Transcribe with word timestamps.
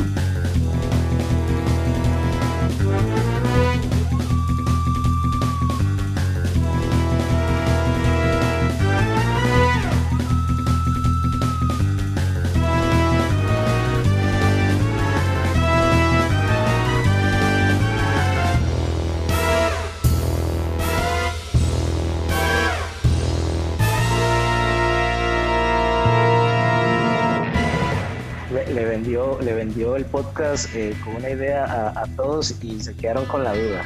podcast 30.52 30.74
eh, 30.76 30.94
con 31.04 31.16
una 31.16 31.30
idea 31.30 31.64
a, 31.64 32.02
a 32.02 32.06
todos 32.16 32.54
y 32.62 32.80
se 32.80 32.94
quedaron 32.94 33.24
con 33.26 33.44
la 33.44 33.54
duda. 33.54 33.84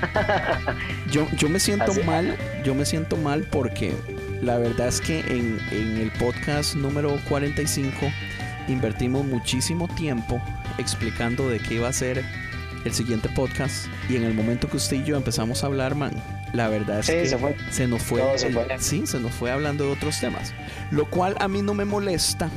Yo, 1.10 1.26
yo 1.36 1.48
me 1.48 1.58
siento 1.60 1.90
Así- 1.92 2.02
mal, 2.04 2.36
yo 2.64 2.74
me 2.74 2.84
siento 2.86 3.16
mal 3.16 3.44
porque 3.50 3.92
la 4.42 4.56
verdad 4.58 4.88
es 4.88 5.00
que 5.00 5.20
en, 5.20 5.58
en 5.72 5.98
el 5.98 6.10
podcast 6.12 6.74
número 6.74 7.18
45 7.28 7.94
invertimos 8.68 9.24
muchísimo 9.26 9.88
tiempo 9.88 10.40
explicando 10.78 11.48
de 11.50 11.58
qué 11.58 11.74
iba 11.74 11.88
a 11.88 11.92
ser 11.92 12.24
el 12.84 12.92
siguiente 12.94 13.28
podcast 13.30 13.86
y 14.08 14.16
en 14.16 14.22
el 14.24 14.32
momento 14.34 14.68
que 14.68 14.76
usted 14.78 14.98
y 14.98 15.04
yo 15.04 15.16
empezamos 15.16 15.62
a 15.62 15.66
hablar, 15.66 15.94
man, 15.96 16.12
la 16.54 16.68
verdad 16.68 17.00
es 17.00 17.06
Sí, 17.06 17.12
que 17.12 17.26
se 17.26 17.36
fue. 17.38 17.56
se 17.70 17.86
nos 17.88 18.02
fue, 18.02 18.20
Todo 18.22 18.38
se 18.38 18.46
el- 18.46 18.54
fue. 18.54 18.66
sí, 18.78 19.06
se 19.06 19.18
nos 19.20 19.32
fue 19.32 19.50
hablando 19.50 19.84
de 19.84 19.92
otros 19.92 20.18
temas, 20.20 20.54
lo 20.90 21.04
cual 21.10 21.36
a 21.40 21.48
mí 21.48 21.60
no 21.60 21.74
me 21.74 21.84
molesta 21.84 22.48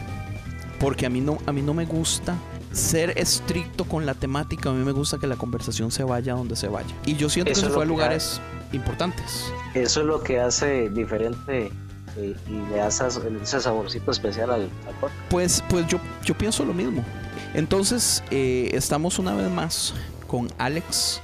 porque 0.79 1.05
a 1.05 1.09
mí 1.09 1.21
no 1.21 1.37
a 1.45 1.51
mí 1.51 1.61
no 1.61 1.73
me 1.73 1.85
gusta 1.85 2.35
ser 2.73 3.17
estricto 3.17 3.85
con 3.85 4.05
la 4.05 4.13
temática, 4.15 4.69
a 4.69 4.73
mí 4.73 4.83
me 4.83 4.91
gusta 4.91 5.17
que 5.19 5.27
la 5.27 5.35
conversación 5.37 5.91
se 5.91 6.03
vaya 6.03 6.33
donde 6.33 6.55
se 6.55 6.67
vaya. 6.67 6.93
Y 7.05 7.15
yo 7.15 7.29
siento 7.29 7.51
Eso 7.51 7.61
que 7.61 7.67
se 7.67 7.73
fue 7.73 7.83
a 7.83 7.85
lugares 7.87 8.41
importantes. 8.73 9.45
Eso 9.73 10.01
es 10.01 10.05
lo 10.05 10.21
que 10.21 10.39
hace 10.41 10.89
diferente 10.89 11.71
eh, 12.17 12.35
y 12.47 12.51
le 12.71 12.85
esa- 12.85 13.07
ese 13.07 13.61
saborcito 13.61 14.11
especial 14.11 14.49
al, 14.51 14.61
al 14.87 14.93
podcast. 14.99 15.21
Pues, 15.29 15.63
pues 15.69 15.87
yo, 15.87 15.99
yo 16.25 16.37
pienso 16.37 16.65
lo 16.65 16.73
mismo. 16.73 17.03
Entonces, 17.53 18.23
eh, 18.31 18.69
estamos 18.73 19.19
una 19.19 19.33
vez 19.35 19.49
más 19.51 19.93
con 20.27 20.49
Alex 20.57 21.21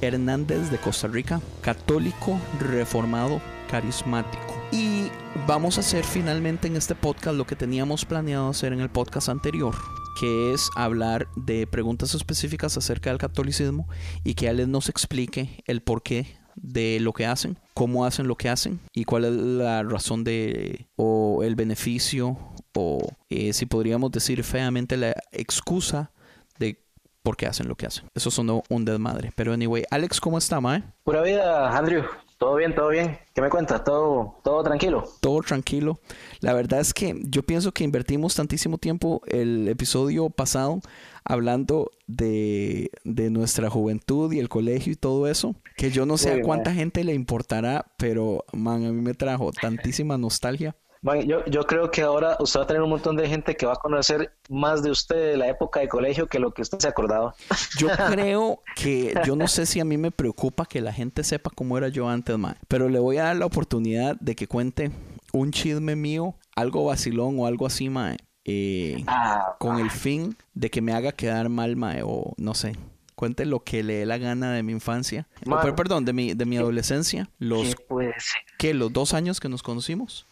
Hernández 0.00 0.70
de 0.70 0.78
Costa 0.78 1.08
Rica, 1.08 1.40
católico, 1.60 2.38
reformado, 2.60 3.40
carismático. 3.70 4.42
Y 4.70 5.08
vamos 5.46 5.76
a 5.76 5.80
hacer 5.80 6.04
finalmente 6.04 6.66
en 6.68 6.76
este 6.76 6.94
podcast 6.94 7.36
lo 7.36 7.46
que 7.46 7.56
teníamos 7.56 8.04
planeado 8.04 8.48
hacer 8.48 8.72
en 8.72 8.80
el 8.80 8.88
podcast 8.88 9.28
anterior, 9.28 9.74
que 10.18 10.52
es 10.52 10.70
hablar 10.76 11.28
de 11.36 11.66
preguntas 11.66 12.14
específicas 12.14 12.76
acerca 12.76 13.10
del 13.10 13.18
catolicismo 13.18 13.88
y 14.24 14.34
que 14.34 14.48
Alex 14.48 14.68
nos 14.68 14.88
explique 14.88 15.62
el 15.66 15.82
porqué 15.82 16.26
de 16.54 16.98
lo 17.00 17.12
que 17.12 17.26
hacen, 17.26 17.58
cómo 17.74 18.04
hacen 18.04 18.28
lo 18.28 18.36
que 18.36 18.48
hacen 18.48 18.80
y 18.92 19.04
cuál 19.04 19.24
es 19.24 19.32
la 19.32 19.82
razón 19.82 20.24
de 20.24 20.86
o 20.96 21.42
el 21.42 21.54
beneficio 21.54 22.38
o 22.74 23.00
eh, 23.30 23.52
si 23.52 23.66
podríamos 23.66 24.10
decir 24.10 24.42
feamente 24.44 24.96
la 24.96 25.14
excusa 25.32 26.10
de 26.58 26.82
por 27.22 27.36
qué 27.36 27.46
hacen 27.46 27.68
lo 27.68 27.76
que 27.76 27.86
hacen. 27.86 28.04
Eso 28.14 28.30
sonó 28.30 28.62
un 28.68 28.84
desmadre. 28.84 29.32
Pero 29.34 29.52
anyway, 29.52 29.84
Alex, 29.90 30.20
¿cómo 30.20 30.38
está, 30.38 30.60
mae? 30.60 30.82
Pura 31.04 31.22
vida, 31.22 31.76
Andrew. 31.76 32.04
Todo 32.42 32.56
bien, 32.56 32.74
todo 32.74 32.88
bien. 32.88 33.20
¿Qué 33.36 33.40
me 33.40 33.48
cuentas? 33.48 33.84
¿Todo, 33.84 34.40
todo 34.42 34.64
tranquilo? 34.64 35.04
Todo 35.20 35.42
tranquilo. 35.42 36.00
La 36.40 36.52
verdad 36.54 36.80
es 36.80 36.92
que 36.92 37.22
yo 37.22 37.44
pienso 37.44 37.70
que 37.70 37.84
invertimos 37.84 38.34
tantísimo 38.34 38.78
tiempo 38.78 39.22
el 39.28 39.68
episodio 39.68 40.28
pasado 40.28 40.80
hablando 41.22 41.92
de, 42.08 42.90
de 43.04 43.30
nuestra 43.30 43.70
juventud 43.70 44.32
y 44.32 44.40
el 44.40 44.48
colegio 44.48 44.92
y 44.92 44.96
todo 44.96 45.28
eso, 45.28 45.54
que 45.76 45.92
yo 45.92 46.04
no 46.04 46.18
sé 46.18 46.32
a 46.32 46.42
cuánta 46.42 46.74
gente 46.74 47.04
le 47.04 47.14
importará, 47.14 47.86
pero 47.96 48.44
man, 48.52 48.86
a 48.86 48.90
mí 48.90 49.00
me 49.00 49.14
trajo 49.14 49.52
tantísima 49.52 50.18
nostalgia. 50.18 50.74
Bueno, 51.02 51.22
yo, 51.24 51.44
yo 51.46 51.66
creo 51.66 51.90
que 51.90 52.02
ahora 52.02 52.36
usted 52.38 52.60
va 52.60 52.64
a 52.64 52.66
tener 52.68 52.80
un 52.80 52.90
montón 52.90 53.16
de 53.16 53.28
gente 53.28 53.56
que 53.56 53.66
va 53.66 53.72
a 53.72 53.76
conocer 53.76 54.32
más 54.48 54.84
de 54.84 54.90
usted 54.92 55.32
de 55.32 55.36
la 55.36 55.48
época 55.48 55.80
de 55.80 55.88
colegio 55.88 56.28
que 56.28 56.38
lo 56.38 56.54
que 56.54 56.62
usted 56.62 56.78
se 56.78 56.86
acordaba. 56.86 57.34
Yo 57.76 57.88
creo 58.08 58.62
que, 58.76 59.12
yo 59.26 59.34
no 59.34 59.48
sé 59.48 59.66
si 59.66 59.80
a 59.80 59.84
mí 59.84 59.96
me 59.96 60.12
preocupa 60.12 60.64
que 60.64 60.80
la 60.80 60.92
gente 60.92 61.24
sepa 61.24 61.50
cómo 61.52 61.76
era 61.76 61.88
yo 61.88 62.08
antes, 62.08 62.38
mae, 62.38 62.54
pero 62.68 62.88
le 62.88 63.00
voy 63.00 63.16
a 63.16 63.24
dar 63.24 63.36
la 63.36 63.46
oportunidad 63.46 64.16
de 64.20 64.36
que 64.36 64.46
cuente 64.46 64.92
un 65.32 65.50
chisme 65.50 65.96
mío, 65.96 66.36
algo 66.54 66.84
vacilón 66.84 67.38
o 67.40 67.46
algo 67.46 67.66
así, 67.66 67.88
mae, 67.88 68.16
eh, 68.44 69.02
Ah, 69.08 69.56
con 69.58 69.80
el 69.80 69.90
fin 69.90 70.36
de 70.54 70.70
que 70.70 70.82
me 70.82 70.92
haga 70.92 71.12
quedar 71.12 71.48
mal, 71.48 71.76
mae, 71.76 72.02
o 72.04 72.32
no 72.36 72.54
sé. 72.54 72.76
Cuente 73.14 73.44
lo 73.44 73.62
que 73.62 73.82
le 73.82 73.94
dé 73.94 74.06
la 74.06 74.18
gana 74.18 74.52
de 74.52 74.62
mi 74.62 74.72
infancia. 74.72 75.28
O, 75.46 75.76
perdón, 75.76 76.04
de 76.04 76.12
mi, 76.12 76.34
de 76.34 76.44
mi 76.44 76.56
adolescencia. 76.56 77.28
Los. 77.38 77.76
¿qué? 78.58 78.74
Los 78.74 78.92
dos 78.92 79.14
años 79.14 79.38
que 79.38 79.48
nos 79.48 79.62
conocimos. 79.62 80.26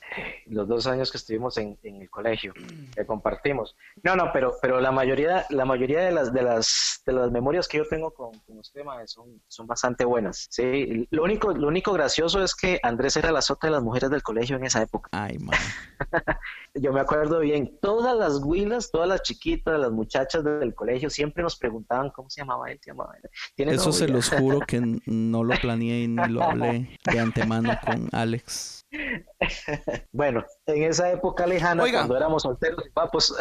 Los 0.46 0.68
dos 0.68 0.86
años 0.86 1.10
que 1.10 1.18
estuvimos 1.18 1.56
en, 1.58 1.78
en 1.82 2.02
el 2.02 2.10
colegio, 2.10 2.52
que 2.94 3.06
compartimos. 3.06 3.76
No, 4.02 4.16
no, 4.16 4.30
pero, 4.32 4.54
pero 4.60 4.80
la 4.80 4.92
mayoría, 4.92 5.46
la 5.50 5.64
mayoría 5.64 6.00
de 6.00 6.12
las, 6.12 6.32
de 6.32 6.42
las, 6.42 7.02
de 7.06 7.12
las 7.12 7.30
memorias 7.30 7.68
que 7.68 7.78
yo 7.78 7.84
tengo 7.88 8.12
con, 8.12 8.38
con 8.40 8.58
usted, 8.58 8.84
mae, 8.84 9.06
son, 9.06 9.40
son 9.48 9.66
bastante 9.66 10.04
buenas. 10.04 10.46
Sí, 10.50 11.06
lo 11.10 11.22
único, 11.22 11.52
lo 11.52 11.68
único 11.68 11.92
gracioso 11.92 12.42
es 12.42 12.54
que 12.54 12.80
Andrés 12.82 13.16
era 13.16 13.32
la 13.32 13.42
sota 13.42 13.66
de 13.66 13.72
las 13.72 13.82
mujeres 13.82 14.10
del 14.10 14.22
colegio 14.22 14.56
en 14.56 14.64
esa 14.64 14.82
época. 14.82 15.08
Ay, 15.12 15.38
mae. 15.38 15.58
Yo 16.74 16.92
me 16.92 17.00
acuerdo 17.00 17.40
bien, 17.40 17.78
todas 17.80 18.16
las 18.16 18.42
huilas, 18.42 18.90
todas 18.90 19.08
las 19.08 19.22
chiquitas, 19.22 19.78
las 19.78 19.90
muchachas 19.90 20.44
del 20.44 20.74
colegio 20.74 21.10
siempre 21.10 21.42
nos 21.42 21.56
preguntaban 21.56 22.10
cómo 22.10 22.30
se 22.30 22.42
llamaba 22.42 22.70
él, 22.70 22.78
se 22.82 22.90
llamaba 22.90 23.14
él. 23.22 23.28
¿Tiene 23.54 23.72
Eso 23.72 23.92
se 23.92 24.08
los 24.08 24.30
juro 24.30 24.60
que 24.60 24.80
no 25.06 25.44
lo 25.44 25.54
planeé 25.60 26.02
y 26.02 26.08
ni 26.08 26.28
lo 26.28 26.42
hablé 26.42 26.98
de 27.04 27.18
antemano 27.18 27.76
con 27.84 28.08
Alex. 28.12 28.79
Bueno, 30.12 30.44
en 30.66 30.82
esa 30.84 31.10
época 31.12 31.46
lejana, 31.46 31.82
Oiga. 31.82 32.00
cuando 32.00 32.16
éramos 32.16 32.42
solteros 32.42 32.84
y 32.86 32.90
papos, 32.90 33.34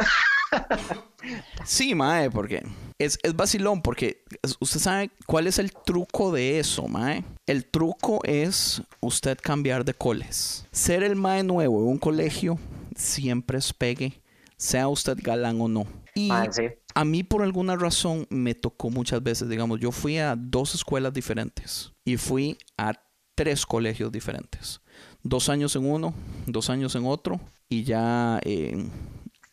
Sí, 1.66 1.96
mae, 1.96 2.30
porque 2.32 2.64
es, 2.98 3.20
es 3.24 3.36
vacilón, 3.36 3.82
porque 3.82 4.24
usted 4.60 4.80
sabe 4.80 5.12
cuál 5.26 5.48
es 5.48 5.60
el 5.60 5.72
truco 5.72 6.32
de 6.32 6.60
eso, 6.60 6.88
mae. 6.88 7.24
El 7.46 7.66
truco 7.66 8.20
es 8.24 8.82
usted 9.02 9.38
cambiar 9.42 9.86
de 9.86 9.94
coles. 9.94 10.66
Ser 10.72 11.04
el 11.04 11.16
mae 11.16 11.44
nuevo 11.44 11.80
en 11.82 11.88
un 11.88 11.98
colegio 11.98 12.58
siempre 12.96 13.58
es 13.58 13.74
pegue, 13.74 14.22
sea 14.58 14.88
usted 14.88 15.18
galán 15.22 15.62
o 15.62 15.68
no. 15.68 15.86
Y 16.16 16.32
sí. 16.52 16.64
a 16.96 17.06
mí 17.06 17.24
por 17.24 17.44
alguna 17.44 17.76
razón 17.76 18.26
me 18.30 18.56
tocó 18.56 18.90
muchas 18.90 19.22
veces, 19.22 19.48
digamos, 19.48 19.80
yo 19.80 19.92
fui 19.92 20.18
a 20.18 20.36
dos 20.36 20.74
escuelas 20.76 21.14
diferentes 21.14 21.94
y 22.04 22.18
fui 22.18 22.58
a 22.78 22.94
tres 23.36 23.66
colegios 23.66 24.12
diferentes. 24.12 24.82
Dos 25.24 25.50
años 25.50 25.76
en 25.76 25.86
uno, 25.86 26.14
dos 26.48 26.70
años 26.70 26.96
en 26.96 27.06
otro 27.06 27.40
y 27.68 27.84
ya 27.84 28.40
eh, 28.44 28.86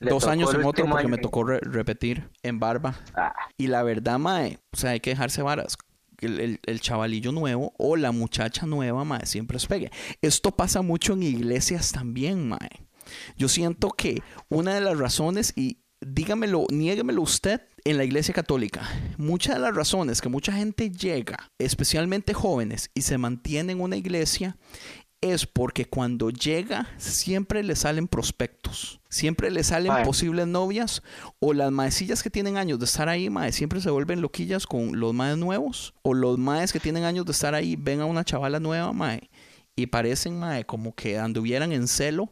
dos 0.01 0.27
años 0.27 0.55
en 0.55 0.65
otro 0.65 0.87
porque 0.89 1.09
me 1.09 1.19
tocó 1.19 1.45
re- 1.45 1.61
repetir 1.61 2.29
en 2.43 2.61
barba. 2.61 2.97
Ah, 3.15 3.35
Y 3.59 3.67
la 3.67 3.83
verdad, 3.83 4.19
mae, 4.19 4.59
o 4.73 4.77
sea, 4.77 4.91
hay 4.91 5.01
que 5.01 5.11
dejarse 5.11 5.43
varas. 5.43 5.77
El, 6.19 6.41
el- 6.41 6.61
el 6.65 6.81
chavalillo 6.81 7.33
nuevo 7.33 7.75
o 7.79 7.97
la 7.97 8.13
muchacha 8.13 8.65
nueva, 8.67 9.05
mae, 9.05 9.27
siempre 9.27 9.57
es 9.59 9.67
pegue. 9.67 9.91
Esto 10.23 10.53
pasa 10.53 10.83
mucho 10.83 11.13
en 11.15 11.23
iglesias 11.25 11.93
también, 11.93 12.49
mae. 12.49 12.71
Yo 13.37 13.49
siento 13.49 13.91
que 13.91 14.23
una 14.49 14.75
de 14.75 14.81
las 14.81 14.99
razones, 14.99 15.53
y 15.57 15.79
dígamelo, 16.01 16.67
niéguemelo 16.71 17.23
usted, 17.23 17.61
en 17.85 17.97
la 17.99 18.05
iglesia 18.05 18.35
católica, 18.35 18.83
muchas 19.17 19.55
de 19.57 19.61
las 19.61 19.75
razones 19.75 20.21
que 20.21 20.29
mucha 20.29 20.53
gente 20.53 20.91
llega, 20.91 21.51
especialmente 21.59 22.35
jóvenes, 22.35 22.91
y 22.95 23.03
se 23.03 23.17
mantiene 23.19 23.73
en 23.73 23.81
una 23.81 23.97
iglesia, 23.97 24.57
es 25.21 25.47
porque 25.47 25.87
cuando 25.87 26.31
llega 26.31 26.89
siempre 26.99 27.63
le 27.63 27.77
salen 27.77 28.09
prospectos, 28.09 29.01
siempre 29.09 29.51
le 29.51 29.65
salen 29.65 29.93
posibles 30.05 30.47
novias 30.47 31.03
o 31.39 31.53
las 31.53 31.73
maecillas 31.73 32.23
que 32.23 32.31
tienen 32.31 32.57
años 32.57 32.79
de 32.79 32.85
estar 32.85 33.09
ahí, 33.09 33.31
mae, 33.31 33.53
siempre 33.53 33.81
se 33.81 33.91
vuelven 33.91 34.21
loquillas 34.21 34.67
con 34.67 34.99
los 35.01 35.15
maes 35.15 35.39
nuevos 35.39 35.95
o 36.03 36.15
los 36.15 36.39
maes 36.39 36.73
que 36.73 36.81
tienen 36.81 37.05
años 37.05 37.25
de 37.25 37.33
estar 37.33 37.55
ahí 37.55 37.77
ven 37.77 38.01
a 38.01 38.05
una 38.05 38.25
chavala 38.25 38.61
nueva, 38.61 38.93
mae, 38.93 39.31
y 39.75 39.87
parecen, 39.87 40.39
mae, 40.39 40.65
como 40.65 40.95
que 40.95 41.19
anduvieran 41.19 41.73
en 41.73 41.87
celo. 41.87 42.31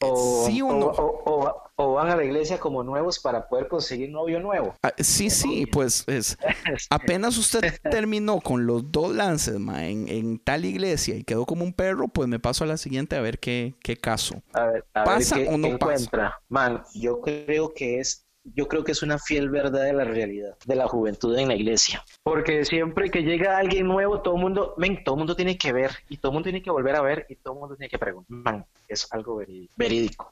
O- 0.00 0.42
o, 0.44 0.46
sí 0.46 0.62
o 0.62 0.72
no. 0.72 0.86
o- 0.86 1.22
o- 1.24 1.62
o 1.80 1.92
van 1.94 2.10
a 2.10 2.16
la 2.16 2.24
iglesia 2.24 2.58
como 2.58 2.82
nuevos 2.82 3.18
para 3.20 3.48
poder 3.48 3.68
conseguir 3.68 4.10
novio 4.10 4.40
nuevo. 4.40 4.74
Ah, 4.82 4.92
sí, 4.98 5.30
sí, 5.30 5.66
pues 5.66 6.04
es 6.08 6.36
apenas 6.90 7.36
usted 7.38 7.60
terminó 7.82 8.40
con 8.40 8.66
los 8.66 8.90
dos 8.90 9.14
lances 9.14 9.56
en, 9.56 10.08
en 10.08 10.38
tal 10.38 10.64
iglesia 10.64 11.16
y 11.16 11.24
quedó 11.24 11.46
como 11.46 11.64
un 11.64 11.72
perro, 11.72 12.08
pues 12.08 12.28
me 12.28 12.38
paso 12.38 12.64
a 12.64 12.66
la 12.66 12.76
siguiente 12.76 13.16
a 13.16 13.20
ver 13.20 13.38
qué, 13.38 13.74
qué 13.82 13.96
caso. 13.96 14.42
A 14.52 14.66
ver, 14.66 14.84
a 14.94 15.04
¿Pasa 15.04 15.36
ver 15.36 15.46
qué, 15.46 15.54
o 15.54 15.58
no 15.58 15.68
qué 15.68 15.78
pasa? 15.78 15.92
encuentra. 15.92 16.40
Man, 16.48 16.84
yo 16.94 17.20
creo 17.20 17.72
que 17.74 18.00
es, 18.00 18.26
yo 18.54 18.68
creo 18.68 18.84
que 18.84 18.92
es 18.92 19.02
una 19.02 19.18
fiel 19.18 19.48
verdad 19.50 19.84
de 19.84 19.92
la 19.92 20.04
realidad 20.04 20.56
de 20.64 20.74
la 20.76 20.86
juventud 20.88 21.36
en 21.38 21.48
la 21.48 21.54
iglesia. 21.54 22.04
Porque 22.22 22.64
siempre 22.64 23.10
que 23.10 23.22
llega 23.22 23.58
alguien 23.58 23.86
nuevo, 23.86 24.20
todo 24.20 24.36
el 24.36 24.40
mundo, 24.42 24.74
men, 24.76 25.02
todo 25.04 25.14
el 25.16 25.18
mundo 25.18 25.36
tiene 25.36 25.56
que 25.58 25.72
ver 25.72 25.90
y 26.08 26.16
todo 26.18 26.30
el 26.30 26.34
mundo 26.34 26.44
tiene 26.44 26.62
que 26.62 26.70
volver 26.70 26.96
a 26.96 27.02
ver 27.02 27.26
y 27.28 27.36
todo 27.36 27.54
el 27.54 27.60
mundo 27.60 27.76
tiene 27.76 27.88
que 27.90 27.98
preguntar. 27.98 28.64
Es 28.86 29.06
algo 29.12 29.40
verídico. 29.76 30.30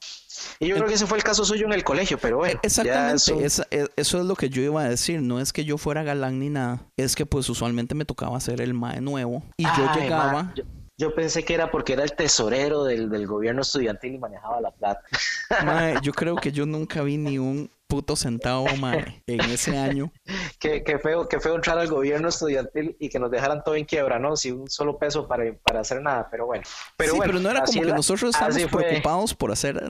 Y 0.59 0.67
yo 0.67 0.75
creo 0.75 0.87
que 0.87 0.95
ese 0.95 1.05
fue 1.05 1.17
el 1.17 1.23
caso 1.23 1.45
suyo 1.45 1.65
en 1.65 1.73
el 1.73 1.83
colegio, 1.83 2.17
pero 2.19 2.37
bueno, 2.37 2.59
Exactamente, 2.63 3.15
eso- 3.15 3.39
esa- 3.39 3.67
e- 3.71 3.87
eso 3.95 4.19
es 4.19 4.25
lo 4.25 4.35
que 4.35 4.49
yo 4.49 4.61
iba 4.61 4.81
a 4.83 4.89
decir. 4.89 5.21
No 5.21 5.39
es 5.39 5.53
que 5.53 5.63
yo 5.65 5.77
fuera 5.77 6.03
galán 6.03 6.39
ni 6.39 6.49
nada, 6.49 6.81
es 6.97 7.15
que 7.15 7.25
pues 7.25 7.49
usualmente 7.49 7.95
me 7.95 8.05
tocaba 8.05 8.39
ser 8.39 8.61
el 8.61 8.73
mae 8.73 9.01
nuevo 9.01 9.43
y 9.57 9.63
yo 9.63 9.93
llegaba. 9.95 10.31
man, 10.33 10.53
yo, 10.55 10.63
yo 10.97 11.13
pensé 11.15 11.43
que 11.45 11.53
era 11.53 11.69
porque 11.69 11.93
era 11.93 12.03
el 12.03 12.13
tesorero 12.13 12.83
del, 12.83 13.09
del 13.09 13.27
gobierno 13.27 13.61
estudiantil 13.61 14.15
y 14.15 14.17
manejaba 14.17 14.59
la 14.61 14.71
plata. 14.71 15.01
yo 16.03 16.11
creo 16.13 16.35
que 16.35 16.51
yo 16.51 16.65
nunca 16.65 17.01
vi 17.03 17.17
ni 17.17 17.37
un 17.37 17.69
puto 17.87 18.15
centavo 18.15 18.67
mae 18.77 19.23
en 19.27 19.41
ese 19.41 19.77
año. 19.77 20.11
Qué, 20.59 20.83
qué 20.83 20.99
feo, 20.99 21.27
qué 21.27 21.39
feo 21.39 21.55
entrar 21.55 21.77
al 21.79 21.87
gobierno 21.87 22.29
estudiantil 22.29 22.95
y 22.99 23.09
que 23.09 23.19
nos 23.19 23.29
dejaran 23.31 23.63
todo 23.63 23.75
en 23.75 23.85
quiebra, 23.85 24.19
¿no? 24.19 24.35
Sin 24.35 24.59
un 24.61 24.69
solo 24.69 24.97
peso 24.97 25.27
para, 25.27 25.53
para 25.63 25.81
hacer 25.81 26.01
nada, 26.01 26.27
pero 26.31 26.45
bueno. 26.47 26.63
Pero 26.97 27.11
sí, 27.13 27.17
bueno, 27.17 27.31
pero 27.33 27.43
no 27.43 27.49
era 27.51 27.61
como 27.63 27.81
que 27.81 27.87
la- 27.87 27.95
nosotros 27.95 28.35
estábamos 28.35 28.63
preocupados 28.71 29.33
por 29.35 29.51
hacer 29.51 29.81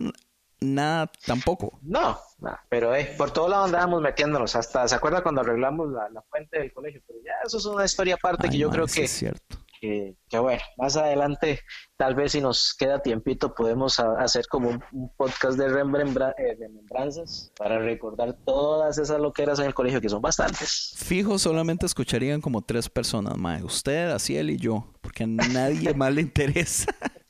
nada 0.60 1.10
tampoco. 1.26 1.80
No, 1.82 2.20
no, 2.40 2.58
pero 2.70 2.94
eh, 2.96 3.14
por 3.18 3.32
todo 3.32 3.48
lado 3.48 3.66
andábamos 3.66 4.02
metiéndonos, 4.02 4.56
hasta, 4.56 4.88
¿se 4.88 4.96
acuerda 4.96 5.22
cuando 5.24 5.42
arreglamos 5.42 5.90
la, 5.92 6.10
la 6.10 6.22
fuente 6.24 6.60
del 6.60 6.74
colegio? 6.74 7.02
Pero 7.08 7.20
ya 7.24 7.32
eso 7.46 7.58
es 7.58 7.66
una 7.66 7.86
historia 7.86 8.16
aparte 8.16 8.50
que 8.50 8.58
yo 8.58 8.70
creo 8.70 8.88
sí 8.88 9.00
que, 9.00 9.06
es 9.06 9.12
cierto. 9.12 9.58
Que, 9.80 10.16
que, 10.30 10.40
bueno, 10.40 10.62
más 10.78 10.96
adelante, 10.98 11.60
tal 11.98 12.16
vez 12.16 12.32
si 12.34 12.42
nos 12.42 12.74
queda 12.78 13.02
tiempito, 13.02 13.54
podemos 13.56 14.00
a- 14.00 14.14
hacer 14.20 14.48
como 14.48 14.70
un, 14.70 14.84
un 14.92 15.10
podcast 15.16 15.58
de 15.58 15.68
remembra- 15.70 16.34
eh, 16.38 16.56
remembranzas 16.60 17.52
para 17.58 17.80
recordar 17.80 18.34
todas 18.46 18.98
esas 18.98 19.20
loqueras 19.20 19.60
en 19.60 19.66
el 19.66 19.74
colegio, 19.74 20.02
que 20.02 20.10
son 20.10 20.22
bastantes. 20.22 20.94
Fijo, 20.98 21.38
solamente 21.40 21.86
escucharían 21.86 22.42
como 22.42 22.62
tres 22.62 22.90
personas, 22.90 23.38
mae. 23.38 23.64
Usted, 23.64 24.12
Asiel 24.12 24.50
y 24.50 24.58
yo, 24.58 24.94
porque 25.02 25.24
a 25.24 25.28
nadie 25.28 25.94
más 25.94 26.14
le 26.14 26.22
interesa. 26.22 26.88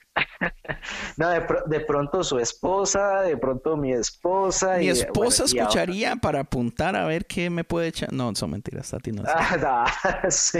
No, 1.17 1.29
de, 1.29 1.41
pro- 1.41 1.63
de 1.65 1.79
pronto 1.81 2.23
su 2.23 2.37
esposa, 2.39 3.21
de 3.21 3.37
pronto 3.37 3.75
mi 3.75 3.91
esposa. 3.93 4.77
Mi 4.77 4.85
y, 4.85 4.89
esposa 4.89 5.43
bueno, 5.43 5.55
y 5.55 5.59
ahora- 5.59 5.69
escucharía 5.69 6.15
para 6.17 6.39
apuntar 6.41 6.95
a 6.95 7.05
ver 7.05 7.25
qué 7.25 7.49
me 7.49 7.63
puede 7.63 7.87
echar. 7.87 8.11
No, 8.13 8.33
son 8.35 8.51
mentiras, 8.51 8.89
Tati 8.91 9.11
no. 9.11 9.23
Ah, 9.25 9.87
no, 10.23 10.31
sí. 10.31 10.59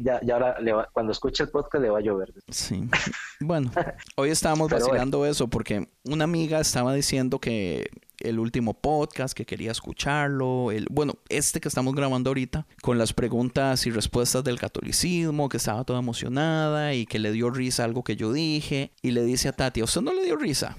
Ya, 0.00 0.20
ya 0.22 0.34
ahora 0.34 0.60
le 0.60 0.72
va- 0.72 0.88
cuando 0.92 1.12
escuche 1.12 1.42
el 1.44 1.50
podcast 1.50 1.82
le 1.82 1.90
va 1.90 1.98
a 1.98 2.02
llover. 2.02 2.32
Sí. 2.50 2.88
Bueno, 3.40 3.70
hoy 4.16 4.30
estábamos 4.30 4.68
Pero 4.70 4.86
vacilando 4.86 5.26
eso 5.26 5.48
porque 5.48 5.88
una 6.04 6.24
amiga 6.24 6.60
estaba 6.60 6.94
diciendo 6.94 7.38
que 7.40 7.90
el 8.24 8.38
último 8.38 8.74
podcast, 8.74 9.34
que 9.34 9.46
quería 9.46 9.70
escucharlo, 9.70 10.70
el, 10.72 10.86
bueno, 10.90 11.14
este 11.28 11.60
que 11.60 11.68
estamos 11.68 11.94
grabando 11.94 12.30
ahorita, 12.30 12.66
con 12.82 12.98
las 12.98 13.12
preguntas 13.12 13.86
y 13.86 13.90
respuestas 13.90 14.44
del 14.44 14.58
catolicismo, 14.58 15.48
que 15.48 15.58
estaba 15.58 15.84
toda 15.84 15.98
emocionada 15.98 16.94
y 16.94 17.06
que 17.06 17.18
le 17.18 17.32
dio 17.32 17.50
risa 17.50 17.84
algo 17.84 18.04
que 18.04 18.16
yo 18.16 18.32
dije, 18.32 18.92
y 19.02 19.12
le 19.12 19.24
dice 19.24 19.48
a 19.48 19.52
Tati, 19.52 19.80
¿a 19.80 19.84
usted 19.84 20.00
no 20.00 20.12
le 20.12 20.24
dio 20.24 20.36
risa? 20.36 20.76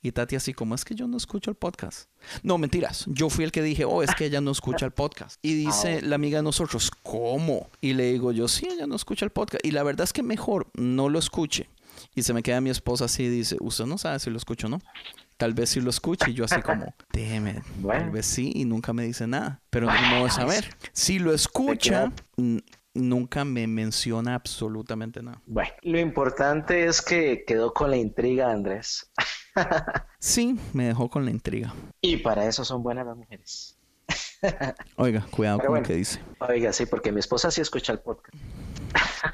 Y 0.00 0.12
Tati 0.12 0.36
así 0.36 0.54
como, 0.54 0.74
es 0.74 0.84
que 0.84 0.94
yo 0.94 1.08
no 1.08 1.16
escucho 1.16 1.50
el 1.50 1.56
podcast. 1.56 2.08
No, 2.42 2.56
mentiras. 2.56 3.04
Yo 3.08 3.30
fui 3.30 3.44
el 3.44 3.52
que 3.52 3.62
dije, 3.62 3.84
oh, 3.84 4.02
es 4.02 4.14
que 4.14 4.26
ella 4.26 4.40
no 4.40 4.52
escucha 4.52 4.86
el 4.86 4.92
podcast. 4.92 5.38
Y 5.42 5.54
dice 5.54 6.02
la 6.02 6.14
amiga 6.14 6.38
de 6.38 6.44
nosotros, 6.44 6.90
¿cómo? 7.02 7.68
Y 7.80 7.94
le 7.94 8.12
digo 8.12 8.30
yo, 8.30 8.46
sí, 8.46 8.68
ella 8.70 8.86
no 8.86 8.94
escucha 8.94 9.24
el 9.24 9.32
podcast. 9.32 9.64
Y 9.66 9.72
la 9.72 9.82
verdad 9.82 10.04
es 10.04 10.12
que 10.12 10.22
mejor 10.22 10.68
no 10.74 11.08
lo 11.08 11.18
escuche. 11.18 11.68
Y 12.14 12.22
se 12.22 12.32
me 12.32 12.42
queda 12.42 12.60
mi 12.60 12.70
esposa 12.70 13.06
así 13.06 13.24
y 13.24 13.28
dice, 13.28 13.56
usted 13.60 13.86
no 13.86 13.98
sabe 13.98 14.20
si 14.20 14.30
lo 14.30 14.36
escucho 14.36 14.68
o 14.68 14.70
no. 14.70 14.80
Tal 15.38 15.54
vez 15.54 15.70
sí 15.70 15.80
lo 15.80 15.88
escuche. 15.90 16.30
Y 16.30 16.34
yo 16.34 16.44
así 16.44 16.60
como, 16.60 16.94
déjeme, 17.12 17.54
tal 17.54 17.62
Bueno. 17.80 18.12
vez 18.12 18.26
sí. 18.26 18.52
Y 18.54 18.64
nunca 18.66 18.92
me 18.92 19.04
dice 19.04 19.26
nada. 19.26 19.62
Pero 19.70 19.86
no 19.86 20.02
modo 20.10 20.24
de 20.24 20.30
saber. 20.30 20.76
Si 20.92 21.18
lo 21.18 21.32
escucha, 21.32 22.12
nunca 22.92 23.44
me 23.44 23.66
menciona 23.66 24.34
absolutamente 24.34 25.22
nada. 25.22 25.40
Bueno, 25.46 25.70
lo 25.82 25.98
importante 25.98 26.84
es 26.86 27.00
que 27.00 27.44
quedó 27.46 27.72
con 27.72 27.90
la 27.90 27.96
intriga, 27.96 28.50
Andrés. 28.52 29.10
Sí, 30.20 30.56
me 30.72 30.84
dejó 30.86 31.08
con 31.10 31.24
la 31.24 31.30
intriga. 31.32 31.74
Y 32.00 32.18
para 32.18 32.46
eso 32.46 32.64
son 32.64 32.82
buenas 32.82 33.06
las 33.06 33.16
mujeres. 33.16 33.76
Oiga, 34.96 35.26
cuidado 35.30 35.58
Pero 35.58 35.68
con 35.68 35.72
bueno. 35.74 35.82
lo 35.82 35.88
que 35.88 35.94
dice. 35.96 36.20
Oiga, 36.40 36.72
sí, 36.72 36.86
porque 36.86 37.10
mi 37.12 37.20
esposa 37.20 37.50
sí 37.50 37.60
escucha 37.60 37.92
el 37.92 38.00
podcast. 38.00 38.36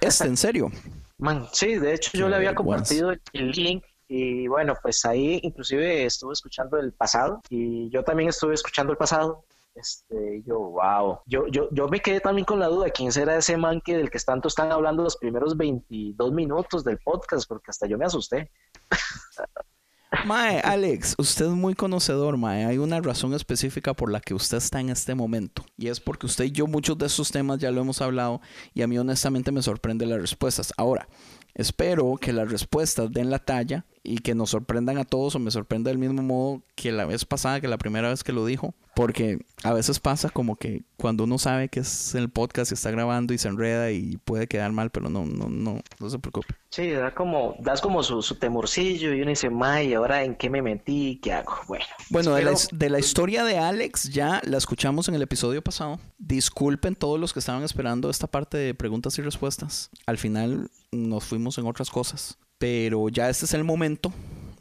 Este, 0.01 0.27
en 0.27 0.37
serio. 0.37 0.71
Man, 1.19 1.47
sí, 1.53 1.75
de 1.77 1.95
hecho 1.95 2.11
yo 2.15 2.29
le 2.29 2.37
había 2.37 2.55
compartido 2.55 3.13
el 3.33 3.51
link 3.51 3.85
y 4.17 4.47
bueno, 4.47 4.75
pues 4.81 5.05
ahí 5.05 5.41
inclusive 5.43 6.05
estuve 6.05 6.35
escuchando 6.35 6.79
el 6.79 6.93
pasado 6.93 7.43
y 7.51 7.91
yo 7.91 8.05
también 8.05 8.29
estuve 8.29 8.55
escuchando 8.55 8.93
el 8.93 8.97
pasado. 8.97 9.45
Este, 9.75 10.41
yo, 10.47 10.57
wow. 10.61 11.19
Yo, 11.27 11.49
yo, 11.49 11.69
yo 11.73 11.89
me 11.89 11.99
quedé 11.99 12.21
también 12.21 12.45
con 12.45 12.61
la 12.61 12.69
duda, 12.69 12.91
¿quién 12.91 13.11
será 13.11 13.37
ese 13.37 13.57
man 13.57 13.81
que 13.81 13.97
del 13.97 14.11
que 14.11 14.21
tanto 14.21 14.47
están 14.47 14.71
hablando 14.71 15.03
los 15.03 15.17
primeros 15.17 15.57
22 15.57 16.31
minutos 16.31 16.85
del 16.85 16.99
podcast? 16.99 17.49
Porque 17.49 17.73
hasta 17.73 17.89
yo 17.89 17.99
me 17.99 18.05
asusté. 18.05 18.53
Mae, 20.27 20.61
Alex, 20.61 21.17
usted 21.19 21.47
es 21.47 21.51
muy 21.51 21.75
conocedor, 21.75 22.37
Mae. 22.37 22.67
Hay 22.67 22.79
una 22.79 23.01
razón 23.01 23.35
específica 23.35 23.95
por 23.95 24.13
la 24.13 24.21
que 24.21 24.33
usted 24.35 24.59
está 24.59 24.79
en 24.79 24.91
este 24.91 25.17
momento. 25.17 25.65
Y 25.77 25.89
es 25.89 25.99
porque 25.99 26.27
usted 26.27 26.45
y 26.45 26.53
yo 26.53 26.69
muchos 26.69 26.97
de 26.99 27.07
esos 27.07 27.33
temas 27.33 27.59
ya 27.59 27.73
lo 27.73 27.81
hemos 27.81 28.01
hablado 28.01 28.41
y 28.75 28.83
a 28.83 28.87
mí 28.87 28.97
honestamente 28.97 29.51
me 29.51 29.61
sorprenden 29.61 30.11
las 30.11 30.21
respuestas. 30.21 30.73
Ahora, 30.77 31.09
espero 31.53 32.15
que 32.21 32.33
las 32.33 32.49
respuestas 32.49 33.11
den 33.11 33.29
la 33.29 33.41
talla 33.41 33.85
y 34.05 34.19
que 34.19 34.35
nos 34.35 34.51
sorprendan 34.51 34.99
a 34.99 35.05
todos 35.05 35.35
o 35.35 35.39
me 35.39 35.51
sorprenda 35.51 35.89
del 35.89 35.99
mismo 35.99 36.23
modo 36.23 36.63
que 36.75 36.93
la 36.93 37.07
vez 37.07 37.25
pasada, 37.25 37.63
que 37.63 37.69
la 37.69 37.79
primera 37.79 38.11
vez 38.11 38.23
que 38.23 38.33
lo 38.33 38.45
dijo. 38.45 38.75
Porque 38.95 39.39
a 39.65 39.73
veces 39.73 39.99
pasa 39.99 40.31
como 40.31 40.55
que 40.55 40.85
cuando 40.97 41.25
uno 41.25 41.39
sabe 41.39 41.69
que 41.69 41.81
es 41.81 42.15
el 42.15 42.29
podcast 42.29 42.71
y 42.71 42.75
está 42.75 42.93
grabando 42.93 43.35
y 43.35 43.39
se 43.39 43.49
enreda 43.49 43.91
y 43.91 44.19
puede 44.19 44.47
quedar 44.47 44.71
mal, 44.71 44.91
pero 44.91 45.09
no, 45.09 45.27
no, 45.27 45.49
no, 45.49 45.81
no 45.99 46.11
se 46.11 46.19
preocupe. 46.21 46.55
Sí, 46.71 46.91
da 46.91 47.13
como, 47.13 47.57
das 47.59 47.81
como 47.81 48.05
su, 48.05 48.23
su 48.23 48.37
temorcillo 48.37 49.13
y 49.13 49.23
uno 49.23 49.31
dice, 49.31 49.51
may, 49.51 49.95
¿ahora 49.95 50.23
en 50.23 50.37
qué 50.37 50.49
me 50.49 50.63
metí? 50.63 51.19
¿Qué 51.21 51.33
hago? 51.33 51.55
Bueno, 51.67 51.85
Bueno, 52.11 52.35
de 52.35 52.45
la, 52.45 52.53
de 52.71 52.91
la 52.91 52.99
historia 53.01 53.43
de 53.43 53.59
Alex 53.59 54.11
ya 54.11 54.41
la 54.45 54.59
escuchamos 54.59 55.09
en 55.09 55.15
el 55.15 55.23
episodio 55.23 55.63
pasado. 55.63 55.99
Disculpen 56.19 56.95
todos 56.95 57.19
los 57.19 57.33
que 57.33 57.41
estaban 57.41 57.65
esperando 57.65 58.11
esta 58.11 58.29
parte 58.29 58.59
de 58.59 58.75
preguntas 58.75 59.19
y 59.19 59.23
respuestas. 59.23 59.91
Al 60.07 60.19
final 60.19 60.71
nos 60.93 61.25
fuimos 61.25 61.59
en 61.59 61.67
otras 61.67 61.91
cosas. 61.91 62.39
Pero 62.65 63.11
ya 63.11 63.29
este 63.29 63.45
es 63.45 63.53
el 63.53 63.63
momento. 63.63 64.11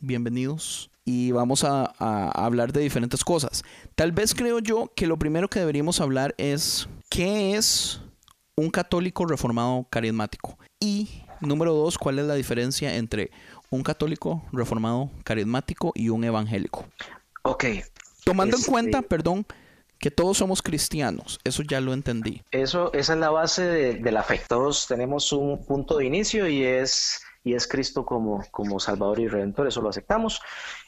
Bienvenidos. 0.01 0.91
Y 1.05 1.31
vamos 1.31 1.63
a, 1.63 1.93
a 1.99 2.31
hablar 2.45 2.73
de 2.73 2.81
diferentes 2.81 3.23
cosas. 3.23 3.63
Tal 3.95 4.11
vez 4.11 4.35
creo 4.35 4.59
yo 4.59 4.91
que 4.93 5.07
lo 5.07 5.15
primero 5.15 5.49
que 5.49 5.59
deberíamos 5.59 6.01
hablar 6.01 6.35
es 6.37 6.89
qué 7.09 7.55
es 7.55 8.01
un 8.57 8.71
católico 8.71 9.25
reformado 9.25 9.87
carismático. 9.89 10.57
Y 10.81 11.23
número 11.39 11.73
dos, 11.73 11.97
cuál 11.97 12.19
es 12.19 12.25
la 12.25 12.35
diferencia 12.35 12.93
entre 12.97 13.31
un 13.69 13.83
católico 13.83 14.43
reformado 14.51 15.09
carismático 15.23 15.93
y 15.95 16.09
un 16.09 16.25
evangélico. 16.25 16.85
Ok, 17.43 17.63
Tomando 18.25 18.57
Este- 18.57 18.67
en 18.67 18.73
cuenta, 18.73 19.01
perdón, 19.01 19.45
que 19.97 20.11
todos 20.11 20.39
somos 20.39 20.61
cristianos, 20.61 21.39
eso 21.45 21.63
ya 21.63 21.79
lo 21.79 21.93
entendí. 21.93 22.41
Eso, 22.51 22.91
esa 22.91 23.13
es 23.13 23.19
la 23.19 23.29
base 23.29 23.63
de, 23.63 24.11
la 24.11 24.23
fe. 24.23 24.41
Todos 24.49 24.87
tenemos 24.87 25.31
un 25.31 25.63
punto 25.63 25.99
de 25.99 26.05
inicio 26.05 26.49
y 26.49 26.63
es, 26.63 27.21
y 27.43 27.53
es 27.53 27.67
Cristo 27.67 28.05
como, 28.05 28.43
como 28.51 28.79
Salvador 28.79 29.19
y 29.19 29.27
Redentor, 29.27 29.67
eso 29.67 29.81
lo 29.81 29.89
aceptamos. 29.89 30.41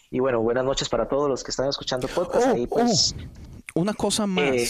Y 0.09 0.19
bueno, 0.19 0.41
buenas 0.41 0.63
noches 0.63 0.87
para 0.87 1.07
todos 1.07 1.29
los 1.29 1.43
que 1.43 1.51
están 1.51 1.67
escuchando 1.67 2.07
podcast. 2.07 2.47
Oh, 2.57 2.67
pues, 2.67 3.15
oh, 3.73 3.81
una 3.81 3.93
cosa 3.93 4.25
más. 4.25 4.45
Eh, 4.45 4.69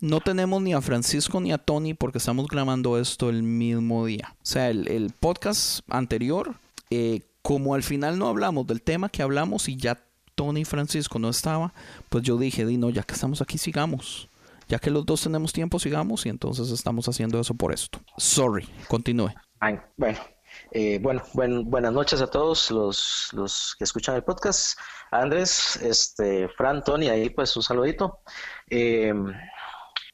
no 0.00 0.20
tenemos 0.20 0.62
ni 0.62 0.74
a 0.74 0.80
Francisco 0.80 1.40
ni 1.40 1.52
a 1.52 1.58
Tony 1.58 1.94
porque 1.94 2.18
estamos 2.18 2.46
grabando 2.46 2.98
esto 2.98 3.30
el 3.30 3.42
mismo 3.42 4.06
día. 4.06 4.36
O 4.36 4.46
sea, 4.46 4.70
el, 4.70 5.12
podcast 5.18 5.80
anterior, 5.88 6.54
eh, 6.90 7.22
como 7.42 7.74
al 7.74 7.82
final 7.82 8.18
no 8.18 8.28
hablamos 8.28 8.66
del 8.66 8.80
tema 8.82 9.08
que 9.08 9.22
hablamos 9.22 9.68
y 9.68 9.76
ya 9.76 9.98
Tony 10.36 10.60
y 10.60 10.64
Francisco 10.64 11.18
no 11.18 11.28
estaba, 11.28 11.74
pues 12.10 12.22
yo 12.22 12.36
dije, 12.36 12.64
Dino, 12.64 12.90
ya 12.90 13.02
que 13.02 13.14
estamos 13.14 13.42
aquí, 13.42 13.58
sigamos. 13.58 14.28
Ya 14.68 14.78
que 14.78 14.90
los 14.90 15.04
dos 15.04 15.22
tenemos 15.22 15.52
tiempo, 15.52 15.80
sigamos 15.80 16.26
y 16.26 16.28
entonces 16.28 16.70
estamos 16.70 17.08
haciendo 17.08 17.40
eso 17.40 17.54
por 17.54 17.72
esto. 17.72 18.00
Sorry, 18.18 18.68
continúe. 18.86 19.32
bueno, 19.96 20.18
eh, 20.72 20.98
bueno, 21.00 21.22
buenas 21.32 21.92
noches 21.92 22.20
a 22.20 22.26
todos 22.26 22.70
los, 22.70 23.30
los, 23.32 23.74
que 23.78 23.84
escuchan 23.84 24.14
el 24.14 24.24
podcast. 24.24 24.78
Andrés, 25.10 25.76
este, 25.76 26.48
Fran, 26.48 26.82
Tony, 26.84 27.08
ahí 27.08 27.30
pues 27.30 27.56
un 27.56 27.62
saludito. 27.62 28.20
Eh, 28.68 29.12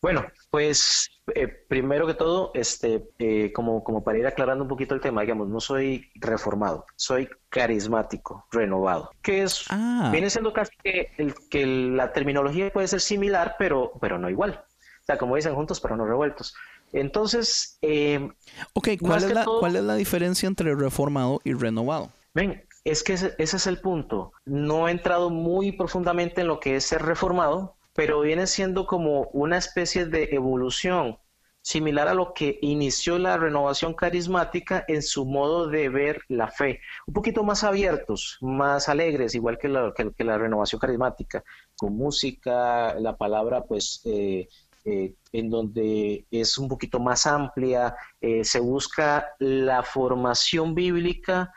bueno, 0.04 0.26
pues 0.50 1.08
eh, 1.34 1.48
primero 1.48 2.06
que 2.06 2.12
todo, 2.12 2.50
este, 2.52 3.08
eh, 3.18 3.50
como, 3.54 3.82
como 3.82 4.04
para 4.04 4.18
ir 4.18 4.26
aclarando 4.26 4.62
un 4.62 4.68
poquito 4.68 4.94
el 4.94 5.00
tema, 5.00 5.22
digamos, 5.22 5.48
no 5.48 5.60
soy 5.60 6.10
reformado, 6.16 6.84
soy 6.94 7.26
carismático, 7.48 8.46
renovado, 8.52 9.10
que 9.22 9.44
es, 9.44 9.64
ah. 9.70 10.10
viene 10.12 10.28
siendo 10.28 10.52
casi 10.52 10.76
que, 10.82 11.12
el, 11.16 11.34
que 11.48 11.64
la 11.64 12.12
terminología 12.12 12.70
puede 12.70 12.88
ser 12.88 13.00
similar, 13.00 13.56
pero, 13.58 13.92
pero 13.98 14.18
no 14.18 14.28
igual. 14.28 14.62
O 15.00 15.06
sea, 15.06 15.16
como 15.16 15.36
dicen 15.36 15.54
juntos, 15.54 15.80
pero 15.80 15.96
no 15.96 16.04
revueltos. 16.04 16.54
Entonces, 16.94 17.76
eh, 17.82 18.30
ok, 18.72 18.88
¿cuál 19.00 19.24
es, 19.24 19.34
la, 19.34 19.44
¿cuál 19.44 19.74
es 19.74 19.82
la 19.82 19.96
diferencia 19.96 20.46
entre 20.46 20.76
reformado 20.76 21.40
y 21.42 21.52
renovado? 21.52 22.10
Ven, 22.34 22.64
es 22.84 23.02
que 23.02 23.14
ese, 23.14 23.34
ese 23.38 23.56
es 23.56 23.66
el 23.66 23.80
punto. 23.80 24.32
No 24.44 24.86
he 24.86 24.92
entrado 24.92 25.28
muy 25.28 25.72
profundamente 25.72 26.42
en 26.42 26.46
lo 26.46 26.60
que 26.60 26.76
es 26.76 26.84
ser 26.84 27.02
reformado, 27.02 27.76
pero 27.94 28.20
viene 28.20 28.46
siendo 28.46 28.86
como 28.86 29.28
una 29.32 29.58
especie 29.58 30.06
de 30.06 30.28
evolución 30.32 31.18
similar 31.64 32.08
a 32.08 32.14
lo 32.14 32.34
que 32.34 32.58
inició 32.60 33.18
la 33.18 33.38
renovación 33.38 33.94
carismática 33.94 34.84
en 34.86 35.02
su 35.02 35.24
modo 35.24 35.66
de 35.66 35.88
ver 35.88 36.20
la 36.28 36.48
fe, 36.48 36.80
un 37.06 37.14
poquito 37.14 37.42
más 37.42 37.64
abiertos, 37.64 38.36
más 38.42 38.90
alegres, 38.90 39.34
igual 39.34 39.56
que 39.56 39.68
la, 39.68 39.92
que, 39.94 40.24
la 40.24 40.36
renovación 40.36 40.78
carismática, 40.78 41.42
con 41.74 41.96
música, 41.96 42.94
la 43.00 43.16
palabra 43.16 43.64
pues 43.64 44.02
eh, 44.04 44.46
eh, 44.84 45.14
en 45.32 45.50
donde 45.50 46.26
es 46.30 46.58
un 46.58 46.68
poquito 46.68 47.00
más 47.00 47.26
amplia, 47.26 47.94
eh, 48.20 48.44
se 48.44 48.60
busca 48.60 49.28
la 49.38 49.82
formación 49.82 50.74
bíblica 50.74 51.52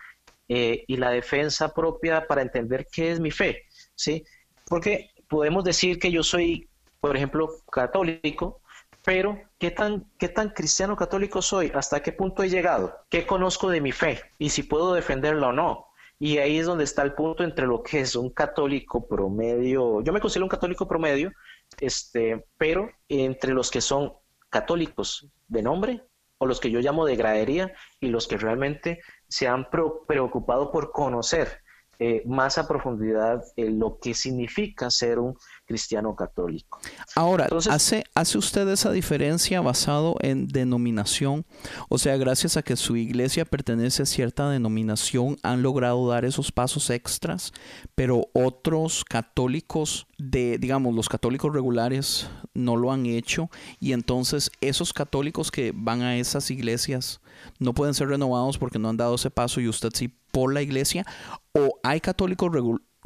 y 0.49 0.95
la 0.95 1.09
defensa 1.09 1.73
propia 1.73 2.25
para 2.25 2.41
entender 2.41 2.87
qué 2.89 3.11
es 3.11 3.19
mi 3.19 3.31
fe, 3.31 3.63
¿sí? 3.95 4.23
Porque 4.65 5.11
podemos 5.27 5.65
decir 5.65 5.99
que 5.99 6.09
yo 6.09 6.23
soy, 6.23 6.69
por 7.01 7.17
ejemplo, 7.17 7.49
católico, 7.69 8.61
pero 9.03 9.39
¿qué 9.57 9.71
tan, 9.71 10.05
¿qué 10.17 10.27
tan 10.27 10.49
cristiano 10.49 10.95
católico 10.95 11.41
soy? 11.41 11.71
¿Hasta 11.73 12.01
qué 12.01 12.11
punto 12.11 12.43
he 12.43 12.49
llegado? 12.49 12.93
¿Qué 13.09 13.25
conozco 13.25 13.69
de 13.69 13.79
mi 13.79 13.93
fe? 13.93 14.21
Y 14.37 14.49
si 14.49 14.63
puedo 14.63 14.93
defenderla 14.93 15.47
o 15.47 15.53
no. 15.53 15.87
Y 16.19 16.39
ahí 16.39 16.57
es 16.57 16.65
donde 16.65 16.83
está 16.83 17.03
el 17.03 17.13
punto 17.13 17.43
entre 17.43 17.67
lo 17.67 17.83
que 17.83 18.01
es 18.01 18.15
un 18.15 18.31
católico 18.31 19.07
promedio, 19.07 20.01
yo 20.01 20.11
me 20.11 20.19
considero 20.19 20.45
un 20.45 20.49
católico 20.49 20.87
promedio, 20.87 21.31
este, 21.79 22.45
pero 22.57 22.89
entre 23.09 23.53
los 23.53 23.71
que 23.71 23.81
son 23.81 24.13
católicos 24.49 25.27
de 25.47 25.61
nombre 25.61 26.03
o 26.37 26.45
los 26.45 26.59
que 26.59 26.71
yo 26.71 26.79
llamo 26.79 27.05
de 27.05 27.15
gradería 27.15 27.73
y 27.99 28.09
los 28.09 28.27
que 28.27 28.37
realmente 28.37 29.01
se 29.27 29.47
han 29.47 29.69
preocupado 29.69 30.71
por 30.71 30.91
conocer 30.91 31.61
eh, 31.99 32.21
más 32.25 32.57
a 32.57 32.67
profundidad 32.67 33.43
lo 33.55 33.97
que 33.99 34.13
significa 34.13 34.91
ser 34.91 35.17
un 35.17 35.35
cristiano 35.67 36.15
católico. 36.15 36.79
Ahora, 37.15 37.47
¿hace, 37.69 38.03
¿hace 38.15 38.37
usted 38.37 38.67
esa 38.69 38.91
diferencia 38.91 39.61
basado 39.61 40.15
en 40.21 40.47
denominación? 40.47 41.45
O 41.89 41.97
sea, 41.97 42.17
gracias 42.17 42.57
a 42.57 42.63
que 42.63 42.75
su 42.75 42.95
iglesia 42.95 43.45
pertenece 43.45 44.03
a 44.03 44.05
cierta 44.05 44.49
denominación, 44.49 45.37
han 45.43 45.61
logrado 45.61 46.07
dar 46.07 46.25
esos 46.25 46.51
pasos 46.51 46.89
extras, 46.89 47.51
pero 47.93 48.27
otros 48.33 49.03
católicos 49.03 50.07
de, 50.17 50.57
digamos, 50.57 50.95
los 50.95 51.09
católicos 51.09 51.53
regulares 51.53 52.29
no 52.53 52.75
lo 52.75 52.91
han 52.91 53.05
hecho 53.05 53.49
y 53.79 53.91
entonces 53.91 54.49
esos 54.61 54.93
católicos 54.93 55.51
que 55.51 55.73
van 55.75 56.01
a 56.01 56.17
esas 56.17 56.49
iglesias 56.49 57.21
no 57.59 57.73
pueden 57.73 57.93
ser 57.93 58.07
renovados 58.07 58.57
porque 58.57 58.79
no 58.79 58.89
han 58.89 58.97
dado 58.97 59.15
ese 59.15 59.29
paso 59.29 59.61
y 59.61 59.67
usted 59.67 59.89
sí 59.93 60.11
por 60.31 60.53
la 60.53 60.61
iglesia 60.61 61.05
o 61.53 61.79
hay 61.83 62.01
católicos 62.01 62.51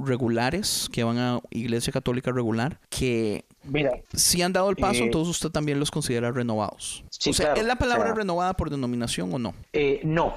regulares 0.05 0.89
que 0.91 1.03
van 1.03 1.17
a 1.17 1.39
iglesia 1.49 1.91
católica 1.93 2.31
regular 2.31 2.79
que 2.89 3.45
Mira, 3.63 3.91
si 4.13 4.41
han 4.41 4.53
dado 4.53 4.69
el 4.69 4.75
paso, 4.75 5.01
eh, 5.01 5.05
entonces 5.05 5.29
usted 5.29 5.49
también 5.49 5.79
los 5.79 5.91
considera 5.91 6.31
renovados. 6.31 7.03
o 7.27 7.33
sea, 7.33 7.53
¿es 7.53 7.63
la 7.63 7.75
palabra 7.75 8.13
renovada 8.13 8.53
por 8.53 8.69
denominación 8.69 9.33
o 9.33 9.39
no? 9.39 9.53
Eh, 9.73 10.01
no, 10.03 10.33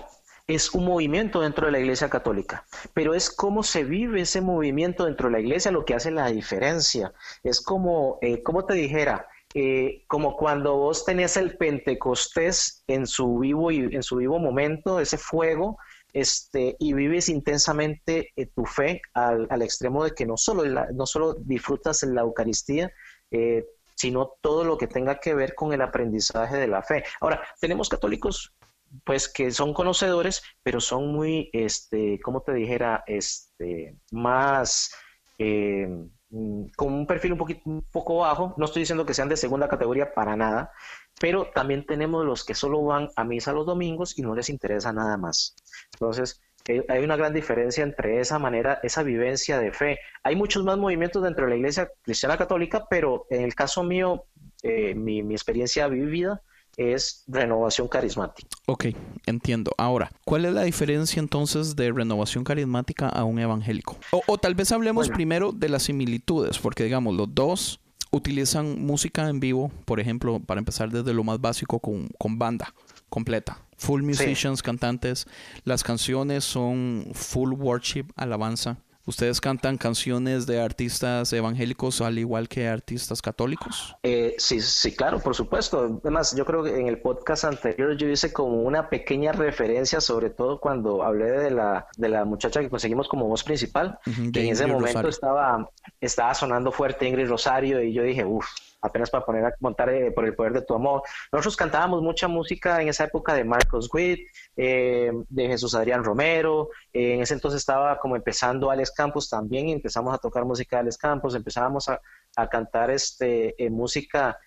es 0.47 0.75
un 0.75 0.85
movimiento 0.85 1.41
dentro 1.41 1.67
de 1.67 1.73
la 1.73 1.81
Iglesia 1.81 2.11
Católica, 2.11 2.67
pero 2.93 3.15
es 3.15 3.31
cómo 3.31 3.63
se 3.63 3.85
vive 3.85 4.21
ese 4.23 4.41
movimiento 4.41 5.07
dentro 5.07 5.29
de 5.29 5.33
la 5.33 5.41
Iglesia 5.41 5.71
lo 5.71 5.85
que 5.85 5.95
hace 5.95 6.11
la 6.11 6.27
diferencia. 6.31 7.13
Es 7.43 7.61
como, 7.61 8.19
eh, 8.21 8.43
como 8.43 8.67
te 8.67 8.75
dijera, 8.75 9.27
eh, 9.55 10.05
como 10.07 10.37
cuando 10.37 10.77
vos 10.77 11.05
tenés 11.05 11.37
el 11.37 11.57
Pentecostés 11.57 12.83
en 12.89 13.07
su 13.07 13.39
vivo 13.39 13.71
y 13.71 13.79
en 13.95 14.03
su 14.03 14.17
vivo 14.17 14.39
momento, 14.39 15.01
ese 15.01 15.17
fuego, 15.17 15.79
este, 16.15 16.77
y 16.79 16.95
vives 16.95 17.29
intensamente 17.29 18.31
eh, 18.37 18.47
tu 18.47 18.65
fe 18.65 19.03
al, 19.13 19.61
extremo 19.61 20.05
de 20.05 20.13
que 20.13 20.25
no 20.25 20.39
solo, 20.39 20.65
no 20.95 21.05
solo 21.07 21.35
disfrutas 21.35 22.03
la 22.05 22.23
Eucaristía, 22.23 22.91
eh, 23.31 23.67
sino 23.97 24.37
todo 24.41 24.65
lo 24.65 24.79
que 24.79 24.87
tenga 24.87 25.21
que 25.21 25.35
ver 25.35 25.55
con 25.55 25.73
el 25.73 25.83
aprendizaje 25.83 26.57
de 26.57 26.69
la 26.69 26.83
fe. 26.83 27.05
Ahora, 27.21 27.43
tenemos 27.61 27.89
católicos 27.89 28.55
pues 29.05 29.29
que 29.29 29.51
son 29.51 29.75
conocedores, 29.75 30.43
pero 30.63 30.81
son 30.81 31.13
muy, 31.13 31.51
este, 31.53 32.21
como 32.21 32.43
te 32.43 32.55
dijera, 32.55 33.03
este, 33.07 33.97
más 34.13 34.91
Mm, 36.35 36.71
con 36.77 36.93
un 36.93 37.07
perfil 37.07 37.33
un, 37.33 37.39
poquito, 37.39 37.61
un 37.67 37.83
poco 37.93 38.17
bajo. 38.19 38.55
No 38.57 38.65
estoy 38.65 38.81
diciendo 38.81 39.07
que 39.07 39.15
sean 39.15 39.29
de 39.29 39.37
segunda 39.37 39.69
categoría 39.69 40.13
para 40.15 40.35
nada, 40.35 40.73
pero 41.21 41.51
también 41.55 41.87
tenemos 41.87 42.25
los 42.25 42.45
que 42.45 42.55
solo 42.55 42.83
van 42.83 43.09
a 43.15 43.23
misa 43.23 43.53
los 43.53 43.67
domingos 43.67 44.19
y 44.19 44.23
no 44.23 44.35
les 44.35 44.51
interesa 44.51 44.93
nada 44.93 45.17
más. 45.17 45.55
Entonces, 45.95 46.41
eh, 46.67 46.85
hay 46.89 47.05
una 47.05 47.17
gran 47.17 47.35
diferencia 47.35 47.83
entre 47.85 48.21
esa 48.21 48.39
manera, 48.39 48.81
esa 48.83 49.03
vivencia 49.03 49.59
de 49.59 49.73
fe. 49.73 49.99
Hay 50.23 50.37
muchos 50.37 50.65
más 50.65 50.79
movimientos 50.79 51.23
dentro 51.23 51.45
de 51.45 51.51
la 51.51 51.57
Iglesia 51.57 51.91
Cristiana 52.03 52.37
Católica, 52.37 52.87
pero 52.89 53.27
en 53.31 53.43
el 53.43 53.55
caso 53.55 53.83
mío, 53.83 54.25
eh, 54.63 54.95
mi, 54.95 55.23
mi 55.23 55.35
experiencia 55.35 55.89
vivida, 55.89 56.41
es 56.77 57.25
renovación 57.27 57.89
carismática. 57.89 58.49
Ok, 58.67 58.87
entiendo. 59.27 59.73
Ahora, 59.79 60.11
¿cuál 60.25 60.45
es 60.45 60.53
la 60.53 60.63
diferencia 60.63 61.21
entonces 61.21 61.77
de 61.77 61.93
renovación 61.93 62.45
carismática 62.45 63.09
a 63.09 63.25
un 63.25 63.39
evangélico? 63.39 63.97
O, 64.27 64.39
tal 64.39 64.55
vez 64.55 64.73
hablemos 64.73 65.09
primero 65.09 65.53
de 65.53 65.69
las 65.69 65.85
similitudes, 65.85 66.59
porque 66.59 66.85
digamos, 66.85 67.15
los 67.15 67.35
dos 67.35 67.81
utilizan 68.11 68.85
música 68.85 69.29
en 69.29 69.41
vivo, 69.41 69.71
por 69.85 70.01
ejemplo, 70.01 70.41
para 70.41 70.61
empezar 70.61 70.91
desde 70.91 71.13
lo 71.13 71.25
más 71.25 71.41
básico 71.41 71.81
con, 71.81 72.09
con 72.19 72.39
banda 72.39 72.75
completa. 73.09 73.59
Full 73.85 74.03
musicians, 74.03 74.63
cantantes. 74.63 75.27
Las 75.65 75.83
canciones 75.83 76.45
son 76.45 77.11
full 77.13 77.53
worship, 77.53 78.07
alabanza. 78.17 78.79
¿Ustedes 79.07 79.39
cantan 79.39 79.77
canciones 79.77 80.47
de 80.47 80.63
artistas 80.63 81.31
evangélicos 81.35 82.01
al 82.01 82.19
igual 82.19 82.49
que 82.49 82.67
artistas 82.67 83.21
católicos? 83.21 83.95
Eh, 84.03 84.35
sí, 84.39 84.63
sí, 84.63 84.97
claro, 84.97 85.21
por 85.21 85.35
supuesto. 85.35 86.01
Además, 86.03 86.35
yo 86.35 86.47
creo 86.47 86.63
que 86.63 86.81
en 86.81 86.87
el 86.87 86.99
podcast 86.99 87.45
anterior 87.45 87.95
yo 87.99 88.09
hice 88.09 88.33
como 88.33 88.63
una 88.63 88.89
pequeña 88.89 89.33
referencia, 89.33 90.01
sobre 90.01 90.31
todo 90.31 90.59
cuando 90.59 91.03
hablé 91.03 91.31
de 91.33 91.51
la, 91.51 91.87
de 91.99 92.09
la 92.09 92.25
muchacha 92.25 92.61
que 92.61 92.71
conseguimos 92.71 93.07
como 93.07 93.29
voz 93.29 93.45
principal, 93.45 93.99
que 94.33 94.41
en 94.41 94.53
ese 94.53 94.67
momento 94.67 95.07
estaba, 95.07 95.71
estaba 96.01 96.33
sonando 96.33 96.73
fuerte 96.73 97.07
Ingrid 97.07 97.29
Rosario 97.29 97.83
y 97.83 97.93
yo 97.93 98.03
dije, 98.03 98.25
uff, 98.25 98.47
apenas 98.85 99.09
para 99.09 99.25
poner 99.25 99.45
a 99.47 99.55
montar 99.61 99.89
eh, 99.89 100.13
por 100.13 100.27
el 100.27 100.35
poder 100.35 100.53
de 100.53 100.63
tu 100.63 100.75
amor. 100.75 101.03
Nosotros 101.33 101.57
cantábamos 101.57 102.03
mucha 102.03 102.29
música 102.29 102.83
en 102.83 102.89
esa 102.89 103.05
época 103.05 103.33
de 103.35 103.43
Marcos 103.43 103.89
Witt, 103.93 104.29
eh, 104.57 105.11
de 105.31 105.49
Jesús 105.49 105.75
Adrián 105.75 106.05
Romero, 106.05 106.69
en 106.93 107.23
ese 107.23 107.33
entonces 107.35 107.61
estaba 107.61 107.99
como 107.99 108.15
empezando 108.15 108.71
Alex 108.71 108.91
Campos 108.91 109.31
también, 109.31 109.71
empezamos 109.71 110.15
a 110.15 110.19
tocar 110.19 110.45
música 110.45 110.77
de 110.77 110.81
Alex 110.81 110.99
Campos, 110.99 111.35
empezábamos 111.35 111.89
a, 111.89 112.01
cantar 112.51 112.91
este, 112.91 113.55
eh, 113.63 113.71
música, 113.71 114.39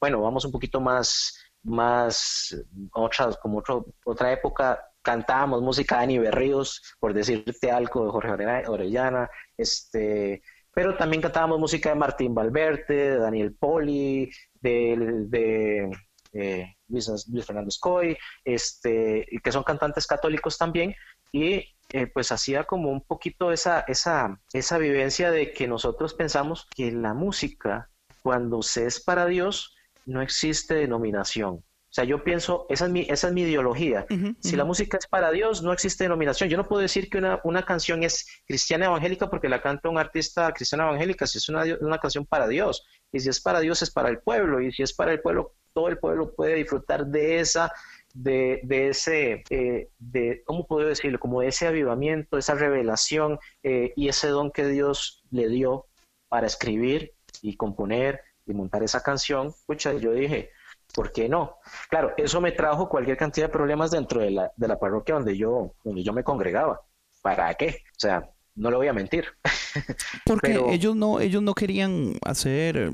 bueno, 0.00 0.20
vamos 0.20 0.44
un 0.44 0.52
poquito 0.52 0.80
más, 0.80 1.38
más, 1.62 2.54
otras, 2.92 3.36
como 3.38 3.62
otra 4.04 4.32
época, 4.32 4.84
cantábamos 5.00 5.62
música 5.62 5.98
de 5.98 6.02
Ani 6.02 6.18
Berríos, 6.18 6.82
por 7.00 7.14
decirte 7.14 7.70
algo, 7.70 8.04
de 8.04 8.10
Jorge 8.10 8.66
Orellana, 8.68 9.30
este 9.56 10.42
pero 10.74 10.96
también 10.96 11.22
cantábamos 11.22 11.58
música 11.58 11.90
de 11.90 11.94
Martín 11.96 12.34
Valverde, 12.34 13.10
de 13.10 13.18
Daniel 13.18 13.54
Poli, 13.54 14.30
de, 14.60 15.90
eh, 16.32 16.74
Luis, 16.88 17.10
Fernando 17.44 17.70
Scoy, 17.70 18.16
este, 18.44 19.26
que 19.42 19.52
son 19.52 19.64
cantantes 19.64 20.06
católicos 20.06 20.56
también, 20.58 20.94
y 21.32 21.64
eh, 21.90 22.06
pues 22.12 22.32
hacía 22.32 22.64
como 22.64 22.90
un 22.90 23.02
poquito 23.02 23.52
esa, 23.52 23.80
esa, 23.88 24.40
esa 24.52 24.78
vivencia 24.78 25.30
de 25.30 25.52
que 25.52 25.66
nosotros 25.66 26.14
pensamos 26.14 26.66
que 26.74 26.92
la 26.92 27.14
música, 27.14 27.90
cuando 28.22 28.62
se 28.62 28.86
es 28.86 29.00
para 29.00 29.26
Dios, 29.26 29.76
no 30.04 30.22
existe 30.22 30.74
denominación. 30.74 31.64
O 31.90 31.94
sea, 31.98 32.04
yo 32.04 32.22
pienso, 32.22 32.66
esa 32.68 32.84
es 32.84 32.90
mi, 32.90 33.00
esa 33.08 33.28
es 33.28 33.32
mi 33.32 33.42
ideología. 33.42 34.06
Si 34.40 34.56
la 34.56 34.64
música 34.64 34.98
es 34.98 35.06
para 35.06 35.30
Dios, 35.30 35.62
no 35.62 35.72
existe 35.72 36.04
denominación. 36.04 36.50
Yo 36.50 36.58
no 36.58 36.68
puedo 36.68 36.82
decir 36.82 37.08
que 37.08 37.16
una, 37.16 37.40
una 37.44 37.64
canción 37.64 38.02
es 38.02 38.26
cristiana 38.46 38.86
evangélica 38.86 39.30
porque 39.30 39.48
la 39.48 39.62
canta 39.62 39.88
un 39.88 39.96
artista 39.96 40.52
cristiano 40.52 40.84
evangélica, 40.84 41.26
si 41.26 41.38
es 41.38 41.48
una, 41.48 41.64
una 41.80 41.98
canción 41.98 42.26
para 42.26 42.46
Dios. 42.46 42.86
Y 43.10 43.20
si 43.20 43.30
es 43.30 43.40
para 43.40 43.60
Dios, 43.60 43.80
es 43.80 43.90
para 43.90 44.10
el 44.10 44.18
pueblo. 44.18 44.60
Y 44.60 44.70
si 44.70 44.82
es 44.82 44.92
para 44.92 45.12
el 45.12 45.20
pueblo, 45.22 45.54
todo 45.72 45.88
el 45.88 45.98
pueblo 45.98 46.34
puede 46.34 46.56
disfrutar 46.56 47.06
de 47.06 47.40
esa 47.40 47.72
de, 48.14 48.60
de 48.64 48.88
ese, 48.88 49.44
eh, 49.50 49.90
de, 49.98 50.42
¿cómo 50.44 50.66
puedo 50.66 50.88
decirlo? 50.88 51.20
Como 51.20 51.40
de 51.40 51.48
ese 51.48 51.66
avivamiento, 51.66 52.36
esa 52.36 52.54
revelación 52.54 53.38
eh, 53.62 53.92
y 53.96 54.08
ese 54.08 54.28
don 54.28 54.50
que 54.50 54.66
Dios 54.66 55.22
le 55.30 55.48
dio 55.48 55.86
para 56.28 56.46
escribir 56.46 57.14
y 57.42 57.56
componer 57.56 58.20
y 58.46 58.54
montar 58.54 58.82
esa 58.82 59.02
canción. 59.02 59.54
Pucha, 59.66 59.92
yo 59.94 60.12
dije, 60.12 60.50
¿por 60.98 61.12
qué 61.12 61.28
no? 61.28 61.58
Claro, 61.90 62.12
eso 62.16 62.40
me 62.40 62.50
trajo 62.50 62.88
cualquier 62.88 63.16
cantidad 63.16 63.46
de 63.46 63.52
problemas 63.52 63.92
dentro 63.92 64.20
de 64.20 64.32
la, 64.32 64.50
de 64.56 64.66
la 64.66 64.80
parroquia 64.80 65.14
donde 65.14 65.36
yo, 65.36 65.72
donde 65.84 66.02
yo 66.02 66.12
me 66.12 66.24
congregaba. 66.24 66.80
¿Para 67.22 67.54
qué? 67.54 67.82
O 67.92 68.00
sea, 68.00 68.28
no 68.56 68.68
le 68.68 68.78
voy 68.78 68.88
a 68.88 68.92
mentir. 68.92 69.26
Porque 70.26 70.60
ellos 70.70 70.96
no, 70.96 71.20
ellos 71.20 71.40
no 71.40 71.54
querían 71.54 72.14
hacer 72.26 72.90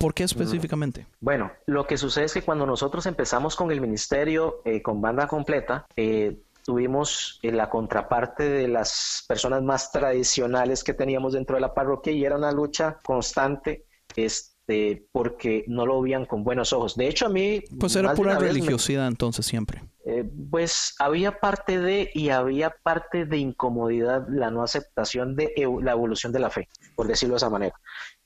¿Por 0.00 0.14
qué 0.14 0.24
específicamente? 0.24 1.06
Bueno, 1.20 1.52
lo 1.66 1.86
que 1.86 1.96
sucede 1.96 2.24
es 2.24 2.34
que 2.34 2.42
cuando 2.42 2.66
nosotros 2.66 3.06
empezamos 3.06 3.54
con 3.54 3.70
el 3.70 3.80
ministerio 3.80 4.60
eh, 4.64 4.82
con 4.82 5.00
banda 5.00 5.28
completa, 5.28 5.86
eh, 5.94 6.42
tuvimos 6.64 7.38
eh, 7.44 7.52
la 7.52 7.70
contraparte 7.70 8.48
de 8.48 8.66
las 8.66 9.24
personas 9.28 9.62
más 9.62 9.92
tradicionales 9.92 10.82
que 10.82 10.92
teníamos 10.92 11.34
dentro 11.34 11.54
de 11.54 11.60
la 11.60 11.72
parroquia 11.72 12.12
y 12.12 12.24
era 12.24 12.36
una 12.36 12.50
lucha 12.50 12.98
constante. 13.04 13.86
Este, 14.16 14.51
porque 15.12 15.64
no 15.66 15.84
lo 15.84 16.00
veían 16.00 16.24
con 16.24 16.44
buenos 16.44 16.72
ojos. 16.72 16.96
De 16.96 17.08
hecho, 17.08 17.26
a 17.26 17.28
mí... 17.28 17.62
Pues 17.78 17.94
era 17.96 18.14
pura 18.14 18.38
religiosidad 18.38 19.06
entonces 19.06 19.44
siempre. 19.44 19.82
pues 20.50 20.94
había 20.98 21.40
parte 21.40 21.78
de 21.78 22.10
y 22.14 22.30
había 22.30 22.74
parte 22.82 23.26
de 23.26 23.38
incomodidad 23.38 24.26
la 24.28 24.50
no 24.50 24.62
aceptación 24.62 25.36
de 25.36 25.52
la 25.82 25.92
evolución 25.92 26.32
de 26.32 26.40
la 26.40 26.50
fe, 26.50 26.68
por 26.96 27.06
decirlo 27.06 27.34
de 27.34 27.38
esa 27.38 27.50
manera. 27.50 27.74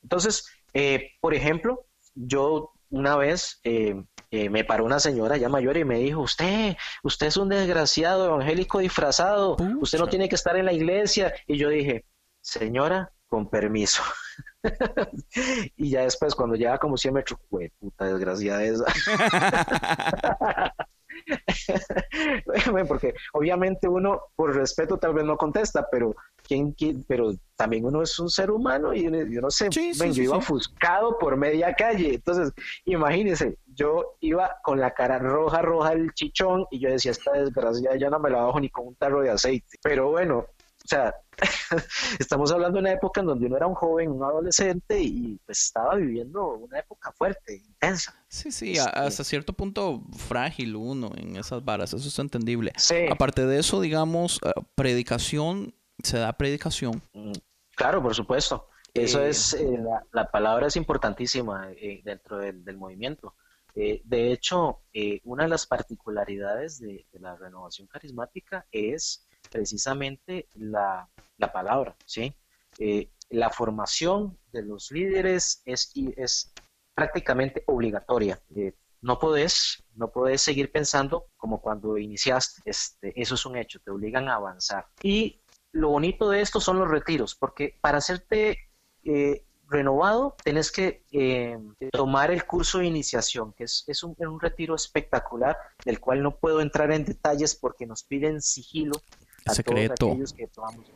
Entonces, 0.02 0.46
eh, 0.72 1.12
por 1.20 1.34
ejemplo, 1.34 1.86
yo 2.14 2.72
una 2.90 3.16
vez 3.16 3.60
eh, 3.64 4.04
eh, 4.30 4.50
me 4.50 4.62
paró 4.62 4.84
una 4.84 5.00
señora 5.00 5.36
ya 5.36 5.48
mayor 5.48 5.76
y 5.76 5.84
me 5.84 5.98
dijo, 5.98 6.20
usted, 6.20 6.76
usted 7.02 7.28
es 7.28 7.36
un 7.36 7.48
desgraciado 7.48 8.26
evangélico 8.26 8.80
disfrazado, 8.80 9.56
usted 9.80 9.98
no 9.98 10.08
tiene 10.08 10.28
que 10.28 10.34
estar 10.34 10.56
en 10.56 10.66
la 10.66 10.72
iglesia. 10.72 11.32
Y 11.46 11.56
yo 11.56 11.70
dije, 11.70 12.04
señora, 12.40 13.12
con 13.26 13.48
permiso. 13.48 14.02
y 15.76 15.90
ya 15.90 16.02
después, 16.02 16.34
cuando 16.34 16.56
llega 16.56 16.78
como 16.78 16.96
100 16.96 17.14
metros, 17.14 17.38
puta 17.78 18.04
desgraciada 18.04 18.64
esa. 18.64 18.84
porque 22.88 23.14
obviamente 23.32 23.88
uno 23.88 24.20
por 24.34 24.54
respeto 24.54 24.98
tal 24.98 25.14
vez 25.14 25.24
no 25.24 25.36
contesta, 25.36 25.86
pero 25.90 26.14
¿quién, 26.42 26.74
pero 27.08 27.32
también 27.56 27.84
uno 27.84 28.02
es 28.02 28.18
un 28.18 28.28
ser 28.28 28.50
humano 28.50 28.94
y 28.94 29.04
yo 29.04 29.40
no 29.40 29.50
sé, 29.50 29.68
yo 29.70 30.22
iba 30.22 30.36
ofuscado 30.36 31.18
por 31.18 31.36
media 31.36 31.74
calle, 31.74 32.14
entonces 32.14 32.52
imagínense, 32.84 33.58
yo 33.66 34.16
iba 34.20 34.56
con 34.62 34.80
la 34.80 34.92
cara 34.92 35.18
roja, 35.18 35.62
roja 35.62 35.92
el 35.92 36.12
chichón 36.12 36.66
y 36.70 36.80
yo 36.80 36.90
decía, 36.90 37.12
esta 37.12 37.32
desgracia 37.32 37.96
ya 37.96 38.10
no 38.10 38.18
me 38.18 38.30
la 38.30 38.42
bajo 38.42 38.60
ni 38.60 38.68
con 38.68 38.88
un 38.88 38.94
tarro 38.96 39.22
de 39.22 39.30
aceite, 39.30 39.78
pero 39.82 40.10
bueno, 40.10 40.46
o 40.86 40.88
sea, 40.88 41.12
estamos 42.20 42.52
hablando 42.52 42.76
de 42.76 42.82
una 42.82 42.92
época 42.92 43.20
en 43.20 43.26
donde 43.26 43.46
uno 43.46 43.56
era 43.56 43.66
un 43.66 43.74
joven, 43.74 44.12
un 44.12 44.22
adolescente 44.22 45.02
y 45.02 45.36
pues 45.44 45.64
estaba 45.64 45.96
viviendo 45.96 46.46
una 46.52 46.78
época 46.78 47.10
fuerte, 47.10 47.56
intensa. 47.56 48.14
Sí, 48.28 48.52
sí, 48.52 48.72
este 48.74 48.88
hasta 48.88 49.24
cierto 49.24 49.52
punto 49.52 50.04
frágil 50.16 50.76
uno 50.76 51.10
en 51.16 51.34
esas 51.34 51.64
varas, 51.64 51.92
eso 51.92 52.06
es 52.06 52.18
entendible. 52.20 52.72
Aparte 53.10 53.46
de 53.46 53.58
eso, 53.58 53.80
digamos, 53.80 54.38
eh, 54.44 54.52
predicación, 54.76 55.74
se 56.04 56.18
da 56.18 56.32
predicación. 56.34 57.02
Mm, 57.12 57.32
claro, 57.74 58.00
por 58.00 58.14
supuesto. 58.14 58.68
Eso 58.94 59.20
eh, 59.20 59.30
es, 59.30 59.54
eh, 59.54 59.78
la, 60.12 60.30
palabra 60.30 60.68
es 60.68 60.76
importantísima 60.76 61.68
dentro 62.04 62.38
del, 62.38 62.76
movimiento. 62.76 63.34
de 63.74 64.32
hecho, 64.32 64.82
una 65.24 65.42
de 65.42 65.50
las 65.50 65.66
particularidades 65.66 66.78
de 66.78 67.04
la 67.14 67.34
renovación 67.36 67.88
carismática 67.88 68.66
es 68.70 69.25
precisamente 69.50 70.48
la, 70.54 71.08
palabra, 71.52 71.94
¿sí? 72.04 72.34
Eh, 72.78 73.08
la 73.30 73.50
formación 73.50 74.38
de 74.52 74.62
los 74.62 74.90
líderes 74.90 75.62
es, 75.64 75.92
es 76.16 76.52
prácticamente 76.94 77.62
obligatoria. 77.66 78.40
Eh, 78.54 78.72
no 79.02 79.18
podés, 79.18 79.84
no 79.94 80.10
podés 80.10 80.40
seguir 80.40 80.72
pensando 80.72 81.26
como 81.36 81.60
cuando 81.60 81.98
iniciaste. 81.98 82.62
Este, 82.64 83.20
eso 83.20 83.34
es 83.34 83.46
un 83.46 83.56
hecho, 83.56 83.80
te 83.80 83.90
obligan 83.90 84.28
a 84.28 84.36
avanzar. 84.36 84.86
Y 85.02 85.40
lo 85.72 85.90
bonito 85.90 86.30
de 86.30 86.40
esto 86.40 86.60
son 86.60 86.78
los 86.78 86.88
retiros, 86.88 87.34
porque 87.34 87.76
para 87.80 87.98
hacerte 87.98 88.58
eh, 89.04 89.44
renovado 89.68 90.36
tenés 90.42 90.72
que 90.72 91.04
tomar 91.92 92.30
el 92.30 92.46
curso 92.46 92.78
de 92.78 92.86
iniciación, 92.86 93.52
que 93.52 93.64
es, 93.64 93.84
es 93.86 94.02
un, 94.02 94.16
un, 94.18 94.40
retiro 94.40 94.74
espectacular, 94.74 95.56
del 95.84 96.00
cual 96.00 96.22
no 96.22 96.36
puedo 96.36 96.60
entrar 96.60 96.92
en 96.92 97.04
detalles 97.04 97.54
porque 97.54 97.86
nos 97.86 98.04
piden 98.04 98.40
sigilo 98.40 98.94
secreto. 99.46 100.16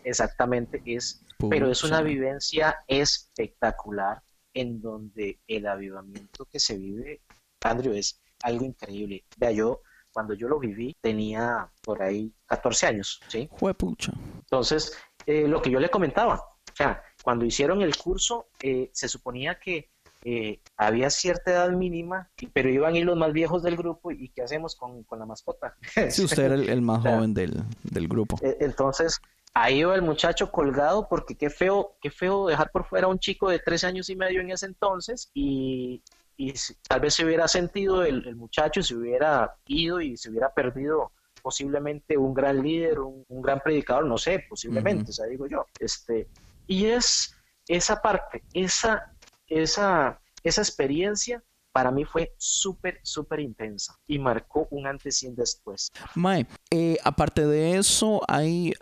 Exactamente, 0.04 0.82
es, 0.84 1.22
pero 1.48 1.70
es 1.70 1.84
una 1.84 2.02
vivencia 2.02 2.78
espectacular 2.86 4.22
en 4.54 4.80
donde 4.80 5.40
el 5.46 5.66
avivamiento 5.66 6.44
que 6.46 6.58
se 6.58 6.76
vive, 6.76 7.22
Andrew, 7.62 7.94
es 7.94 8.20
algo 8.42 8.64
increíble. 8.64 9.24
Vea, 9.36 9.52
yo, 9.52 9.82
cuando 10.12 10.34
yo 10.34 10.48
lo 10.48 10.58
viví, 10.58 10.96
tenía 11.00 11.70
por 11.82 12.02
ahí 12.02 12.32
14 12.46 12.86
años, 12.86 13.20
¿sí? 13.28 13.48
pucha. 13.78 14.12
Entonces, 14.40 14.98
eh, 15.26 15.46
lo 15.46 15.62
que 15.62 15.70
yo 15.70 15.78
le 15.78 15.90
comentaba, 15.90 16.34
o 16.34 16.76
sea, 16.76 17.02
cuando 17.22 17.44
hicieron 17.44 17.82
el 17.82 17.96
curso, 17.96 18.48
eh, 18.60 18.90
se 18.92 19.08
suponía 19.08 19.58
que 19.58 19.90
eh, 20.22 20.60
había 20.76 21.08
cierta 21.08 21.50
edad 21.50 21.70
mínima, 21.70 22.28
pero 22.52 22.68
iban 22.68 22.94
a 22.94 22.98
ir 22.98 23.06
los 23.06 23.16
más 23.16 23.32
viejos 23.32 23.62
del 23.62 23.76
grupo 23.76 24.10
y 24.10 24.28
¿qué 24.28 24.42
hacemos 24.42 24.76
con, 24.76 25.06
la 25.18 25.26
mascota? 25.26 25.76
Sí, 26.10 26.24
usted 26.24 26.44
era 26.44 26.54
el, 26.54 26.82
más 26.82 27.00
joven 27.02 27.32
del, 27.32 27.64
grupo. 28.08 28.36
E, 28.42 28.58
entonces, 28.60 29.18
ahí 29.54 29.78
iba 29.78 29.94
el 29.94 30.02
muchacho 30.02 30.52
colgado 30.52 31.08
porque 31.08 31.36
qué 31.36 31.48
feo, 31.48 31.96
qué 32.02 32.10
feo 32.10 32.48
dejar 32.48 32.70
por 32.70 32.84
fuera 32.84 33.06
a 33.06 33.10
un 33.10 33.18
chico 33.18 33.48
de 33.48 33.60
tres 33.60 33.82
años 33.82 34.10
y 34.10 34.16
medio 34.16 34.40
en 34.40 34.50
ese 34.50 34.66
entonces 34.66 35.30
y, 35.32 36.02
tal 36.88 37.00
vez 37.00 37.14
se 37.14 37.24
hubiera 37.24 37.46
sentido 37.48 38.02
el, 38.02 38.34
muchacho, 38.34 38.82
se 38.82 38.94
hubiera 38.94 39.54
ido 39.66 40.00
y 40.00 40.16
se 40.16 40.30
hubiera 40.30 40.52
perdido 40.52 41.12
posiblemente 41.42 42.16
un 42.16 42.32
gran 42.32 42.62
líder, 42.62 43.00
un, 43.00 43.24
gran 43.42 43.60
predicador, 43.60 44.06
no 44.06 44.16
sé, 44.16 44.44
posiblemente, 44.48 45.10
o 45.10 45.12
sea, 45.12 45.26
digo 45.26 45.46
yo. 45.46 45.66
Este, 45.78 46.28
y 46.66 46.86
es 46.86 47.34
esa 47.68 48.00
parte, 48.00 48.42
esa 48.54 49.09
esa, 49.50 50.20
esa 50.42 50.62
experiencia 50.62 51.42
para 51.72 51.90
mí 51.90 52.04
fue 52.04 52.32
súper, 52.38 52.98
súper 53.02 53.40
intensa 53.40 53.96
y 54.06 54.18
marcó 54.18 54.66
un 54.70 54.86
antes 54.86 55.22
y 55.22 55.28
un 55.28 55.36
después. 55.36 55.90
Mae, 56.14 56.46
eh, 56.70 56.96
aparte 57.04 57.46
de 57.46 57.76
eso, 57.76 58.20
hay 58.26 58.72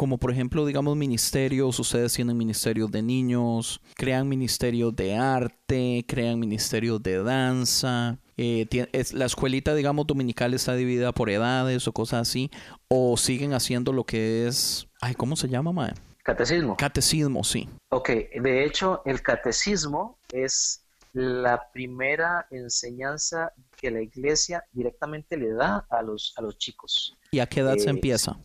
como 0.00 0.16
por 0.16 0.30
ejemplo, 0.30 0.64
digamos, 0.64 0.96
ministerios, 0.96 1.78
ustedes 1.78 2.14
tienen 2.14 2.34
ministerios 2.34 2.90
de 2.90 3.02
niños, 3.02 3.82
crean 3.96 4.26
ministerios 4.30 4.96
de 4.96 5.14
arte, 5.14 6.06
crean 6.08 6.40
ministerios 6.40 7.02
de 7.02 7.22
danza. 7.22 8.18
Eh, 8.38 8.66
es, 8.94 9.12
la 9.12 9.26
escuelita, 9.26 9.74
digamos, 9.74 10.06
dominical 10.06 10.54
está 10.54 10.74
dividida 10.74 11.12
por 11.12 11.28
edades 11.28 11.86
o 11.86 11.92
cosas 11.92 12.26
así, 12.26 12.50
o 12.88 13.18
siguen 13.18 13.52
haciendo 13.52 13.92
lo 13.92 14.04
que 14.04 14.46
es, 14.46 14.88
ay, 15.02 15.14
¿cómo 15.14 15.36
se 15.36 15.50
llama, 15.50 15.70
Mae? 15.70 15.92
Catecismo. 16.22 16.76
Catecismo, 16.76 17.44
sí. 17.44 17.68
Ok, 17.88 18.08
de 18.08 18.64
hecho, 18.64 19.02
el 19.04 19.22
catecismo 19.22 20.18
es 20.32 20.84
la 21.12 21.70
primera 21.72 22.46
enseñanza 22.50 23.52
que 23.76 23.90
la 23.90 24.00
iglesia 24.00 24.64
directamente 24.72 25.36
le 25.36 25.52
da 25.52 25.86
a 25.90 26.02
los, 26.02 26.34
a 26.36 26.42
los 26.42 26.58
chicos. 26.58 27.16
¿Y 27.30 27.40
a 27.40 27.46
qué 27.46 27.60
edad 27.60 27.76
se 27.76 27.86
eh, 27.86 27.90
empieza? 27.90 28.38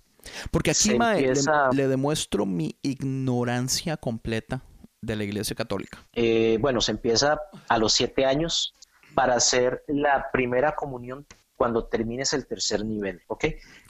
Porque 0.51 0.71
aquí 0.71 0.97
le, 1.73 1.88
demuestro 1.88 2.45
mi 2.45 2.77
ignorancia 2.81 3.97
completa 3.97 4.63
de 5.01 5.15
la 5.15 5.23
iglesia 5.23 5.55
católica. 5.55 5.99
Eh, 6.13 6.57
bueno, 6.59 6.81
se 6.81 6.91
empieza 6.91 7.39
a 7.67 7.77
los 7.77 7.93
siete 7.93 8.25
años 8.25 8.73
para 9.13 9.35
hacer 9.35 9.83
la 9.88 10.31
primera 10.31 10.75
comunión 10.75 11.25
cuando 11.55 11.85
termines 11.85 12.33
el 12.33 12.45
tercer 12.45 12.83
nivel, 12.85 13.21
¿ok? 13.27 13.45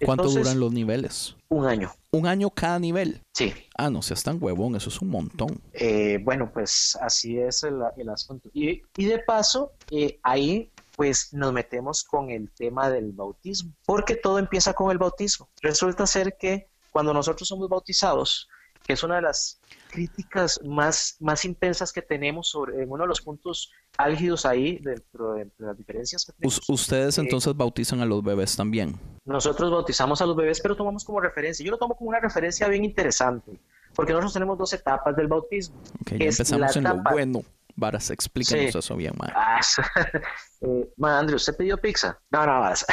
¿Cuánto 0.05 0.23
Entonces, 0.23 0.43
duran 0.43 0.59
los 0.59 0.71
niveles? 0.71 1.35
Un 1.49 1.65
año, 1.65 1.91
Un 2.11 2.27
año 2.27 2.49
cada 2.49 2.79
nivel. 2.79 3.21
sí. 3.33 3.53
Ah, 3.77 3.89
no 3.89 4.01
seas 4.01 4.23
tan 4.23 4.37
huevón, 4.41 4.75
eso 4.75 4.89
es 4.89 5.01
un 5.01 5.09
montón. 5.09 5.59
Eh, 5.73 6.19
bueno, 6.23 6.51
pues 6.53 6.97
así 7.01 7.37
es 7.39 7.63
el, 7.63 7.75
el 7.97 8.09
asunto. 8.09 8.49
Y, 8.53 8.81
y 8.95 9.05
de 9.05 9.19
paso, 9.19 9.73
eh, 9.91 10.19
ahí 10.23 10.71
pues 10.95 11.33
nos 11.33 11.51
metemos 11.51 12.03
con 12.03 12.29
el 12.29 12.49
tema 12.51 12.89
del 12.89 13.11
bautismo, 13.11 13.73
porque 13.85 14.15
todo 14.15 14.39
empieza 14.39 14.73
con 14.73 14.91
el 14.91 14.97
bautismo. 14.97 15.49
Resulta 15.61 16.07
ser 16.07 16.37
que 16.37 16.67
cuando 16.91 17.13
nosotros 17.13 17.49
somos 17.49 17.67
bautizados, 17.67 18.47
que 18.85 18.93
es 18.93 19.03
una 19.03 19.15
de 19.15 19.23
las 19.23 19.59
críticas 19.89 20.59
más, 20.63 21.15
más 21.19 21.43
intensas 21.45 21.91
que 21.91 22.01
tenemos 22.03 22.49
sobre 22.49 22.83
en 22.83 22.91
uno 22.91 23.03
de 23.03 23.07
los 23.07 23.21
puntos 23.21 23.71
álgidos 23.97 24.45
ahí 24.45 24.77
dentro 24.79 25.33
de, 25.33 25.45
de 25.45 25.51
las 25.65 25.77
diferencias 25.77 26.23
que 26.25 26.33
tenemos. 26.33 26.57
Us- 26.59 26.69
ustedes 26.69 27.17
Eh, 27.17 27.21
entonces 27.21 27.55
bautizan 27.55 28.01
a 28.01 28.05
los 28.05 28.23
bebés 28.23 28.55
también. 28.55 28.95
Nosotros 29.25 29.71
bautizamos 29.71 30.21
a 30.21 30.25
los 30.27 30.35
bebés, 30.35 30.61
pero 30.61 30.75
tomamos 30.75 31.03
como 31.03 31.19
referencia. 31.19 31.65
Yo 31.65 31.71
lo 31.71 31.77
tomo 31.79 31.95
como 31.95 32.09
una 32.09 32.19
referencia 32.19 32.67
bien 32.67 32.85
interesante, 32.85 33.59
porque 33.95 34.11
nosotros 34.13 34.33
tenemos 34.33 34.57
dos 34.57 34.71
etapas 34.73 35.15
del 35.15 35.27
bautismo. 35.27 35.81
Ya 36.11 36.17
empezamos 36.27 36.75
en 36.75 36.83
lo 36.83 36.89
etapa- 36.91 37.11
bueno. 37.11 37.41
Varas, 37.77 38.09
explícanos 38.09 38.71
Sí. 38.71 38.77
eso 38.77 38.95
bien, 38.95 39.13
ma. 39.17 39.33
Ah, 39.35 39.59
eh, 40.61 40.89
ma, 40.95 41.19
Andrew, 41.19 41.35
¿usted 41.35 41.57
pidió 41.57 41.77
pizza? 41.77 42.17
No, 42.31 42.45
no, 42.45 42.59
vas. 42.61 42.85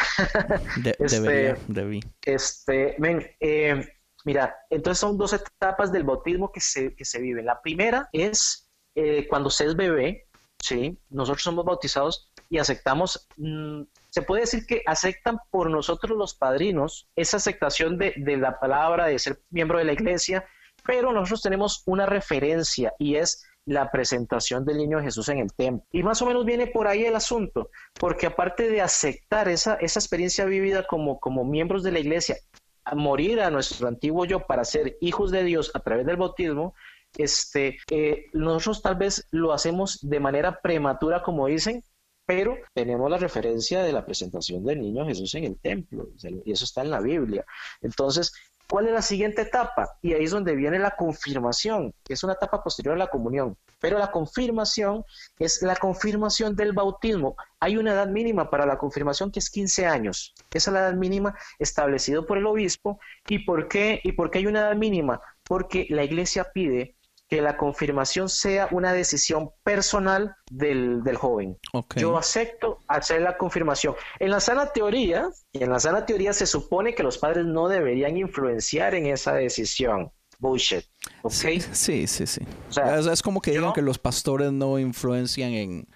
De- 0.83 0.91
este- 0.99 1.21
Debería, 1.21 1.57
debí. 1.69 2.01
Este, 2.25 2.97
ven, 2.99 3.25
eh, 3.39 3.87
mira, 4.25 4.57
entonces 4.71 4.99
son 4.99 5.17
dos 5.19 5.33
etapas 5.33 5.93
del 5.93 6.05
bautismo 6.05 6.51
que 6.53 6.61
se, 6.61 6.95
que 6.95 7.05
se 7.05 7.21
viven. 7.21 7.47
La 7.47 7.61
primera 7.61 8.09
es 8.13 8.71
eh, 8.95 9.27
cuando 9.29 9.51
se 9.51 9.67
es 9.67 9.77
bebé, 9.77 10.27
¿sí? 10.61 10.99
Nosotros 11.11 11.43
somos 11.43 11.65
bautizados 11.65 12.31
y 12.49 12.59
aceptamos, 12.59 13.27
mm, 13.37 13.83
se 14.11 14.23
puede 14.23 14.43
decir 14.43 14.67
que 14.67 14.83
aceptan 14.87 15.39
por 15.51 15.71
nosotros 15.71 16.17
los 16.17 16.35
padrinos 16.35 17.09
esa 17.17 17.39
aceptación 17.39 17.99
de, 17.99 18.15
de 18.17 18.37
la 18.37 18.59
palabra, 18.59 19.07
de 19.07 19.19
ser 19.19 19.41
miembro 19.51 19.79
de 19.79 19.85
la 19.85 19.93
iglesia, 19.93 20.47
pero 20.85 21.13
nosotros 21.13 21.43
tenemos 21.43 21.83
una 21.87 22.07
referencia 22.07 22.93
y 22.99 23.17
es 23.17 23.45
la 23.65 23.91
presentación 23.91 24.65
del 24.65 24.79
niño 24.79 25.01
Jesús 25.01 25.29
en 25.29 25.39
el 25.39 25.53
templo. 25.53 25.87
Y 25.93 26.03
más 26.03 26.21
o 26.23 26.27
menos 26.27 26.45
viene 26.45 26.67
por 26.67 26.89
ahí 26.89 27.05
el 27.05 27.15
asunto, 27.15 27.71
porque 27.99 28.27
aparte 28.27 28.69
de 28.69 28.81
aceptar 28.81 29.49
esa, 29.49 29.75
esa 29.77 30.01
experiencia 30.01 30.45
vivida 30.45 30.87
como, 30.87 31.21
como 31.21 31.45
miembros 31.45 31.83
de 31.83 31.93
la 31.93 32.01
iglesia, 32.01 32.37
a 32.85 32.95
morir 32.95 33.41
a 33.41 33.51
nuestro 33.51 33.89
antiguo 33.89 34.25
yo 34.25 34.41
para 34.47 34.65
ser 34.65 34.97
hijos 35.01 35.31
de 35.31 35.45
Dios 35.45 35.71
a 35.75 35.81
través 35.81 36.07
del 36.07 36.17
bautismo, 36.17 36.75
este, 37.17 37.79
eh, 37.91 38.27
nosotros 38.33 38.83
tal 38.83 38.97
vez 38.97 39.27
lo 39.31 39.53
hacemos 39.53 39.99
de 40.03 40.21
manera 40.21 40.61
prematura, 40.61 41.23
como 41.23 41.47
dicen, 41.47 41.85
pero 42.25 42.57
tenemos 42.73 43.11
la 43.11 43.19
referencia 43.19 43.83
de 43.83 43.93
la 43.93 44.07
presentación 44.07 44.65
del 44.65 44.81
niño 44.81 45.07
Jesús 45.07 45.35
en 45.35 45.45
el 45.45 45.59
templo, 45.59 46.09
y 46.45 46.53
eso 46.53 46.65
está 46.65 46.83
en 46.83 46.91
la 46.91 47.01
Biblia. 47.01 47.45
Entonces, 47.81 48.33
¿cuál 48.69 48.87
es 48.87 48.93
la 48.93 49.03
siguiente 49.03 49.43
etapa? 49.43 49.97
Y 50.03 50.15
ahí 50.15 50.25
es 50.25 50.31
donde 50.31 50.57
viene 50.57 50.79
la 50.79 50.93
confirmación, 50.93 51.95
que 52.05 52.15
es 52.15 52.25
una 52.25 52.35
etapa 52.35 52.63
posterior 52.63 52.95
a 52.95 52.99
la 52.99 53.07
comunión. 53.09 53.57
Pero 53.81 53.99
la 53.99 54.11
confirmación 54.11 55.05
es 55.39 55.61
la 55.63 55.77
confirmación 55.77 56.55
del 56.55 56.73
bautismo. 56.73 57.37
Hay 57.61 57.77
una 57.77 57.93
edad 57.93 58.09
mínima 58.09 58.49
para 58.49 58.65
la 58.65 58.79
confirmación 58.79 59.31
que 59.31 59.41
es 59.41 59.51
15 59.51 59.87
años. 59.87 60.35
Esa 60.53 60.71
es 60.71 60.75
la 60.75 60.81
edad 60.81 60.95
mínima 60.95 61.37
establecida 61.59 62.23
por 62.23 62.39
el 62.39 62.47
obispo. 62.47 63.01
¿Y 63.29 63.41
por 63.41 63.69
qué? 63.69 64.01
¿Y 64.05 64.13
por 64.13 64.31
qué 64.31 64.39
hay 64.39 64.47
una 64.47 64.61
edad 64.61 64.77
mínima? 64.77 65.21
Porque 65.45 65.87
la 65.91 66.05
iglesia 66.05 66.45
pide 66.53 66.97
que 67.33 67.41
la 67.41 67.57
confirmación 67.57 68.29
sea 68.29 68.69
una 68.73 68.93
decisión 68.93 69.53
personal 69.63 70.37
del, 70.51 71.03
del 71.03 71.17
joven. 71.17 71.57
Ok. 71.73 71.95
Yo 71.97 72.19
acepto 72.19 72.81
hacer 72.89 73.23
la 73.23 73.39
confirmación. 73.39 73.95
En 74.19 74.31
la 74.31 74.39
sana 74.39 74.67
teoría, 74.67 75.31
en 75.55 75.71
la 75.71 75.81
sana 75.81 76.05
teoría 76.05 76.35
se 76.35 76.45
supone 76.47 76.95
que 76.95 77.03
los 77.03 77.17
padres 77.17 77.47
no 77.47 77.69
deberían 77.69 78.19
influenciar 78.19 78.95
en 78.95 79.07
esa 79.07 79.33
decisión. 79.33 80.13
Bullshit. 80.41 80.85
¿Ok? 81.23 81.33
Sí, 81.33 81.61
sí, 81.73 82.07
sí. 82.07 82.27
sí. 82.27 82.41
O 82.69 82.73
sea, 82.73 82.99
es, 82.99 83.07
es 83.07 83.23
como 83.23 83.41
que 83.41 83.53
digan 83.53 83.69
yo- 83.69 83.73
que 83.73 83.81
los 83.81 83.99
pastores 83.99 84.53
no 84.53 84.79
influencian 84.79 85.53
en, 85.53 85.89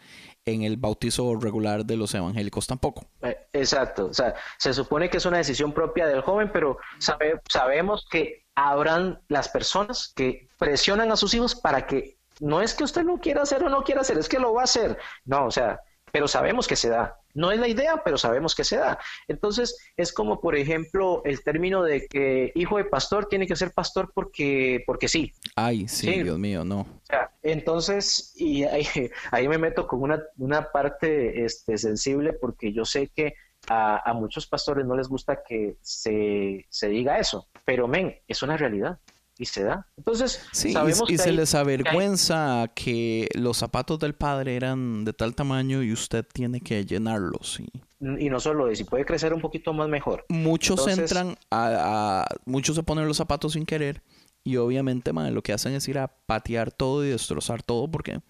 en 0.46 0.62
el 0.62 0.78
bautizo 0.78 1.34
regular 1.38 1.84
de 1.84 1.98
los 1.98 2.14
evangélicos 2.14 2.66
tampoco. 2.66 3.04
Eh, 3.20 3.36
Exacto, 3.52 4.06
o 4.06 4.14
sea, 4.14 4.34
se 4.58 4.72
supone 4.72 5.10
que 5.10 5.18
es 5.18 5.26
una 5.26 5.36
decisión 5.36 5.72
propia 5.74 6.06
del 6.06 6.22
joven, 6.22 6.50
pero 6.50 6.78
sabe- 6.98 7.40
sabemos 7.52 8.06
que 8.10 8.45
habrán 8.56 9.20
las 9.28 9.48
personas 9.48 10.12
que 10.16 10.48
presionan 10.58 11.12
a 11.12 11.16
sus 11.16 11.34
hijos 11.34 11.54
para 11.54 11.86
que 11.86 12.16
no 12.40 12.60
es 12.60 12.74
que 12.74 12.84
usted 12.84 13.02
lo 13.02 13.18
quiera 13.18 13.42
hacer 13.42 13.62
o 13.62 13.68
no 13.68 13.82
quiera 13.82 14.00
hacer, 14.00 14.18
es 14.18 14.28
que 14.28 14.38
lo 14.38 14.54
va 14.54 14.62
a 14.62 14.64
hacer. 14.64 14.98
No, 15.24 15.46
o 15.46 15.50
sea, 15.50 15.80
pero 16.10 16.26
sabemos 16.26 16.66
que 16.66 16.76
se 16.76 16.88
da. 16.88 17.16
No 17.34 17.52
es 17.52 17.60
la 17.60 17.68
idea, 17.68 18.02
pero 18.02 18.16
sabemos 18.16 18.54
que 18.54 18.64
se 18.64 18.78
da. 18.78 18.98
Entonces, 19.28 19.76
es 19.98 20.10
como, 20.10 20.40
por 20.40 20.56
ejemplo, 20.56 21.20
el 21.26 21.42
término 21.42 21.82
de 21.82 22.06
que 22.06 22.52
hijo 22.54 22.78
de 22.78 22.84
pastor 22.84 23.26
tiene 23.28 23.46
que 23.46 23.56
ser 23.56 23.72
pastor 23.72 24.10
porque, 24.14 24.82
porque 24.86 25.08
sí. 25.08 25.32
Ay, 25.54 25.86
sí, 25.88 26.06
Sí. 26.06 26.22
Dios 26.22 26.38
mío, 26.38 26.64
no. 26.64 26.80
O 26.80 27.02
sea, 27.02 27.30
entonces, 27.42 28.32
y 28.36 28.64
ahí, 28.64 28.86
ahí 29.30 29.48
me 29.48 29.58
meto 29.58 29.86
con 29.86 30.02
una, 30.02 30.22
una 30.38 30.72
parte 30.72 31.44
este, 31.44 31.76
sensible 31.76 32.32
porque 32.32 32.72
yo 32.72 32.86
sé 32.86 33.10
que 33.14 33.34
a, 33.68 34.08
a 34.10 34.12
muchos 34.14 34.46
pastores 34.46 34.86
no 34.86 34.96
les 34.96 35.08
gusta 35.08 35.42
que 35.46 35.76
se, 35.82 36.66
se 36.68 36.88
diga 36.88 37.18
eso, 37.18 37.48
pero 37.64 37.86
men, 37.88 38.14
es 38.28 38.42
una 38.42 38.56
realidad 38.56 38.98
y 39.38 39.44
se 39.44 39.64
da. 39.64 39.86
Entonces, 39.98 40.46
Sí, 40.52 40.70
y, 40.70 40.72
sabemos 40.72 41.02
y 41.10 41.12
que 41.12 41.18
se 41.18 41.30
hay- 41.30 41.36
les 41.36 41.54
avergüenza 41.54 42.70
que 42.74 43.28
los 43.34 43.56
zapatos 43.58 43.98
del 43.98 44.14
padre 44.14 44.56
eran 44.56 45.04
de 45.04 45.12
tal 45.12 45.34
tamaño 45.34 45.82
y 45.82 45.92
usted 45.92 46.24
tiene 46.32 46.60
que 46.60 46.84
llenarlos. 46.84 47.60
Y 47.60 47.68
y 47.98 48.28
no 48.28 48.38
solo 48.40 48.68
eso, 48.68 48.76
si 48.76 48.84
puede 48.84 49.06
crecer 49.06 49.32
un 49.32 49.40
poquito 49.40 49.72
más 49.72 49.88
mejor. 49.88 50.24
muchos 50.28 50.80
Entonces- 50.80 50.98
entran 51.12 51.36
a, 51.50 52.22
a- 52.22 52.26
Muchos 52.44 52.76
se 52.76 52.82
ponen 52.82 53.08
los 53.08 53.16
zapatos 53.16 53.54
sin 53.54 53.64
querer 53.64 54.02
y 54.44 54.56
obviamente 54.58 55.12
lo 55.12 55.42
que 55.42 55.52
hacen 55.54 55.72
es 55.74 55.88
ir 55.88 55.98
a 55.98 56.08
patear 56.26 56.70
todo 56.72 57.04
y 57.04 57.08
destrozar 57.08 57.62
todo 57.62 57.90
porque 57.90 58.20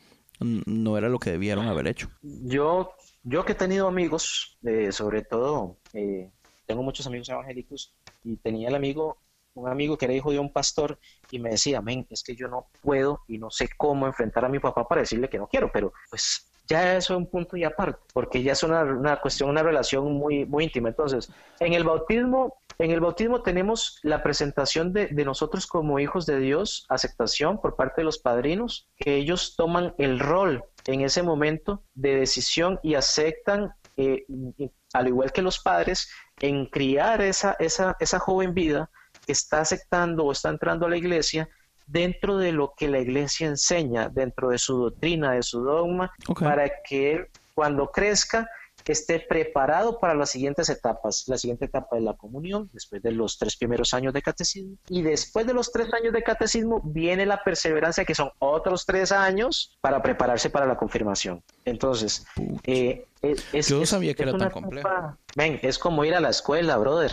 no 0.40 0.96
era 0.98 1.08
lo 1.08 1.18
que 1.18 1.30
debieron 1.32 1.66
haber 1.66 1.88
hecho. 1.88 2.08
Yo, 2.22 2.92
yo 3.28 3.44
que 3.44 3.52
he 3.52 3.56
tenido 3.56 3.88
amigos, 3.88 4.56
eh, 4.64 4.92
sobre 4.92 5.22
todo, 5.22 5.78
eh, 5.92 6.30
tengo 6.64 6.82
muchos 6.84 7.08
amigos 7.08 7.28
evangélicos 7.28 7.92
y 8.22 8.36
tenía 8.36 8.68
el 8.68 8.76
amigo, 8.76 9.18
un 9.54 9.68
amigo 9.68 9.98
que 9.98 10.04
era 10.04 10.14
hijo 10.14 10.30
de 10.30 10.38
un 10.38 10.52
pastor 10.52 10.98
y 11.32 11.40
me 11.40 11.50
decía, 11.50 11.82
men, 11.82 12.06
es 12.08 12.22
que 12.22 12.36
yo 12.36 12.46
no 12.46 12.68
puedo 12.82 13.22
y 13.26 13.38
no 13.38 13.50
sé 13.50 13.68
cómo 13.76 14.06
enfrentar 14.06 14.44
a 14.44 14.48
mi 14.48 14.60
papá 14.60 14.86
para 14.86 15.00
decirle 15.00 15.28
que 15.28 15.38
no 15.38 15.48
quiero, 15.48 15.72
pero 15.72 15.92
pues 16.08 16.52
ya 16.68 16.96
eso 16.96 17.14
es 17.14 17.18
un 17.18 17.26
punto 17.28 17.56
y 17.56 17.64
aparte, 17.64 17.98
porque 18.12 18.44
ya 18.44 18.52
es 18.52 18.62
una, 18.62 18.82
una 18.84 19.20
cuestión, 19.20 19.50
una 19.50 19.62
relación 19.62 20.04
muy, 20.12 20.44
muy 20.44 20.64
íntima. 20.64 20.88
Entonces, 20.88 21.28
en 21.58 21.72
el 21.72 21.82
bautismo, 21.82 22.60
en 22.78 22.92
el 22.92 23.00
bautismo 23.00 23.42
tenemos 23.42 23.98
la 24.04 24.22
presentación 24.22 24.92
de, 24.92 25.08
de 25.08 25.24
nosotros 25.24 25.66
como 25.66 25.98
hijos 25.98 26.26
de 26.26 26.38
Dios, 26.38 26.86
aceptación 26.88 27.60
por 27.60 27.74
parte 27.74 28.02
de 28.02 28.04
los 28.04 28.18
padrinos, 28.18 28.88
que 28.96 29.16
ellos 29.16 29.56
toman 29.56 29.94
el 29.98 30.20
rol 30.20 30.64
en 30.86 31.00
ese 31.00 31.22
momento 31.22 31.82
de 31.94 32.16
decisión 32.16 32.78
y 32.82 32.94
aceptan, 32.94 33.74
eh, 33.96 34.24
al 34.92 35.08
igual 35.08 35.32
que 35.32 35.42
los 35.42 35.58
padres, 35.58 36.08
en 36.40 36.66
criar 36.66 37.20
esa, 37.22 37.56
esa, 37.58 37.96
esa 37.98 38.18
joven 38.18 38.54
vida 38.54 38.90
que 39.24 39.32
está 39.32 39.60
aceptando 39.60 40.24
o 40.24 40.32
está 40.32 40.50
entrando 40.50 40.86
a 40.86 40.90
la 40.90 40.96
iglesia 40.96 41.48
dentro 41.86 42.38
de 42.38 42.52
lo 42.52 42.74
que 42.76 42.88
la 42.88 42.98
iglesia 42.98 43.46
enseña, 43.46 44.08
dentro 44.08 44.50
de 44.50 44.58
su 44.58 44.76
doctrina, 44.76 45.32
de 45.32 45.42
su 45.42 45.62
dogma, 45.62 46.12
para 46.40 46.70
que 46.82 47.12
él 47.12 47.28
cuando 47.54 47.90
crezca 47.90 48.48
esté 48.92 49.20
preparado 49.20 49.98
para 49.98 50.14
las 50.14 50.30
siguientes 50.30 50.68
etapas. 50.68 51.24
La 51.26 51.38
siguiente 51.38 51.64
etapa 51.66 51.96
es 51.96 52.02
la 52.02 52.14
comunión, 52.14 52.70
después 52.72 53.02
de 53.02 53.12
los 53.12 53.38
tres 53.38 53.56
primeros 53.56 53.94
años 53.94 54.12
de 54.14 54.22
catecismo. 54.22 54.76
Y 54.88 55.02
después 55.02 55.46
de 55.46 55.54
los 55.54 55.72
tres 55.72 55.92
años 55.92 56.12
de 56.12 56.22
catecismo 56.22 56.80
viene 56.84 57.26
la 57.26 57.42
perseverancia, 57.42 58.04
que 58.04 58.14
son 58.14 58.30
otros 58.38 58.86
tres 58.86 59.12
años 59.12 59.76
para 59.80 60.02
prepararse 60.02 60.50
para 60.50 60.66
la 60.66 60.76
confirmación. 60.76 61.42
Entonces, 61.64 62.26
eh, 62.64 63.06
es, 63.22 63.68
Yo 63.68 63.76
no 63.78 63.82
es- 63.82 63.88
sabía 63.90 64.14
que 64.14 64.22
es 64.22 64.28
era 64.28 64.32
tan 64.38 64.46
una 64.46 64.50
complejo. 64.50 64.88
etapa- 64.88 65.18
Ven, 65.36 65.58
es 65.62 65.78
como 65.78 66.04
ir 66.04 66.14
a 66.14 66.20
la 66.20 66.30
escuela, 66.30 66.76
brother. 66.76 67.12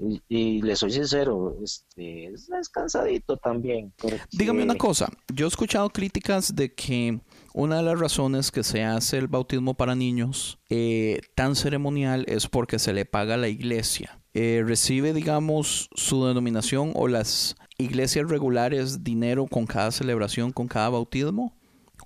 Y, 0.00 0.22
y 0.28 0.62
le 0.62 0.76
soy 0.76 0.92
sincero, 0.92 1.56
este, 1.64 2.26
es, 2.26 2.48
es 2.50 2.68
cansadito 2.68 3.36
también. 3.36 3.92
porque- 3.96 4.20
Dígame 4.30 4.62
una 4.62 4.76
cosa, 4.76 5.10
yo 5.34 5.46
he 5.46 5.48
escuchado 5.48 5.90
críticas 5.90 6.54
de 6.54 6.72
que 6.72 7.18
una 7.58 7.78
de 7.78 7.82
las 7.82 7.98
razones 7.98 8.52
que 8.52 8.62
se 8.62 8.84
hace 8.84 9.18
el 9.18 9.26
bautismo 9.26 9.74
para 9.74 9.96
niños 9.96 10.60
eh, 10.68 11.20
tan 11.34 11.56
ceremonial 11.56 12.24
es 12.28 12.46
porque 12.46 12.78
se 12.78 12.92
le 12.92 13.04
paga 13.04 13.34
a 13.34 13.36
la 13.36 13.48
iglesia. 13.48 14.20
Eh, 14.32 14.62
¿Recibe, 14.64 15.12
digamos, 15.12 15.90
su 15.92 16.24
denominación 16.24 16.92
o 16.94 17.08
las 17.08 17.56
iglesias 17.76 18.30
regulares 18.30 19.02
dinero 19.02 19.48
con 19.48 19.66
cada 19.66 19.90
celebración, 19.90 20.52
con 20.52 20.68
cada 20.68 20.88
bautismo 20.90 21.52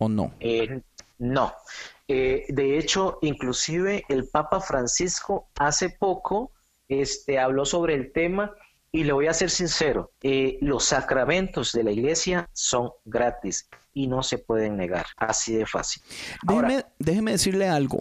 o 0.00 0.08
no? 0.08 0.32
Eh, 0.40 0.80
no. 1.18 1.52
De 2.08 2.78
hecho, 2.78 3.18
inclusive 3.20 4.04
el 4.08 4.28
Papa 4.28 4.60
Francisco 4.60 5.48
hace 5.58 5.90
poco 5.90 6.52
este, 6.88 7.38
habló 7.38 7.66
sobre 7.66 7.94
el 7.94 8.10
tema 8.12 8.54
y 8.92 9.04
le 9.04 9.12
voy 9.12 9.26
a 9.26 9.32
ser 9.32 9.50
sincero, 9.50 10.12
eh, 10.22 10.58
los 10.60 10.84
sacramentos 10.84 11.72
de 11.72 11.82
la 11.82 11.90
iglesia 11.90 12.50
son 12.52 12.90
gratis 13.06 13.68
y 13.94 14.06
no 14.06 14.22
se 14.22 14.36
pueden 14.38 14.76
negar, 14.76 15.06
así 15.16 15.54
de 15.54 15.66
fácil. 15.66 16.02
Ahora, 16.46 16.68
Déjeme, 16.68 16.86
déjeme 16.98 17.30
decirle 17.32 17.68
algo. 17.68 18.00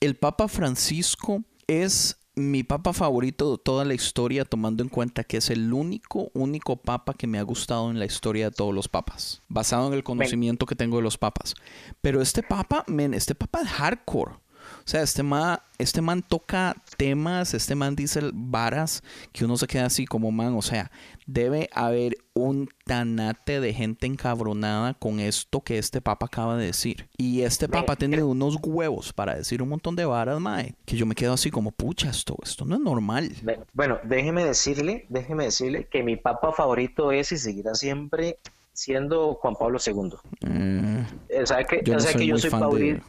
El 0.00 0.16
Papa 0.16 0.48
Francisco 0.48 1.44
es 1.68 2.18
mi 2.38 2.62
papa 2.62 2.92
favorito 2.92 3.50
de 3.52 3.62
toda 3.62 3.84
la 3.84 3.94
historia, 3.94 4.44
tomando 4.44 4.82
en 4.82 4.88
cuenta 4.88 5.24
que 5.24 5.38
es 5.38 5.50
el 5.50 5.72
único, 5.72 6.30
único 6.34 6.76
papa 6.76 7.14
que 7.14 7.26
me 7.26 7.38
ha 7.38 7.42
gustado 7.42 7.90
en 7.90 7.98
la 7.98 8.06
historia 8.06 8.50
de 8.50 8.56
todos 8.56 8.74
los 8.74 8.88
papas, 8.88 9.42
basado 9.48 9.88
en 9.88 9.94
el 9.94 10.04
conocimiento 10.04 10.66
que 10.66 10.76
tengo 10.76 10.96
de 10.96 11.02
los 11.02 11.18
papas. 11.18 11.54
Pero 12.00 12.22
este 12.22 12.42
papa, 12.42 12.84
men, 12.86 13.12
este 13.12 13.34
papa 13.34 13.62
es 13.62 13.68
hardcore. 13.68 14.36
O 14.78 14.88
sea, 14.88 15.02
este 15.02 15.22
man, 15.22 15.58
este 15.78 16.00
man 16.00 16.22
toca 16.22 16.76
temas, 16.96 17.54
este 17.54 17.74
man 17.74 17.94
dice 17.94 18.20
varas 18.32 19.02
que 19.32 19.44
uno 19.44 19.56
se 19.56 19.66
queda 19.66 19.86
así 19.86 20.06
como 20.06 20.30
man. 20.30 20.54
O 20.54 20.62
sea, 20.62 20.90
debe 21.26 21.68
haber 21.72 22.16
un 22.34 22.68
tanate 22.84 23.60
de 23.60 23.74
gente 23.74 24.06
encabronada 24.06 24.94
con 24.94 25.20
esto 25.20 25.60
que 25.60 25.78
este 25.78 26.00
papa 26.00 26.26
acaba 26.26 26.56
de 26.56 26.66
decir. 26.66 27.08
Y 27.16 27.42
este 27.42 27.68
papa 27.68 27.96
tiene 27.96 28.22
unos 28.22 28.56
huevos 28.62 29.12
para 29.12 29.34
decir 29.34 29.62
un 29.62 29.68
montón 29.68 29.94
de 29.96 30.04
varas, 30.04 30.40
mae, 30.40 30.74
que 30.86 30.96
yo 30.96 31.06
me 31.06 31.14
quedo 31.14 31.34
así 31.34 31.50
como, 31.50 31.70
pucha, 31.70 32.10
esto, 32.10 32.36
esto 32.42 32.64
no 32.64 32.76
es 32.76 32.80
normal. 32.80 33.32
Bueno, 33.72 33.98
déjeme 34.04 34.44
decirle, 34.44 35.06
déjeme 35.08 35.44
decirle 35.44 35.86
que 35.90 36.02
mi 36.02 36.16
papa 36.16 36.52
favorito 36.52 37.12
es 37.12 37.32
y 37.32 37.38
seguirá 37.38 37.74
siempre 37.74 38.38
siendo 38.78 39.34
Juan 39.34 39.56
Pablo 39.56 39.78
II. 39.84 40.14
Mm, 40.48 41.00
¿Sabe 41.44 41.64
que, 41.66 41.82
yo, 41.82 41.96
que 41.96 42.26
yo 42.26 42.38
soy 42.38 42.50
paulista? 42.50 43.04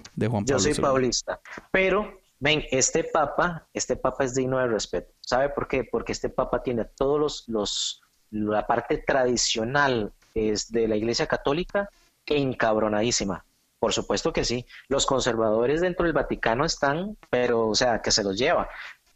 yo 0.45 0.59
soy 0.59 0.73
paulista. 0.73 1.39
Pero, 1.71 2.11
ven, 2.39 2.63
este 2.71 3.03
papa, 3.03 3.67
este 3.71 3.95
papa 3.95 4.23
es 4.23 4.33
digno 4.33 4.57
de 4.57 4.67
respeto. 4.67 5.13
¿Sabe 5.21 5.49
por 5.49 5.67
qué? 5.67 5.83
Porque 5.83 6.11
este 6.11 6.29
papa 6.29 6.63
tiene 6.63 6.85
todos 6.85 7.19
los, 7.19 7.43
los 7.47 8.01
la 8.31 8.65
parte 8.65 8.97
tradicional 9.05 10.11
es 10.33 10.71
de 10.71 10.87
la 10.87 10.95
Iglesia 10.95 11.27
Católica 11.27 11.89
encabronadísima. 12.25 13.45
Por 13.79 13.93
supuesto 13.93 14.33
que 14.33 14.45
sí. 14.45 14.65
Los 14.87 15.05
conservadores 15.05 15.81
dentro 15.81 16.05
del 16.05 16.13
Vaticano 16.13 16.65
están, 16.65 17.15
pero, 17.29 17.67
o 17.67 17.75
sea, 17.75 18.01
que 18.01 18.11
se 18.11 18.23
los 18.23 18.37
lleva. 18.37 18.69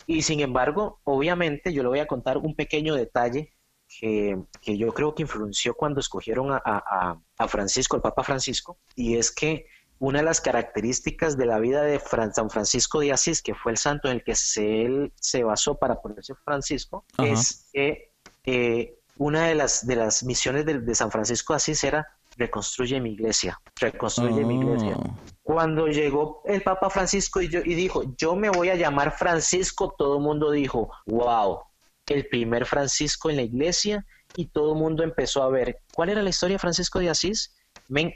Y 0.06 0.22
sin 0.22 0.40
embargo, 0.40 1.00
obviamente, 1.04 1.74
yo 1.74 1.82
le 1.82 1.90
voy 1.90 2.00
a 2.00 2.08
contar 2.08 2.38
un 2.38 2.56
pequeño 2.56 2.94
detalle 2.94 3.54
que, 4.00 4.38
yo 4.78 4.94
creo 4.94 5.14
que 5.16 5.24
influenció 5.24 5.74
cuando 5.76 6.00
escogieron 6.00 6.50
a, 6.52 7.18
Francisco, 7.48 7.96
el 7.98 8.02
Papa 8.02 8.24
Francisco, 8.24 8.78
y 8.96 9.18
es 9.18 9.32
que 9.32 9.66
una 10.00 10.20
de 10.20 10.26
las 10.26 10.42
características 10.42 11.38
de 11.38 11.46
la 11.46 11.60
vida 11.60 11.82
de 11.84 12.00
San 12.34 12.50
Francisco 12.50 13.00
de 13.00 13.12
Asís, 13.12 13.42
que 13.42 13.54
fue 13.54 13.72
el 13.74 13.78
santo 13.78 14.08
en 14.08 14.16
el 14.16 14.24
que 14.24 14.36
se, 14.36 14.84
él 14.84 15.14
se 15.16 15.44
basó 15.44 15.78
para 15.78 16.02
ponerse 16.02 16.34
Francisco, 16.44 17.06
es 17.18 17.70
que 17.72 18.12
eh, 18.46 18.98
una 19.18 19.48
de 19.48 19.56
las, 19.56 19.86
de 19.86 19.96
las 19.96 20.24
misiones 20.24 20.66
de, 20.66 20.96
San 20.96 21.12
Francisco 21.12 21.54
de 21.54 21.58
Asís 21.58 21.84
era 21.84 22.08
reconstruye 22.36 23.00
mi 23.00 23.12
iglesia, 23.12 23.62
reconstruye 23.80 24.44
mi 24.44 24.56
iglesia. 24.56 24.96
Oh. 24.98 25.18
Cuando 25.44 25.88
llegó 25.88 26.42
el 26.46 26.64
Papa 26.64 26.90
Francisco 26.90 27.42
y, 27.42 27.46
y 27.46 27.76
dijo, 27.76 28.04
yo 28.18 28.36
me 28.36 28.50
voy 28.50 28.70
a 28.70 28.76
llamar 28.76 29.12
Francisco, 29.16 29.94
todo 29.96 30.18
el 30.18 30.24
mundo 30.24 30.50
dijo, 30.50 30.90
wow, 31.06 31.60
el 32.08 32.28
primer 32.28 32.66
Francisco 32.66 33.30
en 33.30 33.38
la 33.38 33.44
iglesia 33.44 34.06
y 34.36 34.48
todo 34.48 34.74
el 34.74 34.80
mundo 34.80 35.04
empezó 35.04 35.44
a 35.44 35.50
ver 35.50 35.80
cuál 35.94 36.10
era 36.10 36.22
la 36.22 36.30
historia 36.30 36.56
de 36.56 36.60
Francisco 36.60 37.00
de 37.00 37.10
Asís. 37.10 37.56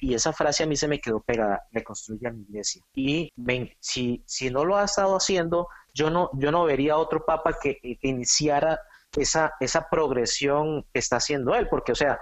Y 0.01 0.13
esa 0.13 0.33
frase 0.33 0.63
a 0.63 0.65
mí 0.65 0.75
se 0.75 0.87
me 0.87 0.99
quedó 0.99 1.19
pegada, 1.19 1.61
reconstruye 1.71 2.31
mi 2.31 2.43
iglesia. 2.43 2.83
Y 2.95 3.31
si, 3.79 4.23
si 4.25 4.49
no 4.49 4.65
lo 4.65 4.77
ha 4.77 4.85
estado 4.85 5.15
haciendo, 5.15 5.67
yo 5.93 6.09
no, 6.09 6.29
yo 6.33 6.51
no 6.51 6.63
vería 6.63 6.97
otro 6.97 7.25
papa 7.25 7.55
que, 7.61 7.77
iniciara 8.01 8.79
esa, 9.15 9.53
esa 9.59 9.87
progresión 9.89 10.83
que 10.93 10.99
está 10.99 11.17
haciendo 11.17 11.53
él, 11.53 11.67
porque, 11.69 11.91
o 11.91 11.95
sea, 11.95 12.19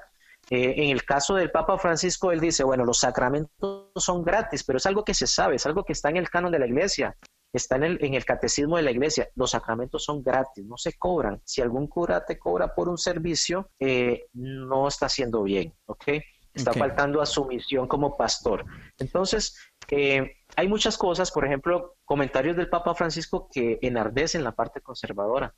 eh, 0.49 0.73
en 0.77 0.89
el 0.89 1.05
caso 1.05 1.35
del 1.35 1.51
Papa 1.51 1.77
Francisco, 1.77 2.31
él 2.31 2.39
dice, 2.39 2.63
bueno, 2.63 2.83
los 2.83 2.99
sacramentos 2.99 3.89
son 3.95 4.23
gratis, 4.23 4.63
pero 4.63 4.77
es 4.77 4.85
algo 4.85 5.03
que 5.03 5.13
se 5.13 5.27
sabe, 5.27 5.55
es 5.55 5.65
algo 5.65 5.83
que 5.83 5.93
está 5.93 6.09
en 6.09 6.17
el 6.17 6.29
canon 6.29 6.51
de 6.51 6.59
la 6.59 6.67
iglesia 6.67 7.15
está 7.57 7.75
en 7.75 7.83
el, 7.83 8.03
en 8.03 8.13
el 8.13 8.25
catecismo 8.25 8.77
de 8.77 8.83
la 8.83 8.91
iglesia. 8.91 9.29
Los 9.35 9.51
sacramentos 9.51 10.03
son 10.03 10.23
gratis, 10.23 10.65
no 10.65 10.77
se 10.77 10.93
cobran. 10.93 11.41
Si 11.43 11.61
algún 11.61 11.87
cura 11.87 12.25
te 12.25 12.37
cobra 12.37 12.73
por 12.73 12.89
un 12.89 12.97
servicio, 12.97 13.69
eh, 13.79 14.25
no 14.33 14.87
está 14.87 15.07
haciendo 15.07 15.43
bien, 15.43 15.73
¿ok? 15.85 16.07
Está 16.53 16.71
faltando 16.71 17.21
a 17.21 17.25
su 17.25 17.45
misión 17.45 17.87
como 17.87 18.15
pastor. 18.15 18.65
Entonces, 18.97 19.57
eh, 19.89 20.37
hay 20.55 20.67
muchas 20.69 20.97
cosas, 20.97 21.29
por 21.29 21.45
ejemplo, 21.45 21.95
comentarios 22.05 22.55
del 22.55 22.69
Papa 22.69 22.95
Francisco 22.95 23.49
que 23.51 23.77
enardecen 23.81 24.43
la 24.43 24.53
parte 24.53 24.81
conservadora. 24.81 25.53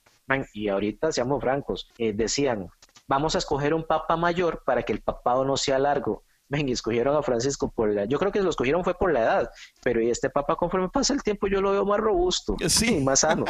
y 0.54 0.68
ahorita, 0.68 1.12
seamos 1.12 1.40
francos, 1.42 1.88
eh, 1.98 2.14
decían, 2.14 2.68
vamos 3.08 3.36
a 3.36 3.38
escoger 3.38 3.74
un 3.74 3.86
papa 3.86 4.18
mayor 4.18 4.64
para 4.66 4.84
que 4.84 4.92
el 4.92 5.02
papado 5.02 5.46
no 5.46 5.56
sea 5.56 5.80
largo 5.80 6.24
ven, 6.50 6.70
escogieron 6.70 7.16
a 7.16 7.24
Francisco 7.24 7.72
por 7.72 7.94
la, 7.94 8.06
yo 8.06 8.18
creo 8.20 8.32
que 8.32 8.42
lo 8.42 8.50
escogieron 8.50 8.84
fue 8.84 8.94
por 8.98 9.12
la 9.12 9.22
edad, 9.22 9.52
pero 9.84 10.02
y 10.02 10.10
este 10.10 10.30
papa 10.30 10.56
conforme 10.56 10.90
pasa 10.90 11.14
el 11.14 11.24
tiempo 11.24 11.48
yo 11.48 11.62
lo 11.62 11.72
veo 11.72 11.86
más 11.86 12.00
robusto, 12.00 12.56
sí. 12.68 13.00
más 13.02 13.22
sano. 13.22 13.46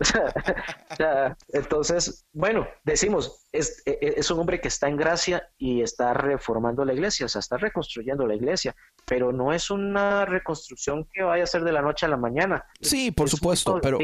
entonces, 1.48 2.24
bueno, 2.32 2.66
decimos, 2.84 3.46
es, 3.52 3.82
e, 3.86 3.98
e, 4.00 4.14
es, 4.16 4.30
un 4.30 4.40
hombre 4.40 4.60
que 4.60 4.68
está 4.68 4.88
en 4.88 4.96
gracia 4.96 5.48
y 5.58 5.82
está 5.82 6.14
reformando 6.14 6.84
la 6.84 6.92
iglesia, 6.92 7.26
o 7.26 7.28
sea, 7.28 7.40
está 7.40 7.56
reconstruyendo 7.56 8.26
la 8.26 8.34
iglesia, 8.34 8.74
pero 9.06 9.32
no 9.32 9.52
es 9.52 9.70
una 9.70 10.24
reconstrucción 10.24 11.06
que 11.12 11.22
vaya 11.22 11.44
a 11.44 11.46
ser 11.46 11.64
de 11.64 11.72
la 11.72 11.82
noche 11.82 12.06
a 12.06 12.08
la 12.08 12.16
mañana. 12.16 12.64
Sí, 12.80 13.10
por 13.10 13.28
supuesto, 13.28 13.78
pero, 13.80 13.98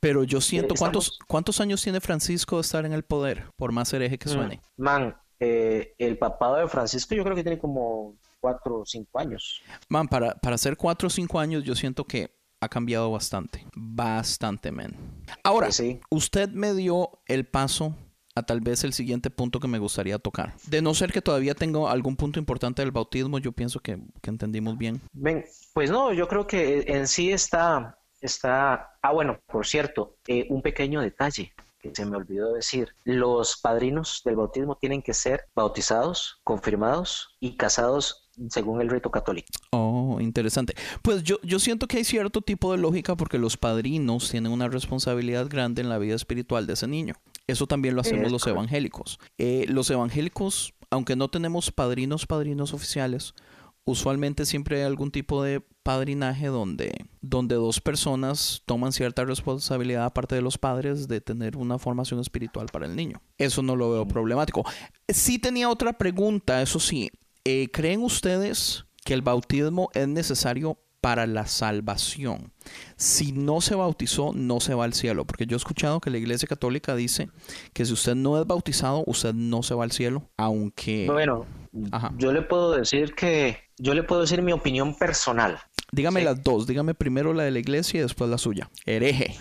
pero 0.00 0.24
yo 0.24 0.40
siento, 0.40 0.74
¿cuántos, 0.78 1.18
¿cuántos 1.26 1.60
años 1.60 1.82
tiene 1.82 2.00
Francisco 2.00 2.56
de 2.56 2.62
estar 2.62 2.84
en 2.84 2.92
el 2.92 3.04
poder, 3.04 3.46
por 3.56 3.72
más 3.72 3.92
hereje 3.92 4.18
que 4.18 4.28
mm, 4.28 4.32
suene? 4.32 4.60
Man, 4.76 5.16
eh, 5.40 5.94
el 5.98 6.18
papado 6.18 6.56
de 6.56 6.68
Francisco 6.68 7.14
yo 7.14 7.24
creo 7.24 7.34
que 7.34 7.42
tiene 7.42 7.58
como 7.58 8.14
cuatro 8.40 8.80
o 8.80 8.86
cinco 8.86 9.18
años. 9.18 9.62
Man, 9.88 10.06
para, 10.06 10.34
para 10.34 10.54
hacer 10.54 10.76
cuatro 10.76 11.06
o 11.06 11.10
cinco 11.10 11.40
años 11.40 11.64
yo 11.64 11.74
siento 11.74 12.04
que 12.04 12.30
ha 12.60 12.68
cambiado 12.68 13.10
bastante. 13.10 13.66
Bastante, 13.74 14.70
men. 14.70 14.94
Ahora, 15.42 15.70
usted 16.10 16.50
me 16.50 16.74
dio 16.74 17.22
el 17.26 17.46
paso 17.46 17.96
a 18.34 18.42
tal 18.42 18.60
vez 18.60 18.84
el 18.84 18.92
siguiente 18.92 19.30
punto 19.30 19.60
que 19.60 19.66
me 19.66 19.78
gustaría 19.78 20.18
tocar. 20.18 20.54
De 20.66 20.82
no 20.82 20.94
ser 20.94 21.10
que 21.10 21.22
todavía 21.22 21.54
tengo 21.54 21.88
algún 21.88 22.16
punto 22.16 22.38
importante 22.38 22.82
del 22.82 22.90
bautismo, 22.90 23.38
yo 23.38 23.52
pienso 23.52 23.80
que, 23.80 23.98
entendimos 24.22 24.76
bien. 24.76 25.00
Ven, 25.12 25.44
pues 25.72 25.90
no, 25.90 26.12
yo 26.12 26.28
creo 26.28 26.46
que 26.46 26.84
en 26.86 27.08
sí 27.08 27.32
está, 27.32 27.98
está... 28.20 28.90
Ah, 29.02 29.12
bueno, 29.12 29.40
por 29.46 29.66
cierto, 29.66 30.16
eh, 30.28 30.46
un 30.50 30.62
pequeño 30.62 31.00
detalle 31.00 31.52
que 31.80 31.94
se 31.94 32.04
me 32.04 32.16
olvidó 32.16 32.52
decir, 32.52 32.94
los 33.04 33.56
padrinos 33.56 34.22
del 34.24 34.36
bautismo 34.36 34.76
tienen 34.76 35.02
que 35.02 35.14
ser 35.14 35.46
bautizados, 35.54 36.40
confirmados 36.44 37.36
y 37.40 37.56
casados 37.56 38.28
según 38.48 38.80
el 38.80 38.88
rito 38.88 39.10
católico. 39.10 39.48
Oh, 39.72 40.18
interesante. 40.20 40.74
Pues 41.02 41.22
yo, 41.22 41.38
yo 41.42 41.58
siento 41.58 41.86
que 41.86 41.98
hay 41.98 42.04
cierto 42.04 42.40
tipo 42.40 42.72
de 42.72 42.78
lógica 42.78 43.16
porque 43.16 43.38
los 43.38 43.56
padrinos 43.56 44.30
tienen 44.30 44.52
una 44.52 44.68
responsabilidad 44.68 45.48
grande 45.48 45.82
en 45.82 45.88
la 45.88 45.98
vida 45.98 46.14
espiritual 46.14 46.66
de 46.66 46.74
ese 46.74 46.86
niño. 46.86 47.14
Eso 47.46 47.66
también 47.66 47.94
lo 47.94 48.00
hacemos 48.00 48.30
los 48.30 48.46
evangélicos. 48.46 49.18
Eh, 49.38 49.66
los 49.68 49.90
evangélicos, 49.90 50.74
aunque 50.90 51.16
no 51.16 51.28
tenemos 51.28 51.70
padrinos, 51.70 52.26
padrinos 52.26 52.72
oficiales, 52.72 53.34
usualmente 53.90 54.46
siempre 54.46 54.78
hay 54.78 54.82
algún 54.82 55.10
tipo 55.10 55.42
de 55.42 55.60
padrinaje 55.82 56.46
donde, 56.46 56.92
donde 57.20 57.54
dos 57.54 57.80
personas 57.80 58.62
toman 58.66 58.92
cierta 58.92 59.24
responsabilidad 59.24 60.04
aparte 60.04 60.34
de 60.34 60.42
los 60.42 60.58
padres 60.58 61.08
de 61.08 61.20
tener 61.20 61.56
una 61.56 61.78
formación 61.78 62.20
espiritual 62.20 62.66
para 62.72 62.86
el 62.86 62.96
niño. 62.96 63.20
Eso 63.38 63.62
no 63.62 63.76
lo 63.76 63.90
veo 63.90 64.06
problemático. 64.06 64.64
Sí 65.08 65.38
tenía 65.38 65.68
otra 65.68 65.94
pregunta, 65.94 66.62
eso 66.62 66.80
sí. 66.80 67.10
Eh, 67.44 67.68
¿Creen 67.72 68.02
ustedes 68.02 68.84
que 69.04 69.14
el 69.14 69.22
bautismo 69.22 69.90
es 69.94 70.06
necesario 70.08 70.78
para 71.00 71.26
la 71.26 71.46
salvación. 71.46 72.52
Si 72.96 73.32
no 73.32 73.60
se 73.60 73.74
bautizó, 73.74 74.32
no 74.34 74.60
se 74.60 74.74
va 74.74 74.84
al 74.84 74.92
cielo, 74.92 75.24
porque 75.24 75.46
yo 75.46 75.56
he 75.56 75.58
escuchado 75.58 76.00
que 76.00 76.10
la 76.10 76.18
Iglesia 76.18 76.46
Católica 76.46 76.94
dice 76.94 77.30
que 77.72 77.86
si 77.86 77.92
usted 77.92 78.14
no 78.14 78.40
es 78.40 78.46
bautizado, 78.46 79.02
usted 79.06 79.34
no 79.34 79.62
se 79.62 79.74
va 79.74 79.84
al 79.84 79.92
cielo, 79.92 80.30
aunque... 80.36 81.06
Bueno, 81.10 81.46
yo 82.18 82.32
le 82.32 82.42
puedo 82.42 82.72
decir 82.72 83.14
que, 83.14 83.56
yo 83.80 83.94
le 83.94 84.02
puedo 84.02 84.20
decir 84.20 84.42
mi 84.42 84.52
opinión 84.52 84.94
personal. 84.94 85.58
Dígame 85.92 86.22
las 86.22 86.42
dos, 86.42 86.66
dígame 86.66 86.94
primero 86.94 87.32
la 87.32 87.42
de 87.42 87.50
la 87.50 87.58
iglesia 87.58 87.98
y 87.98 88.02
después 88.02 88.30
la 88.30 88.38
suya. 88.38 88.70
Hereje. 88.86 89.36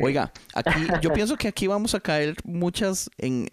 Oiga, 0.00 0.32
aquí 0.54 0.86
yo 1.02 1.12
pienso 1.12 1.36
que 1.36 1.48
aquí 1.48 1.66
vamos 1.66 1.94
a 1.94 2.00
caer 2.00 2.36
muchas 2.44 3.10
en 3.18 3.46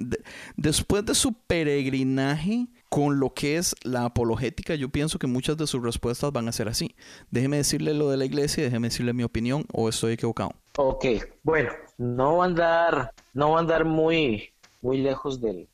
después 0.55 1.05
de 1.05 1.13
su 1.13 1.33
peregrinaje 1.33 2.67
con 2.89 3.19
lo 3.19 3.33
que 3.33 3.57
es 3.57 3.75
la 3.83 4.05
apologética, 4.05 4.75
yo 4.75 4.87
pienso 4.87 5.19
que 5.19 5.27
muchas 5.27 5.57
de 5.57 5.67
sus 5.67 5.83
respuestas 5.83 6.31
van 6.31 6.47
a 6.47 6.53
ser 6.53 6.69
así. 6.69 6.95
Déjeme 7.31 7.57
decirle 7.57 7.93
lo 7.93 8.09
de 8.09 8.15
la 8.15 8.23
iglesia, 8.23 8.63
déjeme 8.63 8.87
decirle 8.87 9.11
mi 9.11 9.23
opinión 9.23 9.65
o 9.73 9.89
estoy 9.89 10.13
equivocado. 10.13 10.51
Ok, 10.77 11.05
bueno, 11.43 11.71
no 11.97 12.37
va 12.37 12.45
a 12.45 12.47
andar, 12.47 13.13
no 13.33 13.51
va 13.51 13.57
a 13.57 13.59
andar 13.59 13.83
muy, 13.83 14.51
muy 14.81 14.99
lejos 14.99 15.41
del, 15.41 15.67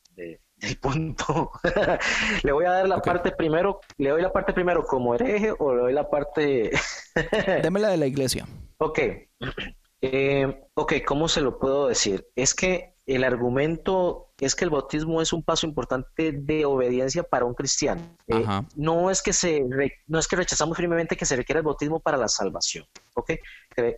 el 0.63 0.77
punto. 0.77 1.51
le 2.43 2.51
voy 2.51 2.65
a 2.65 2.71
dar 2.71 2.87
la 2.87 3.01
parte 3.01 3.31
primero, 3.31 3.79
le 3.97 4.09
doy 4.09 4.21
la 4.21 4.31
parte 4.31 4.53
primero 4.53 4.83
como 4.83 5.15
hereje 5.15 5.53
o 5.57 5.75
le 5.75 5.81
doy 5.81 5.93
la 5.93 6.09
parte... 6.09 6.71
Deme 7.63 7.79
la 7.79 7.89
de 7.89 7.97
la 7.97 8.07
iglesia. 8.07 8.47
Ok. 8.77 8.99
Eh, 10.05 10.61
ok, 10.73 10.95
¿cómo 11.07 11.29
se 11.29 11.39
lo 11.39 11.57
puedo 11.57 11.87
decir? 11.87 12.27
Es 12.35 12.53
que 12.53 12.92
el 13.05 13.23
argumento 13.23 14.29
es 14.39 14.55
que 14.55 14.63
el 14.63 14.69
bautismo 14.69 15.21
es 15.21 15.33
un 15.33 15.43
paso 15.43 15.65
importante 15.65 16.31
de 16.31 16.65
obediencia 16.65 17.23
para 17.23 17.45
un 17.45 17.53
cristiano. 17.53 18.01
Eh, 18.27 18.45
no 18.75 19.09
es 19.09 19.21
que 19.21 19.33
se 19.33 19.65
no 20.07 20.19
es 20.19 20.27
que 20.27 20.35
rechazamos 20.35 20.77
firmemente 20.77 21.17
que 21.17 21.25
se 21.25 21.35
requiera 21.35 21.59
el 21.59 21.65
bautismo 21.65 21.99
para 21.99 22.17
la 22.17 22.27
salvación, 22.27 22.85
¿ok? 23.13 23.31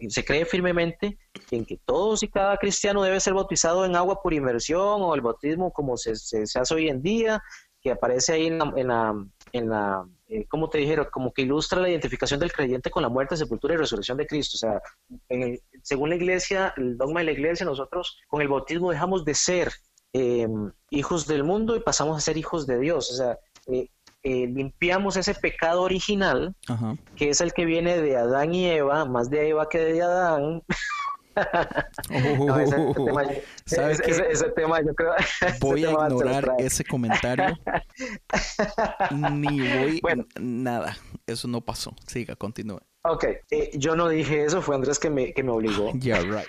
Se 0.10 0.26
cree 0.26 0.46
firmemente 0.46 1.18
en 1.52 1.66
que 1.66 1.78
todos 1.86 2.24
y 2.24 2.28
cada 2.28 2.58
cristiano 2.58 3.04
debe 3.04 3.20
ser 3.20 3.34
bautizado 3.34 3.86
en 3.86 3.96
agua 3.96 4.22
por 4.22 4.34
inmersión 4.34 5.02
o 5.02 5.14
el 5.14 5.22
bautismo 5.22 5.72
como 5.72 5.98
se, 5.98 6.16
se, 6.16 6.44
hace 6.60 6.74
hoy 6.74 6.90
en 6.90 7.02
día, 7.02 7.44
que 7.86 7.92
aparece 7.92 8.34
ahí 8.34 8.48
en 8.48 8.58
la, 8.58 8.74
en 8.76 8.88
la, 8.88 9.26
en 9.52 9.70
la 9.70 10.08
eh, 10.28 10.48
como 10.48 10.72
te 10.72 10.80
dijeron, 10.80 11.06
como 11.12 11.32
que 11.32 11.44
ilustra 11.44 11.80
la 11.80 11.88
identificación 11.88 12.40
del 12.40 12.52
creyente 12.52 12.90
con 12.90 13.04
la 13.04 13.10
muerte, 13.10 13.38
sepultura 13.38 13.76
y 13.76 13.78
resurrección 13.78 14.18
de 14.18 14.26
Cristo. 14.26 14.56
O 14.56 14.58
sea, 14.58 14.82
según 15.84 16.10
la 16.10 16.16
iglesia, 16.16 16.74
el 16.78 16.98
dogma 16.98 17.20
de 17.20 17.28
la 17.28 17.32
iglesia, 17.34 17.64
nosotros 17.64 18.18
con 18.28 18.42
el 18.42 18.48
bautismo 18.48 18.90
dejamos 18.90 19.24
de 19.24 19.36
ser 19.36 19.72
em, 20.14 20.72
hijos 20.90 21.28
del 21.28 21.44
mundo 21.44 21.76
y 21.76 21.80
pasamos 21.80 22.18
a 22.18 22.22
ser 22.22 22.38
hijos 22.38 22.66
de 22.66 22.80
Dios. 22.80 23.12
O 23.12 23.16
sea, 23.18 23.38
eh, 23.68 23.88
eh, 24.24 24.48
limpiamos 24.48 25.16
ese 25.16 25.36
pecado 25.36 25.84
original, 25.84 26.56
que 27.16 27.30
es 27.30 27.40
el 27.40 27.54
que 27.54 27.66
viene 27.66 28.02
de 28.02 28.18
Adán 28.18 28.56
y 28.56 28.66
Eva, 28.66 29.06
más 29.06 29.30
de 29.30 29.50
Eva 29.50 29.70
que 29.70 29.78
de 29.78 30.02
Adán. 30.02 30.64
ese, 33.66 34.50
tema, 34.56 34.82
yo 34.82 34.94
creo. 34.94 35.14
Voy 35.62 35.86
a 35.86 35.92
ignorar 35.92 36.54
ese 36.60 36.84
comentario. 36.84 37.58
Ni 39.12 39.60
voy. 39.60 40.00
Bueno, 40.02 40.26
nada. 40.40 40.98
Eso 41.28 41.48
no 41.48 41.62
pasó. 41.62 41.94
Siga, 42.08 42.36
continúe. 42.36 42.80
Ok, 43.08 43.26
eh, 43.52 43.72
yo 43.76 43.96
no 43.96 44.10
dije 44.10 44.46
eso, 44.46 44.62
fue 44.62 44.76
Andrés 44.76 44.98
que 44.98 45.10
me, 45.10 45.34
que 45.34 45.44
me 45.44 45.52
obligó. 45.52 45.92
Yeah, 46.00 46.22
right. 46.22 46.48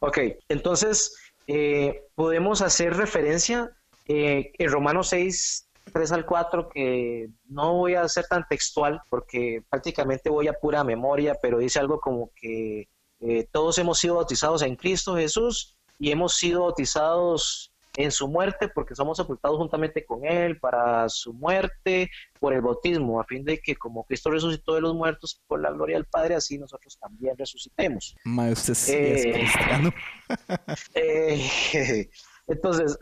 ok, 0.00 0.18
entonces 0.48 1.14
eh, 1.46 2.04
podemos 2.14 2.62
hacer 2.62 2.96
referencia 2.96 3.70
eh, 4.06 4.52
en 4.58 4.70
Romanos 4.70 5.08
6, 5.08 5.68
3 5.92 6.12
al 6.12 6.24
4, 6.24 6.68
que 6.70 7.28
no 7.48 7.74
voy 7.74 7.94
a 7.94 8.08
ser 8.08 8.24
tan 8.26 8.46
textual 8.48 9.02
porque 9.10 9.62
prácticamente 9.68 10.30
voy 10.30 10.48
a 10.48 10.54
pura 10.54 10.84
memoria, 10.84 11.36
pero 11.42 11.58
dice 11.58 11.78
algo 11.80 12.00
como 12.00 12.30
que 12.34 12.88
eh, 13.20 13.46
todos 13.52 13.76
hemos 13.78 13.98
sido 13.98 14.16
bautizados 14.16 14.62
en 14.62 14.76
Cristo 14.76 15.14
Jesús 15.14 15.76
y 15.98 16.10
hemos 16.10 16.36
sido 16.36 16.62
bautizados 16.62 17.72
en 17.96 18.10
su 18.12 18.28
muerte 18.28 18.68
porque 18.68 18.94
somos 18.94 19.18
sepultados 19.18 19.58
juntamente 19.58 20.06
con 20.06 20.24
Él 20.24 20.58
para 20.58 21.08
su 21.08 21.34
muerte 21.34 22.08
por 22.38 22.54
el 22.54 22.62
bautismo, 22.62 23.20
a 23.20 23.24
fin 23.24 23.44
de 23.44 23.58
que 23.58 23.76
como 23.76 24.04
Cristo 24.04 24.30
resucitó 24.30 24.74
de 24.74 24.80
los 24.80 24.94
muertos 24.94 25.42
por 25.46 25.60
la 25.60 25.70
gloria 25.70 25.96
del 25.96 26.06
Padre, 26.06 26.36
así 26.36 26.56
nosotros 26.56 26.96
también 26.98 27.36
resucitemos. 27.36 28.14
Eh, 28.88 29.46
eh, 30.94 32.10
entonces, 32.46 32.98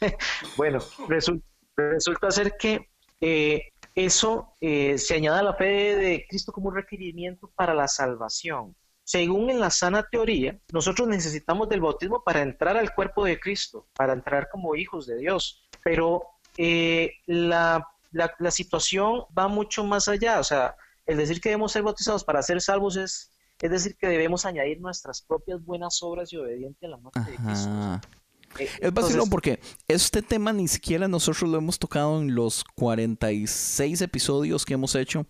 bueno, 0.56 0.78
resulta 1.08 2.30
ser 2.30 2.52
que 2.58 2.88
eso 3.94 4.54
se 4.60 5.14
añade 5.14 5.40
a 5.40 5.42
la 5.42 5.54
fe 5.54 5.96
de 5.96 6.26
Cristo 6.28 6.52
como 6.52 6.68
un 6.68 6.76
requerimiento 6.76 7.50
para 7.56 7.74
la 7.74 7.88
salvación 7.88 8.76
según 9.08 9.48
en 9.48 9.58
la 9.58 9.70
sana 9.70 10.02
teoría, 10.02 10.58
nosotros 10.70 11.08
necesitamos 11.08 11.70
del 11.70 11.80
bautismo 11.80 12.22
para 12.22 12.42
entrar 12.42 12.76
al 12.76 12.94
cuerpo 12.94 13.24
de 13.24 13.40
Cristo, 13.40 13.86
para 13.94 14.12
entrar 14.12 14.50
como 14.50 14.76
hijos 14.76 15.06
de 15.06 15.16
Dios. 15.16 15.66
Pero 15.82 16.24
eh, 16.58 17.12
la, 17.24 17.86
situación 18.50 19.22
va 19.36 19.48
mucho 19.48 19.82
más 19.82 20.08
allá. 20.08 20.38
O 20.40 20.44
sea, 20.44 20.76
el 21.06 21.16
decir 21.16 21.40
que 21.40 21.48
debemos 21.48 21.72
ser 21.72 21.84
bautizados 21.84 22.22
para 22.22 22.42
ser 22.42 22.60
salvos 22.60 22.96
es, 22.96 23.30
es 23.62 23.70
decir 23.70 23.96
que 23.96 24.08
debemos 24.08 24.44
añadir 24.44 24.78
nuestras 24.78 25.22
propias 25.22 25.64
buenas 25.64 26.02
obras 26.02 26.30
y 26.34 26.36
obediente 26.36 26.84
a 26.84 26.90
la 26.90 26.98
muerte 26.98 27.20
de 27.30 27.36
Cristo. 27.38 28.00
Eh, 28.58 28.68
es 28.78 28.92
vacilón 28.92 29.30
porque 29.30 29.58
este 29.88 30.20
tema 30.20 30.52
ni 30.52 30.68
siquiera 30.68 31.08
nosotros 31.08 31.48
lo 31.48 31.56
hemos 31.56 31.78
tocado 31.78 32.20
en 32.20 32.34
los 32.34 32.62
46 32.74 34.02
episodios 34.02 34.66
que 34.66 34.74
hemos 34.74 34.94
hecho 34.94 35.26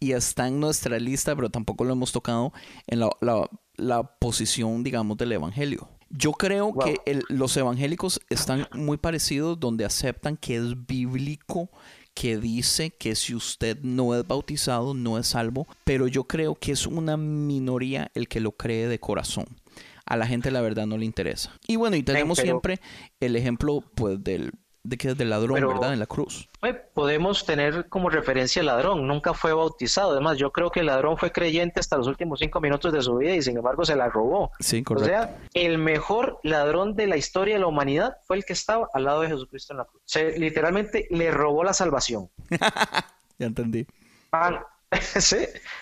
y 0.00 0.12
está 0.12 0.48
en 0.48 0.60
nuestra 0.60 0.98
lista, 0.98 1.34
pero 1.34 1.50
tampoco 1.50 1.84
lo 1.84 1.92
hemos 1.92 2.12
tocado 2.12 2.52
en 2.86 3.00
la, 3.00 4.02
posición, 4.18 4.82
digamos, 4.82 5.16
del 5.16 5.32
Evangelio. 5.32 5.88
Yo 6.10 6.32
creo 6.32 6.72
que 6.72 7.00
los 7.28 7.56
evangélicos 7.56 8.20
están 8.30 8.66
muy 8.72 8.96
parecidos 8.96 9.60
donde 9.60 9.84
aceptan 9.84 10.36
que 10.36 10.56
es 10.56 10.86
bíblico 10.86 11.70
que 12.14 12.38
dice 12.38 12.90
que 12.90 13.14
si 13.14 13.34
usted 13.34 13.78
no 13.82 14.14
es 14.14 14.26
bautizado 14.26 14.94
no 14.94 15.18
es 15.18 15.28
salvo, 15.28 15.68
pero 15.84 16.08
yo 16.08 16.24
creo 16.24 16.54
que 16.54 16.72
es 16.72 16.86
una 16.86 17.16
minoría 17.16 18.10
el 18.14 18.26
que 18.26 18.40
lo 18.40 18.52
cree 18.52 18.88
de 18.88 18.98
corazón. 18.98 19.46
A 20.06 20.16
la 20.16 20.26
gente 20.26 20.50
la 20.50 20.62
verdad 20.62 20.86
no 20.86 20.96
le 20.96 21.04
interesa. 21.04 21.52
Y 21.66 21.76
bueno, 21.76 21.94
y 21.94 22.02
tenemos 22.02 22.38
siempre 22.38 22.80
el 23.20 23.36
ejemplo 23.36 23.84
pues 23.94 24.24
del 24.24 24.52
de 24.88 24.96
que 24.96 25.08
es 25.08 25.18
del 25.18 25.28
ladrón, 25.28 25.60
¿verdad? 25.60 25.92
En 25.92 25.98
la 25.98 26.06
cruz. 26.06 26.48
Podemos 26.94 27.44
tener 27.44 27.88
como 27.88 28.08
referencia 28.08 28.60
al 28.60 28.66
ladrón, 28.66 29.06
nunca 29.06 29.34
fue 29.34 29.52
bautizado. 29.52 30.12
Además, 30.12 30.38
yo 30.38 30.50
creo 30.50 30.70
que 30.70 30.80
el 30.80 30.86
ladrón 30.86 31.18
fue 31.18 31.30
creyente 31.30 31.78
hasta 31.78 31.98
los 31.98 32.06
últimos 32.06 32.38
cinco 32.38 32.60
minutos 32.60 32.92
de 32.92 33.02
su 33.02 33.16
vida 33.16 33.34
y 33.34 33.42
sin 33.42 33.58
embargo 33.58 33.84
se 33.84 33.94
la 33.96 34.08
robó. 34.08 34.50
Sí, 34.60 34.82
correcto. 34.82 35.04
O 35.04 35.08
sea, 35.08 35.36
el 35.52 35.76
mejor 35.76 36.40
ladrón 36.42 36.96
de 36.96 37.06
la 37.06 37.18
historia 37.18 37.54
de 37.54 37.60
la 37.60 37.66
humanidad 37.66 38.16
fue 38.26 38.36
el 38.38 38.46
que 38.46 38.54
estaba 38.54 38.88
al 38.94 39.04
lado 39.04 39.20
de 39.20 39.28
Jesucristo 39.28 39.74
en 39.74 39.78
la 39.78 39.84
cruz. 39.84 40.02
Se, 40.06 40.38
literalmente 40.38 41.06
le 41.10 41.30
robó 41.30 41.64
la 41.64 41.74
salvación. 41.74 42.30
ya 43.38 43.46
entendí. 43.46 43.86
sí, 45.00 45.36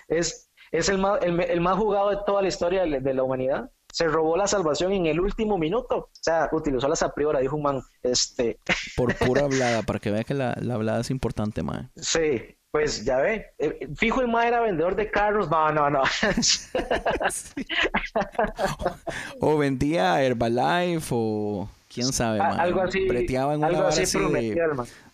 es, 0.08 0.50
es 0.72 0.88
el, 0.88 0.98
más, 0.98 1.20
el, 1.22 1.60
más 1.60 1.76
jugado 1.76 2.10
de 2.10 2.18
toda 2.26 2.42
la 2.42 2.48
historia 2.48 2.84
de 2.84 3.14
la 3.14 3.22
humanidad 3.22 3.70
se 3.96 4.08
robó 4.08 4.36
la 4.36 4.46
salvación 4.46 4.92
en 4.92 5.06
el 5.06 5.18
último 5.18 5.56
minuto. 5.56 5.96
O 5.96 6.10
sea, 6.12 6.50
utilizó 6.52 6.86
la 6.86 6.96
sapriora, 6.96 7.40
dijo 7.40 7.56
un 7.56 7.62
man. 7.62 7.80
Este... 8.02 8.58
Por 8.94 9.14
pura 9.14 9.40
hablada, 9.44 9.84
para 9.84 9.98
que 9.98 10.10
vea 10.10 10.22
que 10.22 10.34
la, 10.34 10.54
la 10.60 10.74
hablada 10.74 11.00
es 11.00 11.10
importante, 11.10 11.62
mae. 11.62 11.88
Sí, 11.96 12.58
pues 12.70 13.06
ya 13.06 13.16
ve. 13.16 13.46
Eh, 13.56 13.88
fijo 13.96 14.20
el 14.20 14.28
mae 14.28 14.48
era 14.48 14.60
vendedor 14.60 14.96
de 14.96 15.10
carros. 15.10 15.48
No, 15.48 15.72
no, 15.72 15.88
no. 15.88 16.02
o 19.40 19.56
vendía 19.56 20.22
Herbalife 20.22 21.08
o 21.12 21.66
quién 21.88 22.12
sabe, 22.12 22.40
mae. 22.40 22.60
Algo 22.60 22.82
así. 22.82 23.08
Breteaba 23.08 23.54
en 23.54 23.64
una 23.64 23.88
así 23.88 24.18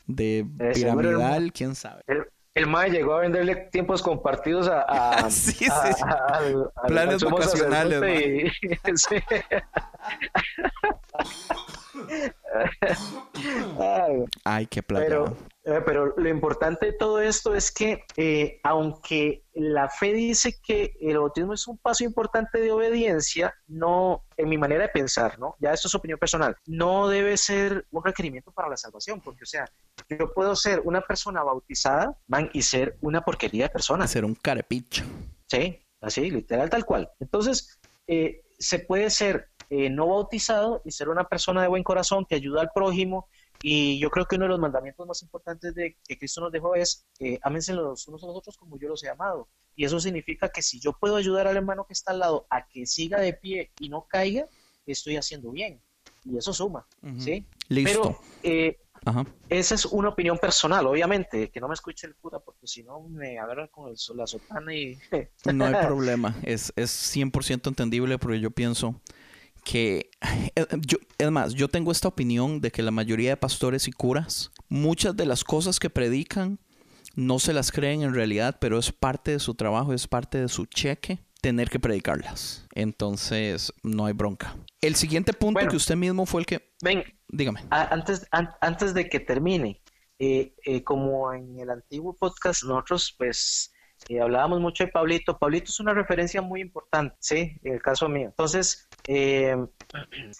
de, 0.09 0.45
de 0.45 0.73
piramidal, 0.75 1.53
quién 1.53 1.77
sabe. 1.77 2.03
El 2.09 2.25
MAE 2.55 2.91
llegó 2.91 3.15
a 3.15 3.21
venderle 3.21 3.57
tiempos 3.71 4.03
compartidos 4.03 4.69
a, 4.69 4.83
a, 4.83 5.31
sí, 5.31 5.65
sí. 5.65 5.69
planes 6.87 7.25
vacacionales. 7.25 8.53
Ay, 14.45 14.67
qué 14.67 14.83
plata. 14.83 15.05
Pero, 15.05 15.37
eh, 15.65 15.81
pero 15.85 16.15
lo 16.17 16.29
importante 16.29 16.87
de 16.87 16.93
todo 16.93 17.21
esto 17.21 17.55
es 17.55 17.71
que, 17.73 18.05
eh, 18.17 18.61
aunque 18.63 19.45
la 19.55 19.89
fe 19.89 20.13
dice 20.13 20.59
que 20.63 20.95
el 21.01 21.19
bautismo 21.19 21.55
es 21.55 21.67
un 21.67 21.79
paso 21.79 22.05
importante 22.05 22.61
de 22.61 22.73
obediencia, 22.73 23.55
no, 23.67 24.25
en 24.37 24.49
mi 24.49 24.59
manera 24.59 24.83
de 24.83 24.89
pensar, 24.89 25.39
¿no? 25.39 25.57
Ya 25.61 25.73
esto 25.73 25.89
es 25.89 25.95
opinión 25.95 26.19
personal, 26.19 26.57
no 26.67 27.09
debe 27.09 27.37
ser 27.37 27.87
un 27.91 28.05
requerimiento 28.05 28.53
para 28.53 28.69
la 28.69 28.77
salvación, 28.77 29.21
porque, 29.21 29.45
o 29.45 29.47
sea, 29.47 29.65
yo 30.09 30.33
puedo 30.33 30.57
ser 30.57 30.81
una 30.85 31.01
persona 31.01 31.43
bautizada, 31.43 32.17
man, 32.27 32.51
y 32.53 32.63
ser 32.63 32.97
una 33.01 33.23
porquería 33.23 33.65
de 33.65 33.71
persona. 33.71 34.07
Ser 34.07 34.25
un 34.25 34.35
carepicho. 34.35 35.05
Sí, 35.47 35.79
así, 36.01 36.31
literal, 36.31 36.71
tal 36.71 36.85
cual. 36.85 37.11
Entonces, 37.21 37.79
eh, 38.07 38.43
se 38.59 38.79
puede 38.79 39.11
ser 39.11 39.49
no 39.91 40.09
bautizado 40.09 40.83
y 40.85 40.91
ser 40.91 41.09
una 41.09 41.29
persona 41.29 41.63
de 41.63 41.69
buen 41.69 41.83
corazón 41.83 42.27
que 42.27 42.35
ayuda 42.35 42.61
al 42.61 42.71
prójimo, 42.75 43.29
y 43.63 43.99
yo 44.01 44.11
creo 44.11 44.27
que 44.27 44.37
uno 44.37 44.47
de 44.47 44.51
los 44.51 44.59
mandamientos 44.59 45.07
más 45.07 45.23
importantes 45.23 45.75
de, 45.75 45.97
que 46.07 46.19
Cristo 46.19 46.41
nos 46.41 46.53
dejó 46.53 46.75
es, 46.75 47.07
eh, 47.21 47.39
ámense 47.43 47.73
los 47.73 48.07
unos 48.09 48.23
a 48.25 48.27
los 48.27 48.37
otros 48.37 48.59
como 48.59 48.79
yo 48.79 48.89
los 48.89 49.03
he 49.05 49.09
amado. 49.09 49.49
Y 49.77 49.85
eso 49.85 50.01
significa 50.01 50.49
que 50.49 50.63
si 50.63 50.81
yo 50.81 50.93
puedo 50.93 51.17
ayudar 51.17 51.47
al 51.47 51.57
hermano 51.57 51.87
que 51.87 51.93
está 51.93 52.11
al 52.11 52.19
lado 52.19 52.47
a 52.51 52.67
que 52.67 52.87
siga 52.87 53.21
de 53.21 53.33
pie 53.33 53.71
y 53.79 53.89
no 53.89 54.07
caiga, 54.09 54.47
estoy 54.85 55.17
haciendo 55.17 55.53
bien. 55.53 55.81
Y 56.25 56.37
eso 56.37 56.53
suma, 56.53 56.87
¿sí? 57.19 57.47
Listo. 57.69 58.03
Pero 58.03 58.21
eh, 58.43 58.79
esa 59.49 59.75
es 59.75 59.87
una 59.87 60.11
opinión 60.11 60.39
personal, 60.39 60.87
obviamente, 60.87 61.51
que 61.51 61.61
no 61.61 61.69
me 61.69 61.75
escuche 61.75 62.07
el 62.07 62.17
cura 62.17 62.41
porque 62.41 62.67
si 62.67 62.83
no 62.83 63.01
me 63.01 63.39
agarran 63.39 63.69
con 63.69 63.89
el, 63.89 63.97
la 64.17 64.27
sotana 64.27 64.75
y... 64.75 64.99
no 65.53 65.65
hay 65.65 65.75
problema, 65.87 66.37
es, 66.43 66.73
es 66.77 67.17
100% 67.17 67.69
entendible 67.69 68.19
porque 68.19 68.41
yo 68.41 68.51
pienso 68.51 69.01
que, 69.65 70.11
eh, 70.57 70.67
yo, 70.87 70.99
es 71.19 71.31
más, 71.31 71.55
yo 71.55 71.69
tengo 71.69 71.93
esta 71.93 72.09
opinión 72.09 72.61
de 72.61 72.71
que 72.71 72.83
la 72.83 72.91
mayoría 72.91 73.31
de 73.31 73.37
pastores 73.37 73.89
y 73.89 73.93
curas, 73.93 74.51
muchas 74.69 75.17
de 75.17 75.27
las 75.27 75.45
cosas 75.45 75.79
que 75.79 75.91
predican 75.91 76.59
no 77.15 77.39
se 77.39 77.53
las 77.53 77.73
creen 77.73 78.03
en 78.03 78.15
realidad, 78.15 78.57
pero 78.61 78.79
es 78.79 78.93
parte 78.93 79.33
de 79.33 79.39
su 79.39 79.55
trabajo, 79.55 79.93
es 79.93 80.09
parte 80.09 80.39
de 80.39 80.49
su 80.49 80.67
cheque 80.67 81.21
tener 81.43 81.69
que 81.69 81.81
predicarlas. 81.81 82.67
Entonces, 82.73 83.73
no 83.83 84.07
hay 84.07 84.13
bronca. 84.13 84.57
El 84.81 84.95
siguiente 84.95 85.33
punto 85.33 85.67
que 85.69 85.77
usted 85.77 85.97
mismo 85.97 86.25
fue 86.25 86.41
el 86.41 86.47
que... 86.47 86.73
Ven, 86.83 87.05
dígame. 87.29 87.61
Antes, 87.71 88.27
antes 88.31 88.95
de 88.95 89.09
que 89.09 89.21
termine, 89.21 89.83
eh, 90.19 90.55
eh, 90.65 90.85
como 90.85 91.33
en 91.35 91.59
el 91.59 91.69
antiguo 91.71 92.15
podcast, 92.15 92.63
nosotros 92.63 93.15
pues 93.19 93.72
eh, 94.09 94.21
hablábamos 94.21 94.61
mucho 94.61 94.85
de 94.85 94.91
Pablito. 94.91 95.39
Pablito 95.39 95.71
es 95.71 95.81
una 95.81 95.95
referencia 95.95 96.43
muy 96.43 96.61
importante, 96.61 97.17
¿sí? 97.21 97.59
En 97.63 97.75
el 97.75 97.83
caso 97.83 98.09
mío. 98.09 98.27
Entonces, 98.29 98.91
eh, 99.07 99.57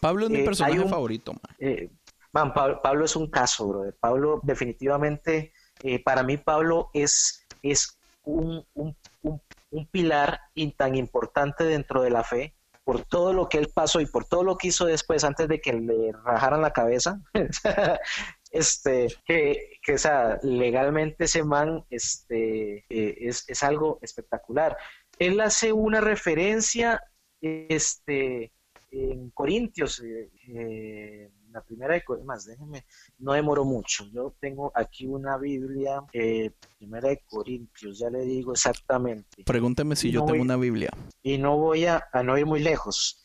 Pablo 0.01 0.25
es 0.27 0.31
mi 0.31 0.39
eh, 0.39 0.45
personaje 0.45 0.81
un- 0.81 0.89
favorito, 0.89 1.33
man. 1.33 1.57
eh, 1.59 1.91
man, 2.33 2.53
Pablo, 2.55 2.81
Pablo 2.83 3.05
es 3.05 3.17
un 3.17 3.31
caso, 3.31 3.69
brother. 3.69 3.97
Pablo, 4.01 4.41
definitivamente, 4.43 5.53
eh, 5.83 6.03
para 6.03 6.23
mí, 6.23 6.37
Pablo 6.37 6.91
es, 6.95 7.47
es 7.63 7.99
un, 8.23 8.65
un- 8.75 8.97
un- 9.23 9.43
un 9.71 9.87
pilar 9.89 10.39
y 10.55 10.73
tan 10.73 10.95
importante 10.97 11.65
dentro 11.65 12.03
de 12.03 12.11
la 12.11 12.23
fe 12.25 12.55
por 12.85 13.05
todo 13.05 13.33
lo 13.33 13.49
que 13.49 13.59
él 13.59 13.71
pasó 13.75 14.01
y 14.01 14.07
por 14.07 14.25
todo 14.27 14.43
lo 14.43 14.57
que 14.57 14.69
hizo 14.69 14.85
después 14.87 15.23
antes 15.25 15.47
de 15.49 15.61
que 15.61 15.73
le 15.73 16.13
rajaran 16.25 16.61
la 16.61 16.73
cabeza. 16.73 17.21
este, 18.53 19.09
que, 19.25 19.79
que, 19.83 19.95
o 19.95 19.99
sea, 19.99 20.39
legalmente 20.43 21.25
ese 21.25 21.43
man 21.43 21.85
este, 21.91 22.85
eh, 22.89 23.17
es, 23.21 23.45
es 23.49 23.63
algo 23.63 23.99
espectacular. 24.03 24.77
Él 25.19 25.41
hace 25.41 25.73
una 25.73 26.01
referencia 26.01 27.01
este, 27.41 28.53
en 28.93 29.31
Corintios, 29.31 30.01
eh, 30.01 30.31
eh, 30.49 31.31
la 31.51 31.63
primera 31.63 31.95
de 31.95 32.05
Corintios, 32.05 32.27
más 32.27 32.45
déjenme, 32.45 32.85
no 33.19 33.33
demoro 33.33 33.65
mucho. 33.65 34.05
Yo 34.13 34.35
tengo 34.39 34.71
aquí 34.75 35.07
una 35.07 35.39
Biblia, 35.39 36.03
eh, 36.13 36.51
primera 36.79 37.09
de 37.09 37.23
Corintios, 37.27 37.99
ya 37.99 38.11
le 38.11 38.21
digo 38.21 38.53
exactamente. 38.53 39.45
Pregúnteme 39.45 39.97
si 39.97 40.11
yo 40.11 40.25
tengo 40.25 40.43
una 40.43 40.57
Biblia. 40.57 40.91
Y 41.23 41.39
no 41.39 41.57
voy 41.57 41.87
a, 41.87 42.05
a 42.13 42.23
no 42.23 42.37
ir 42.39 42.47
muy 42.47 42.61
lejos. 42.61 43.19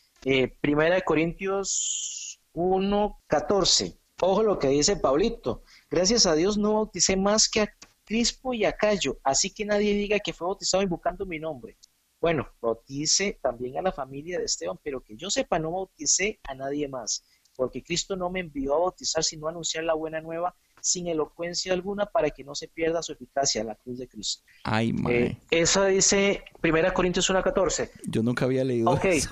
Primera 0.60 0.96
de 0.96 1.02
Corintios 1.02 2.40
1, 2.52 3.20
14. 3.26 3.97
Ojo 4.20 4.42
lo 4.42 4.58
que 4.58 4.68
dice 4.68 4.96
Pablito. 4.96 5.62
Gracias 5.90 6.26
a 6.26 6.34
Dios 6.34 6.58
no 6.58 6.74
bauticé 6.74 7.16
más 7.16 7.48
que 7.48 7.60
a 7.62 7.74
Crispo 8.04 8.54
y 8.54 8.64
a 8.64 8.72
Cayo, 8.72 9.18
así 9.22 9.50
que 9.50 9.64
nadie 9.64 9.94
diga 9.94 10.18
que 10.18 10.32
fue 10.32 10.46
bautizado 10.46 10.82
invocando 10.82 11.26
mi 11.26 11.38
nombre. 11.38 11.76
Bueno, 12.20 12.48
bautice 12.60 13.38
también 13.42 13.78
a 13.78 13.82
la 13.82 13.92
familia 13.92 14.38
de 14.38 14.44
Esteban, 14.46 14.78
pero 14.82 15.00
que 15.02 15.16
yo 15.16 15.30
sepa, 15.30 15.58
no 15.58 15.70
bauticé 15.72 16.40
a 16.48 16.54
nadie 16.54 16.88
más, 16.88 17.22
porque 17.54 17.82
Cristo 17.82 18.16
no 18.16 18.28
me 18.30 18.40
envió 18.40 18.74
a 18.74 18.78
bautizar, 18.80 19.22
sino 19.22 19.46
a 19.46 19.50
anunciar 19.50 19.84
la 19.84 19.94
buena 19.94 20.20
nueva 20.20 20.54
sin 20.80 21.06
elocuencia 21.08 21.72
alguna 21.72 22.06
para 22.06 22.30
que 22.30 22.44
no 22.44 22.54
se 22.54 22.66
pierda 22.68 23.02
su 23.02 23.12
eficacia, 23.12 23.62
la 23.62 23.74
cruz 23.74 23.98
de 23.98 24.08
Cristo. 24.08 24.42
Ay. 24.64 24.94
Eh, 25.08 25.36
eso 25.50 25.84
dice 25.84 26.44
1 26.62 26.94
Corintios 26.94 27.28
1.14. 27.30 27.90
Yo 28.08 28.22
nunca 28.22 28.46
había 28.46 28.64
leído 28.64 28.96
eso. 29.02 29.30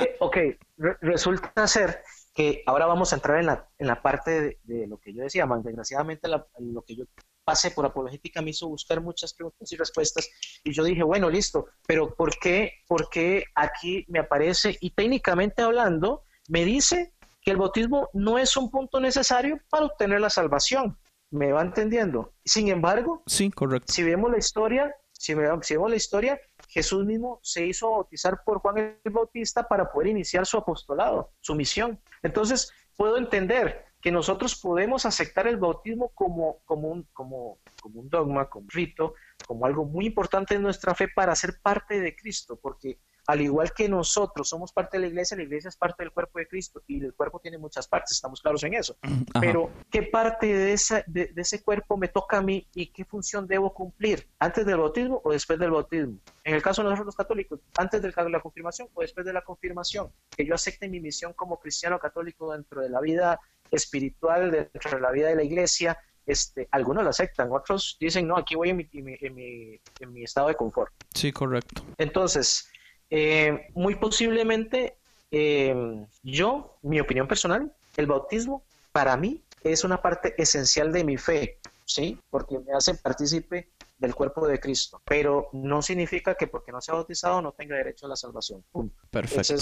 eh, 0.00 0.16
ok, 0.20 0.36
Re- 0.76 0.96
resulta 1.00 1.66
ser 1.66 2.02
que 2.36 2.62
ahora 2.66 2.86
vamos 2.86 3.12
a 3.12 3.16
entrar 3.16 3.40
en 3.40 3.46
la, 3.46 3.68
en 3.78 3.86
la 3.86 4.02
parte 4.02 4.30
de, 4.40 4.58
de 4.64 4.86
lo 4.86 4.98
que 4.98 5.12
yo 5.14 5.22
decía, 5.22 5.46
man. 5.46 5.62
Desgraciadamente 5.62 6.28
la- 6.28 6.46
lo 6.58 6.82
que 6.82 6.94
yo 6.94 7.04
pasé 7.44 7.70
por 7.70 7.86
apologética 7.86 8.42
me 8.42 8.50
hizo 8.50 8.68
buscar 8.68 9.00
muchas 9.00 9.32
preguntas 9.32 9.70
y 9.72 9.76
respuestas 9.76 10.28
y 10.64 10.72
yo 10.72 10.84
dije, 10.84 11.02
bueno, 11.02 11.30
listo, 11.30 11.66
pero 11.86 12.14
¿por 12.14 12.38
qué, 12.38 12.72
por 12.86 13.08
qué 13.08 13.44
aquí 13.54 14.04
me 14.08 14.18
aparece 14.18 14.76
y 14.80 14.90
técnicamente 14.90 15.62
hablando 15.62 16.24
me 16.48 16.64
dice 16.64 17.12
que 17.40 17.52
el 17.52 17.56
bautismo 17.56 18.08
no 18.12 18.38
es 18.38 18.56
un 18.56 18.70
punto 18.70 19.00
necesario 19.00 19.58
para 19.70 19.86
obtener 19.86 20.20
la 20.20 20.28
salvación? 20.30 20.98
¿Me 21.30 21.52
va 21.52 21.62
entendiendo? 21.62 22.34
Sin 22.44 22.68
embargo, 22.68 23.22
Sí, 23.26 23.50
correcto. 23.50 23.92
si 23.92 24.02
vemos 24.02 24.30
la 24.30 24.38
historia, 24.38 24.94
si, 25.26 25.34
si 25.62 25.74
vemos 25.74 25.90
la 25.90 25.96
historia, 25.96 26.40
Jesús 26.68 27.04
mismo 27.04 27.40
se 27.42 27.66
hizo 27.66 27.90
bautizar 27.90 28.42
por 28.44 28.60
Juan 28.60 28.98
el 29.02 29.12
Bautista 29.12 29.66
para 29.66 29.90
poder 29.90 30.08
iniciar 30.08 30.46
su 30.46 30.56
apostolado, 30.56 31.32
su 31.40 31.54
misión. 31.54 32.00
Entonces, 32.22 32.72
puedo 32.96 33.16
entender 33.16 33.86
que 34.00 34.12
nosotros 34.12 34.54
podemos 34.56 35.04
aceptar 35.04 35.48
el 35.48 35.56
bautismo 35.56 36.10
como, 36.14 36.60
como, 36.64 36.88
un, 36.88 37.08
como, 37.12 37.58
como 37.82 38.00
un 38.00 38.08
dogma, 38.08 38.48
como 38.48 38.64
un 38.64 38.70
rito, 38.70 39.14
como 39.46 39.66
algo 39.66 39.84
muy 39.84 40.06
importante 40.06 40.54
en 40.54 40.62
nuestra 40.62 40.94
fe 40.94 41.08
para 41.08 41.34
ser 41.34 41.60
parte 41.60 42.00
de 42.00 42.14
Cristo, 42.14 42.58
porque 42.60 43.00
al 43.26 43.40
igual 43.40 43.72
que 43.72 43.88
nosotros 43.88 44.48
somos 44.48 44.72
parte 44.72 44.96
de 44.96 45.02
la 45.02 45.06
iglesia, 45.08 45.36
la 45.36 45.42
iglesia 45.44 45.68
es 45.68 45.76
parte 45.76 46.02
del 46.02 46.12
cuerpo 46.12 46.38
de 46.38 46.46
Cristo 46.46 46.82
y 46.86 47.04
el 47.04 47.14
cuerpo 47.14 47.40
tiene 47.40 47.58
muchas 47.58 47.88
partes, 47.88 48.12
estamos 48.12 48.40
claros 48.40 48.62
en 48.64 48.74
eso. 48.74 48.96
Ajá. 49.02 49.40
Pero, 49.40 49.70
¿qué 49.90 50.02
parte 50.02 50.46
de, 50.46 50.72
esa, 50.72 51.02
de, 51.06 51.26
de 51.26 51.42
ese 51.42 51.62
cuerpo 51.62 51.96
me 51.96 52.08
toca 52.08 52.38
a 52.38 52.42
mí 52.42 52.66
y 52.74 52.86
qué 52.86 53.04
función 53.04 53.46
debo 53.46 53.72
cumplir? 53.72 54.28
¿Antes 54.38 54.64
del 54.66 54.78
bautismo 54.78 55.20
o 55.24 55.32
después 55.32 55.58
del 55.58 55.70
bautismo? 55.70 56.18
En 56.44 56.54
el 56.54 56.62
caso 56.62 56.82
de 56.82 56.84
nosotros 56.84 57.06
los 57.06 57.16
católicos, 57.16 57.60
¿antes 57.76 58.00
de 58.00 58.12
la 58.30 58.40
confirmación 58.40 58.88
o 58.94 59.00
después 59.00 59.26
de 59.26 59.32
la 59.32 59.42
confirmación? 59.42 60.12
Que 60.30 60.46
yo 60.46 60.54
acepte 60.54 60.88
mi 60.88 61.00
misión 61.00 61.32
como 61.32 61.58
cristiano 61.58 61.98
católico 61.98 62.52
dentro 62.52 62.80
de 62.80 62.88
la 62.88 63.00
vida 63.00 63.40
espiritual, 63.70 64.50
dentro 64.50 64.90
de 64.92 65.00
la 65.00 65.10
vida 65.10 65.28
de 65.28 65.36
la 65.36 65.42
iglesia. 65.42 65.98
Este, 66.24 66.68
algunos 66.72 67.04
lo 67.04 67.10
aceptan, 67.10 67.52
otros 67.52 67.96
dicen, 68.00 68.26
no, 68.26 68.36
aquí 68.36 68.56
voy 68.56 68.70
en 68.70 68.76
mi, 68.78 68.88
en 68.92 69.04
mi, 69.04 69.16
en 69.20 69.34
mi, 69.34 69.80
en 70.00 70.12
mi 70.12 70.24
estado 70.24 70.48
de 70.48 70.54
confort. 70.56 70.92
Sí, 71.14 71.32
correcto. 71.32 71.84
Entonces, 71.98 72.68
eh, 73.10 73.68
muy 73.74 73.94
posiblemente 73.96 74.96
eh, 75.30 76.06
yo, 76.22 76.78
mi 76.82 77.00
opinión 77.00 77.28
personal, 77.28 77.72
el 77.96 78.06
bautismo 78.06 78.62
para 78.92 79.16
mí 79.16 79.42
es 79.62 79.84
una 79.84 80.00
parte 80.00 80.34
esencial 80.40 80.92
de 80.92 81.04
mi 81.04 81.16
fe, 81.16 81.58
¿sí? 81.84 82.18
Porque 82.30 82.58
me 82.58 82.72
hace 82.72 82.94
partícipe 82.94 83.68
del 83.98 84.14
cuerpo 84.14 84.46
de 84.46 84.60
Cristo, 84.60 85.00
pero 85.06 85.48
no 85.52 85.80
significa 85.80 86.34
que 86.34 86.46
porque 86.46 86.70
no 86.70 86.80
sea 86.80 86.94
bautizado 86.94 87.40
no 87.40 87.52
tenga 87.52 87.76
derecho 87.76 88.06
a 88.06 88.10
la 88.10 88.16
salvación. 88.16 88.62
Punto. 88.70 88.94
Perfecto. 89.10 89.54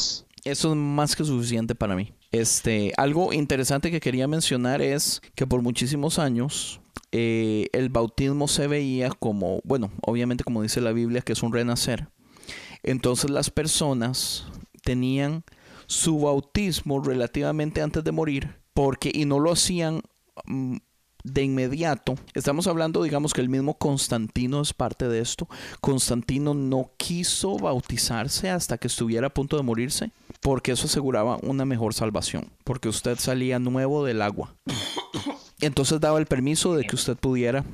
Eso 0.45 0.70
es 0.70 0.76
más 0.76 1.14
que 1.14 1.24
suficiente 1.24 1.74
para 1.74 1.95
mí. 1.95 2.12
Este, 2.32 2.92
algo 2.97 3.32
interesante 3.32 3.90
que 3.90 4.01
quería 4.01 4.26
mencionar 4.26 4.82
es 4.82 5.22
que 5.34 5.47
por 5.47 5.62
muchísimos 5.62 6.18
años 6.18 6.80
eh, 7.12 7.68
el 7.72 7.90
bautismo 7.90 8.49
se 8.49 8.66
veía 8.66 9.11
como, 9.11 9.61
bueno, 9.62 9.92
obviamente 10.03 10.42
como 10.42 10.62
dice 10.62 10.80
la 10.80 10.92
Biblia, 10.92 11.22
que 11.22 11.32
es 11.32 11.42
un 11.42 11.53
renacer. 11.53 12.09
Entonces 12.85 13.30
las 13.30 13.51
personas 13.51 14.45
tenían 14.82 15.43
su 15.87 16.20
bautismo 16.20 17.01
relativamente 17.01 17.82
antes 17.82 18.05
de 18.05 18.12
morir, 18.12 18.57
porque 18.74 19.11
y 19.12 19.24
no 19.24 19.41
lo 19.41 19.53
hacían 19.53 20.03
mm, 20.45 20.76
de 21.24 21.43
inmediato. 21.43 22.16
Estamos 22.35 22.66
hablando, 22.66 23.03
digamos 23.03 23.32
que 23.32 23.41
el 23.41 23.49
mismo 23.49 23.78
Constantino 23.78 24.61
es 24.61 24.74
parte 24.74 25.09
de 25.09 25.20
esto. 25.20 25.49
Constantino 25.80 26.53
no 26.53 26.91
quiso 26.99 27.57
bautizarse 27.57 28.51
hasta 28.51 28.76
que 28.76 28.89
estuviera 28.89 29.28
a 29.28 29.35
punto 29.35 29.57
de 29.57 29.62
morirse, 29.62 30.11
porque 30.43 30.72
eso 30.72 30.87
aseguraba 30.87 31.39
una 31.43 31.64
mejor 31.64 31.95
salvación, 31.95 32.51
porque 32.64 32.91
usted 32.91 33.18
salía 33.18 33.59
nuevo 33.59 34.05
del 34.05 34.20
agua. 34.20 34.55
Entonces 35.61 35.99
daba 36.01 36.18
el 36.18 36.26
permiso 36.26 36.74
de 36.74 36.85
que 36.85 36.97
usted 36.97 37.16
pudiera 37.16 37.64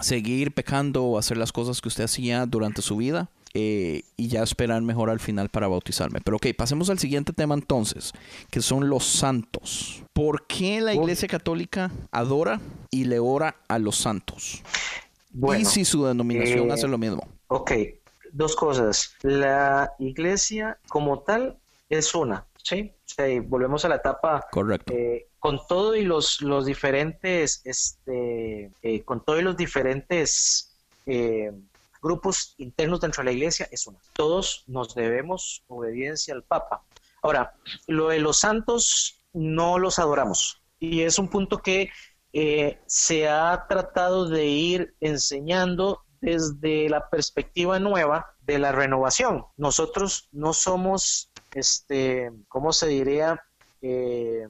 seguir 0.00 0.52
pecando 0.52 1.04
o 1.04 1.18
hacer 1.18 1.38
las 1.38 1.52
cosas 1.52 1.80
que 1.80 1.88
usted 1.88 2.04
hacía 2.04 2.44
durante 2.44 2.82
su 2.82 2.96
vida 2.98 3.30
eh, 3.54 4.02
y 4.16 4.28
ya 4.28 4.42
esperar 4.42 4.82
mejor 4.82 5.10
al 5.10 5.20
final 5.20 5.48
para 5.48 5.68
bautizarme. 5.68 6.20
Pero 6.24 6.36
ok, 6.36 6.48
pasemos 6.56 6.90
al 6.90 6.98
siguiente 6.98 7.32
tema 7.32 7.54
entonces, 7.54 8.12
que 8.50 8.60
son 8.60 8.88
los 8.88 9.06
santos. 9.06 10.02
¿Por 10.12 10.46
qué 10.46 10.80
la 10.80 10.94
Iglesia 10.94 11.28
Católica 11.28 11.90
adora 12.10 12.60
y 12.90 13.04
le 13.04 13.18
ora 13.18 13.56
a 13.68 13.78
los 13.78 13.96
santos? 13.96 14.62
Bueno, 15.30 15.62
y 15.62 15.64
si 15.64 15.84
su 15.84 16.04
denominación 16.04 16.70
eh, 16.70 16.72
hace 16.72 16.88
lo 16.88 16.98
mismo. 16.98 17.26
Ok, 17.48 17.72
dos 18.32 18.56
cosas. 18.56 19.14
La 19.22 19.92
iglesia 19.98 20.78
como 20.88 21.20
tal 21.20 21.58
es 21.88 22.14
una, 22.14 22.46
¿sí? 22.62 22.92
Y 23.18 23.38
volvemos 23.40 23.84
a 23.84 23.88
la 23.88 23.96
etapa 23.96 24.46
Correcto. 24.50 24.92
eh, 24.92 25.26
con 25.38 25.60
todo 25.68 25.94
y 25.94 26.02
los, 26.02 26.40
los 26.42 26.66
diferentes, 26.66 27.62
este, 27.64 28.70
con 29.04 29.24
todo 29.24 29.38
y 29.38 29.42
los 29.42 29.56
diferentes 29.56 30.76
eh, 31.06 31.52
grupos 32.02 32.54
internos 32.58 33.00
dentro 33.00 33.22
de 33.22 33.30
la 33.30 33.36
iglesia, 33.36 33.68
es 33.70 33.86
una. 33.86 33.98
Todos 34.14 34.64
nos 34.66 34.94
debemos 34.94 35.64
obediencia 35.68 36.34
al 36.34 36.42
Papa. 36.42 36.82
Ahora, 37.22 37.54
lo 37.86 38.08
de 38.08 38.20
los 38.20 38.38
santos 38.38 39.24
no 39.32 39.78
los 39.78 39.98
adoramos. 39.98 40.62
Y 40.78 41.02
es 41.02 41.18
un 41.18 41.28
punto 41.28 41.58
que 41.58 41.90
eh, 42.32 42.78
se 42.86 43.28
ha 43.28 43.66
tratado 43.68 44.28
de 44.28 44.46
ir 44.46 44.94
enseñando 45.00 46.02
desde 46.20 46.88
la 46.88 47.08
perspectiva 47.08 47.78
nueva 47.78 48.34
de 48.40 48.58
la 48.58 48.72
renovación. 48.72 49.44
Nosotros 49.56 50.28
no 50.32 50.52
somos, 50.52 51.30
este, 51.54 52.30
¿cómo 52.48 52.72
se 52.72 52.88
diría? 52.88 53.42
Eh, 53.80 54.48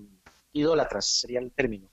idólatras 0.53 1.07
sería 1.07 1.41
el 1.41 1.53
término, 1.53 1.89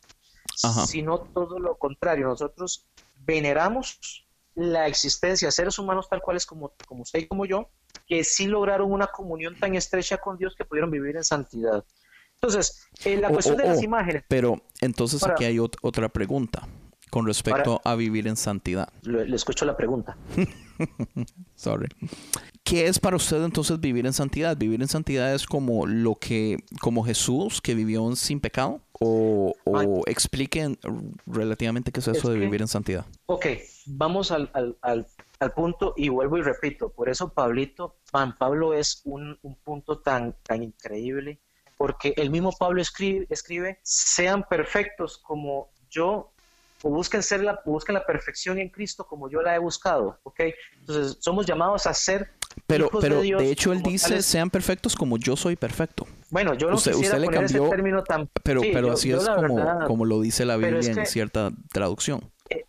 Ajá. 0.63 0.85
sino 0.87 1.19
todo 1.19 1.59
lo 1.59 1.77
contrario. 1.77 2.27
Nosotros 2.27 2.87
veneramos 3.17 4.24
la 4.55 4.87
existencia 4.87 5.47
de 5.47 5.51
seres 5.51 5.77
humanos 5.79 6.07
tal 6.09 6.21
cuales 6.21 6.45
como, 6.45 6.73
como 6.87 7.03
usted 7.03 7.19
y 7.19 7.27
como 7.27 7.45
yo, 7.45 7.69
que 8.07 8.23
sí 8.23 8.47
lograron 8.47 8.91
una 8.91 9.07
comunión 9.07 9.57
tan 9.59 9.75
estrecha 9.75 10.17
con 10.17 10.37
Dios 10.37 10.55
que 10.57 10.65
pudieron 10.65 10.89
vivir 10.91 11.15
en 11.17 11.23
santidad. 11.23 11.83
Entonces, 12.35 12.87
eh, 13.05 13.17
la 13.17 13.29
Oh, 13.29 13.33
cuestión 13.33 13.55
oh, 13.55 13.61
de 13.63 13.67
las 13.67 13.79
oh. 13.79 13.83
imágenes, 13.83 14.23
Pero 14.27 14.61
entonces 14.81 15.21
Ahora- 15.23 15.35
aquí 15.35 15.45
hay 15.45 15.57
ot- 15.57 15.77
otra 15.81 16.09
pregunta 16.09 16.67
con 17.09 17.25
respecto 17.25 17.81
a 17.85 17.95
vivir 17.95 18.27
en 18.27 18.35
santidad. 18.35 18.89
le, 19.03 19.25
le 19.25 19.35
escucho 19.35 19.65
la 19.65 19.75
pregunta. 19.77 20.17
Sorry. 21.55 21.87
¿Qué 22.65 22.87
es 22.87 22.99
para 22.99 23.15
usted 23.15 23.43
entonces 23.43 23.79
vivir 23.79 24.07
en 24.07 24.13
santidad? 24.13 24.57
¿Vivir 24.57 24.81
en 24.81 24.87
santidad 24.87 25.33
es 25.35 25.45
como 25.45 25.85
lo 25.85 26.15
que, 26.15 26.57
como 26.81 27.03
Jesús 27.05 27.61
que 27.61 27.75
vivió 27.75 28.15
sin 28.15 28.39
pecado? 28.39 28.81
O, 28.99 29.53
expliquen 30.07 30.77
relativamente 31.27 31.91
qué 31.91 31.99
es 31.99 32.07
eso 32.07 32.17
Es 32.17 32.23
de 32.23 32.33
que- 32.39 32.39
vivir 32.45 32.61
en 32.61 32.67
santidad. 32.67 33.05
Ok, 33.27 33.45
vamos 33.85 34.31
al, 34.31 34.49
al- 34.53 35.05
al 35.39 35.51
punto 35.53 35.93
y 35.95 36.09
vuelvo 36.09 36.37
y 36.39 36.41
repito, 36.41 36.89
por 36.89 37.07
eso 37.07 37.29
Pablito, 37.29 37.97
Juan 38.11 38.35
Pablo 38.35 38.73
es 38.73 39.01
un, 39.05 39.37
un 39.43 39.55
punto 39.57 39.99
tan, 39.99 40.33
tan 40.41 40.63
increíble, 40.63 41.37
porque 41.77 42.13
el 42.17 42.31
mismo 42.31 42.51
Pablo 42.51 42.81
escribe, 42.81 43.27
escribe, 43.29 43.79
sean 43.83 44.43
perfectos 44.49 45.19
como 45.19 45.67
yo 45.91 46.31
o 46.81 46.89
busquen, 46.89 47.21
ser 47.21 47.43
la, 47.43 47.59
busquen 47.65 47.93
la 47.95 48.05
perfección 48.05 48.57
en 48.59 48.69
Cristo 48.69 49.05
como 49.05 49.29
yo 49.29 49.41
la 49.41 49.53
he 49.55 49.59
buscado, 49.59 50.17
¿ok? 50.23 50.39
Entonces 50.79 51.17
somos 51.19 51.45
llamados 51.45 51.85
a 51.85 51.93
ser 51.93 52.31
pero, 52.67 52.89
pero 53.01 53.17
de 53.17 53.21
Dios. 53.23 53.41
de 53.41 53.51
hecho 53.51 53.73
él 53.73 53.81
dice, 53.81 54.09
tales. 54.09 54.25
sean 54.25 54.49
perfectos 54.49 54.95
como 54.95 55.17
yo 55.17 55.35
soy 55.35 55.55
perfecto. 55.55 56.07
bueno, 56.29 56.53
yo 56.55 56.69
no 56.69 56.75
usted- 56.75 56.91
quisiera 56.93 57.15
usted 57.15 57.19
le 57.21 57.25
poner 57.27 57.43
ese 57.45 57.53
cambió, 57.55 57.69
término 57.71 58.03
tan... 58.03 58.29
Pero, 58.43 58.61
sí, 58.61 58.69
pero 58.73 58.87
yo- 58.87 58.93
así 58.93 59.09
yo 59.09 59.17
es 59.17 59.27
como, 59.27 59.55
verdad- 59.55 59.87
como 59.87 60.05
lo 60.05 60.21
dice 60.21 60.45
la 60.45 60.57
Biblia 60.57 60.79
en 60.91 60.95
que- 60.95 61.05
cierta 61.05 61.51
traducción. 61.71 62.31
Eh, 62.49 62.63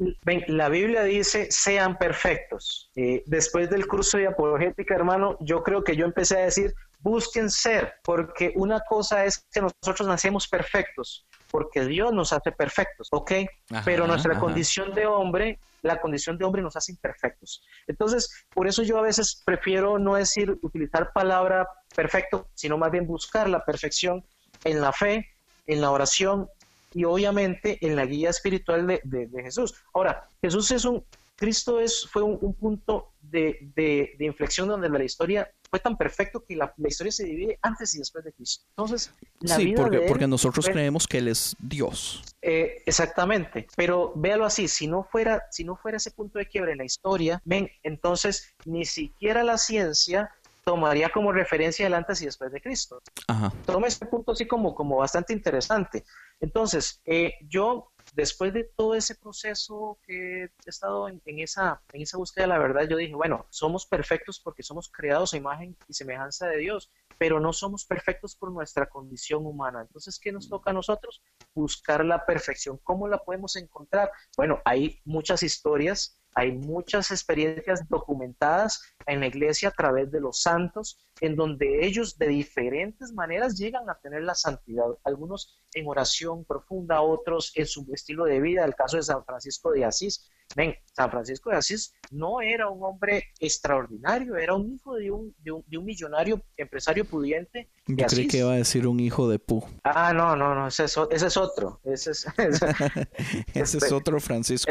la 0.48 0.68
Biblia 0.70 1.02
dice, 1.02 1.48
sean 1.50 1.98
perfectos. 1.98 2.90
Eh, 2.96 3.22
después 3.26 3.68
del 3.68 3.86
curso 3.86 4.16
de 4.18 4.26
apologética, 4.26 4.94
hermano, 4.94 5.36
yo 5.40 5.62
creo 5.62 5.84
que 5.84 5.96
yo 5.96 6.06
empecé 6.06 6.36
a 6.38 6.44
decir, 6.44 6.72
busquen 7.00 7.50
ser, 7.50 7.92
porque 8.02 8.52
una 8.56 8.80
cosa 8.88 9.24
es 9.26 9.44
que 9.52 9.60
nosotros 9.60 10.08
nacemos 10.08 10.48
perfectos, 10.48 11.26
porque 11.50 11.84
Dios 11.84 12.12
nos 12.12 12.32
hace 12.32 12.52
perfectos, 12.52 13.08
¿ok? 13.12 13.32
Ajá, 13.70 13.82
Pero 13.84 14.06
nuestra 14.06 14.32
ajá. 14.32 14.40
condición 14.40 14.94
de 14.94 15.06
hombre, 15.06 15.60
la 15.82 16.00
condición 16.00 16.36
de 16.38 16.44
hombre 16.44 16.62
nos 16.62 16.76
hace 16.76 16.92
imperfectos. 16.92 17.62
Entonces, 17.86 18.46
por 18.52 18.66
eso 18.66 18.82
yo 18.82 18.98
a 18.98 19.02
veces 19.02 19.42
prefiero 19.44 19.98
no 19.98 20.14
decir, 20.14 20.56
utilizar 20.62 21.12
palabra 21.12 21.68
perfecto, 21.94 22.48
sino 22.54 22.76
más 22.78 22.90
bien 22.90 23.06
buscar 23.06 23.48
la 23.48 23.64
perfección 23.64 24.24
en 24.64 24.80
la 24.80 24.92
fe, 24.92 25.26
en 25.66 25.80
la 25.80 25.90
oración 25.90 26.48
y 26.92 27.04
obviamente 27.04 27.78
en 27.86 27.94
la 27.96 28.06
guía 28.06 28.30
espiritual 28.30 28.86
de, 28.86 29.00
de- 29.04 29.26
de 29.28 29.42
Jesús. 29.42 29.74
Ahora, 29.94 30.28
Jesús 30.42 30.70
es 30.70 30.84
un, 30.84 31.04
Cristo 31.36 31.78
es, 31.80 32.06
fue 32.10 32.22
un, 32.22 32.38
un 32.40 32.54
punto 32.54 33.12
de, 33.20 33.58
de- 33.74 34.14
de 34.18 34.24
inflexión 34.24 34.68
donde 34.68 34.88
la 34.88 35.04
historia 35.04 35.50
fue 35.68 35.80
tan 35.80 35.96
perfecto 35.96 36.44
que 36.44 36.56
la, 36.56 36.72
la 36.76 36.88
historia 36.88 37.12
se 37.12 37.24
divide 37.24 37.58
antes 37.60 37.94
y 37.94 37.98
después 37.98 38.24
de 38.24 38.32
Cristo. 38.32 38.64
Entonces, 38.70 39.12
la 39.40 39.56
Sí, 39.56 39.64
vida 39.66 39.82
porque, 39.82 39.98
de 39.98 40.06
porque 40.08 40.26
nosotros 40.26 40.64
fue- 40.64 40.72
creemos 40.72 41.06
que 41.06 41.18
Él 41.18 41.28
es 41.28 41.54
Dios. 41.58 42.22
eh, 42.40 42.82
exactamente, 42.86 43.66
pero 43.76 44.12
véalo 44.16 44.44
así, 44.46 44.68
si 44.68 44.86
no 44.86 45.04
fuera, 45.04 45.42
si 45.50 45.64
no 45.64 45.76
fuera 45.76 45.96
ese 45.98 46.10
punto 46.12 46.38
de 46.38 46.46
quiebre 46.46 46.72
en 46.72 46.78
la 46.78 46.84
historia, 46.84 47.42
ven, 47.44 47.68
entonces 47.82 48.54
ni 48.64 48.84
siquiera 48.84 49.42
la 49.44 49.58
ciencia 49.58 50.30
tomaría 50.64 51.10
como 51.10 51.30
referencia 51.32 51.86
el 51.86 51.94
antes 51.94 52.20
y 52.22 52.24
después 52.24 52.50
de 52.50 52.60
Cristo. 52.60 53.00
Ajá. 53.28 53.52
Toma 53.66 53.86
este 53.88 54.06
punto 54.06 54.32
así 54.32 54.46
como, 54.46 54.74
como 54.74 54.96
bastante 54.96 55.32
interesante. 55.32 56.04
Entonces, 56.40 57.00
eh, 57.04 57.34
yo, 57.48 57.92
después 58.16 58.52
de 58.54 58.64
todo 58.64 58.94
ese 58.94 59.14
proceso 59.14 59.98
que 60.06 60.44
he 60.44 60.50
estado 60.64 61.08
en, 61.08 61.20
esa, 61.26 61.82
en 61.92 62.00
esa 62.00 62.16
búsqueda 62.16 62.44
de 62.44 62.48
la 62.48 62.58
verdad, 62.58 62.88
yo 62.88 62.96
dije, 62.96 63.14
bueno, 63.14 63.46
somos 63.50 63.84
perfectos 63.84 64.40
porque 64.40 64.62
somos 64.62 64.88
creados 64.88 65.34
a 65.34 65.36
imagen 65.36 65.76
y 65.86 65.92
semejanza 65.92 66.48
de 66.48 66.56
Dios, 66.56 66.90
pero 67.18 67.40
no 67.40 67.52
somos 67.52 67.84
perfectos 67.84 68.34
por 68.34 68.50
nuestra 68.50 68.88
condición 68.88 69.44
humana. 69.44 69.82
Entonces, 69.82 70.18
¿qué 70.18 70.32
nos 70.32 70.48
toca 70.48 70.70
a 70.70 70.72
nosotros? 70.72 71.22
Buscar 71.54 72.06
la 72.06 72.24
perfección. 72.24 72.80
¿Cómo 72.82 73.06
la 73.06 73.18
podemos 73.18 73.54
encontrar? 73.56 74.10
Bueno, 74.34 74.62
hay 74.64 74.98
muchas 75.04 75.42
historias, 75.42 76.18
hay 76.38 76.52
muchas 76.52 77.10
experiencias 77.10 77.88
documentadas 77.88 78.80
en 79.06 79.20
la 79.20 79.26
iglesia 79.26 79.70
a 79.70 79.72
través 79.72 80.12
de 80.12 80.20
los 80.20 80.42
santos, 80.42 80.98
en 81.22 81.34
donde 81.34 81.86
ellos 81.86 82.18
de 82.18 82.28
diferentes 82.28 83.10
maneras 83.12 83.56
llegan 83.58 83.88
a 83.88 83.94
tener 83.94 84.22
la 84.22 84.34
santidad. 84.34 84.84
Algunos 85.04 85.62
en 85.72 85.88
oración 85.88 86.44
profunda, 86.44 87.00
otros 87.00 87.52
en 87.54 87.66
su 87.66 87.86
estilo 87.92 88.24
de 88.26 88.40
vida. 88.40 88.64
El 88.66 88.74
caso 88.74 88.98
de 88.98 89.02
San 89.02 89.24
Francisco 89.24 89.70
de 89.72 89.86
Asís. 89.86 90.30
Ven, 90.54 90.74
San 90.92 91.10
Francisco 91.10 91.50
de 91.50 91.56
Asís 91.56 91.92
no 92.12 92.40
era 92.42 92.68
un 92.68 92.84
hombre 92.84 93.24
extraordinario, 93.40 94.36
era 94.36 94.54
un 94.54 94.74
hijo 94.74 94.94
de 94.94 95.10
un, 95.10 95.34
de 95.38 95.50
un, 95.52 95.64
de 95.66 95.78
un 95.78 95.84
millonario 95.84 96.40
empresario 96.56 97.04
pudiente. 97.04 97.70
de 97.86 97.96
Yo 98.02 98.06
creí 98.06 98.28
que 98.28 98.38
iba 98.38 98.52
a 98.52 98.56
decir 98.56 98.86
un 98.86 99.00
hijo 99.00 99.28
de 99.28 99.38
Pu. 99.38 99.64
Ah, 99.84 100.12
no, 100.12 100.36
no, 100.36 100.54
no, 100.54 100.68
ese 100.68 100.84
es, 100.84 100.96
o- 100.98 101.10
ese 101.10 101.26
es 101.28 101.36
otro. 101.36 101.80
Ese 101.82 102.10
es, 102.12 102.26
ese- 102.38 102.66
Ese 103.54 103.78
es 103.78 103.90
otro 103.92 104.20
Francisco. 104.20 104.70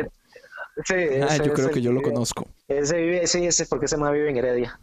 Sí, 0.84 0.96
Ah, 1.28 1.38
yo 1.38 1.54
creo 1.54 1.70
que 1.72 1.82
yo 1.82 1.92
lo 1.92 2.02
conozco. 2.02 2.48
Ese 2.68 2.98
vive, 2.98 3.28
sí, 3.28 3.46
ese 3.46 3.66
porque 3.68 3.86
ese 3.86 3.98
más 3.98 4.12
vive 4.12 4.30
en 4.30 4.38
Heredia. 4.38 4.80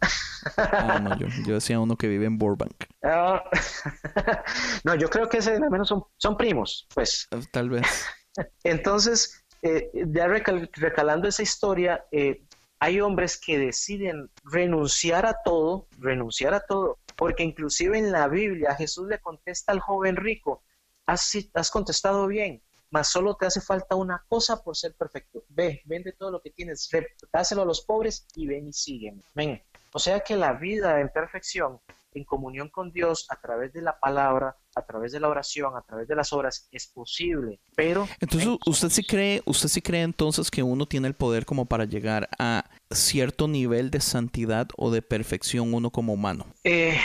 Ah, 0.57 0.99
no, 1.01 1.17
yo, 1.17 1.27
yo 1.45 1.53
decía 1.55 1.79
uno 1.79 1.95
que 1.95 2.07
vive 2.07 2.25
en 2.25 2.37
Burbank. 2.37 2.73
Ah, 3.05 3.43
no, 4.85 4.95
yo 4.95 5.09
creo 5.09 5.27
que 5.29 5.37
ese 5.39 5.53
al 5.55 5.69
menos 5.69 5.87
son, 5.89 6.03
son 6.17 6.37
primos, 6.37 6.87
pues. 6.93 7.27
Eh, 7.31 7.41
Tal 7.51 7.69
vez. 7.69 8.05
Entonces, 8.63 9.43
eh, 9.61 9.89
ya 10.07 10.27
recal- 10.27 10.69
recalando 10.73 11.27
esa 11.27 11.43
historia, 11.43 12.05
eh, 12.11 12.43
hay 12.79 13.01
hombres 13.01 13.39
que 13.39 13.57
deciden 13.57 14.29
renunciar 14.43 15.25
a 15.25 15.35
todo, 15.43 15.87
renunciar 15.99 16.53
a 16.53 16.61
todo, 16.61 16.97
porque 17.15 17.43
inclusive 17.43 17.97
en 17.97 18.11
la 18.11 18.27
Biblia 18.27 18.75
Jesús 18.75 19.07
le 19.07 19.19
contesta 19.19 19.71
al 19.71 19.79
joven 19.79 20.15
rico, 20.15 20.63
has, 21.05 21.31
has 21.53 21.69
contestado 21.71 22.27
bien, 22.27 22.61
mas 22.93 23.07
solo 23.07 23.35
te 23.35 23.47
hace 23.47 23.59
falta 23.59 23.95
una 23.95 24.23
cosa 24.29 24.61
por 24.61 24.77
ser 24.77 24.93
perfecto. 24.93 25.43
Ve, 25.49 25.81
vende 25.85 26.11
todo 26.11 26.29
lo 26.29 26.39
que 26.39 26.51
tienes, 26.51 26.87
dáselo 27.33 27.63
a 27.63 27.65
los 27.65 27.81
pobres 27.81 28.27
y 28.35 28.45
ven 28.45 28.67
y 28.67 28.73
sígueme. 28.73 29.23
Ven. 29.33 29.63
O 29.93 29.99
sea 29.99 30.19
que 30.19 30.35
la 30.35 30.53
vida 30.53 31.01
en 31.01 31.09
perfección, 31.09 31.79
en 32.13 32.23
comunión 32.23 32.69
con 32.69 32.91
Dios, 32.91 33.25
a 33.29 33.41
través 33.41 33.73
de 33.73 33.81
la 33.81 33.99
palabra, 33.99 34.55
a 34.75 34.85
través 34.85 35.11
de 35.11 35.19
la 35.19 35.27
oración, 35.27 35.75
a 35.75 35.81
través 35.81 36.07
de 36.07 36.15
las 36.15 36.31
obras, 36.33 36.67
es 36.71 36.85
posible. 36.85 37.59
Pero 37.75 38.07
Entonces, 38.19 38.47
ven, 38.47 38.59
¿usted 38.67 38.89
sí 38.89 39.03
cree, 39.03 39.41
usted 39.45 39.69
sí 39.69 39.81
cree 39.81 40.03
entonces 40.03 40.51
que 40.51 40.61
uno 40.61 40.85
tiene 40.85 41.07
el 41.07 41.15
poder 41.15 41.47
como 41.47 41.65
para 41.65 41.85
llegar 41.85 42.29
a 42.37 42.65
cierto 42.91 43.47
nivel 43.47 43.89
de 43.89 44.01
santidad 44.01 44.67
o 44.77 44.91
de 44.91 45.01
perfección 45.01 45.73
uno 45.73 45.89
como 45.89 46.13
humano? 46.13 46.45
Eh, 46.63 46.95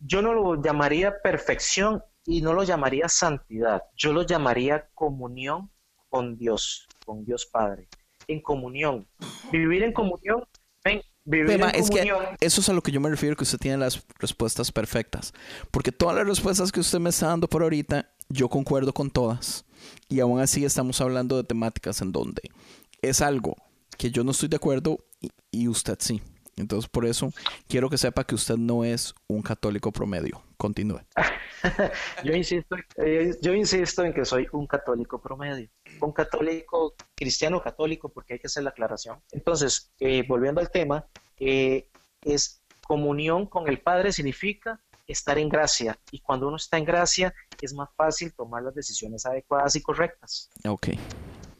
yo 0.00 0.20
no 0.20 0.32
lo 0.34 0.60
llamaría 0.60 1.14
perfección 1.22 2.02
y 2.26 2.40
no 2.40 2.52
lo 2.52 2.64
llamaría 2.64 3.08
santidad. 3.08 3.82
Yo 3.96 4.12
lo 4.12 4.22
llamaría 4.22 4.88
comunión 4.94 5.70
con 6.08 6.36
Dios, 6.36 6.86
con 7.04 7.24
Dios 7.24 7.46
Padre. 7.46 7.88
En 8.28 8.40
comunión. 8.40 9.08
Vivir 9.50 9.82
en 9.82 9.92
comunión. 9.92 10.44
Ven, 10.84 11.02
vivir 11.24 11.50
en 11.50 11.62
es 11.74 11.90
que 11.90 12.00
comunión. 12.00 12.36
eso 12.40 12.60
es 12.60 12.68
a 12.68 12.72
lo 12.72 12.82
que 12.82 12.92
yo 12.92 13.00
me 13.00 13.10
refiero, 13.10 13.36
que 13.36 13.44
usted 13.44 13.58
tiene 13.58 13.78
las 13.78 14.04
respuestas 14.18 14.70
perfectas. 14.70 15.32
Porque 15.70 15.92
todas 15.92 16.16
las 16.16 16.26
respuestas 16.26 16.70
que 16.70 16.80
usted 16.80 16.98
me 16.98 17.10
está 17.10 17.28
dando 17.28 17.48
por 17.48 17.62
ahorita, 17.62 18.10
yo 18.28 18.48
concuerdo 18.48 18.92
con 18.92 19.10
todas. 19.10 19.64
Y 20.08 20.20
aún 20.20 20.40
así 20.40 20.64
estamos 20.64 21.00
hablando 21.00 21.36
de 21.36 21.44
temáticas 21.44 22.00
en 22.02 22.12
donde 22.12 22.42
es 23.00 23.20
algo 23.20 23.56
que 23.98 24.10
yo 24.10 24.22
no 24.22 24.30
estoy 24.30 24.48
de 24.48 24.56
acuerdo 24.56 24.98
y, 25.20 25.30
y 25.50 25.68
usted 25.68 25.96
sí. 25.98 26.22
Entonces, 26.56 26.88
por 26.88 27.06
eso 27.06 27.32
quiero 27.68 27.88
que 27.88 27.98
sepa 27.98 28.24
que 28.24 28.34
usted 28.34 28.56
no 28.56 28.84
es 28.84 29.14
un 29.26 29.42
católico 29.42 29.90
promedio. 29.92 30.42
Continúe. 30.56 31.00
Yo 32.24 32.34
insisto, 32.34 32.76
eh, 32.96 33.36
yo 33.40 33.54
insisto 33.54 34.04
en 34.04 34.12
que 34.12 34.24
soy 34.24 34.48
un 34.52 34.66
católico 34.66 35.20
promedio, 35.20 35.68
un 36.00 36.12
católico 36.12 36.94
cristiano 37.14 37.62
católico, 37.62 38.08
porque 38.08 38.34
hay 38.34 38.38
que 38.40 38.48
hacer 38.48 38.64
la 38.64 38.70
aclaración. 38.70 39.20
Entonces, 39.30 39.92
eh, 40.00 40.24
volviendo 40.26 40.60
al 40.60 40.70
tema, 40.70 41.06
eh, 41.38 41.88
es 42.24 42.62
comunión 42.84 43.46
con 43.46 43.68
el 43.68 43.80
Padre 43.80 44.12
significa 44.12 44.80
estar 45.06 45.38
en 45.38 45.48
gracia 45.48 45.98
y 46.10 46.20
cuando 46.20 46.48
uno 46.48 46.56
está 46.56 46.78
en 46.78 46.84
gracia 46.84 47.34
es 47.60 47.74
más 47.74 47.88
fácil 47.96 48.32
tomar 48.32 48.62
las 48.62 48.74
decisiones 48.74 49.24
adecuadas 49.26 49.76
y 49.76 49.82
correctas. 49.82 50.50
Ok. 50.64 50.88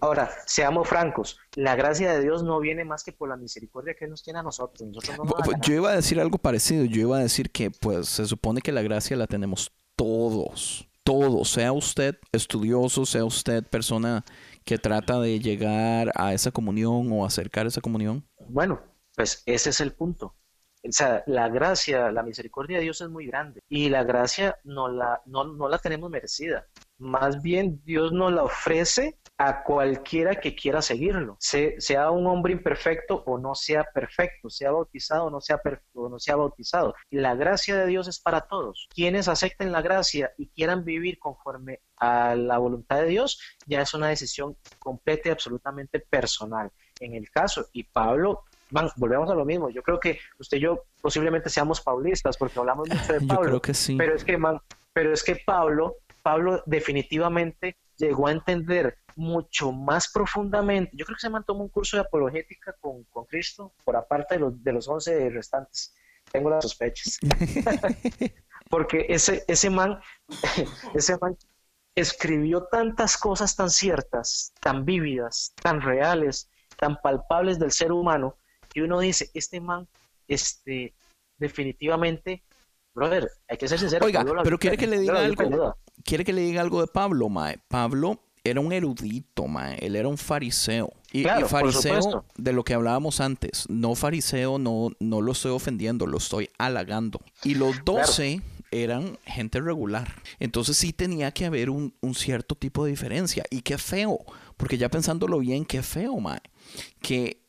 Ahora, 0.03 0.33
seamos 0.47 0.89
francos, 0.89 1.39
la 1.55 1.77
gracia 1.77 2.13
de 2.13 2.23
Dios 2.23 2.43
no 2.43 2.59
viene 2.59 2.85
más 2.85 3.05
que 3.05 3.13
por 3.13 3.29
la 3.29 3.37
misericordia 3.37 3.95
que 3.95 4.09
nos 4.09 4.25
tiene 4.25 4.41
a 4.41 4.43
nosotros. 4.43 4.83
Nosotros 4.89 5.17
no. 5.17 5.61
Yo 5.63 5.75
iba 5.75 5.91
a 5.91 5.95
decir 5.95 6.19
algo 6.19 6.39
parecido. 6.39 6.85
Yo 6.87 7.03
iba 7.03 7.19
a 7.19 7.21
decir 7.21 7.53
que, 7.53 7.71
pues, 7.71 8.09
se 8.09 8.27
supone 8.27 8.61
que 8.63 8.73
la 8.73 8.83
gracia 8.83 9.17
la 9.17 9.29
tenemos 9.29 9.71
todos. 9.95 10.89
Todos. 11.05 11.53
Sea 11.53 11.71
usted 11.71 12.19
estudioso, 12.33 13.07
sea 13.07 13.25
usted 13.25 13.65
persona 13.65 14.25
que 14.65 14.77
trata 14.77 15.21
de 15.21 15.39
llegar 15.39 16.11
a 16.17 16.35
esa 16.35 16.51
comunión 16.51 17.09
o 17.13 17.25
acercar 17.25 17.69
esa 17.69 17.81
comunión. 17.81 18.27
Bueno, 18.49 18.81
pues 19.15 19.45
ese 19.47 19.71
es 19.71 19.81
el 19.81 19.93
punto. 19.93 20.35
O 20.85 20.91
sea, 20.91 21.23
la 21.29 21.49
gracia, 21.49 22.11
la 22.11 22.25
misericordia 22.25 22.79
de 22.79 22.83
Dios 22.83 23.01
es 23.01 23.09
muy 23.09 23.27
grande 23.27 23.63
y 23.69 23.89
la 23.89 24.03
gracia 24.03 24.59
no 24.65 24.89
la, 24.89 25.23
no, 25.27 25.45
no 25.45 25.69
la 25.69 25.79
tenemos 25.79 26.11
merecida. 26.11 26.67
Más 27.03 27.43
bien 27.43 27.81
Dios 27.85 28.13
nos 28.13 28.33
la 28.33 28.45
ofrece 28.45 29.19
a 29.39 29.65
cualquiera 29.65 30.37
que 30.37 30.55
quiera 30.55 30.81
seguirlo, 30.83 31.37
Se- 31.41 31.75
sea 31.81 32.11
un 32.13 32.27
hombre 32.29 32.53
imperfecto 32.53 33.25
o 33.27 33.39
no 33.39 33.57
sea 33.57 33.83
perfecto, 33.93 34.49
sea 34.51 34.71
bautizado 34.71 35.25
o 35.25 35.31
no 35.31 35.41
sea, 35.41 35.61
o 35.95 36.09
no 36.09 36.19
sea 36.21 36.37
bautizado. 36.37 36.95
La 37.11 37.35
gracia 37.35 37.77
de 37.77 37.87
Dios 37.87 38.07
es 38.07 38.21
para 38.21 38.43
todos. 38.43 38.89
Quienes 38.95 39.27
acepten 39.27 39.73
la 39.73 39.83
gracia 39.83 40.33
y 40.39 40.49
quieran 40.51 40.85
vivir 40.85 41.19
conforme 41.19 41.81
a 41.97 42.37
la 42.37 42.59
voluntad 42.59 43.01
de 43.01 43.07
Dios, 43.09 43.41
ya 43.67 43.81
es 43.83 43.93
una 43.95 44.09
decisión 44.09 44.57
completa 44.79 45.31
y 45.31 45.33
absolutamente 45.33 45.99
personal. 45.99 46.71
En 47.01 47.15
el 47.15 47.29
caso, 47.31 47.67
y 47.73 47.83
Pablo 47.85 48.45
Man, 48.71 48.89
volvemos 48.97 49.29
a 49.31 49.35
lo 49.35 49.45
mismo. 49.45 49.69
Yo 49.69 49.83
creo 49.83 50.01
que 50.01 50.19
usted 50.39 50.57
y 50.57 50.61
yo 50.61 50.85
posiblemente 51.03 51.51
seamos 51.51 51.83
paulistas 51.83 52.39
porque 52.39 52.59
hablamos 52.59 52.89
mucho 52.89 53.13
de 53.13 53.19
Yo 53.21 53.27
Pablo. 53.27 53.43
creo 53.49 53.61
que 53.61 53.75
sí. 53.75 53.97
Pero 53.99 54.15
es 54.15 54.25
que, 54.25 54.39
man, 54.39 54.59
pero 54.95 55.13
es 55.13 55.23
que 55.23 55.37
Pablo, 55.45 55.97
Pablo 56.23 56.63
definitivamente 56.67 57.77
llegó 57.97 58.27
a 58.27 58.33
entender 58.33 58.99
mucho 59.17 59.73
más 59.73 60.11
profundamente. 60.11 60.97
Yo 60.97 61.05
creo 61.05 61.17
que 61.17 61.21
se 61.21 61.31
man 61.31 61.45
tomó 61.45 61.63
un 61.63 61.69
curso 61.69 61.97
de 61.97 62.03
apologética 62.03 62.75
con, 62.81 63.05
con 63.05 63.25
Cristo 63.27 63.73
por 63.85 63.97
aparte 63.97 64.35
de 64.35 64.41
los, 64.41 64.63
de 64.63 64.73
los 64.73 64.89
11 64.89 65.31
restantes. 65.31 65.95
Tengo 66.31 66.51
las 66.51 66.65
sospechas. 66.65 67.19
Porque 68.71 69.07
ese, 69.09 69.45
ese 69.49 69.69
man, 69.69 70.01
ese 70.95 71.19
man 71.21 71.37
escribió 71.95 72.65
tantas 72.65 73.17
cosas 73.17 73.55
tan 73.55 73.71
ciertas, 73.71 74.53
tan 74.61 74.85
vívidas, 74.85 75.53
tan 75.61 75.83
reales, 75.83 76.49
tan 76.79 76.97
palpables 77.03 77.59
del 77.59 77.71
ser 77.71 77.93
humano, 77.93 78.37
que 78.73 78.83
uno 78.83 79.01
dice, 79.01 79.31
este 79.35 79.61
man, 79.61 79.87
este, 80.27 80.95
definitivamente, 81.37 82.43
brother, 82.95 83.31
hay 83.49 83.59
que 83.59 83.69
ser 83.69 83.79
sincero. 83.79 84.07
Oiga, 84.07 84.25
pero 84.43 84.59
quiere 84.59 84.79
que 84.79 84.87
le 84.87 84.99
diga 84.99 85.21
algo, 85.21 85.77
quiere 86.05 86.25
que 86.25 86.33
le 86.33 86.43
diga 86.43 86.61
algo 86.61 86.81
de 86.81 86.87
Pablo, 86.87 87.29
mae. 87.29 87.59
Pablo 87.69 88.21
era 88.45 88.61
un 88.61 88.73
erudito, 88.73 89.47
mae. 89.47 89.79
Él 89.85 89.97
era 89.97 90.09
un 90.09 90.19
fariseo. 90.19 90.93
Y, 91.13 91.25
fariseo 91.25 92.25
de 92.37 92.53
lo 92.53 92.65
que 92.65 92.75
hablábamos 92.75 93.21
antes. 93.21 93.67
No 93.69 93.95
fariseo, 93.95 94.59
no, 94.59 94.91
no 94.99 95.21
lo 95.21 95.33
estoy 95.33 95.53
ofendiendo, 95.53 96.07
lo 96.07 96.19
estoy 96.19 96.49
halagando. 96.59 97.21
Y 97.45 97.55
los 97.55 97.85
doce 97.85 98.41
eran 98.73 99.19
gente 99.25 99.61
regular. 99.61 100.15
Entonces 100.41 100.77
sí 100.77 100.93
tenía 100.93 101.31
que 101.31 101.45
haber 101.45 101.71
un, 101.71 101.95
cierto 102.15 102.57
tipo 102.57 102.85
de 102.85 102.91
diferencia. 102.91 103.45
Y 103.51 103.61
qué 103.61 103.79
feo, 103.79 104.19
porque 104.57 104.79
ya 104.79 104.89
pensándolo 104.89 105.39
bien, 105.39 105.65
qué 105.65 105.83
feo, 105.83 106.19
mae. 106.19 106.41
Que 107.01 107.45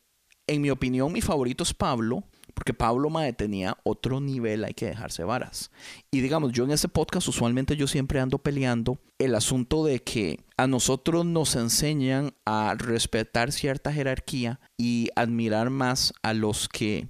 en 0.46 0.62
mi 0.62 0.70
opinión 0.70 1.12
mi 1.12 1.22
favorito 1.22 1.64
es 1.64 1.74
Pablo, 1.74 2.26
porque 2.54 2.74
Pablo 2.74 3.10
Mae 3.10 3.34
tenía 3.34 3.78
otro 3.84 4.20
nivel, 4.20 4.64
hay 4.64 4.74
que 4.74 4.86
dejarse 4.86 5.24
varas. 5.24 5.72
Y 6.12 6.22
digamos, 6.22 6.52
yo 6.52 6.64
en 6.64 6.72
ese 6.72 6.88
podcast 6.88 7.28
usualmente 7.28 7.76
yo 7.76 7.88
siempre 7.88 8.20
ando 8.20 8.38
peleando 8.38 9.00
el 9.20 9.36
asunto 9.36 9.86
de 9.86 10.02
que 10.02 10.40
a 10.58 10.68
nosotros 10.68 11.26
nos 11.26 11.56
enseñan 11.56 12.34
a 12.46 12.76
respetar 12.78 13.52
cierta 13.52 13.92
jerarquía 13.92 14.60
y 14.78 15.10
admirar 15.16 15.70
más 15.70 16.14
a 16.22 16.34
los 16.34 16.68
que 16.68 17.08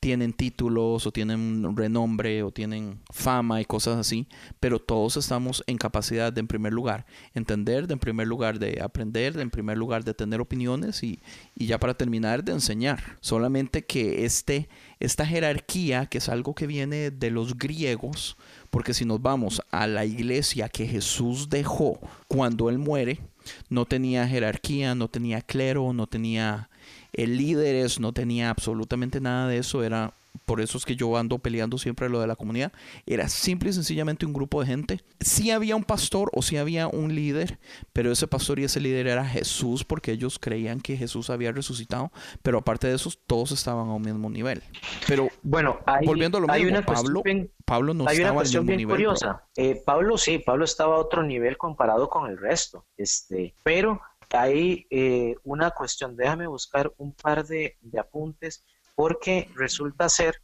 tienen 0.00 0.32
títulos 0.32 1.06
o 1.06 1.12
tienen 1.12 1.76
renombre 1.76 2.42
o 2.42 2.50
tienen 2.50 3.00
fama 3.10 3.60
y 3.60 3.64
cosas 3.64 3.98
así, 3.98 4.26
pero 4.60 4.78
todos 4.78 5.16
estamos 5.16 5.64
en 5.66 5.76
capacidad 5.76 6.32
de, 6.32 6.40
en 6.40 6.46
primer 6.46 6.72
lugar, 6.72 7.06
entender, 7.34 7.86
de 7.86 7.94
en 7.94 7.98
primer 7.98 8.26
lugar, 8.26 8.58
de 8.58 8.80
aprender, 8.80 9.34
de 9.34 9.42
en 9.42 9.50
primer 9.50 9.76
lugar, 9.76 10.04
de 10.04 10.14
tener 10.14 10.40
opiniones 10.40 11.02
y, 11.02 11.20
y 11.56 11.66
ya 11.66 11.78
para 11.78 11.94
terminar, 11.94 12.44
de 12.44 12.52
enseñar. 12.52 13.02
Solamente 13.20 13.84
que 13.84 14.24
este, 14.24 14.68
esta 15.00 15.26
jerarquía, 15.26 16.06
que 16.06 16.18
es 16.18 16.28
algo 16.28 16.54
que 16.54 16.66
viene 16.66 17.10
de 17.10 17.30
los 17.30 17.58
griegos, 17.58 18.36
porque 18.70 18.94
si 18.94 19.04
nos 19.04 19.20
vamos 19.20 19.62
a 19.70 19.86
la 19.86 20.04
iglesia 20.04 20.68
que 20.68 20.86
Jesús 20.86 21.48
dejó 21.48 21.98
cuando 22.28 22.68
él 22.68 22.78
muere, 22.78 23.20
no 23.68 23.86
tenía 23.86 24.28
jerarquía, 24.28 24.94
no 24.94 25.08
tenía 25.08 25.40
clero, 25.40 25.92
no 25.92 26.06
tenía 26.06 26.68
el 27.12 27.36
líderes, 27.36 28.00
no 28.00 28.12
tenía 28.12 28.50
absolutamente 28.50 29.20
nada 29.20 29.48
de 29.48 29.58
eso, 29.58 29.82
era 29.82 30.14
por 30.48 30.60
eso 30.60 30.78
es 30.78 30.84
que 30.84 30.96
yo 30.96 31.16
ando 31.16 31.38
peleando 31.38 31.78
siempre 31.78 32.08
lo 32.08 32.20
de 32.20 32.26
la 32.26 32.36
comunidad, 32.36 32.72
era 33.06 33.28
simple 33.28 33.70
y 33.70 33.72
sencillamente 33.72 34.26
un 34.26 34.32
grupo 34.32 34.60
de 34.60 34.66
gente. 34.66 35.00
Sí 35.20 35.50
había 35.50 35.76
un 35.76 35.84
pastor 35.84 36.30
o 36.32 36.42
sí 36.42 36.56
había 36.56 36.88
un 36.88 37.14
líder, 37.14 37.58
pero 37.92 38.10
ese 38.10 38.26
pastor 38.26 38.58
y 38.58 38.64
ese 38.64 38.80
líder 38.80 39.08
era 39.08 39.24
Jesús 39.26 39.84
porque 39.84 40.12
ellos 40.12 40.38
creían 40.38 40.80
que 40.80 40.96
Jesús 40.96 41.30
había 41.30 41.52
resucitado, 41.52 42.10
pero 42.42 42.58
aparte 42.58 42.88
de 42.88 42.94
eso 42.94 43.10
todos 43.26 43.52
estaban 43.52 43.88
a 43.88 43.94
un 43.94 44.02
mismo 44.02 44.30
nivel. 44.30 44.62
Pero 45.06 45.28
bueno, 45.42 45.80
volviendo 46.04 46.38
a 46.38 46.40
lo 46.40 46.46
mismo, 46.46 46.82
Pablo, 46.82 47.22
Pablo 47.64 47.94
no 47.94 48.08
hay 48.08 48.16
estaba 48.16 48.32
una 48.32 48.38
cuestión 48.38 48.66
bien 48.66 48.78
nivel, 48.78 48.96
curiosa. 48.96 49.44
Eh, 49.54 49.82
Pablo 49.84 50.16
sí, 50.16 50.38
Pablo 50.38 50.64
estaba 50.64 50.96
a 50.96 50.98
otro 50.98 51.22
nivel 51.22 51.58
comparado 51.58 52.08
con 52.08 52.30
el 52.30 52.38
resto, 52.38 52.86
este, 52.96 53.54
pero 53.62 54.00
hay 54.32 54.86
eh, 54.90 55.36
una 55.44 55.70
cuestión, 55.70 56.16
déjame 56.16 56.46
buscar 56.46 56.92
un 56.98 57.14
par 57.14 57.46
de, 57.46 57.78
apuntes, 57.98 58.64
porque 58.94 59.50
resulta 59.54 60.08
ser 60.08 60.42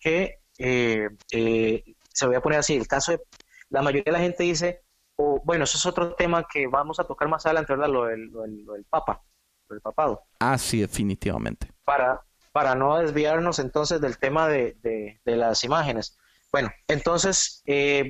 que, 0.00 0.40
eh, 0.58 1.08
eh, 1.30 1.84
se 2.12 2.26
voy 2.26 2.36
a 2.36 2.40
poner 2.40 2.58
así, 2.58 2.76
el 2.76 2.88
caso 2.88 3.12
de, 3.12 3.20
la 3.70 3.82
mayoría 3.82 4.04
de 4.06 4.12
la 4.12 4.18
gente 4.18 4.42
dice, 4.42 4.82
o 5.16 5.40
bueno, 5.44 5.64
eso 5.64 5.78
es 5.78 5.86
otro 5.86 6.14
tema 6.14 6.46
que 6.50 6.66
vamos 6.66 6.98
a 7.00 7.04
tocar 7.04 7.28
más 7.28 7.44
adelante, 7.46 7.72
¿verdad? 7.72 7.88
Lo 7.88 8.04
del, 8.04 8.26
lo 8.26 8.42
del, 8.42 8.84
Papa, 8.88 9.22
lo 9.68 9.74
del 9.74 9.80
papado. 9.80 10.24
Ah, 10.40 10.58
sí, 10.58 10.80
definitivamente. 10.80 11.70
Para, 11.84 12.22
para 12.52 12.74
no 12.74 12.98
desviarnos 12.98 13.58
entonces 13.58 14.00
del 14.00 14.18
tema 14.18 14.48
de, 14.48 14.76
de, 14.82 15.36
las 15.36 15.64
imágenes. 15.64 16.18
Bueno, 16.50 16.70
entonces 16.86 17.62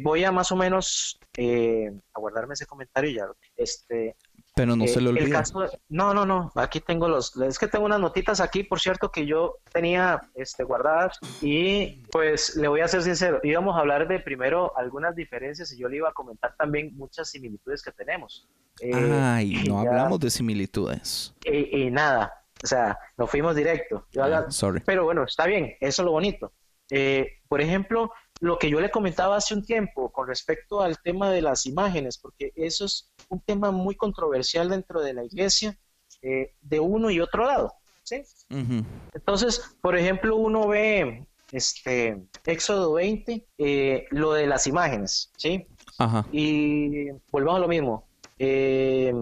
voy 0.02 0.24
a 0.24 0.32
más 0.32 0.50
o 0.50 0.56
menos 0.56 1.20
eh, 1.38 1.90
a 2.12 2.20
guardarme 2.20 2.54
ese 2.54 2.66
comentario 2.66 3.10
ya. 3.10 3.26
Este, 3.56 4.16
pero 4.54 4.76
no 4.76 4.86
se 4.86 5.00
lo 5.00 5.10
olvide. 5.10 5.42
no, 5.88 6.12
no, 6.12 6.26
no. 6.26 6.52
Aquí 6.56 6.80
tengo 6.80 7.08
los. 7.08 7.36
Es 7.36 7.58
que 7.58 7.68
tengo 7.68 7.86
unas 7.86 8.00
notitas 8.00 8.40
aquí, 8.40 8.62
por 8.62 8.80
cierto, 8.80 9.10
que 9.10 9.26
yo 9.26 9.56
tenía 9.72 10.20
este, 10.34 10.64
guardadas. 10.64 11.18
Y 11.40 12.02
pues 12.10 12.56
le 12.56 12.68
voy 12.68 12.80
a 12.80 12.88
ser 12.88 13.02
sincero. 13.02 13.40
Íbamos 13.42 13.76
a 13.76 13.80
hablar 13.80 14.06
de 14.08 14.20
primero 14.20 14.76
algunas 14.76 15.16
diferencias 15.16 15.72
y 15.72 15.78
yo 15.78 15.88
le 15.88 15.96
iba 15.98 16.10
a 16.10 16.12
comentar 16.12 16.54
también 16.56 16.94
muchas 16.96 17.30
similitudes 17.30 17.82
que 17.82 17.92
tenemos. 17.92 18.46
Eh, 18.80 18.92
Ay, 18.94 19.64
no 19.66 19.78
hablamos 19.80 20.20
de 20.20 20.30
similitudes. 20.30 21.34
Y, 21.44 21.90
nada. 21.90 22.32
O 22.62 22.66
sea, 22.66 22.98
nos 23.16 23.30
fuimos 23.30 23.56
directo. 23.56 24.06
Ah, 24.20 24.46
pero 24.84 25.04
bueno, 25.04 25.24
está 25.24 25.46
bien. 25.46 25.76
Eso 25.80 26.02
es 26.02 26.06
lo 26.06 26.12
bonito. 26.12 26.52
Eh, 26.94 27.38
por 27.48 27.62
ejemplo, 27.62 28.12
lo 28.40 28.58
que 28.58 28.68
yo 28.68 28.78
le 28.78 28.90
comentaba 28.90 29.36
hace 29.36 29.54
un 29.54 29.64
tiempo 29.64 30.12
con 30.12 30.28
respecto 30.28 30.82
al 30.82 30.98
tema 31.00 31.30
de 31.30 31.40
las 31.40 31.64
imágenes, 31.64 32.18
porque 32.18 32.52
eso 32.54 32.84
es 32.84 33.10
un 33.30 33.40
tema 33.40 33.70
muy 33.70 33.94
controversial 33.94 34.68
dentro 34.68 35.00
de 35.00 35.14
la 35.14 35.24
iglesia, 35.24 35.78
eh, 36.20 36.52
de 36.60 36.80
uno 36.80 37.10
y 37.10 37.18
otro 37.20 37.46
lado. 37.46 37.72
¿sí? 38.02 38.22
Entonces, 39.14 39.74
por 39.80 39.96
ejemplo, 39.96 40.36
uno 40.36 40.68
ve 40.68 41.26
este 41.50 42.22
Éxodo 42.44 42.92
20, 42.92 43.46
eh, 43.56 44.06
lo 44.10 44.34
de 44.34 44.46
las 44.46 44.66
imágenes, 44.66 45.30
¿sí? 45.38 45.66
Y 46.30 47.10
volvamos 47.30 47.56
a 47.56 47.62
lo 47.62 47.68
mismo. 47.68 48.04
Eh, 48.38 49.14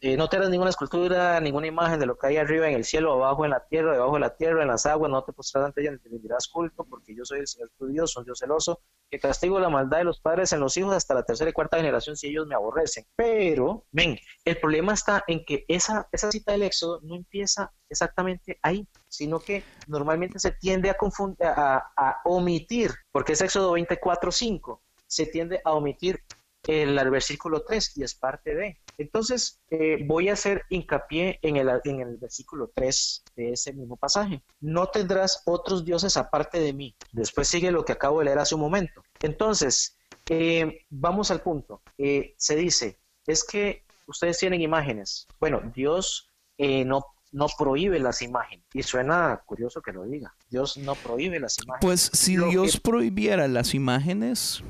eh, 0.00 0.16
no 0.16 0.28
te 0.28 0.36
harás 0.36 0.48
ninguna 0.48 0.70
escultura, 0.70 1.40
ninguna 1.40 1.66
imagen 1.66 1.98
de 1.98 2.06
lo 2.06 2.16
que 2.16 2.28
hay 2.28 2.36
arriba 2.36 2.68
en 2.68 2.74
el 2.74 2.84
cielo, 2.84 3.14
abajo 3.14 3.44
en 3.44 3.50
la 3.50 3.66
tierra, 3.66 3.92
debajo 3.92 4.14
de 4.14 4.20
la 4.20 4.36
tierra, 4.36 4.62
en 4.62 4.68
las 4.68 4.86
aguas, 4.86 5.10
no 5.10 5.24
te 5.24 5.32
postrarás 5.32 5.68
ante 5.68 5.80
ella 5.80 5.90
ni 5.90 5.98
te 5.98 6.08
rendirás 6.08 6.46
culto, 6.46 6.84
porque 6.84 7.16
yo 7.16 7.24
soy 7.24 7.40
el 7.40 7.48
Señor 7.48 7.70
tu 7.76 7.86
Dios, 7.88 8.12
soy 8.12 8.24
Dios 8.24 8.38
celoso, 8.38 8.80
que 9.10 9.18
castigo 9.18 9.58
la 9.58 9.68
maldad 9.68 9.98
de 9.98 10.04
los 10.04 10.20
padres 10.20 10.52
en 10.52 10.60
los 10.60 10.76
hijos 10.76 10.94
hasta 10.94 11.14
la 11.14 11.24
tercera 11.24 11.50
y 11.50 11.52
cuarta 11.52 11.78
generación 11.78 12.16
si 12.16 12.28
ellos 12.28 12.46
me 12.46 12.54
aborrecen. 12.54 13.06
Pero, 13.16 13.86
ven, 13.90 14.16
el 14.44 14.56
problema 14.58 14.94
está 14.94 15.24
en 15.26 15.44
que 15.44 15.64
esa, 15.66 16.08
esa 16.12 16.30
cita 16.30 16.52
del 16.52 16.62
Éxodo 16.62 17.00
no 17.02 17.16
empieza 17.16 17.72
exactamente 17.88 18.60
ahí, 18.62 18.86
sino 19.08 19.40
que 19.40 19.64
normalmente 19.88 20.38
se 20.38 20.52
tiende 20.52 20.90
a, 20.90 20.94
confundir, 20.94 21.44
a, 21.44 21.90
a 21.96 22.20
omitir, 22.24 22.92
porque 23.10 23.32
es 23.32 23.40
Éxodo 23.40 23.72
24, 23.72 24.30
5, 24.30 24.80
se 25.08 25.26
tiende 25.26 25.60
a 25.64 25.72
omitir 25.72 26.22
el, 26.68 27.10
versículo 27.10 27.64
3 27.64 27.96
y 27.96 28.04
es 28.04 28.14
parte 28.14 28.54
de. 28.54 28.78
Entonces, 28.98 29.60
eh, 29.70 30.04
voy 30.06 30.28
a 30.28 30.34
hacer 30.34 30.64
hincapié 30.68 31.38
en 31.42 31.56
el, 31.56 31.68
en 31.84 32.00
el 32.00 32.18
versículo 32.18 32.70
3 32.74 33.24
de 33.36 33.52
ese 33.52 33.72
mismo 33.72 33.96
pasaje. 33.96 34.42
No 34.60 34.88
tendrás 34.88 35.42
otros 35.46 35.84
dioses 35.84 36.16
aparte 36.16 36.60
de 36.60 36.74
mí. 36.74 36.94
Después 37.12 37.48
sigue 37.48 37.70
lo 37.70 37.84
que 37.84 37.92
acabo 37.92 38.18
de 38.18 38.26
leer 38.26 38.38
hace 38.38 38.54
un 38.54 38.60
momento. 38.60 39.02
Entonces, 39.22 39.96
eh, 40.28 40.84
vamos 40.90 41.30
al 41.30 41.40
punto. 41.40 41.80
Eh, 41.96 42.34
se 42.36 42.54
dice, 42.54 42.98
es 43.26 43.44
que 43.44 43.84
ustedes 44.06 44.38
tienen 44.38 44.60
imágenes. 44.60 45.26
Bueno, 45.40 45.62
Dios 45.74 46.30
no 46.58 47.04
no 47.30 47.46
prohíbe 47.58 48.00
las 48.00 48.22
imágenes. 48.22 48.64
Y 48.72 48.82
suena 48.82 49.42
curioso 49.44 49.82
que 49.82 49.92
lo 49.92 50.04
diga. 50.04 50.34
Dios 50.48 50.76
no 50.78 50.94
prohíbe 50.94 51.38
las 51.38 51.58
imágenes. 51.62 51.82
Pues 51.82 52.10
si 52.12 52.36
Dios 52.36 52.80
prohibiera 52.80 53.46
las 53.48 53.74
imágenes, 53.74 54.62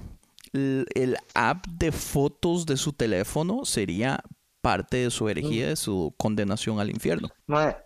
el 0.53 1.17
app 1.35 1.67
de 1.67 1.93
fotos 1.93 2.67
de 2.67 2.77
su 2.77 2.93
teléfono 2.93 3.65
sería 3.65 4.23
parte 4.69 4.99
de 4.99 5.11
su 5.11 5.31
herejía, 5.31 5.69
de 5.69 5.77
su 5.77 6.13
condenación 6.19 6.79
al 6.79 6.91
infierno. 6.91 7.31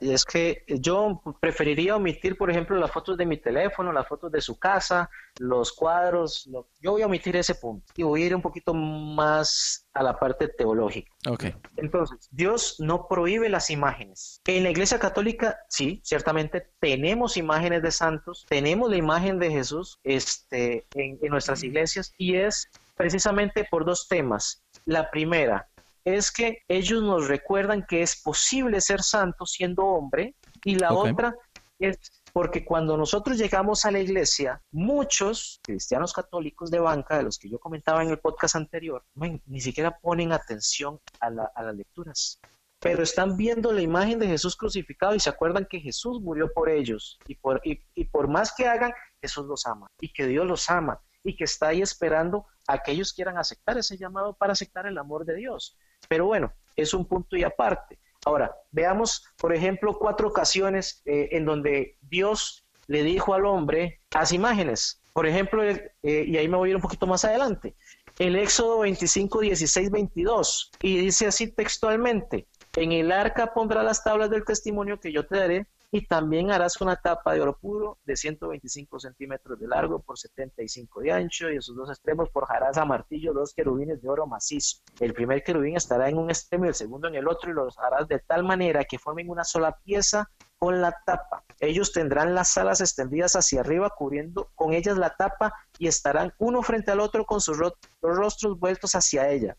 Es 0.00 0.24
que 0.24 0.64
yo 0.66 1.22
preferiría 1.38 1.94
omitir, 1.94 2.36
por 2.36 2.50
ejemplo, 2.50 2.76
las 2.76 2.90
fotos 2.90 3.16
de 3.16 3.24
mi 3.24 3.36
teléfono, 3.36 3.92
las 3.92 4.08
fotos 4.08 4.32
de 4.32 4.40
su 4.40 4.58
casa, 4.58 5.08
los 5.38 5.72
cuadros. 5.72 6.50
Yo 6.80 6.90
voy 6.90 7.02
a 7.02 7.06
omitir 7.06 7.36
ese 7.36 7.54
punto 7.54 7.86
y 7.94 8.02
voy 8.02 8.24
a 8.24 8.26
ir 8.26 8.34
un 8.34 8.42
poquito 8.42 8.74
más 8.74 9.86
a 9.94 10.02
la 10.02 10.18
parte 10.18 10.48
teológica. 10.48 11.12
Okay. 11.24 11.54
Entonces, 11.76 12.28
Dios 12.32 12.80
no 12.80 13.06
prohíbe 13.06 13.48
las 13.48 13.70
imágenes. 13.70 14.40
En 14.44 14.64
la 14.64 14.70
Iglesia 14.70 14.98
Católica, 14.98 15.60
sí, 15.68 16.00
ciertamente 16.02 16.66
tenemos 16.80 17.36
imágenes 17.36 17.82
de 17.82 17.92
santos, 17.92 18.44
tenemos 18.48 18.90
la 18.90 18.96
imagen 18.96 19.38
de 19.38 19.52
Jesús 19.52 20.00
este, 20.02 20.84
en 20.96 21.30
nuestras 21.30 21.62
iglesias 21.62 22.12
y 22.18 22.34
es 22.34 22.68
precisamente 22.96 23.68
por 23.70 23.84
dos 23.84 24.08
temas. 24.08 24.64
La 24.84 25.08
primera, 25.12 25.68
es 26.04 26.32
que 26.32 26.58
ellos 26.68 27.02
nos 27.02 27.28
recuerdan 27.28 27.84
que 27.86 28.02
es 28.02 28.20
posible 28.22 28.80
ser 28.80 29.02
santo 29.02 29.46
siendo 29.46 29.84
hombre 29.84 30.34
y 30.64 30.76
la 30.76 30.92
otra 30.92 31.34
es 31.78 31.98
porque 32.32 32.64
cuando 32.64 32.96
nosotros 32.96 33.36
llegamos 33.36 33.84
a 33.84 33.90
la 33.90 34.00
iglesia, 34.00 34.62
muchos 34.70 35.60
cristianos 35.62 36.12
católicos 36.12 36.70
de 36.70 36.80
banca, 36.80 37.18
de 37.18 37.24
los 37.24 37.38
que 37.38 37.50
yo 37.50 37.58
comentaba 37.58 38.02
en 38.02 38.10
el 38.10 38.18
podcast 38.18 38.56
anterior, 38.56 39.04
ni 39.14 39.60
siquiera 39.60 39.98
ponen 39.98 40.32
atención 40.32 40.98
a, 41.20 41.30
las 41.30 41.74
lecturas 41.74 42.40
pero 42.80 43.04
están 43.04 43.36
viendo 43.36 43.70
la 43.70 43.80
imagen 43.80 44.18
de 44.18 44.26
Jesús 44.26 44.56
crucificado 44.56 45.14
y 45.14 45.20
se 45.20 45.30
acuerdan 45.30 45.68
que 45.70 45.78
Jesús 45.78 46.20
murió 46.20 46.52
por 46.52 46.68
ellos 46.68 47.16
y 47.28 47.36
por, 47.36 47.60
y 47.62 48.04
por 48.06 48.26
más 48.26 48.52
que 48.56 48.66
hagan, 48.66 48.92
Jesús 49.20 49.46
los 49.46 49.66
ama 49.66 49.86
y 50.00 50.12
que 50.12 50.26
Dios 50.26 50.44
los 50.44 50.68
ama 50.68 51.00
y 51.22 51.36
que 51.36 51.44
está 51.44 51.68
ahí 51.68 51.80
esperando 51.80 52.46
a 52.66 52.78
que 52.78 52.92
ellos 52.92 53.12
quieran 53.12 53.38
aceptar 53.38 53.78
ese 53.78 53.96
llamado 53.96 54.34
para 54.34 54.52
aceptar 54.52 54.86
el 54.86 54.98
amor 54.98 55.24
de 55.24 55.36
Dios. 55.36 55.76
Pero 56.08 56.26
bueno, 56.26 56.52
es 56.76 56.94
un 56.94 57.06
punto 57.06 57.36
y 57.36 57.44
aparte. 57.44 57.98
Ahora, 58.24 58.54
veamos, 58.70 59.24
por 59.36 59.54
ejemplo, 59.54 59.98
cuatro 59.98 60.28
ocasiones 60.28 61.02
eh, 61.04 61.28
en 61.32 61.44
donde 61.44 61.96
Dios 62.02 62.64
le 62.86 63.02
dijo 63.02 63.34
al 63.34 63.46
hombre, 63.46 64.00
haz 64.14 64.32
imágenes. 64.32 65.00
Por 65.12 65.26
ejemplo, 65.26 65.62
eh, 65.64 65.90
y 66.02 66.36
ahí 66.36 66.48
me 66.48 66.56
voy 66.56 66.68
a 66.68 66.70
ir 66.70 66.76
un 66.76 66.82
poquito 66.82 67.06
más 67.06 67.24
adelante, 67.24 67.74
el 68.18 68.36
Éxodo 68.36 68.80
25, 68.80 69.40
16, 69.40 69.90
22, 69.90 70.70
y 70.82 70.98
dice 70.98 71.26
así 71.26 71.48
textualmente, 71.48 72.46
en 72.76 72.92
el 72.92 73.12
arca 73.12 73.52
pondrá 73.52 73.82
las 73.82 74.04
tablas 74.04 74.30
del 74.30 74.44
testimonio 74.44 75.00
que 75.00 75.12
yo 75.12 75.26
te 75.26 75.38
daré 75.38 75.66
y 75.94 76.06
también 76.06 76.50
harás 76.50 76.80
una 76.80 76.96
tapa 76.96 77.34
de 77.34 77.42
oro 77.42 77.58
puro 77.58 77.98
de 78.06 78.16
125 78.16 78.98
centímetros 78.98 79.60
de 79.60 79.68
largo 79.68 80.00
por 80.00 80.18
75 80.18 81.00
de 81.02 81.12
ancho 81.12 81.50
y 81.50 81.56
en 81.56 81.62
sus 81.62 81.76
dos 81.76 81.90
extremos 81.90 82.30
forjarás 82.32 82.78
a 82.78 82.86
martillo 82.86 83.34
dos 83.34 83.52
querubines 83.52 84.00
de 84.00 84.08
oro 84.08 84.26
macizo. 84.26 84.78
El 85.00 85.12
primer 85.12 85.44
querubín 85.44 85.76
estará 85.76 86.08
en 86.08 86.16
un 86.16 86.30
extremo 86.30 86.64
y 86.64 86.68
el 86.68 86.74
segundo 86.74 87.08
en 87.08 87.16
el 87.16 87.28
otro 87.28 87.50
y 87.50 87.54
los 87.54 87.78
harás 87.78 88.08
de 88.08 88.20
tal 88.20 88.42
manera 88.42 88.84
que 88.84 88.98
formen 88.98 89.28
una 89.28 89.44
sola 89.44 89.76
pieza 89.84 90.30
con 90.56 90.80
la 90.80 90.96
tapa. 91.04 91.44
Ellos 91.60 91.92
tendrán 91.92 92.34
las 92.34 92.56
alas 92.56 92.80
extendidas 92.80 93.36
hacia 93.36 93.60
arriba 93.60 93.90
cubriendo 93.90 94.50
con 94.54 94.72
ellas 94.72 94.96
la 94.96 95.14
tapa 95.14 95.52
y 95.78 95.88
estarán 95.88 96.32
uno 96.38 96.62
frente 96.62 96.90
al 96.90 97.00
otro 97.00 97.26
con 97.26 97.42
sus 97.42 97.58
rostros 98.00 98.58
vueltos 98.58 98.94
hacia 98.94 99.28
ella. 99.28 99.58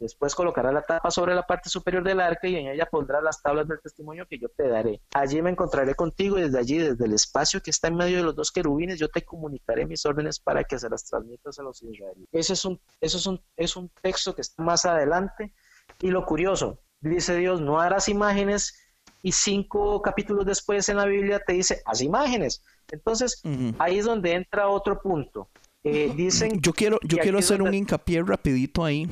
Después 0.00 0.34
colocará 0.34 0.72
la 0.72 0.80
tapa 0.80 1.10
sobre 1.10 1.34
la 1.34 1.46
parte 1.46 1.68
superior 1.68 2.02
del 2.02 2.20
arca 2.20 2.48
y 2.48 2.56
en 2.56 2.68
ella 2.68 2.88
pondrá 2.90 3.20
las 3.20 3.42
tablas 3.42 3.68
del 3.68 3.82
testimonio 3.82 4.26
que 4.26 4.38
yo 4.38 4.48
te 4.48 4.66
daré. 4.66 5.02
Allí 5.12 5.42
me 5.42 5.50
encontraré 5.50 5.94
contigo 5.94 6.38
y 6.38 6.42
desde 6.42 6.58
allí, 6.58 6.78
desde 6.78 7.04
el 7.04 7.12
espacio 7.12 7.60
que 7.60 7.70
está 7.70 7.88
en 7.88 7.96
medio 7.96 8.16
de 8.16 8.22
los 8.22 8.34
dos 8.34 8.50
querubines, 8.50 8.98
yo 8.98 9.08
te 9.08 9.22
comunicaré 9.22 9.84
mis 9.84 10.06
órdenes 10.06 10.40
para 10.40 10.64
que 10.64 10.78
se 10.78 10.88
las 10.88 11.04
transmitas 11.04 11.58
a 11.58 11.62
los 11.62 11.82
israelíes. 11.82 12.26
Ese 12.32 12.54
es 12.54 12.64
un, 12.64 12.80
eso 12.98 13.18
es 13.18 13.26
un, 13.26 13.42
es 13.58 13.76
un 13.76 13.90
texto 14.00 14.34
que 14.34 14.40
está 14.40 14.62
más 14.62 14.86
adelante. 14.86 15.52
Y 16.00 16.08
lo 16.08 16.24
curioso, 16.24 16.78
dice 17.02 17.36
Dios, 17.36 17.60
no 17.60 17.78
harás 17.78 18.08
imágenes 18.08 18.74
y 19.22 19.32
cinco 19.32 20.00
capítulos 20.00 20.46
después 20.46 20.88
en 20.88 20.96
la 20.96 21.04
Biblia 21.04 21.42
te 21.46 21.52
dice, 21.52 21.82
haz 21.84 22.00
imágenes. 22.00 22.62
Entonces, 22.90 23.42
ahí 23.78 23.98
es 23.98 24.06
donde 24.06 24.32
entra 24.32 24.68
otro 24.68 25.02
punto. 25.02 25.50
Eh, 25.84 26.10
dicen 26.16 26.60
yo 26.60 26.72
quiero, 26.72 26.98
yo 27.02 27.18
quiero 27.18 27.38
hacer 27.38 27.60
un 27.62 27.72
hincapié 27.72 28.22
rapidito 28.22 28.84
ahí 28.84 29.08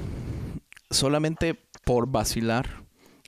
solamente 0.90 1.58
por 1.84 2.10
vacilar 2.10 2.84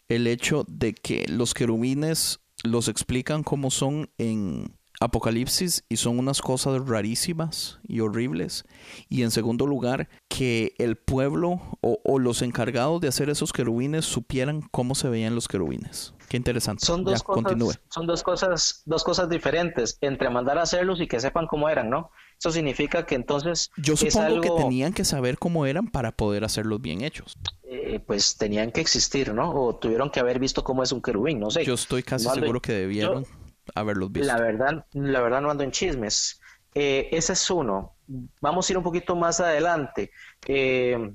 el 0.08 0.26
hecho 0.26 0.64
de 0.68 0.92
que 0.92 1.26
los 1.28 1.54
querubines 1.54 2.40
los 2.64 2.88
explican 2.88 3.42
como 3.42 3.70
son 3.70 4.10
en 4.18 4.74
Apocalipsis 5.00 5.84
y 5.88 5.96
son 5.96 6.18
unas 6.18 6.42
cosas 6.42 6.86
rarísimas 6.86 7.80
y 7.88 8.00
horribles. 8.00 8.64
Y 9.08 9.22
en 9.22 9.30
segundo 9.30 9.66
lugar, 9.66 10.10
que 10.28 10.74
el 10.78 10.96
pueblo 10.96 11.60
o, 11.80 12.18
los 12.18 12.42
encargados 12.42 13.00
de 13.00 13.08
hacer 13.08 13.30
esos 13.30 13.52
querubines 13.52 14.04
supieran 14.04 14.60
cómo 14.70 14.94
se 14.94 15.08
veían 15.08 15.34
los 15.34 15.48
querubines. 15.48 16.12
Qué 16.30 16.36
interesante. 16.36 16.86
Son 16.86 17.02
dos, 17.02 17.24
cosas, 17.24 17.80
son 17.88 18.06
dos 18.06 18.22
cosas, 18.22 18.82
dos 18.86 19.02
cosas 19.02 19.28
diferentes 19.28 19.98
entre 20.00 20.30
mandar 20.30 20.58
a 20.58 20.62
hacerlos 20.62 21.00
y 21.00 21.08
que 21.08 21.18
sepan 21.18 21.48
cómo 21.48 21.68
eran, 21.68 21.90
¿no? 21.90 22.12
Eso 22.38 22.52
significa 22.52 23.04
que 23.04 23.16
entonces. 23.16 23.72
Yo 23.76 23.96
supongo 23.96 24.40
que 24.40 24.50
tenían 24.50 24.92
que 24.92 25.04
saber 25.04 25.38
cómo 25.38 25.66
eran 25.66 25.88
para 25.88 26.12
poder 26.12 26.44
hacerlos 26.44 26.80
bien 26.80 27.02
hechos. 27.02 27.36
Eh, 27.64 27.98
pues 28.06 28.36
tenían 28.36 28.70
que 28.70 28.80
existir, 28.80 29.34
¿no? 29.34 29.50
O 29.52 29.74
tuvieron 29.74 30.08
que 30.08 30.20
haber 30.20 30.38
visto 30.38 30.62
cómo 30.62 30.84
es 30.84 30.92
un 30.92 31.02
querubín, 31.02 31.40
no 31.40 31.50
sé. 31.50 31.64
Yo 31.64 31.74
estoy 31.74 32.04
casi 32.04 32.28
seguro 32.28 32.62
que 32.62 32.74
debieron 32.74 33.26
haberlos 33.74 34.12
visto. 34.12 34.28
La 34.28 34.40
verdad, 34.40 34.86
la 34.92 35.20
verdad 35.22 35.40
no 35.40 35.50
ando 35.50 35.64
en 35.64 35.72
chismes. 35.72 36.40
Eh, 36.76 37.08
ese 37.10 37.32
es 37.32 37.50
uno. 37.50 37.96
Vamos 38.40 38.68
a 38.68 38.72
ir 38.72 38.78
un 38.78 38.84
poquito 38.84 39.16
más 39.16 39.40
adelante. 39.40 40.12
Eh, 40.46 41.12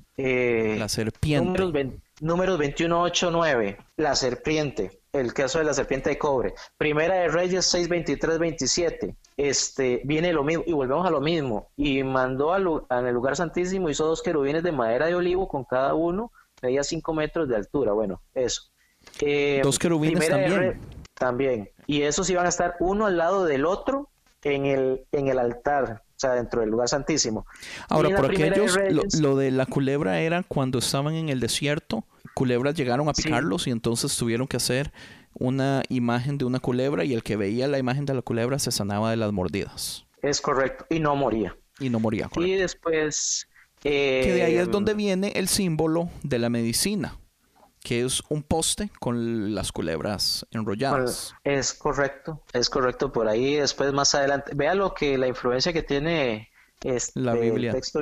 la 0.78 0.90
serpiente. 0.90 1.62
Números, 1.62 1.94
números 2.20 2.58
21, 2.58 3.02
8, 3.02 3.32
9. 3.32 3.78
La 3.96 4.14
serpiente. 4.16 5.00
El 5.16 5.34
caso 5.34 5.60
de 5.60 5.66
la 5.66 5.74
serpiente 5.74 6.10
de 6.10 6.18
cobre. 6.18 6.54
Primera 6.78 7.16
de 7.16 7.30
Reyes 7.30 7.66
6, 7.66 7.88
23, 7.88 8.38
27. 8.38 9.16
Este, 9.38 10.02
viene 10.04 10.34
lo 10.34 10.44
mismo, 10.44 10.64
y 10.68 10.74
volvemos 10.74 11.08
a 11.08 11.10
lo 11.10 11.22
mismo. 11.22 11.70
Y 11.78 12.04
mandó 12.04 12.54
al, 12.54 12.68
en 12.90 13.08
el 13.08 13.14
lugar 13.14 13.38
santísimo, 13.38 13.90
hizo 13.90 14.06
dos 14.06 14.22
querubines 14.22 14.62
de 14.62 14.74
madera 14.74 15.06
de 15.06 15.16
olivo 15.16 15.48
con 15.48 15.64
cada 15.64 15.94
uno, 15.94 16.34
medía 16.62 16.84
5 16.84 17.14
metros 17.14 17.48
de 17.48 17.56
altura. 17.56 17.94
Bueno, 17.94 18.22
eso. 18.34 18.64
Eh, 19.22 19.62
dos 19.64 19.80
querubines 19.80 20.28
también. 20.28 20.82
también. 21.14 21.70
Y 21.88 22.02
esos 22.02 22.30
iban 22.30 22.46
a 22.46 22.50
estar 22.50 22.76
uno 22.80 23.06
al 23.06 23.18
lado 23.18 23.46
del 23.46 23.66
otro 23.66 24.10
en 24.44 24.66
el, 24.66 25.06
en 25.12 25.28
el 25.28 25.40
altar, 25.40 26.04
o 26.08 26.14
sea, 26.18 26.34
dentro 26.34 26.62
del 26.62 26.70
lugar 26.72 26.90
santísimo. 26.90 27.46
Ahora, 27.88 28.16
por 28.16 28.26
aquellos, 28.26 28.78
lo, 29.20 29.38
de 29.38 29.52
la 29.52 29.66
culebra 29.66 30.20
era 30.20 30.44
cuando 30.44 30.80
estaban 30.80 31.16
en 31.16 31.30
el 31.30 31.40
desierto, 31.40 32.04
culebras 32.36 32.76
llegaron 32.76 33.10
a 33.10 33.14
picarlos 33.14 33.66
y 33.66 33.72
entonces 33.72 34.16
tuvieron 34.16 34.48
que 34.48 34.58
hacer 34.58 34.92
una 35.34 35.82
imagen 35.90 36.38
de 36.38 36.46
una 36.46 36.60
culebra 36.60 37.04
y 37.04 37.14
el 37.14 37.24
que 37.24 37.36
veía 37.38 37.68
la 37.68 37.80
imagen 37.80 38.06
de 38.06 38.14
la 38.14 38.22
culebra 38.22 38.60
se 38.60 38.72
sanaba 38.72 39.10
de 39.10 39.18
las 39.18 39.32
mordidas. 39.32 40.06
Es 40.22 40.42
correcto, 40.42 40.86
y 40.90 41.00
no 41.00 41.16
moría. 41.16 41.58
Y 41.80 41.90
no 41.90 42.00
moría. 42.00 42.30
Y 42.36 42.54
después... 42.54 43.48
que 43.82 44.34
de 44.34 44.44
ahí 44.44 44.56
es 44.58 44.70
donde 44.70 44.92
eh, 44.92 44.96
viene 44.96 45.32
el 45.36 45.48
símbolo 45.48 46.10
de 46.22 46.38
la 46.38 46.50
medicina 46.50 47.18
que 47.84 48.04
es 48.04 48.24
un 48.30 48.42
poste 48.42 48.90
con 49.00 49.54
las 49.54 49.72
culebras 49.72 50.44
enrolladas. 50.50 51.36
Es 51.44 51.72
correcto, 51.72 52.42
es 52.52 52.68
correcto 52.68 53.12
por 53.12 53.28
ahí. 53.28 53.58
Después 53.58 53.94
más 53.94 54.16
adelante, 54.16 54.54
vea 54.56 54.74
lo 54.74 54.96
que 54.96 55.20
la 55.20 55.28
influencia 55.28 55.72
que 55.72 55.84
tiene 55.84 56.50
este, 56.84 57.20
la 57.20 57.36
Biblia. 57.36 57.74
texto 57.74 58.02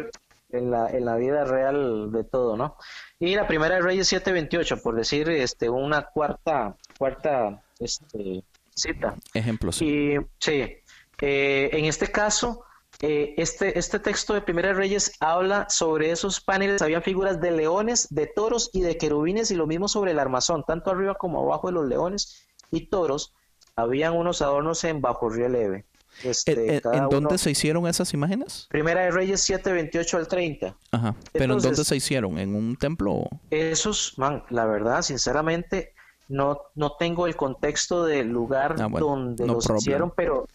en 0.53 0.71
la, 0.71 0.89
en 0.89 1.03
la 1.03 1.17
vida 1.17 1.43
real 1.43 2.13
de 2.13 2.23
todo, 2.23 2.55
¿no? 2.55 2.77
Y 3.24 3.36
la 3.36 3.47
primera 3.47 3.76
de 3.76 3.82
Reyes 3.82 4.11
7:28, 4.11 4.82
por 4.82 4.95
decir 4.95 5.30
este 5.30 5.69
una 5.69 6.01
cuarta 6.01 6.76
cuarta 6.97 7.63
este, 7.80 8.43
cita. 8.76 9.15
Ejemplo, 9.34 9.71
sí. 9.71 9.86
Y 9.86 10.17
sí, 10.39 10.76
eh, 11.21 11.69
en 11.71 11.86
este 11.86 12.11
caso 12.11 12.65
eh, 12.99 13.34
este, 13.38 13.80
este 13.80 13.99
texto 13.99 14.34
de 14.34 14.41
Primera 14.41 14.74
Reyes 14.74 15.13
habla 15.21 15.69
sobre 15.69 16.11
esos 16.11 16.41
paneles, 16.41 16.82
habían 16.82 17.01
figuras 17.01 17.39
de 17.39 17.51
leones, 17.51 18.09
de 18.09 18.28
toros 18.28 18.69
y 18.74 18.82
de 18.82 18.97
querubines 18.97 19.51
y 19.51 19.55
lo 19.55 19.67
mismo 19.67 19.88
sobre 19.88 20.11
el 20.11 20.19
armazón, 20.19 20.65
tanto 20.67 20.91
arriba 20.91 21.15
como 21.15 21.43
abajo 21.43 21.67
de 21.67 21.76
los 21.76 21.88
leones 21.88 22.45
y 22.71 22.88
toros, 22.88 23.34
habían 23.78 24.17
unos 24.17 24.41
adornos 24.41 24.84
en 24.84 24.99
bajo 24.99 25.30
relieve. 25.30 25.86
Este, 26.24 26.82
¿En, 26.93 27.09
dónde 27.09 27.38
se 27.38 27.51
hicieron 27.51 27.88
esas 27.88 28.14
imágenes? 28.14 28.68
Primera 28.70 29.01
de 29.01 29.11
Reyes 29.11 29.41
7, 29.41 29.72
28 29.72 30.18
al 30.18 30.28
30. 30.28 30.76
Ajá. 30.91 31.16
¿Pero 31.32 31.55
en 31.55 31.59
dónde 31.59 31.84
se 31.84 31.95
hicieron? 31.95 32.38
¿En 32.38 32.55
un 32.55 32.76
templo? 32.76 33.28
Esos, 33.49 34.18
man, 34.18 34.43
la 34.49 34.66
verdad, 34.66 35.01
sinceramente, 35.01 35.93
no, 36.30 36.59
no 36.76 36.93
tengo 36.97 37.28
el 37.28 37.36
contexto 37.36 38.05
del 38.05 38.30
lugar 38.30 38.76
ah, 38.80 38.88
donde 38.89 39.45
los 39.45 39.70
hicieron, 39.70 40.11
pero 40.16 40.47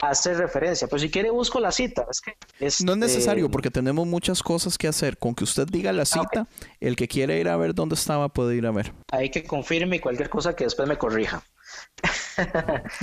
hace 0.00 0.34
referencia. 0.34 0.88
Pues 0.88 1.02
si 1.02 1.10
quiere 1.10 1.30
busco 1.30 1.60
la 1.60 1.72
cita. 1.72 2.06
Es 2.10 2.20
que, 2.20 2.32
no 2.60 2.66
es 2.66 2.80
este, 2.80 2.96
necesario 2.96 3.50
porque 3.50 3.70
tenemos 3.70 4.06
muchas 4.06 4.42
cosas 4.42 4.78
que 4.78 4.88
hacer. 4.88 5.18
Con 5.18 5.34
que 5.34 5.44
usted 5.44 5.66
diga 5.66 5.92
la 5.92 6.02
ah, 6.02 6.06
cita, 6.06 6.46
el 6.80 6.96
que 6.96 7.08
quiere 7.08 7.40
ir 7.40 7.48
a 7.48 7.56
ver 7.56 7.74
dónde 7.74 7.94
estaba 7.94 8.28
puede 8.28 8.56
ir 8.56 8.66
a 8.66 8.70
ver. 8.70 8.92
Hay 9.10 9.30
que 9.30 9.44
confirme 9.44 10.00
cualquier 10.00 10.28
cosa 10.28 10.54
que 10.54 10.64
después 10.64 10.88
me 10.88 10.98
corrija. 10.98 11.42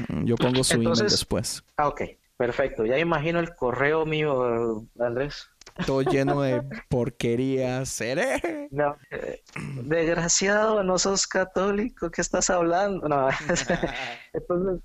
Mm, 0.09 0.25
yo 0.25 0.35
pongo 0.35 0.63
su 0.63 0.75
email 0.75 0.95
después. 0.95 1.63
Ah, 1.77 1.87
ok, 1.87 2.01
perfecto. 2.37 2.85
Ya 2.85 2.97
imagino 2.97 3.39
el 3.39 3.55
correo 3.55 4.05
mío, 4.05 4.85
Andrés. 4.99 5.49
Todo 5.85 6.01
lleno 6.03 6.41
de 6.41 6.61
porquería, 6.89 7.85
seré. 7.85 8.67
No, 8.71 8.95
eh, 9.09 9.41
desgraciado, 9.83 10.83
no 10.83 10.99
sos 10.99 11.25
católico, 11.25 12.11
¿qué 12.11 12.21
estás 12.21 12.49
hablando? 12.49 13.07
No, 13.07 13.27
entonces, 14.33 14.81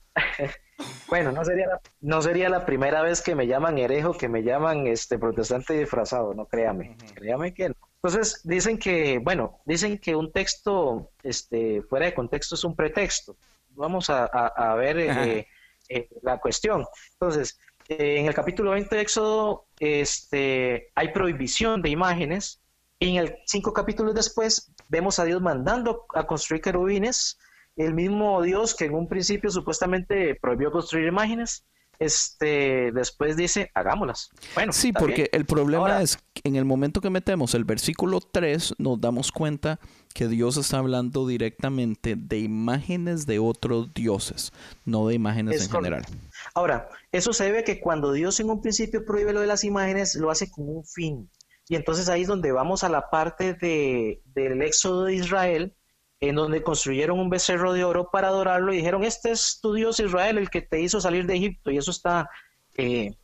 bueno, 1.08 1.32
no 1.32 1.44
sería, 1.44 1.66
la, 1.66 1.80
no 2.00 2.22
sería 2.22 2.48
la 2.48 2.64
primera 2.64 3.02
vez 3.02 3.20
que 3.20 3.34
me 3.34 3.46
llaman 3.46 3.78
herejo, 3.78 4.14
que 4.14 4.28
me 4.28 4.42
llaman 4.42 4.86
este 4.86 5.18
protestante 5.18 5.78
disfrazado, 5.78 6.32
no 6.32 6.46
créame, 6.46 6.96
créame 7.14 7.52
que 7.52 7.68
no. 7.70 7.74
Entonces 8.02 8.40
dicen 8.44 8.78
que, 8.78 9.18
bueno, 9.18 9.60
dicen 9.66 9.98
que 9.98 10.14
un 10.14 10.32
texto 10.32 11.10
este, 11.22 11.82
fuera 11.82 12.06
de 12.06 12.14
contexto 12.14 12.54
es 12.54 12.64
un 12.64 12.76
pretexto. 12.76 13.36
Vamos 13.78 14.10
a, 14.10 14.74
ver 14.74 14.98
eh, 14.98 15.48
eh, 15.88 16.08
la 16.22 16.38
cuestión. 16.38 16.84
Entonces, 17.12 17.58
en 17.88 18.26
el 18.26 18.34
capítulo 18.34 18.72
20 18.72 18.94
de 18.94 19.02
Éxodo 19.02 19.66
este, 19.78 20.90
hay 20.94 21.12
prohibición 21.12 21.80
de 21.80 21.90
imágenes. 21.90 22.60
Y 22.98 23.10
en 23.10 23.16
el 23.24 23.36
cinco 23.46 23.72
capítulos 23.72 24.14
después 24.14 24.72
vemos 24.88 25.18
a 25.20 25.24
Dios 25.24 25.40
mandando 25.40 26.06
a 26.14 26.26
construir 26.26 26.60
querubines 26.60 27.38
el 27.76 27.94
mismo 27.94 28.42
Dios 28.42 28.74
que 28.74 28.86
en 28.86 28.94
un 28.94 29.08
principio 29.08 29.50
supuestamente 29.50 30.34
prohibió 30.34 30.72
construir 30.72 31.06
imágenes, 31.06 31.64
este, 31.98 32.92
después 32.92 33.36
dice, 33.36 33.70
hagámoslas. 33.74 34.30
Bueno, 34.54 34.72
sí, 34.72 34.92
porque 34.92 35.28
el 35.32 35.44
problema 35.44 36.00
es 36.00 36.16
que 36.32 36.42
en 36.44 36.56
el 36.56 36.64
momento 36.64 37.00
que 37.00 37.10
metemos 37.10 37.54
el 37.54 37.64
versículo 37.64 38.20
3, 38.20 38.74
nos 38.78 39.00
damos 39.00 39.32
cuenta 39.32 39.80
que 40.14 40.28
Dios 40.28 40.56
está 40.56 40.78
hablando 40.78 41.26
directamente 41.26 42.14
de 42.16 42.38
imágenes 42.38 43.26
de 43.26 43.38
otros 43.38 43.92
dioses, 43.94 44.52
no 44.84 45.08
de 45.08 45.14
imágenes 45.14 45.64
en 45.64 45.70
general. 45.70 46.06
Ahora, 46.54 46.88
eso 47.12 47.32
se 47.32 47.44
debe 47.44 47.60
a 47.60 47.64
que 47.64 47.80
cuando 47.80 48.12
Dios 48.12 48.38
en 48.40 48.50
un 48.50 48.60
principio 48.60 49.04
prohíbe 49.04 49.32
lo 49.32 49.40
de 49.40 49.46
las 49.46 49.64
imágenes, 49.64 50.14
lo 50.14 50.30
hace 50.30 50.50
con 50.50 50.68
un 50.68 50.84
fin. 50.84 51.30
Y 51.68 51.76
entonces 51.76 52.08
ahí 52.08 52.22
es 52.22 52.28
donde 52.28 52.50
vamos 52.52 52.82
a 52.82 52.88
la 52.88 53.10
parte 53.10 53.54
de, 53.54 54.22
del 54.24 54.62
éxodo 54.62 55.04
de 55.04 55.14
Israel, 55.16 55.76
en 56.20 56.34
donde 56.34 56.62
construyeron 56.62 57.18
un 57.18 57.30
becerro 57.30 57.72
de 57.72 57.84
oro 57.84 58.10
para 58.10 58.28
adorarlo 58.28 58.72
y 58.72 58.78
dijeron, 58.78 59.04
este 59.04 59.30
es 59.30 59.58
tu 59.62 59.72
Dios 59.74 60.00
Israel, 60.00 60.38
el 60.38 60.50
que 60.50 60.62
te 60.62 60.80
hizo 60.80 61.00
salir 61.00 61.26
de 61.26 61.36
Egipto. 61.36 61.70
Y 61.70 61.78
eso 61.78 61.90
está 61.90 62.28
eh, 62.76 63.14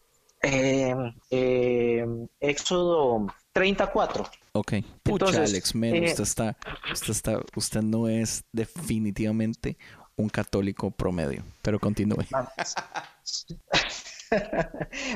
eh, 0.42 2.06
Éxodo 2.40 3.26
34. 3.52 4.24
Ok. 4.52 4.74
Pucha, 5.02 5.42
Alex, 5.42 5.74
eh, 5.74 6.04
usted, 6.04 6.22
está, 6.22 6.56
usted, 6.92 7.10
está, 7.10 7.40
usted 7.56 7.82
no 7.82 8.08
es 8.08 8.44
definitivamente 8.52 9.76
un 10.16 10.28
católico 10.28 10.90
promedio, 10.90 11.42
pero 11.62 11.80
continúe. 11.80 12.24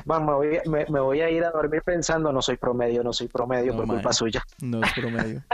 Vamos, 0.05 0.45
me, 0.67 1.01
voy 1.01 1.21
a, 1.21 1.31
ir 1.31 1.45
a 1.45 1.51
dormir 1.51 1.83
pensando, 1.83 2.33
no 2.33 2.43
soy 2.43 2.57
promedio, 2.57 3.03
no 3.03 3.13
soy 3.13 3.29
promedio 3.29 3.77
por 3.77 3.87
culpa 3.87 4.13
suya. 4.13 4.43
No 4.61 4.83
es 4.83 4.93
promedio. 4.93 5.43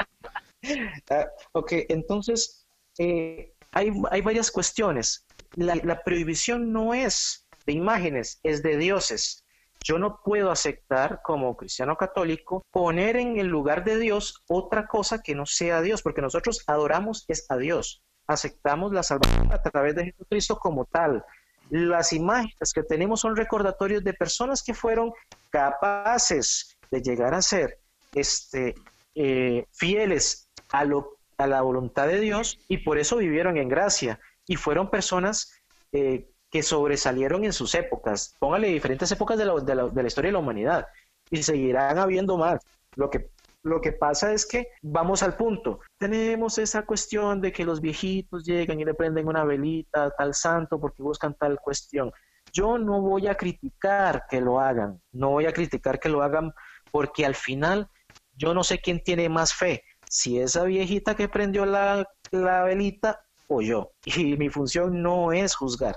Ah, 1.11 1.27
ok, 1.53 1.73
entonces 1.89 2.67
eh, 2.99 3.55
hay, 3.73 3.91
varias 4.23 4.51
cuestiones. 4.51 5.27
La, 5.57 6.03
prohibición 6.03 6.73
no 6.73 6.95
es 6.95 7.47
de 7.67 7.73
imágenes, 7.73 8.41
es 8.43 8.63
de 8.63 8.77
dioses. 8.77 9.45
Yo 9.83 9.99
no 9.99 10.21
puedo 10.25 10.51
aceptar 10.51 11.21
como 11.23 11.57
cristiano 11.57 11.97
católico 11.97 12.65
poner 12.71 13.17
en 13.17 13.39
el 13.39 13.49
lugar 13.49 13.85
de 13.85 13.99
Dios 13.99 14.43
otra 14.49 14.87
cosa 14.87 15.23
que 15.23 15.35
no 15.35 15.45
sea 15.45 15.83
Dios, 15.83 16.03
porque 16.03 16.23
nosotros 16.23 16.63
adoramos 16.67 17.25
es 17.29 17.47
a 17.51 17.57
Dios. 17.57 18.03
Aceptamos 18.27 18.93
la 18.93 19.03
salvación 19.03 19.53
a 19.53 19.61
través 19.61 19.95
de 19.95 20.07
Jesucristo 20.07 20.57
como 20.57 20.87
tal. 20.87 21.23
Las 21.69 22.13
imágenes 22.13 22.73
que 22.75 22.83
tenemos 22.83 23.21
son 23.21 23.37
recordatorios 23.37 24.03
de 24.03 24.15
personas 24.15 24.63
que 24.63 24.73
fueron 24.73 25.13
capaces 25.51 26.79
de 26.91 27.03
llegar 27.03 27.35
a 27.35 27.43
ser 27.43 27.79
este, 28.15 28.75
eh, 29.15 29.67
fieles 29.73 30.44
a, 30.75 30.85
lo, 30.85 31.19
a 31.39 31.47
la 31.47 31.63
voluntad 31.63 32.09
de 32.09 32.19
Dios 32.19 32.59
y 32.69 32.79
por 32.79 32.99
eso 32.99 33.19
vivieron 33.19 33.57
en 33.57 33.69
gracia 33.69 34.19
y 34.47 34.57
fueron 34.57 34.91
personas 34.91 35.53
eh, 35.93 36.29
que 36.51 36.63
sobresalieron 36.65 37.45
en 37.45 37.53
sus 37.53 37.75
épocas. 37.77 38.35
Póngale 38.41 38.69
diferentes 38.69 39.11
épocas 39.13 39.39
de 39.39 39.45
la, 39.45 39.55
de, 39.55 39.75
la, 39.75 39.89
de 39.89 40.03
la, 40.03 40.09
historia 40.09 40.29
de 40.29 40.33
la 40.33 40.41
humanidad 40.41 40.87
y 41.31 41.43
seguirán 41.45 41.99
habiendo 41.99 42.37
más. 42.37 42.61
Lo 42.97 43.09
que, 43.09 43.31
lo 43.63 43.81
que 43.81 43.93
pasa 43.93 44.33
es 44.33 44.47
que 44.47 44.67
vamos 44.83 45.23
al 45.23 45.37
punto. 45.37 45.79
Tenemos 45.97 46.59
esa 46.59 46.85
cuestión 46.85 47.41
de 47.41 47.53
que 47.53 47.65
los 47.65 47.81
viejitos 47.81 48.45
llegan 48.45 48.81
y 48.81 48.85
le 48.85 48.95
prenden 48.95 49.29
una 49.29 49.45
velita 49.45 50.05
a 50.05 50.11
tal 50.11 50.35
santo 50.35 50.81
porque 50.81 51.05
buscan 51.05 51.35
tal 51.35 51.61
cuestión. 51.61 52.13
Yo 52.53 52.79
no 52.79 53.01
voy 53.01 53.29
a 53.29 53.37
criticar 53.37 54.25
que 54.29 54.41
lo 54.41 54.61
hagan, 54.61 55.01
no 55.13 55.31
voy 55.31 55.47
a 55.47 55.53
criticar 55.53 55.99
que 56.01 56.09
lo 56.09 56.23
hagan 56.23 56.53
porque 56.91 57.25
al 57.25 57.35
final 57.35 57.89
yo 58.37 58.55
no 58.55 58.65
sé 58.65 58.81
quién 58.81 59.03
tiene 59.03 59.29
más 59.29 59.55
fe, 59.55 59.83
si 60.15 60.39
esa 60.39 60.63
viejita 60.63 61.17
que 61.17 61.29
prendió 61.29 61.67
la, 61.67 62.07
velita 62.31 63.25
o 63.49 63.61
yo. 63.61 63.91
Y 64.05 64.37
mi 64.37 64.49
función 64.49 65.03
no 65.03 65.33
es 65.33 65.57
juzgar. 65.57 65.97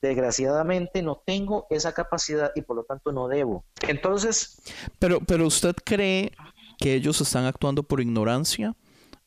Desgraciadamente 0.00 1.02
no 1.02 1.22
tengo 1.26 1.66
esa 1.68 1.92
capacidad 1.92 2.52
y 2.54 2.62
por 2.62 2.76
lo 2.76 2.84
tanto 2.84 3.12
no 3.12 3.28
debo. 3.28 3.66
Entonces... 3.86 4.62
Pero, 4.98 5.20
pero 5.20 5.46
usted 5.46 5.74
cree 5.84 6.32
que 6.78 6.94
ellos 6.94 7.20
están 7.20 7.44
actuando 7.44 7.82
por 7.82 8.00
ignorancia 8.00 8.74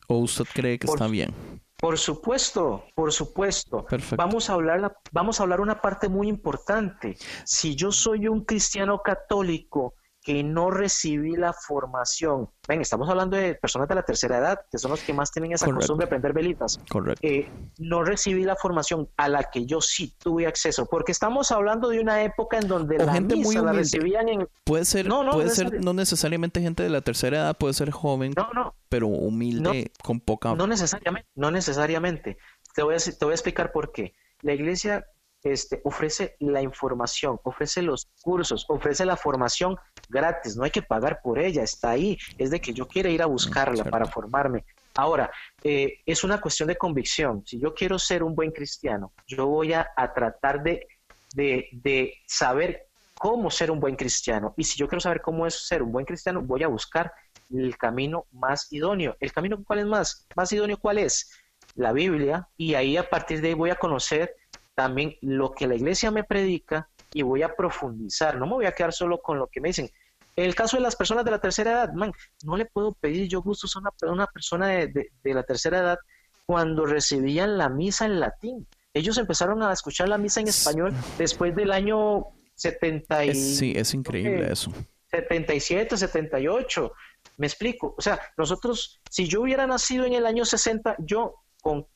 o 0.08 0.18
usted 0.18 0.46
cree 0.52 0.80
que 0.80 0.88
está 0.88 1.06
bien? 1.06 1.32
Por 1.78 2.00
supuesto, 2.00 2.86
por 2.96 3.14
supuesto. 3.14 3.86
Vamos 4.18 4.50
a 4.50 4.54
hablar, 4.54 4.98
vamos 5.12 5.40
a 5.40 5.44
hablar 5.44 5.62
una 5.62 5.80
parte 5.80 6.10
muy 6.10 6.28
importante. 6.28 7.18
Si 7.46 7.76
yo 7.76 7.92
soy 7.92 8.28
un 8.28 8.46
cristiano 8.46 9.00
católico 9.04 9.94
que 10.24 10.42
no 10.42 10.72
recibí 10.72 11.36
la 11.36 11.52
formación. 11.52 12.50
Ven, 12.68 12.80
estamos 12.80 13.10
hablando 13.10 13.36
de 13.36 13.56
personas 13.56 13.90
de 13.90 13.96
la 13.96 14.04
tercera 14.04 14.38
edad, 14.38 14.60
que 14.72 14.78
son 14.78 14.92
los 14.92 15.02
que 15.02 15.12
más 15.12 15.32
tienen 15.32 15.52
esa 15.52 15.70
costumbre 15.70 16.06
de 16.06 16.10
prender 16.10 16.32
velitas. 16.32 16.80
Correcto. 16.90 17.28
Eh, 17.28 17.50
no 17.78 18.04
recibí 18.06 18.44
la 18.44 18.56
formación 18.56 19.10
a 19.18 19.28
la 19.28 19.44
que 19.44 19.66
yo 19.66 19.82
sí 19.82 20.14
tuve 20.18 20.48
acceso, 20.48 20.86
porque 20.86 21.12
estamos 21.12 21.52
hablando 21.52 21.90
de 21.90 22.00
una 22.00 22.24
época 22.24 22.58
en 22.58 22.70
donde 22.70 22.98
la 23.00 23.12
gente 23.12 23.36
misa 23.36 23.62
muy 23.62 23.66
la 23.66 23.74
recibían 23.74 24.30
en... 24.30 24.48
Puede 24.64 24.86
ser, 24.86 25.08
no, 25.08 25.30
puede 25.30 25.50
ser 25.50 25.84
no 25.84 25.94
necesariamente 25.94 26.62
gente 26.62 26.84
de 26.84 26.90
la 26.90 27.02
tercera 27.02 27.38
edad, 27.40 27.58
puede 27.58 27.74
ser 27.74 27.92
joven, 27.92 28.34
no, 28.38 28.50
no, 28.54 28.76
pero 28.88 29.08
humilde, 29.08 29.92
con 30.02 30.22
poca... 30.22 30.56
No 30.56 30.68
necesariamente, 30.68 31.28
no 31.36 31.52
necesariamente. 31.52 32.38
Te 32.74 32.82
voy 32.82 32.96
a, 32.96 32.98
te 32.98 33.26
voy 33.26 33.34
a 33.34 33.36
explicar 33.36 33.74
por 33.74 33.92
qué. 33.92 34.14
La 34.42 34.54
iglesia 34.54 35.06
este, 35.44 35.82
ofrece 35.84 36.36
la 36.40 36.62
información, 36.62 37.40
ofrece 37.44 37.82
los 37.82 38.08
cursos, 38.22 38.66
ofrece 38.70 39.06
la 39.06 39.18
formación 39.18 39.78
gratis, 40.10 40.56
no 40.56 40.64
hay 40.64 40.72
que 40.72 40.82
pagar 40.82 41.22
por 41.22 41.40
ella, 41.40 41.64
está 41.64 41.92
ahí, 41.92 42.18
es 42.38 42.50
de 42.50 42.62
que 42.62 42.74
yo 42.74 42.88
quiera 42.88 43.10
ir 43.10 43.22
a 43.22 43.26
buscarla 43.26 43.84
para 43.84 44.06
formarme. 44.06 44.64
Ahora, 44.96 45.32
eh, 45.64 46.00
es 46.06 46.24
una 46.24 46.40
cuestión 46.40 46.68
de 46.68 46.78
convicción. 46.78 47.44
Si 47.46 47.60
yo 47.60 47.74
quiero 47.74 47.98
ser 47.98 48.24
un 48.24 48.36
buen 48.36 48.52
cristiano, 48.52 49.12
yo 49.28 49.48
voy 49.48 49.74
a, 49.74 49.88
tratar 50.14 50.62
de, 50.62 50.88
de, 51.34 52.14
saber 52.28 52.88
cómo 53.16 53.50
ser 53.50 53.72
un 53.72 53.80
buen 53.80 53.96
cristiano. 53.96 54.54
Y 54.56 54.64
si 54.64 54.78
yo 54.78 54.88
quiero 54.88 55.02
saber 55.02 55.22
cómo 55.22 55.48
es 55.48 55.68
ser 55.68 55.82
un 55.82 55.92
buen 55.92 56.06
cristiano, 56.06 56.42
voy 56.42 56.64
a 56.64 56.68
buscar 56.68 57.12
el 57.50 57.76
camino 57.78 58.28
más 58.32 58.72
idóneo. 58.72 59.18
¿El 59.20 59.34
camino 59.34 59.64
cuál 59.64 59.80
es 59.80 59.86
más? 59.86 60.28
¿Más 60.36 60.52
idóneo 60.52 60.78
cuál 60.78 61.00
es? 61.00 61.32
La 61.76 61.92
Biblia. 61.92 62.48
Y 62.56 62.76
ahí 62.76 62.96
a 62.96 63.10
partir 63.10 63.42
de 63.42 63.50
ahí 63.50 63.54
voy 63.56 63.72
a 63.72 63.76
conocer 63.76 64.36
también 64.76 65.16
lo 65.22 65.52
que 65.52 65.68
la 65.68 65.76
iglesia 65.76 66.12
me 66.12 66.24
predica 66.24 66.90
y 67.14 67.22
voy 67.22 67.44
a 67.44 67.56
profundizar, 67.56 68.38
no 68.38 68.46
me 68.46 68.54
voy 68.54 68.66
a 68.66 68.72
quedar 68.72 68.94
solo 68.94 69.20
con 69.22 69.38
lo 69.38 69.48
que 69.48 69.62
me 69.62 69.70
dicen. 69.70 69.90
En 70.36 70.46
el 70.46 70.56
caso 70.56 70.78
de 70.78 70.84
las 70.84 70.96
personas 70.96 71.24
de 71.26 71.32
la 71.32 71.40
tercera 71.40 71.72
edad, 71.72 71.94
man, 71.94 72.12
no 72.44 72.58
le 72.58 72.66
puedo 72.66 72.94
pedir 72.94 73.28
yo 73.28 73.42
gusto 73.42 73.68
a 73.68 73.80
una, 73.80 74.12
una 74.12 74.28
persona 74.28 74.68
de, 74.68 75.12
la 75.24 75.44
tercera 75.44 75.80
edad 75.80 76.00
cuando 76.46 76.86
recibían 76.86 77.58
la 77.58 77.70
misa 77.70 78.06
en 78.06 78.20
latín. 78.20 78.68
Ellos 78.94 79.18
empezaron 79.18 79.62
a 79.62 79.72
escuchar 79.72 80.10
la 80.10 80.18
misa 80.18 80.42
en 80.42 80.48
español 80.48 80.94
después 81.18 81.56
del 81.56 81.72
año 81.72 82.26
70 82.56 83.26
y, 83.26 83.36
Sí, 83.36 83.74
es 83.76 83.94
increíble 83.94 84.52
eso. 84.52 84.72
77, 85.12 85.98
78. 85.98 86.92
Me 87.38 87.48
explico. 87.48 87.94
O 87.98 88.02
sea, 88.02 88.20
nosotros, 88.36 89.02
si 89.10 89.28
yo 89.28 89.42
hubiera 89.42 89.68
nacido 89.68 90.06
en 90.06 90.14
el 90.14 90.26
año 90.26 90.46
60, 90.46 90.96
yo 91.00 91.43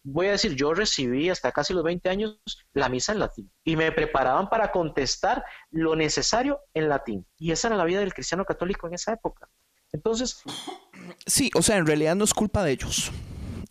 voy 0.04 0.28
a 0.28 0.32
decir, 0.32 0.56
yo 0.56 0.74
recibí 0.74 1.30
hasta 1.30 1.52
casi 1.52 1.74
los 1.74 1.84
20 1.84 2.10
años 2.10 2.40
la 2.74 2.90
misa 2.90 3.14
en 3.14 3.20
latín 3.20 3.52
y 3.64 3.76
me 3.76 3.92
preparaban 3.92 4.50
para 4.50 4.72
contestar 4.72 5.44
lo 5.72 5.96
necesario 5.96 6.60
en 6.74 6.90
latín. 6.90 7.26
Y 7.38 7.52
esa 7.52 7.68
era 7.68 7.78
la 7.78 7.86
vida 7.86 8.00
del 8.00 8.14
cristiano 8.14 8.46
católico 8.46 8.88
en 8.88 8.94
esa 8.94 9.14
época. 9.14 9.50
Entonces... 9.92 10.42
Sí, 11.26 11.52
o 11.56 11.62
sea, 11.62 11.78
en 11.78 11.86
realidad 11.86 12.16
no 12.16 12.24
es 12.24 12.34
culpa 12.34 12.64
de 12.64 12.72
ellos. 12.72 13.12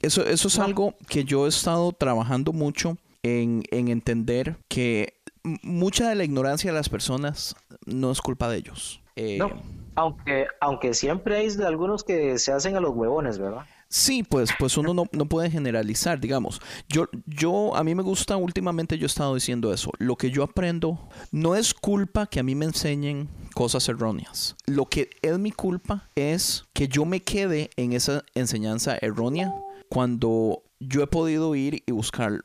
Eso, 0.01 0.25
eso 0.25 0.49
es 0.49 0.59
algo 0.59 0.95
que 1.09 1.25
yo 1.25 1.47
he 1.47 1.49
estado 1.49 1.93
trabajando 1.93 2.53
mucho 2.53 2.99
en, 3.23 3.63
entender 3.71 4.57
que 4.69 5.21
mucha 5.63 6.09
de 6.09 6.15
la 6.15 6.25
ignorancia 6.25 6.71
de 6.71 6.77
las 6.77 6.89
personas 6.89 7.57
no 7.85 8.11
es 8.11 8.21
culpa 8.21 8.49
de 8.49 8.59
ellos. 8.59 9.03
Eh, 9.17 9.39
no, 9.39 9.51
aunque, 9.95 10.47
aunque 10.61 10.95
siempre 10.95 11.39
hay 11.39 11.49
de 11.49 11.67
algunos 11.67 12.05
que 12.05 12.39
se 12.39 12.53
hacen 12.53 12.77
a 12.77 12.81
los 12.81 12.95
huevones, 12.95 13.39
¿verdad? 13.39 13.67
Sí, 13.89 14.23
pues, 14.23 14.51
pues 14.59 14.77
uno 14.77 14.95
no, 14.95 15.27
puede 15.27 15.51
generalizar, 15.51 16.21
digamos. 16.21 16.61
Yo, 16.89 17.09
yo, 17.27 17.77
a 17.77 17.85
mí 17.85 17.95
me 17.95 18.03
gusta, 18.03 18.37
últimamente 18.37 18.99
yo 18.99 19.05
he 19.05 19.07
estado 19.07 19.35
diciendo 19.35 19.73
eso. 19.73 19.93
Lo 19.99 20.17
que 20.17 20.31
yo 20.31 20.43
aprendo 20.43 21.09
no 21.31 21.55
es 21.55 21.73
culpa 21.73 22.27
que 22.27 22.41
a 22.41 22.43
mí 22.43 22.55
me 22.55 22.65
enseñen 22.65 23.29
cosas 23.55 23.89
erróneas. 23.89 24.57
Lo 24.67 24.87
que 24.87 25.11
es 25.23 25.39
mi 25.39 25.53
culpa 25.53 26.09
es 26.17 26.65
que 26.73 26.89
yo 26.89 27.05
me 27.05 27.23
quede 27.23 27.71
en 27.77 27.93
esa 27.93 28.25
enseñanza 28.35 28.99
errónea 29.01 29.55
cuando 29.89 30.63
yo 30.81 31.03
he 31.03 31.07
podido 31.07 31.55
ir 31.55 31.83
y 31.87 31.93
buscar 31.93 32.45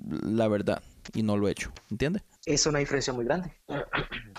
la 0.00 0.46
verdad 0.48 0.82
y 1.14 1.22
no 1.22 1.36
lo 1.36 1.48
he 1.48 1.52
hecho. 1.52 1.72
¿Entiende? 1.90 2.22
Es 2.44 2.66
una 2.66 2.80
diferencia 2.80 3.12
muy 3.12 3.24
grande. 3.24 3.52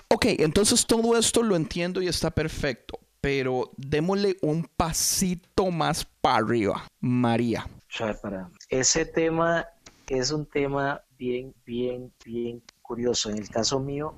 Ok, 0.08 0.26
entonces 0.38 0.86
todo 0.86 1.18
esto 1.18 1.42
lo 1.42 1.56
entiendo 1.56 2.00
y 2.00 2.06
está 2.06 2.30
perfecto 2.30 3.03
pero 3.24 3.70
démosle 3.78 4.36
un 4.42 4.68
pasito 4.76 5.70
más 5.70 6.04
para 6.04 6.44
arriba. 6.44 6.86
María. 7.00 7.66
Ese 8.68 9.06
tema 9.06 9.66
es 10.06 10.30
un 10.30 10.44
tema 10.44 11.00
bien, 11.16 11.54
bien, 11.64 12.12
bien 12.22 12.62
curioso. 12.82 13.30
En 13.30 13.38
el 13.38 13.48
caso 13.48 13.80
mío, 13.80 14.14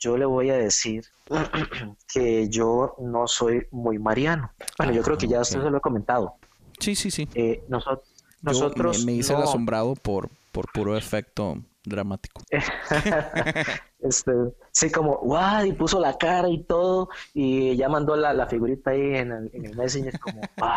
yo 0.00 0.18
le 0.18 0.24
voy 0.24 0.50
a 0.50 0.56
decir 0.56 1.04
que 2.12 2.48
yo 2.48 2.96
no 2.98 3.28
soy 3.28 3.64
muy 3.70 4.00
mariano. 4.00 4.50
Bueno, 4.76 4.92
yo 4.92 5.02
creo 5.02 5.16
que 5.16 5.28
ya 5.28 5.40
usted 5.40 5.62
se 5.62 5.70
lo 5.70 5.78
he 5.78 5.80
comentado. 5.80 6.34
Sí, 6.80 6.96
sí, 6.96 7.12
sí. 7.12 7.28
Eh, 7.36 7.62
nosotros, 7.68 8.08
Nosotros 8.42 9.04
me, 9.04 9.12
hice 9.12 9.34
el 9.34 9.42
asombrado 9.42 9.94
por, 9.94 10.30
por 10.50 10.66
puro 10.72 10.96
efecto 10.96 11.62
dramático. 11.84 12.42
este, 14.00 14.32
sí, 14.72 14.90
como, 14.90 15.18
wow, 15.18 15.64
y 15.66 15.72
puso 15.72 16.00
la 16.00 16.16
cara 16.16 16.48
y 16.48 16.62
todo, 16.64 17.08
y 17.34 17.76
ya 17.76 17.88
mandó 17.88 18.16
la, 18.16 18.32
la 18.32 18.46
figurita 18.46 18.90
ahí 18.90 19.00
en 19.16 19.32
el, 19.32 19.50
en 19.52 19.66
el 19.66 19.76
Messenger, 19.76 20.18
como, 20.18 20.40
wow. 20.58 20.68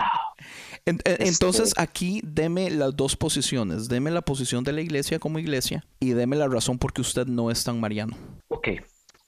En- 0.85 0.95
en- 0.95 1.11
Este- 1.13 1.27
Entonces 1.27 1.73
aquí 1.77 2.21
deme 2.23 2.69
las 2.71 2.95
dos 2.95 3.15
posiciones. 3.15 3.87
Deme 3.87 4.11
la 4.11 4.21
posición 4.21 4.63
de 4.63 4.71
la 4.73 4.81
iglesia 4.81 5.19
como 5.19 5.39
iglesia 5.39 5.85
y 5.99 6.11
deme 6.11 6.35
la 6.35 6.47
razón 6.47 6.77
por 6.77 6.93
qué 6.93 7.01
usted 7.01 7.25
no 7.27 7.51
es 7.51 7.63
tan 7.63 7.79
mariano. 7.79 8.15
Ok. 8.47 8.69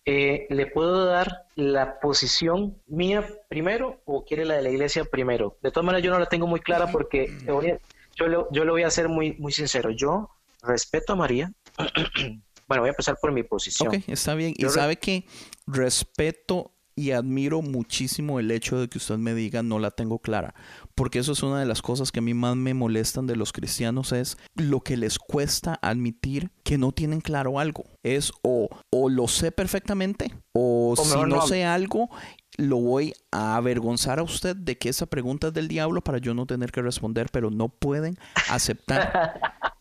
Eh, 0.06 0.48
¿Le 0.50 0.66
puedo 0.66 1.06
dar 1.06 1.46
la 1.56 2.00
posición 2.02 2.76
mía 2.88 3.26
primero 3.48 4.02
o 4.04 4.26
quiere 4.26 4.44
la 4.44 4.56
de 4.56 4.62
la 4.64 4.70
iglesia 4.70 5.06
primero? 5.06 5.56
De 5.62 5.72
todas 5.72 5.86
maneras, 5.86 6.04
yo 6.04 6.12
no 6.12 6.20
la 6.20 6.26
tengo 6.26 6.46
muy 6.46 6.60
clara 6.60 6.92
porque 6.92 7.32
yo, 7.46 7.62
le, 7.62 7.80
yo 8.52 8.66
le 8.66 8.72
voy 8.72 8.84
a 8.84 8.90
ser 8.90 9.08
muy, 9.08 9.34
muy 9.40 9.54
sincero. 9.54 9.92
Yo 9.92 10.30
respeto 10.62 11.14
a 11.14 11.16
María. 11.16 11.54
Bueno, 12.68 12.82
voy 12.82 12.88
a 12.88 12.92
empezar 12.92 13.18
por 13.22 13.32
mi 13.32 13.44
posición. 13.44 13.90
Ok, 13.90 14.04
está 14.08 14.36
bien. 14.36 14.54
Y 14.58 14.62
Yo 14.64 14.70
re- 14.70 14.74
sabe 14.74 14.98
que 14.98 15.26
respeto 15.68 16.72
y 16.96 17.10
admiro 17.10 17.64
muchísimo 17.64 18.40
el 18.40 18.52
hecho 18.52 18.80
de 18.80 18.88
que 18.88 19.00
usted 19.00 19.18
me 19.18 19.34
diga 19.34 19.64
no 19.64 19.80
la 19.80 19.90
tengo 19.90 20.20
clara. 20.20 20.54
Porque 20.94 21.18
eso 21.18 21.32
es 21.32 21.42
una 21.42 21.60
de 21.60 21.66
las 21.66 21.82
cosas 21.82 22.12
que 22.12 22.20
a 22.20 22.22
mí 22.22 22.36
más 22.36 22.56
me 22.56 22.76
molestan 22.76 23.26
de 23.26 23.36
los 23.36 23.52
cristianos 23.52 24.12
es 24.12 24.38
lo 24.54 24.82
que 24.82 24.96
les 24.96 25.18
cuesta 25.18 25.80
admitir 25.82 26.52
que 26.64 26.78
no 26.78 26.92
tienen 26.92 27.20
claro 27.20 27.60
algo. 27.60 27.86
Es 28.04 28.32
o, 28.44 28.70
o 28.92 29.10
lo 29.10 29.28
sé 29.28 29.52
perfectamente 29.52 30.32
o, 30.54 30.94
si 30.96 31.10
mejor 31.10 31.28
no 31.30 31.36
no 31.38 31.48
sé 31.48 31.66
algo 31.66 32.10
lo 32.58 32.78
voy 32.78 33.14
a 33.32 33.56
avergonzar 33.56 34.20
a 34.20 34.24
usted 34.24 34.56
de 34.56 34.78
que 34.78 34.90
esa 34.90 35.08
pregunta 35.08 35.48
es 35.48 35.54
del 35.54 35.68
diablo 35.68 36.02
para 36.04 36.20
yo 36.20 36.36
no 36.36 36.46
tener 36.46 36.72
que 36.72 36.84
responder, 36.84 37.30
pero 37.32 37.50
no 37.50 37.70
pueden 37.70 38.16
aceptar 38.48 39.42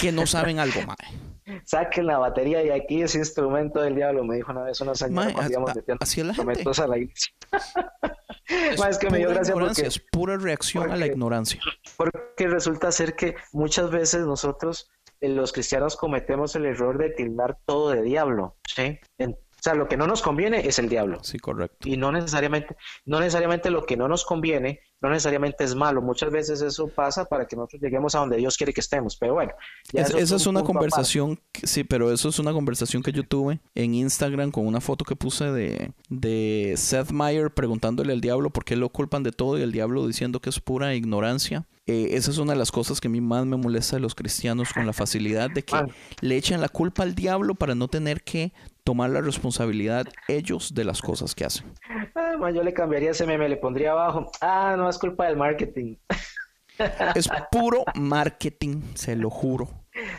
que 0.00 0.12
no 0.12 0.26
saben 0.26 0.58
algo, 0.58 0.80
mae. 0.86 1.60
Saquen 1.64 2.06
la 2.06 2.18
batería 2.18 2.62
y 2.64 2.70
aquí 2.70 3.02
ese 3.02 3.18
instrumento 3.18 3.80
del 3.82 3.94
diablo, 3.94 4.24
me 4.24 4.36
dijo 4.36 4.50
una 4.52 4.62
vez 4.62 4.80
una 4.80 4.94
señora 4.94 5.26
Mae, 5.26 5.34
cuando 5.34 5.58
a- 5.70 5.74
metiendo 5.74 5.98
así 6.02 6.20
es 6.20 6.26
la 6.26 6.34
gente. 6.34 6.52
instrumentos 6.52 6.78
a 6.78 6.86
la 6.86 6.98
iglesia. 6.98 7.32
Mae, 8.78 8.90
es 8.90 8.98
que 8.98 9.10
me 9.10 9.18
dio 9.18 9.30
gracia 9.30 9.54
porque 9.54 9.86
es 9.86 9.98
pura 9.98 10.36
reacción 10.36 10.90
a 10.90 10.96
la 10.96 11.06
ignorancia. 11.06 11.60
Porque 11.96 12.48
resulta 12.48 12.90
ser 12.92 13.14
que 13.16 13.36
muchas 13.52 13.90
veces 13.90 14.22
nosotros, 14.26 14.90
eh, 15.20 15.28
los 15.28 15.52
cristianos, 15.52 15.96
cometemos 15.96 16.54
el 16.56 16.66
error 16.66 16.98
de 16.98 17.10
tildar 17.10 17.58
todo 17.64 17.90
de 17.90 18.02
diablo, 18.02 18.56
¿sí? 18.66 18.98
En- 19.18 19.32
o 19.32 19.62
sea, 19.64 19.72
lo 19.74 19.88
que 19.88 19.96
no 19.96 20.06
nos 20.06 20.20
conviene 20.20 20.66
es 20.68 20.78
el 20.78 20.90
diablo. 20.90 21.24
Sí, 21.24 21.38
correcto. 21.38 21.88
Y 21.88 21.96
no 21.96 22.12
necesariamente, 22.12 22.76
no 23.06 23.18
necesariamente 23.20 23.70
lo 23.70 23.86
que 23.86 23.96
no 23.96 24.08
nos 24.08 24.26
conviene, 24.26 24.80
no 25.04 25.10
necesariamente 25.10 25.62
es 25.64 25.74
malo. 25.74 26.00
Muchas 26.02 26.30
veces 26.30 26.60
eso 26.62 26.88
pasa 26.88 27.24
para 27.24 27.46
que 27.46 27.54
nosotros 27.56 27.80
lleguemos 27.82 28.14
a 28.14 28.20
donde 28.20 28.36
Dios 28.38 28.56
quiere 28.56 28.72
que 28.72 28.80
estemos. 28.80 29.16
Pero 29.16 29.34
bueno, 29.34 29.52
ya 29.92 30.02
Es- 30.02 30.08
eso 30.08 30.18
esa 30.18 30.36
es 30.36 30.46
un 30.46 30.56
una 30.56 30.64
conversación, 30.64 31.38
que- 31.52 31.66
sí, 31.66 31.84
pero 31.84 32.12
eso 32.12 32.28
es 32.28 32.38
una 32.38 32.52
conversación 32.52 33.02
que 33.02 33.12
yo 33.12 33.22
tuve 33.22 33.60
en 33.74 33.94
Instagram 33.94 34.50
con 34.50 34.66
una 34.66 34.80
foto 34.80 35.04
que 35.04 35.16
puse 35.16 35.44
de, 35.52 35.92
de 36.08 36.74
Seth 36.76 37.10
Meyer 37.10 37.52
preguntándole 37.52 38.12
al 38.12 38.20
diablo 38.20 38.50
por 38.50 38.64
qué 38.64 38.76
lo 38.76 38.88
culpan 38.88 39.22
de 39.22 39.32
todo 39.32 39.58
y 39.58 39.62
el 39.62 39.72
diablo 39.72 40.06
diciendo 40.06 40.40
que 40.40 40.50
es 40.50 40.60
pura 40.60 40.94
ignorancia. 40.94 41.66
Eh, 41.86 42.16
esa 42.16 42.30
es 42.30 42.38
una 42.38 42.54
de 42.54 42.58
las 42.58 42.72
cosas 42.72 42.98
que 42.98 43.08
a 43.08 43.10
mí 43.10 43.20
más 43.20 43.44
me 43.44 43.58
molesta 43.58 43.96
de 43.96 44.00
los 44.00 44.14
cristianos 44.14 44.72
con 44.72 44.86
la 44.86 44.94
facilidad 44.94 45.50
de 45.50 45.62
que 45.64 45.74
Man. 45.74 45.92
le 46.22 46.36
echan 46.36 46.62
la 46.62 46.70
culpa 46.70 47.02
al 47.02 47.14
diablo 47.14 47.54
para 47.54 47.74
no 47.74 47.88
tener 47.88 48.22
que 48.22 48.54
tomar 48.84 49.10
la 49.10 49.22
responsabilidad 49.22 50.06
ellos 50.28 50.74
de 50.74 50.84
las 50.84 51.00
cosas 51.00 51.34
que 51.34 51.44
hacen. 51.44 51.72
Ah, 52.14 52.36
man, 52.38 52.54
yo 52.54 52.62
le 52.62 52.74
cambiaría 52.74 53.10
ese 53.10 53.26
meme, 53.26 53.48
le 53.48 53.56
pondría 53.56 53.92
abajo. 53.92 54.30
Ah, 54.40 54.74
no, 54.76 54.88
es 54.88 54.98
culpa 54.98 55.26
del 55.26 55.36
marketing. 55.36 55.96
Es 57.14 57.28
puro 57.52 57.84
marketing, 57.94 58.82
se 58.94 59.14
lo 59.14 59.30
juro. 59.30 59.68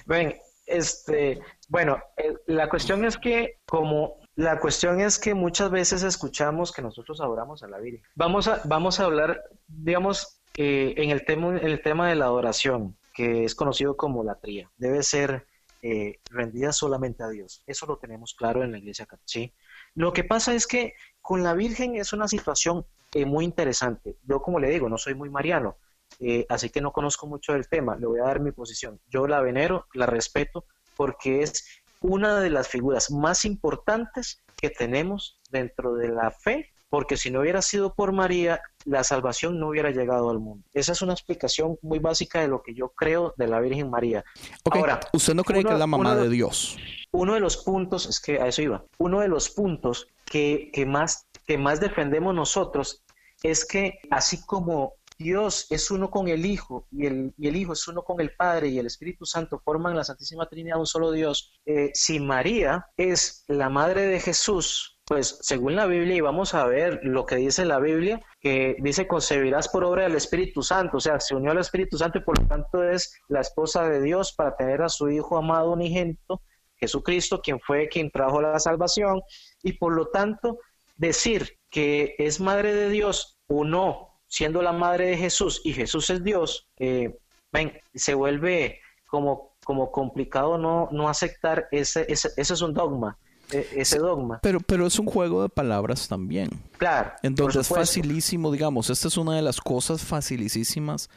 Ven, 0.05 0.38
este, 0.66 1.41
bueno, 1.68 1.99
eh, 2.16 2.34
la 2.47 2.70
cuestión 2.70 3.03
es 3.03 3.18
que 3.18 3.59
como 3.66 4.22
la 4.36 4.57
cuestión 4.59 5.01
es 5.01 5.20
que 5.20 5.34
muchas 5.34 5.70
veces 5.70 6.01
escuchamos 6.03 6.72
que 6.72 6.82
nosotros 6.82 7.20
adoramos 7.20 7.61
a 7.63 7.68
la 7.68 7.80
Virgen. 7.80 8.03
Vamos 8.16 8.47
a 8.47 8.61
vamos 8.63 9.01
a 9.01 9.03
hablar, 9.03 9.43
digamos, 9.68 10.39
eh, 10.55 10.93
en 10.95 11.09
el 11.09 11.26
tema 11.26 11.49
en 11.49 11.68
el 11.68 11.82
tema 11.82 12.07
de 12.07 12.16
la 12.16 12.26
adoración, 12.26 12.95
que 13.13 13.43
es 13.43 13.53
conocido 13.53 13.97
como 13.97 14.24
la 14.24 14.36
tría. 14.36 14.72
Debe 14.78 15.03
ser 15.03 15.45
eh, 15.88 16.19
rendida 16.31 16.71
solamente 16.71 17.21
a 17.21 17.29
Dios. 17.29 17.61
Eso 17.67 17.86
lo 17.86 17.97
tenemos 17.97 18.33
claro 18.33 18.63
en 18.63 18.71
la 18.71 18.79
Iglesia. 18.79 19.07
¿sí? 19.23 19.53
Lo 19.93 20.13
que 20.13 20.23
pasa 20.23 20.55
es 20.55 20.65
que 20.65 20.95
con 21.21 21.43
la 21.43 21.53
Virgen 21.53 21.95
es 21.95 22.11
una 22.11 22.27
situación 22.27 22.88
eh, 23.13 23.23
muy 23.23 23.45
interesante. 23.45 24.17
Yo, 24.23 24.41
como 24.41 24.59
le 24.59 24.71
digo, 24.71 24.89
no 24.89 24.97
soy 24.97 25.13
muy 25.13 25.29
mariano, 25.29 25.77
eh, 26.19 26.47
así 26.49 26.71
que 26.71 26.81
no 26.81 26.91
conozco 26.91 27.27
mucho 27.27 27.53
del 27.53 27.67
tema. 27.67 27.97
Le 27.97 28.07
voy 28.07 28.19
a 28.19 28.23
dar 28.23 28.39
mi 28.39 28.51
posición. 28.51 28.99
Yo 29.11 29.27
la 29.27 29.41
venero, 29.41 29.86
la 29.93 30.07
respeto, 30.07 30.65
porque 30.97 31.43
es 31.43 31.83
una 32.01 32.39
de 32.39 32.49
las 32.49 32.67
figuras 32.67 33.11
más 33.11 33.45
importantes 33.45 34.43
que 34.57 34.71
tenemos 34.71 35.39
dentro 35.51 35.93
de 35.93 36.07
la 36.07 36.31
fe, 36.31 36.73
porque 36.95 37.17
si 37.17 37.29
no 37.29 37.41
hubiera 37.41 37.61
sido 37.61 37.93
por 37.93 38.13
María, 38.13 38.61
la 38.85 39.03
salvación 39.03 39.59
no 39.59 39.67
hubiera 39.67 39.91
llegado 39.91 40.29
al 40.29 40.39
mundo. 40.39 40.65
Esa 40.73 40.93
es 40.93 41.01
una 41.01 41.11
explicación 41.11 41.77
muy 41.81 41.99
básica 41.99 42.39
de 42.39 42.47
lo 42.47 42.63
que 42.63 42.73
yo 42.73 42.87
creo 42.95 43.33
de 43.35 43.49
la 43.49 43.59
Virgen 43.59 43.89
María. 43.89 44.23
Ahora, 44.71 45.01
¿usted 45.11 45.33
no 45.33 45.43
cree 45.43 45.59
uno- 45.59 45.67
que 45.67 45.73
es 45.73 45.79
la 45.79 45.87
mamá 45.87 46.15
de 46.15 46.29
Dios? 46.29 46.77
uno 47.11 47.33
de 47.33 47.41
los 47.41 47.57
puntos, 47.57 48.05
es 48.07 48.21
que 48.21 48.39
a 48.39 48.47
eso 48.47 48.61
iba, 48.61 48.85
uno 48.97 49.19
de 49.19 49.27
los 49.27 49.49
puntos 49.49 50.07
que, 50.23 50.69
que 50.73 50.85
más, 50.85 51.27
que 51.45 51.57
más 51.57 51.81
defendemos 51.81 52.33
nosotros 52.33 53.03
es 53.43 53.65
que 53.65 53.99
así 54.09 54.45
como 54.45 54.93
Dios 55.17 55.67
es 55.69 55.91
uno 55.91 56.09
con 56.09 56.29
el 56.29 56.45
Hijo 56.45 56.87
y 56.91 57.07
el, 57.07 57.33
y 57.37 57.49
el 57.49 57.57
Hijo 57.57 57.73
es 57.73 57.85
uno 57.89 58.03
con 58.03 58.21
el 58.21 58.33
Padre 58.37 58.69
y 58.69 58.79
el 58.79 58.85
Espíritu 58.85 59.25
Santo 59.25 59.59
forman 59.65 59.97
la 59.97 60.05
Santísima 60.05 60.45
Trinidad 60.47 60.79
un 60.79 60.85
solo 60.87 61.11
Dios, 61.11 61.51
eh, 61.65 61.91
si 61.93 62.21
María 62.21 62.85
es 62.95 63.43
la 63.49 63.67
madre 63.69 64.03
de 64.03 64.19
Jesús, 64.21 64.94
pues 65.06 65.38
según 65.41 65.76
la 65.76 65.86
Biblia, 65.86 66.16
y 66.16 66.22
vamos 66.22 66.56
a 66.56 66.66
ver 66.66 66.99
lo 67.03 67.26
que 67.26 67.36
dice 67.36 67.64
la 67.64 67.80
Biblia, 67.80 68.22
que 68.39 68.76
dice 68.80 69.08
concebirás 69.08 69.70
por 69.70 69.84
obra 69.84 70.03
del 70.03 70.16
Espíritu 70.16 70.64
Santo, 70.64 70.97
o 70.97 70.99
sea, 70.99 71.20
se 71.20 71.36
unió 71.36 71.51
al 71.51 71.60
Espíritu 71.60 71.97
Santo 71.97 72.18
y 72.18 72.22
por 72.22 72.39
lo 72.39 72.47
tanto 72.47 72.84
es 72.84 73.14
la 73.28 73.41
esposa 73.41 73.88
de 73.88 74.01
Dios 74.01 74.34
para 74.34 74.56
tener 74.56 74.82
a 74.82 74.89
su 74.89 75.10
Hijo 75.10 75.38
amado 75.38 75.74
unigénito, 75.74 76.41
Jesucristo, 76.78 77.39
quien 77.41 77.60
fue 77.60 77.88
quien 77.88 78.10
trajo 78.10 78.41
la 78.41 78.60
salvación, 78.60 79.22
y 79.62 79.74
por 79.74 79.93
lo 79.93 80.08
tanto 80.08 80.58
decir 80.97 81.60
que 81.70 82.16
es 82.18 82.39
madre 82.39 82.74
de 82.74 82.89
Dios 82.89 83.38
o 83.47 83.64
no, 83.64 84.20
siendo 84.28 84.64
la 84.64 84.74
madre 84.74 85.08
de 85.08 85.18
Jesús 85.18 85.62
y 85.64 85.74
Jesús 85.74 86.10
es 86.10 86.24
Dios, 86.24 86.68
eh, 86.78 87.16
ven, 87.51 87.80
se 87.93 88.16
vuelve 88.16 88.82
como, 89.06 89.56
como 89.64 89.91
complicado 89.91 90.58
no, 90.58 90.89
no 90.91 91.10
aceptar 91.10 91.68
ese, 91.72 92.06
ese, 92.12 92.30
ese 92.36 92.53
es 92.53 92.62
un 92.62 92.74
dogma, 92.74 93.20
ese 93.51 93.99
dogma. 93.99 94.39
Pero, 94.41 94.59
pero 94.59 94.87
es 94.87 94.97
un 94.99 95.05
juego 95.05 95.41
de 95.41 95.49
palabras 95.49 96.07
también. 96.07 96.49
Claro. 96.77 97.11
En 97.23 97.35
donde 97.35 97.61
es 97.61 97.67
facilísimo, 97.67 98.51
digamos, 98.51 98.89
esta 98.89 99.07
es 99.07 99.17
una 99.17 99.35
de 99.35 99.41
las 99.41 99.61
cosas 99.61 100.03
facilísimas 100.03 101.09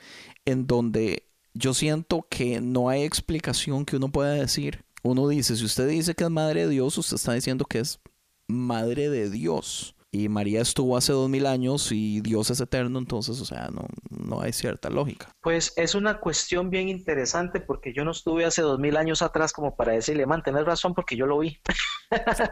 en 0.45 0.67
donde 0.67 1.25
yo 1.55 1.75
siento 1.75 2.27
que 2.29 2.61
no 2.61 2.89
hay 2.89 3.03
explicación 3.03 3.85
que 3.85 3.97
uno 3.97 4.09
pueda 4.09 4.33
decir. 4.33 4.85
Uno 5.03 5.29
dice, 5.29 5.57
si 5.57 5.65
usted 5.65 5.89
dice 5.89 6.15
que 6.15 6.25
es 6.25 6.31
madre 6.31 6.67
de 6.67 6.71
Dios, 6.71 6.97
usted 6.99 7.17
está 7.17 7.33
diciendo 7.33 7.65
que 7.65 7.81
es 7.81 8.01
madre 8.47 9.09
de 9.11 9.31
Dios. 9.31 9.95
Y 10.11 10.31
María 10.31 10.63
estuvo 10.63 10.97
hace 10.97 11.13
dos 11.13 11.29
mil 11.29 11.45
años 11.45 11.93
y 11.93 12.21
Dios 12.23 12.49
es 12.51 12.61
eterno, 12.61 12.99
entonces, 12.99 13.41
o 13.43 13.45
sea, 13.45 13.69
no, 13.71 13.87
no 14.09 14.41
hay 14.41 14.55
cierta 14.55 14.89
lógica. 14.89 15.31
Pues 15.43 15.75
es 15.77 15.95
una 15.95 16.19
cuestión 16.19 16.71
bien 16.71 16.89
interesante 16.89 17.61
porque 17.61 17.93
yo 17.93 18.05
no 18.05 18.13
estuve 18.13 18.47
hace 18.47 18.63
dos 18.63 18.79
mil 18.79 18.97
años 18.97 19.21
atrás 19.21 19.53
como 19.53 19.77
para 19.77 19.93
decirle, 19.93 20.25
man, 20.25 20.43
tenés 20.43 20.65
razón 20.65 20.95
porque 20.95 21.17
yo 21.17 21.27
lo 21.27 21.39
vi. 21.39 21.59
Sí, 22.11 22.45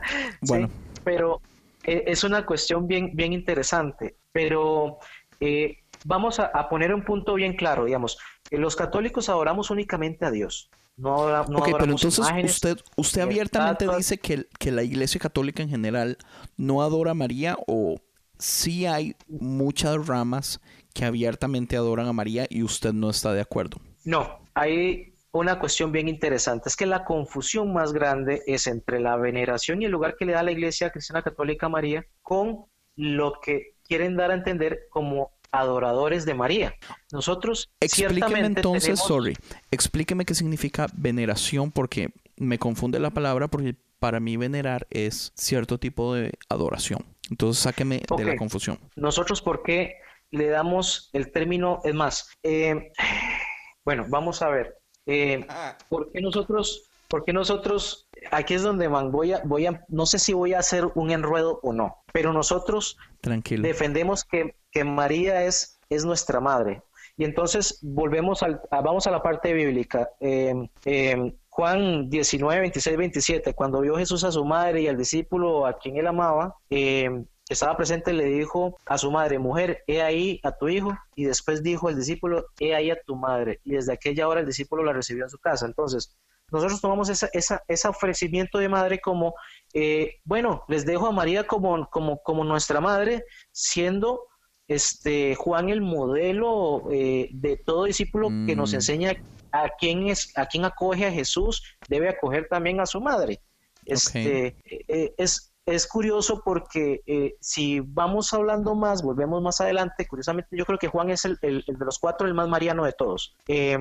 Bueno. 0.43 0.69
pero 1.03 1.41
eh, 1.85 2.05
es 2.07 2.25
una 2.25 2.45
cuestión 2.45 2.87
bien, 2.87 3.13
bien 3.15 3.33
interesante. 3.33 4.19
Pero 4.33 4.99
eh, 5.41 5.79
vamos 6.05 6.39
a, 6.41 6.47
a 6.47 6.69
poner 6.69 6.93
un 6.93 7.05
punto 7.07 7.33
bien 7.35 7.57
claro, 7.57 7.87
digamos, 7.87 8.19
eh, 8.51 8.59
los 8.59 8.77
católicos 8.77 9.31
adoramos 9.31 9.71
únicamente 9.71 10.27
a 10.27 10.31
Dios. 10.31 10.69
No, 10.97 11.29
no 11.45 11.59
ok, 11.59 11.69
pero 11.79 11.93
entonces 11.93 12.19
imágenes, 12.19 12.55
usted, 12.55 12.79
usted 12.97 13.21
abiertamente 13.21 13.85
estatuas. 13.85 13.99
dice 13.99 14.19
que, 14.19 14.47
que 14.59 14.73
la 14.73 14.83
Iglesia 14.83 15.21
Católica 15.21 15.63
en 15.63 15.69
general 15.69 16.17
no 16.57 16.83
adora 16.83 17.11
a 17.11 17.15
María 17.15 17.57
o 17.67 17.97
sí 18.39 18.87
hay 18.87 19.15
muchas 19.29 20.07
ramas 20.07 20.61
que 20.95 21.05
abiertamente 21.05 21.77
adoran 21.77 22.07
a 22.07 22.13
María 22.13 22.47
y 22.49 22.63
usted 22.63 22.93
no 22.93 23.11
está 23.11 23.35
de 23.35 23.43
acuerdo. 23.43 23.79
No, 24.05 24.39
hay 24.55 25.15
una 25.33 25.59
cuestión 25.59 25.93
bien 25.93 26.09
interesante. 26.09 26.69
Es 26.69 26.77
que 26.77 26.87
la 26.87 27.05
confusión 27.05 27.73
más 27.73 27.93
grande 27.93 28.43
es 28.47 28.67
entre 28.67 29.01
la 29.01 29.17
veneración 29.17 29.83
y 29.83 29.85
el 29.85 29.93
lugar 29.93 30.17
que 30.17 30.25
le 30.25 30.33
da 30.33 30.43
la 30.43 30.53
Iglesia 30.53 30.91
Cristiana 30.91 31.23
Católica 31.23 31.67
a 31.67 31.71
María 31.71 32.07
con 32.23 32.67
lo 32.97 33.35
que 33.43 33.75
quieren 33.85 34.17
dar 34.17 34.31
a 34.31 34.35
entender 34.35 34.87
como 34.91 35.36
adoradores 35.53 36.25
de 36.25 36.35
María. 36.35 36.75
Nosotros 37.13 37.71
Explíqueme 37.81 38.41
entonces, 38.41 38.85
tenemos- 38.85 39.07
sorry, 39.07 39.37
explíqueme 39.71 40.25
qué 40.25 40.35
significa 40.35 40.87
veneración 40.95 41.71
porque 41.71 42.11
me 42.37 42.59
confunde 42.59 42.99
la 42.99 43.11
palabra 43.11 43.49
porque 43.49 43.77
para 43.99 44.21
mí 44.21 44.37
venerar 44.37 44.87
es 44.91 45.33
cierto 45.35 45.79
tipo 45.79 46.15
de 46.15 46.33
adoración. 46.49 47.05
Entonces 47.31 47.63
sáqueme 47.63 48.03
de 48.17 48.25
la 48.25 48.37
confusión. 48.37 48.79
Nosotros, 48.95 49.43
¿por 49.43 49.63
qué 49.63 49.95
le 50.31 50.49
damos 50.49 51.11
el 51.13 51.33
término? 51.33 51.81
Es 51.85 51.95
más, 51.95 52.29
eh, 52.43 52.93
Bueno, 53.87 54.05
vamos 54.09 54.43
a 54.43 54.49
ver. 54.49 54.79
Eh, 55.07 55.47
¿Por 55.89 56.11
qué 56.11 56.21
nosotros, 56.21 56.91
por 57.07 57.33
nosotros, 57.33 58.06
aquí 58.31 58.55
es 58.55 58.63
donde 58.63 58.89
voy 58.89 59.33
a, 59.33 59.43
voy 59.45 59.67
a, 59.67 59.85
no 59.89 60.07
sé 60.07 60.19
si 60.19 60.33
voy 60.33 60.55
a 60.55 60.61
hacer 60.61 60.87
un 60.95 61.11
enredo 61.11 61.61
o 61.63 61.73
no, 61.73 62.03
pero 62.13 62.33
nosotros 62.33 62.97
defendemos 63.23 64.25
que, 64.25 64.57
que 64.71 64.85
María 64.85 65.45
es, 65.45 65.79
es 65.89 66.05
nuestra 66.05 66.41
madre. 66.41 66.83
Y 67.19 67.25
entonces 67.25 67.79
volvemos 67.83 68.43
al, 68.43 68.61
vamos 68.71 69.07
a 69.07 69.11
la 69.11 69.23
parte 69.23 69.53
bíblica. 69.55 70.11
Eh, 70.21 70.55
eh, 70.85 71.35
Juan 71.49 72.11
19, 72.11 72.61
26, 72.61 72.97
27, 72.99 73.55
cuando 73.55 73.81
vio 73.81 73.97
Jesús 73.97 74.23
a 74.25 74.31
su 74.31 74.45
madre 74.45 74.83
y 74.83 74.89
al 74.89 74.99
discípulo 74.99 75.65
a 75.65 75.79
quien 75.79 75.97
él 75.97 76.07
amaba, 76.07 76.55
eh, 76.69 77.25
estaba 77.49 77.77
presente, 77.77 78.13
le 78.13 78.25
dijo 78.25 78.77
a 78.85 78.99
su 78.99 79.11
madre, 79.11 79.39
mujer, 79.39 79.83
he 79.87 80.03
ahí 80.03 80.41
a 80.43 80.53
tu 80.53 80.69
hijo, 80.69 80.93
y 81.15 81.25
después 81.25 81.63
dijo 81.63 81.89
al 81.89 81.97
discípulo, 81.97 82.47
he 82.59 82.75
ahí 82.75 82.91
a 82.91 83.01
tu 83.01 83.17
madre, 83.17 83.61
y 83.65 83.73
desde 83.73 83.93
aquella 83.93 84.29
hora 84.29 84.41
el 84.41 84.47
discípulo 84.47 84.83
la 84.83 84.93
recibió 84.93 85.25
en 85.25 85.31
su 85.31 85.39
casa. 85.39 85.65
Entonces, 85.65 86.15
nosotros 86.51 86.81
tomamos 86.81 87.09
esa, 87.09 87.29
esa, 87.33 87.63
ese 87.69 87.89
ofrecimiento 87.89 88.59
de 88.59 88.69
madre 88.69 89.01
como, 89.01 89.35
eh, 89.75 90.17
bueno, 90.25 90.65
les 90.69 90.87
dejo 90.87 91.07
a 91.07 91.13
María 91.13 91.47
como, 91.47 91.89
como, 91.91 92.23
como 92.23 92.45
nuestra 92.45 92.81
madre, 92.81 93.25
siendo 93.53 94.27
este 94.69 95.35
Juan 95.37 95.69
el 95.69 95.81
modelo 95.81 96.91
eh, 96.91 97.29
de 97.33 97.57
todo 97.57 97.85
discípulo 97.85 98.29
que 98.47 98.57
nos 98.57 98.73
mm. 98.73 98.75
enseña 98.75 99.13
a 99.53 99.71
quién 99.79 100.09
es, 100.09 100.37
a 100.37 100.47
quién 100.47 100.65
acoge 100.65 101.07
a 101.07 101.13
Jesús, 101.13 101.63
debe 101.89 102.09
acoger 102.09 102.49
también 102.49 102.81
a 102.81 102.87
su 102.87 103.01
madre. 103.01 103.41
Este, 103.85 104.57
eh, 104.67 105.15
es, 105.17 105.53
es 105.65 105.87
curioso 105.87 106.43
porque 106.45 107.03
eh, 107.07 107.37
si 107.41 107.81
vamos 107.81 108.33
hablando 108.33 108.75
más, 108.75 109.03
volvemos 109.03 109.43
más 109.43 109.61
adelante, 109.61 110.07
curiosamente 110.07 110.57
yo 110.57 110.67
creo 110.67 110.79
que 110.79 110.89
Juan 110.89 111.11
es 111.11 111.25
el, 111.25 111.39
de 111.41 111.63
los 111.85 111.99
cuatro 111.99 112.27
el 112.27 112.35
más 112.35 112.49
mariano 112.49 112.85
de 112.85 112.93
todos. 112.93 113.37
Eh, 113.49 113.79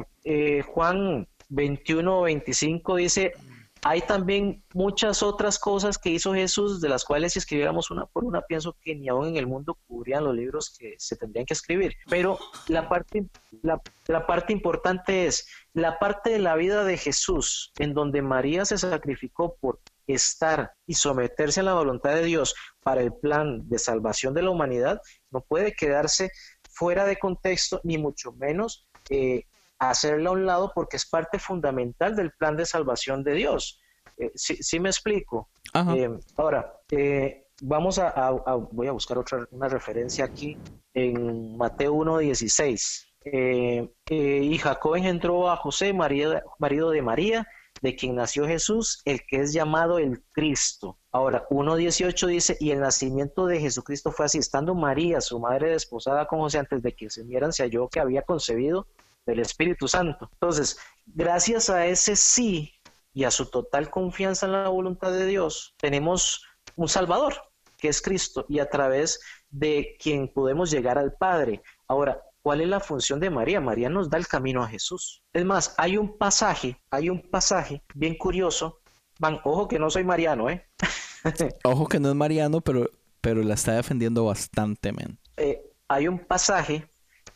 Juan 0.74 1.28
21, 1.49 2.21
25 2.21 2.95
dice, 2.95 3.33
hay 3.87 4.01
también 4.01 4.63
muchas 4.73 5.21
otras 5.21 5.59
cosas 5.59 5.99
que 5.99 6.09
hizo 6.09 6.33
Jesús, 6.33 6.81
de 6.81 6.89
las 6.89 7.05
cuales 7.05 7.33
si 7.33 7.39
escribiéramos 7.39 7.91
una 7.91 8.07
por 8.07 8.23
una, 8.23 8.41
pienso 8.41 8.75
que 8.81 8.95
ni 8.95 9.09
aún 9.09 9.27
en 9.27 9.37
el 9.37 9.45
mundo 9.45 9.77
cubrían 9.87 10.23
los 10.23 10.35
libros 10.35 10.75
que 10.75 10.95
se 10.97 11.15
tendrían 11.15 11.45
que 11.45 11.53
escribir. 11.53 11.93
Pero 12.09 12.39
la 12.67 12.89
parte, 12.89 13.27
la, 13.61 13.79
la 14.07 14.25
parte 14.25 14.53
importante 14.53 15.27
es 15.27 15.47
la 15.73 15.99
parte 15.99 16.31
de 16.31 16.39
la 16.39 16.55
vida 16.55 16.83
de 16.83 16.97
Jesús, 16.97 17.71
en 17.77 17.93
donde 17.93 18.23
María 18.23 18.65
se 18.65 18.79
sacrificó 18.79 19.55
por 19.61 19.79
estar 20.07 20.73
y 20.87 20.95
someterse 20.95 21.59
a 21.59 21.63
la 21.63 21.75
voluntad 21.75 22.15
de 22.15 22.23
Dios 22.23 22.55
para 22.81 23.01
el 23.01 23.13
plan 23.13 23.69
de 23.69 23.77
salvación 23.77 24.33
de 24.33 24.41
la 24.41 24.49
humanidad, 24.49 24.99
no 25.29 25.41
puede 25.41 25.73
quedarse 25.73 26.31
fuera 26.71 27.05
de 27.05 27.17
contexto, 27.17 27.81
ni 27.83 27.99
mucho 27.99 28.31
menos 28.31 28.87
eh, 29.11 29.45
hacerla 29.80 30.30
a 30.30 30.34
un 30.34 30.45
lado 30.45 30.71
porque 30.73 30.97
es 30.97 31.05
parte 31.05 31.39
fundamental 31.39 32.15
del 32.15 32.32
plan 32.32 32.55
de 32.55 32.65
salvación 32.65 33.23
de 33.23 33.34
Dios. 33.34 33.80
Eh, 34.17 34.32
sí, 34.36 34.80
me 34.80 34.89
explico. 34.89 35.49
Eh, 35.73 36.09
ahora, 36.38 36.73
eh, 36.91 37.47
vamos 37.61 37.99
a, 37.99 38.32
voy 38.71 38.88
a 38.88 38.91
buscar 38.91 39.17
otra 39.17 39.45
una 39.51 39.67
referencia 39.67 40.26
aquí 40.26 40.57
en 40.93 41.57
Mateo 41.57 41.93
1.16. 41.93 43.91
y 44.09 44.57
Jacob 44.57 44.95
engendró 44.95 45.49
a 45.49 45.57
José, 45.57 45.91
marido, 45.93 46.41
marido 46.59 46.91
de 46.91 47.01
María, 47.01 47.47
de 47.82 47.95
quien 47.95 48.15
nació 48.15 48.47
Jesús, 48.47 49.01
el 49.03 49.21
que 49.28 49.41
es 49.41 49.51
llamado 49.51 49.99
el 49.99 50.23
Cristo. 50.32 50.97
Ahora, 51.11 51.45
1.18 51.49 52.28
dice, 52.28 52.57
y 52.59 52.71
el 52.71 52.80
nacimiento 52.80 53.47
de 53.47 53.59
Jesucristo 53.59 54.11
fue 54.11 54.28
así, 54.28 54.38
estando 54.38 54.76
María, 54.76 55.19
su 55.19 55.39
madre 55.39 55.71
desposada 55.71 56.26
con 56.26 56.39
José, 56.39 56.59
antes 56.59 56.82
de 56.82 56.93
que 56.93 57.09
se 57.09 57.21
unieran, 57.21 57.51
se 57.51 57.63
halló 57.63 57.89
que 57.89 57.99
había 57.99 58.21
concebido 58.21 58.88
del 59.26 59.39
Espíritu 59.39 59.88
Santo. 59.88 60.30
Entonces, 60.34 60.78
gracias 61.05 61.69
a 61.69 61.86
ese 61.86 62.15
sí 62.15 62.73
y 63.13 63.23
a 63.23 63.32
su 63.32 63.45
total 63.47 63.89
confianza 63.89 64.45
en 64.45 64.51
la 64.51 64.69
voluntad 64.69 65.11
de 65.11 65.26
Dios, 65.26 65.73
tenemos 65.78 66.43
un 66.76 66.89
Salvador, 66.89 67.36
que 67.78 67.88
es 67.88 68.01
Cristo, 68.01 68.45
y 68.49 68.59
a 68.59 68.69
través 68.69 69.21
de 69.49 69.95
quien 69.99 70.28
podemos 70.28 70.69
llegar 70.69 70.97
al 70.97 71.13
Padre. 71.13 71.61
Ahora, 71.88 72.21
¿cuál 72.41 72.61
es 72.61 72.67
la 72.67 72.80
función 72.80 73.19
de 73.19 73.30
María? 73.30 73.61
María 73.61 73.89
nos 73.89 74.09
da 74.09 74.17
el 74.17 74.28
camino 74.28 74.63
a 74.63 74.67
Jesús. 74.67 75.23
Es 75.34 75.45
más, 75.45 75.73
hay 75.78 75.97
un 75.97 76.17
pasaje, 76.17 76.78
hay 76.91 77.09
un 77.09 77.21
pasaje 77.21 77.82
bien 77.93 78.17
curioso. 78.17 78.80
Van, 79.19 79.39
ojo 79.45 79.67
que 79.67 79.80
no 79.80 79.89
soy 79.89 80.03
mariano, 80.03 80.49
¿eh? 80.49 80.67
ojo 81.63 81.88
que 81.88 81.99
no 81.99 82.09
es 82.09 82.15
mariano, 82.15 82.59
pero, 82.59 82.89
pero 83.21 83.41
la 83.43 83.53
está 83.53 83.73
defendiendo 83.73 84.26
bastante, 84.26 84.91
men. 84.91 85.17
Eh, 85.38 85.61
hay 85.88 86.07
un 86.09 86.19
pasaje 86.19 86.89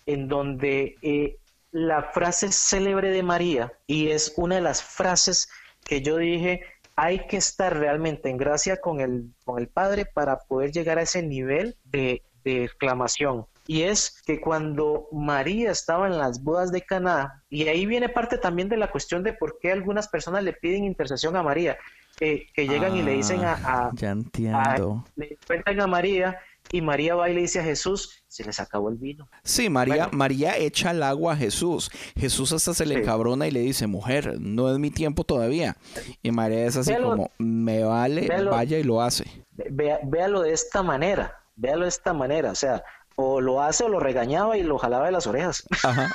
en 0.05 0.27
donde 0.27 0.97
eh, 1.01 1.37
la 1.71 2.03
frase 2.11 2.51
célebre 2.51 3.11
de 3.11 3.23
María 3.23 3.71
y 3.85 4.09
es 4.09 4.33
una 4.37 4.55
de 4.55 4.61
las 4.61 4.83
frases 4.83 5.49
que 5.85 6.01
yo 6.01 6.17
dije, 6.17 6.63
hay 6.95 7.27
que 7.27 7.37
estar 7.37 7.77
realmente 7.77 8.29
en 8.29 8.37
gracia 8.37 8.77
con 8.81 8.99
el, 8.99 9.31
con 9.45 9.59
el 9.59 9.67
Padre 9.67 10.05
para 10.05 10.39
poder 10.39 10.71
llegar 10.71 10.97
a 10.97 11.03
ese 11.03 11.23
nivel 11.23 11.77
de, 11.85 12.23
de 12.43 12.65
exclamación. 12.65 13.45
Y 13.67 13.83
es 13.83 14.21
que 14.25 14.41
cuando 14.41 15.07
María 15.11 15.71
estaba 15.71 16.07
en 16.07 16.17
las 16.17 16.43
bodas 16.43 16.71
de 16.71 16.81
Caná, 16.81 17.43
y 17.49 17.67
ahí 17.67 17.85
viene 17.85 18.09
parte 18.09 18.39
también 18.39 18.67
de 18.67 18.77
la 18.77 18.89
cuestión 18.89 19.23
de 19.23 19.33
por 19.33 19.59
qué 19.59 19.71
algunas 19.71 20.07
personas 20.07 20.43
le 20.43 20.53
piden 20.53 20.85
intercesión 20.85 21.35
a 21.35 21.43
María, 21.43 21.77
que 22.17 22.49
llegan 22.55 22.97
y 22.97 23.03
le 23.03 23.13
dicen 23.13 23.45
a, 23.45 23.59
ah, 23.63 23.91
ya 23.93 24.11
entiendo. 24.11 25.05
le 25.15 25.37
cuentan 25.47 25.79
a 25.79 25.87
María 25.87 26.37
y 26.71 26.81
María 26.81 27.15
va 27.15 27.29
y 27.29 27.33
le 27.33 27.41
dice 27.41 27.59
a 27.59 27.63
Jesús, 27.63 28.23
se 28.27 28.43
les 28.43 28.59
acabó 28.59 28.89
el 28.89 28.97
vino. 28.97 29.27
Sí, 29.43 29.69
María, 29.69 30.09
María 30.11 30.57
echa 30.57 30.91
el 30.91 31.01
agua 31.03 31.33
a 31.33 31.35
Jesús. 31.35 31.89
Jesús 32.15 32.51
hasta 32.51 32.73
se 32.73 32.85
le 32.85 33.01
cabrona 33.01 33.47
y 33.47 33.51
le 33.51 33.61
dice, 33.61 33.87
mujer, 33.87 34.39
no 34.39 34.71
es 34.71 34.79
mi 34.79 34.91
tiempo 34.91 35.23
todavía. 35.23 35.75
Y 36.21 36.31
María 36.31 36.65
es 36.65 36.77
así 36.77 36.93
como, 36.95 37.31
me 37.39 37.83
vale, 37.83 38.27
vaya 38.43 38.77
y 38.77 38.83
lo 38.83 39.01
hace. 39.01 39.25
véalo 39.55 40.41
de 40.41 40.53
esta 40.53 40.83
manera, 40.83 41.43
véalo 41.55 41.83
de 41.83 41.89
esta 41.89 42.13
manera. 42.13 42.51
O 42.51 42.55
sea, 42.55 42.83
o 43.15 43.41
lo 43.41 43.61
hace 43.61 43.83
o 43.83 43.89
lo 43.89 43.99
regañaba 43.99 44.57
y 44.57 44.63
lo 44.63 44.77
jalaba 44.77 45.07
de 45.07 45.11
las 45.11 45.27
orejas. 45.27 45.63
Ajá, 45.83 46.09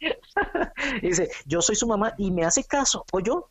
dice, 1.02 1.30
yo 1.46 1.62
soy 1.62 1.76
su 1.76 1.86
mamá 1.86 2.14
y 2.18 2.30
me 2.30 2.44
hace 2.44 2.64
caso, 2.64 3.04
o 3.12 3.20
yo. 3.20 3.50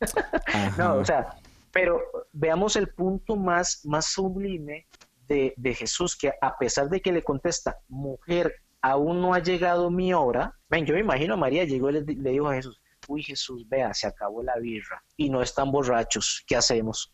no, 0.78 0.96
o 0.96 1.04
sea, 1.04 1.36
pero 1.72 2.00
veamos 2.32 2.76
el 2.76 2.88
punto 2.88 3.36
más, 3.36 3.80
más 3.84 4.06
sublime 4.06 4.86
de, 5.28 5.74
Jesús, 5.74 6.16
que 6.16 6.32
a 6.40 6.56
pesar 6.56 6.88
de 6.88 7.00
que 7.00 7.12
le 7.12 7.22
contesta, 7.22 7.78
mujer, 7.88 8.54
aún 8.80 9.20
no 9.20 9.34
ha 9.34 9.40
llegado 9.40 9.90
mi 9.90 10.14
hora, 10.14 10.54
ven, 10.68 10.86
yo 10.86 10.94
me 10.94 11.00
imagino 11.00 11.34
a 11.34 11.36
María 11.36 11.64
llegó 11.64 11.90
y 11.90 12.04
le, 12.04 12.30
dijo 12.30 12.48
a 12.48 12.54
Jesús, 12.54 12.80
uy 13.08 13.22
Jesús, 13.22 13.68
vea, 13.68 13.92
se 13.92 14.06
acabó 14.06 14.42
la 14.42 14.56
birra 14.56 15.02
y 15.16 15.28
no 15.28 15.42
están 15.42 15.70
borrachos, 15.70 16.44
¿qué 16.46 16.56
hacemos? 16.56 17.12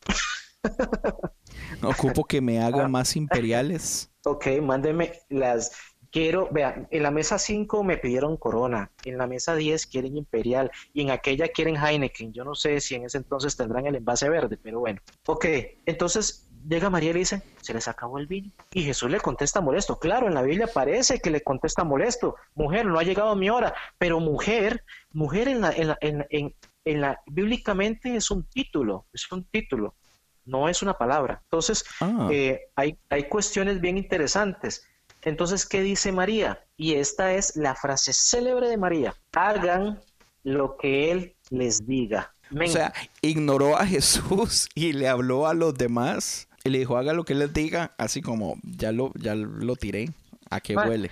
Ocupo 1.82 2.24
que 2.24 2.40
me 2.40 2.62
haga 2.62 2.88
más 2.88 3.16
imperiales. 3.16 4.10
Ok, 4.24 4.46
mándeme 4.62 5.12
las, 5.28 5.72
quiero, 6.14 6.48
vean, 6.52 6.86
en 6.92 7.02
la 7.02 7.10
mesa 7.10 7.40
5 7.40 7.82
me 7.82 7.98
pidieron 7.98 8.36
Corona, 8.36 8.92
en 9.04 9.18
la 9.18 9.26
mesa 9.26 9.56
10 9.56 9.84
quieren 9.88 10.16
Imperial 10.16 10.70
y 10.92 11.02
en 11.02 11.10
aquella 11.10 11.48
quieren 11.48 11.76
Heineken. 11.76 12.32
Yo 12.32 12.44
no 12.44 12.54
sé 12.54 12.80
si 12.80 12.94
en 12.94 13.04
ese 13.04 13.18
entonces 13.18 13.56
tendrán 13.56 13.86
el 13.86 13.96
envase 13.96 14.28
verde, 14.28 14.56
pero 14.56 14.78
bueno. 14.78 15.00
Ok, 15.26 15.46
entonces 15.84 16.48
llega 16.68 16.88
María 16.88 17.10
y 17.10 17.14
le 17.14 17.18
dice, 17.18 17.42
se 17.60 17.74
les 17.74 17.88
acabó 17.88 18.20
el 18.20 18.28
vino. 18.28 18.52
Y 18.72 18.84
Jesús 18.84 19.10
le 19.10 19.18
contesta 19.18 19.60
molesto. 19.60 19.98
Claro, 19.98 20.28
en 20.28 20.34
la 20.34 20.42
Biblia 20.42 20.68
parece 20.72 21.18
que 21.18 21.30
le 21.30 21.42
contesta 21.42 21.82
molesto. 21.82 22.36
Mujer, 22.54 22.86
no 22.86 23.00
ha 23.00 23.02
llegado 23.02 23.34
mi 23.34 23.50
hora. 23.50 23.74
Pero 23.98 24.20
mujer, 24.20 24.84
mujer 25.12 25.48
en 25.48 25.62
la, 25.62 25.72
en 25.72 25.88
la, 25.88 25.98
en, 26.00 26.54
en, 26.84 27.00
la, 27.00 27.20
bíblicamente 27.26 28.14
es 28.14 28.30
un 28.30 28.44
título, 28.44 29.06
es 29.12 29.30
un 29.32 29.42
título, 29.46 29.96
no 30.44 30.68
es 30.68 30.80
una 30.80 30.96
palabra. 30.96 31.40
Entonces, 31.42 31.84
ah. 32.00 32.28
eh, 32.30 32.68
hay, 32.76 32.96
hay 33.10 33.24
cuestiones 33.24 33.80
bien 33.80 33.98
interesantes. 33.98 34.88
Entonces, 35.24 35.66
¿qué 35.66 35.80
dice 35.80 36.12
María? 36.12 36.64
Y 36.76 36.94
esta 36.94 37.34
es 37.34 37.56
la 37.56 37.74
frase 37.74 38.12
célebre 38.12 38.68
de 38.68 38.76
María. 38.76 39.14
Hagan 39.32 40.00
lo 40.42 40.76
que 40.76 41.10
Él 41.10 41.34
les 41.50 41.86
diga. 41.86 42.32
O 42.54 42.66
sea, 42.66 42.92
ignoró 43.22 43.76
a 43.76 43.86
Jesús 43.86 44.68
y 44.74 44.92
le 44.92 45.08
habló 45.08 45.46
a 45.46 45.54
los 45.54 45.74
demás 45.74 46.48
y 46.62 46.70
le 46.70 46.78
dijo, 46.78 46.96
haga 46.96 47.14
lo 47.14 47.24
que 47.24 47.32
Él 47.32 47.40
les 47.40 47.52
diga, 47.52 47.94
así 47.98 48.20
como 48.20 48.56
ya 48.62 48.92
lo, 48.92 49.12
ya 49.14 49.34
lo 49.34 49.76
tiré, 49.76 50.10
a 50.50 50.60
que 50.60 50.76
huele. 50.76 51.10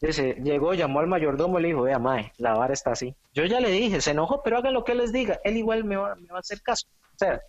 dice, 0.00 0.36
llegó, 0.42 0.72
llamó 0.72 1.00
al 1.00 1.06
mayordomo 1.06 1.58
y 1.58 1.62
le 1.62 1.68
dijo, 1.68 1.82
vea, 1.82 1.98
mae, 1.98 2.32
la 2.38 2.54
vara 2.54 2.72
está 2.72 2.92
así. 2.92 3.14
Yo 3.34 3.44
ya 3.44 3.60
le 3.60 3.70
dije, 3.70 4.00
se 4.00 4.12
enojó, 4.12 4.42
pero 4.42 4.56
haga 4.56 4.70
lo 4.70 4.84
que 4.84 4.94
les 4.94 5.12
diga. 5.12 5.40
Él 5.44 5.58
igual 5.58 5.84
me 5.84 5.96
va, 5.96 6.14
me 6.16 6.28
va 6.28 6.36
a 6.36 6.40
hacer 6.40 6.62
caso. 6.62 6.86
O 7.14 7.18
sea, 7.18 7.40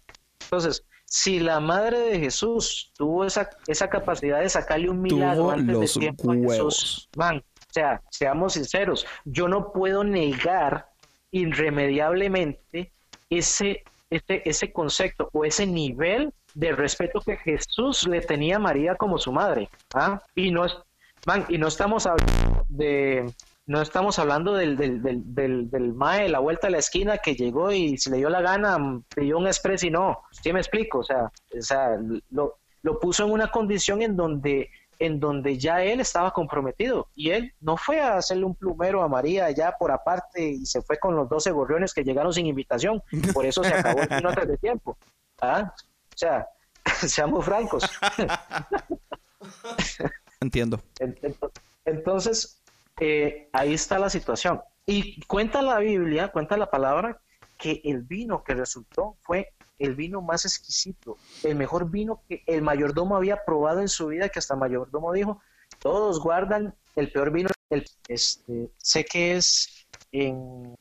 entonces, 0.44 0.84
si 1.12 1.42
la 1.42 1.60
madre 1.60 2.00
de 2.00 2.20
Jesús 2.20 2.94
tuvo 2.96 3.26
esa, 3.26 3.50
esa 3.68 3.90
capacidad 3.90 4.40
de 4.40 4.48
sacarle 4.48 4.90
un 4.90 5.02
milagro 5.02 5.52
antes 5.52 5.96
de 5.96 6.00
tiempo 6.00 6.32
Jesús, 6.32 7.10
man, 7.18 7.40
o 7.40 7.74
sea, 7.74 8.02
seamos 8.10 8.54
sinceros, 8.54 9.06
yo 9.26 9.50
no 9.50 9.74
puedo 9.74 10.06
negar 10.06 10.88
irremediablemente 11.32 12.94
ese, 13.30 13.84
ese, 14.10 14.42
ese 14.46 14.72
concepto 14.72 15.30
o 15.34 15.44
ese 15.44 15.68
nivel 15.68 16.34
de 16.54 16.72
respeto 16.72 17.20
que 17.20 17.36
Jesús 17.36 18.08
le 18.08 18.22
tenía 18.22 18.56
a 18.56 18.60
María 18.60 18.96
como 18.96 19.18
su 19.18 19.34
madre. 19.34 19.68
¿ah? 19.94 20.22
Y, 20.34 20.50
no, 20.50 20.66
man, 21.26 21.46
y 21.50 21.58
no 21.58 21.68
estamos 21.68 22.06
hablando 22.06 22.66
de 22.70 23.30
no 23.72 23.82
estamos 23.82 24.20
hablando 24.20 24.54
del, 24.54 24.76
del, 24.76 25.02
del, 25.02 25.34
del, 25.34 25.70
del 25.70 25.94
mae, 25.94 26.28
la 26.28 26.40
vuelta 26.40 26.68
a 26.68 26.70
la 26.70 26.80
esquina 26.80 27.20
que 27.20 27.36
llegó 27.36 27.72
y 27.72 27.98
se 27.98 28.10
le 28.10 28.18
dio 28.18 28.30
la 28.30 28.42
gana, 28.42 28.78
pidió 29.16 29.38
un 29.38 29.48
express 29.48 29.84
y 29.84 29.90
no. 29.90 30.24
¿Sí 30.30 30.52
me 30.52 30.60
explico? 30.60 31.00
O 31.00 31.04
sea, 31.04 31.32
o 31.58 31.62
sea 31.62 31.98
lo, 32.32 32.58
lo 32.82 33.00
puso 33.00 33.24
en 33.24 33.32
una 33.32 33.50
condición 33.50 34.02
en 34.02 34.18
donde 34.18 34.70
en 35.00 35.22
donde 35.22 35.58
ya 35.58 35.82
él 35.84 36.02
estaba 36.02 36.32
comprometido 36.32 37.08
y 37.16 37.32
él 37.32 37.54
no 37.62 37.78
fue 37.78 38.02
a 38.02 38.18
hacerle 38.18 38.44
un 38.44 38.56
plumero 38.56 39.02
a 39.02 39.08
María 39.08 39.50
ya 39.52 39.72
por 39.72 39.90
aparte 39.90 40.44
y 40.44 40.66
se 40.66 40.82
fue 40.82 41.00
con 41.00 41.16
los 41.16 41.30
12 41.30 41.52
gorriones 41.52 41.94
que 41.94 42.04
llegaron 42.04 42.34
sin 42.34 42.46
invitación, 42.46 43.02
por 43.34 43.46
eso 43.46 43.64
se 43.64 43.74
acabó 43.74 44.02
el 44.02 44.12
antes 44.12 44.48
de 44.50 44.58
tiempo. 44.58 44.98
¿Ah? 45.42 45.74
O 46.14 46.18
sea, 46.18 46.46
seamos 47.08 47.46
francos. 47.46 47.90
Entiendo. 50.42 50.80
Entonces, 51.86 52.61
eh, 53.00 53.50
ahí 53.54 53.74
está 53.74 54.00
la 54.00 54.10
situación. 54.10 54.62
Y 54.86 55.22
cuenta 55.26 55.62
la 55.62 55.80
Biblia, 55.80 56.30
cuenta 56.30 56.58
la 56.58 56.70
palabra, 56.70 57.22
que 57.58 57.82
el 57.84 58.02
vino 58.02 58.44
que 58.44 58.56
resultó 58.56 59.18
fue 59.22 59.54
el 59.78 59.96
vino 59.96 60.22
más 60.22 60.46
exquisito, 60.46 61.18
el 61.44 61.56
mejor 61.56 61.90
vino 61.90 62.22
que 62.28 62.44
el 62.46 62.62
mayordomo 62.62 63.16
había 63.16 63.44
probado 63.46 63.82
en 63.82 63.90
su 63.90 64.08
vida, 64.08 64.30
que 64.30 64.40
hasta 64.40 64.54
el 64.54 64.60
mayordomo 64.60 65.12
dijo, 65.12 65.42
todos 65.80 66.20
guardan 66.20 66.76
el 66.96 67.12
peor 67.12 67.32
vino. 67.32 67.50
El, 67.70 67.86
este, 68.08 68.70
sé 68.78 69.06
que 69.06 69.38
es 69.38 69.88
en... 70.12 70.76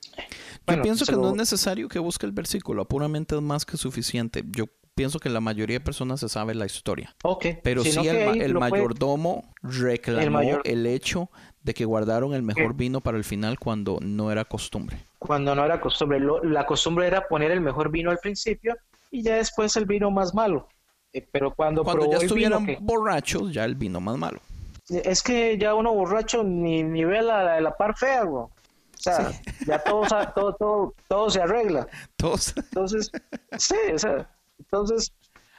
Yo 0.66 0.82
pienso 0.82 1.06
que 1.06 1.12
no 1.12 1.28
es 1.28 1.34
necesario 1.34 1.88
que 1.88 1.98
busque 1.98 2.26
el 2.26 2.32
versículo, 2.32 2.86
puramente 2.86 3.36
es 3.36 3.42
más 3.42 3.64
que 3.64 3.76
suficiente. 3.76 4.42
Yo 4.46 4.66
pienso 4.94 5.18
que 5.18 5.30
la 5.30 5.40
mayoría 5.40 5.78
de 5.78 5.84
personas 5.84 6.20
se 6.20 6.28
sabe 6.28 6.54
la 6.54 6.66
historia. 6.66 7.16
Ok. 7.24 7.46
Pero 7.62 7.82
sí 7.84 8.06
el, 8.06 8.54
mayordomo 8.54 9.50
reclamó 9.62 10.60
el, 10.64 10.86
hecho 10.86 11.30
de 11.62 11.74
que 11.74 11.84
guardaron 11.84 12.34
el 12.34 12.42
mejor 12.42 12.74
vino 12.74 13.00
para 13.00 13.18
el 13.18 13.24
final 13.24 13.58
cuando 13.58 13.98
no 14.00 14.32
era 14.32 14.44
costumbre. 14.44 14.98
Cuando 15.18 15.54
no 15.54 15.64
era 15.64 15.80
costumbre. 15.80 16.20
la 16.42 16.66
costumbre 16.66 17.06
era 17.06 17.28
poner 17.28 17.50
el 17.50 17.60
mejor 17.60 17.90
vino 17.90 18.10
al 18.10 18.18
principio 18.18 18.76
y 19.10 19.22
ya 19.22 19.36
después 19.36 19.76
el 19.76 19.84
vino 19.84 20.10
más 20.10 20.34
malo. 20.34 20.68
Eh, 21.12 21.26
pero 21.30 21.52
cuando, 21.54 21.82
cuando 21.84 22.10
ya 22.10 22.18
estuvieran 22.18 22.66
borrachos, 22.80 23.52
ya 23.52 23.64
el 23.64 23.74
vino 23.74 24.00
más 24.00 24.16
malo. 24.16 24.40
Es 24.88 25.22
que 25.22 25.56
ya 25.58 25.74
uno 25.74 25.94
borracho 25.94 26.42
ni, 26.42 26.82
ni 26.82 27.04
ve 27.04 27.22
la, 27.22 27.60
la, 27.60 27.76
par 27.76 27.96
fea, 27.96 28.24
O 28.24 28.50
sea, 28.96 29.30
ya 29.66 29.78
todo, 29.78 30.06
todo, 30.34 30.54
todo, 30.54 30.94
todo 31.08 31.30
se 31.30 31.40
arregla. 31.40 31.86
Todos. 32.16 32.54
Entonces, 32.56 33.10
sí, 33.56 33.76
o 33.94 33.98
sea, 33.98 34.28
entonces. 34.58 35.12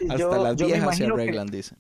Hasta 0.09 0.17
yo, 0.17 0.43
las 0.43 0.55
viejas 0.55 0.97
se 0.97 1.05
arreglan, 1.05 1.47
dice. 1.47 1.75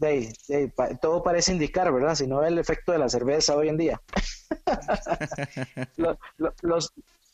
todo 1.01 1.23
parece 1.23 1.51
indicar, 1.51 1.91
¿verdad? 1.91 2.15
Si 2.15 2.27
no 2.27 2.43
el 2.43 2.57
efecto 2.57 2.91
de 2.91 2.99
la 2.99 3.09
cerveza 3.09 3.55
hoy 3.55 3.69
en 3.69 3.77
día. 3.77 4.01
los, 6.61 6.93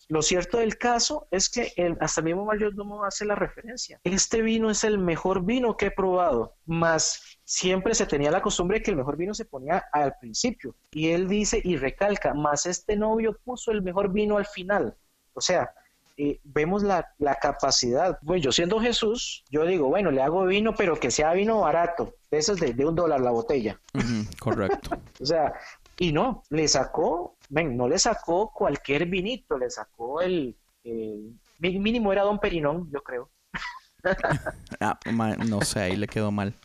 lo 0.10 0.22
cierto 0.22 0.60
del 0.60 0.78
caso 0.78 1.28
es 1.32 1.50
que 1.50 1.74
el, 1.76 1.98
hasta 2.00 2.22
el 2.22 2.26
mismo 2.26 2.46
mayordomo 2.46 3.04
hace 3.04 3.26
la 3.26 3.36
referencia. 3.36 4.00
Este 4.06 4.42
vino 4.42 4.70
es 4.70 4.86
el 4.86 4.98
mejor 4.98 5.44
vino 5.44 5.76
que 5.76 5.88
he 5.88 5.92
probado, 5.92 6.56
más 6.66 7.40
siempre 7.44 7.94
se 7.94 8.06
tenía 8.06 8.32
la 8.32 8.42
costumbre 8.42 8.82
que 8.82 8.92
el 8.92 8.98
mejor 8.98 9.18
vino 9.18 9.34
se 9.34 9.44
ponía 9.44 9.84
al 9.92 10.14
principio. 10.20 10.76
Y 10.92 11.10
él 11.10 11.28
dice 11.28 11.62
y 11.62 11.76
recalca, 11.76 12.34
más 12.34 12.66
este 12.66 12.96
novio 12.96 13.38
puso 13.44 13.72
el 13.72 13.82
mejor 13.82 14.12
vino 14.12 14.38
al 14.38 14.46
final. 14.46 14.96
O 15.34 15.42
sea, 15.42 15.70
eh, 16.18 16.40
vemos 16.44 16.82
la, 16.82 17.08
capacidad. 17.40 18.18
Bueno, 18.24 18.42
yo 18.42 18.52
siendo 18.52 18.80
Jesús, 18.80 19.44
yo 19.52 19.66
digo, 19.66 19.88
bueno, 19.88 20.10
le 20.10 20.24
hago 20.24 20.46
vino, 20.46 20.74
pero 20.76 21.00
que 21.00 21.12
sea 21.12 21.34
vino 21.34 21.62
barato. 21.62 22.16
De 22.32 22.40
esos 22.40 22.60
de, 22.60 22.74
de 22.74 22.86
un 22.86 22.96
dólar 22.96 23.22
la 23.22 23.32
botella. 23.32 23.80
correcto. 24.40 24.98
o 25.22 25.26
sea, 25.26 25.54
y 26.00 26.12
no, 26.12 26.44
le 26.50 26.68
sacó, 26.68 27.38
ven, 27.50 27.78
no 27.78 27.88
le 27.88 28.00
sacó 28.00 28.52
cualquier 28.52 29.06
vinito, 29.06 29.58
le 29.58 29.70
sacó 29.70 30.22
el, 30.22 30.56
mínimo 31.60 32.12
era 32.12 32.24
Don 32.24 32.40
Perinón, 32.40 32.90
yo 32.92 33.02
creo. 33.04 33.30
ah, 34.80 35.00
no 35.48 35.62
sé, 35.62 35.82
ahí 35.82 35.96
le 35.96 36.08
quedó 36.08 36.32
mal. 36.32 36.56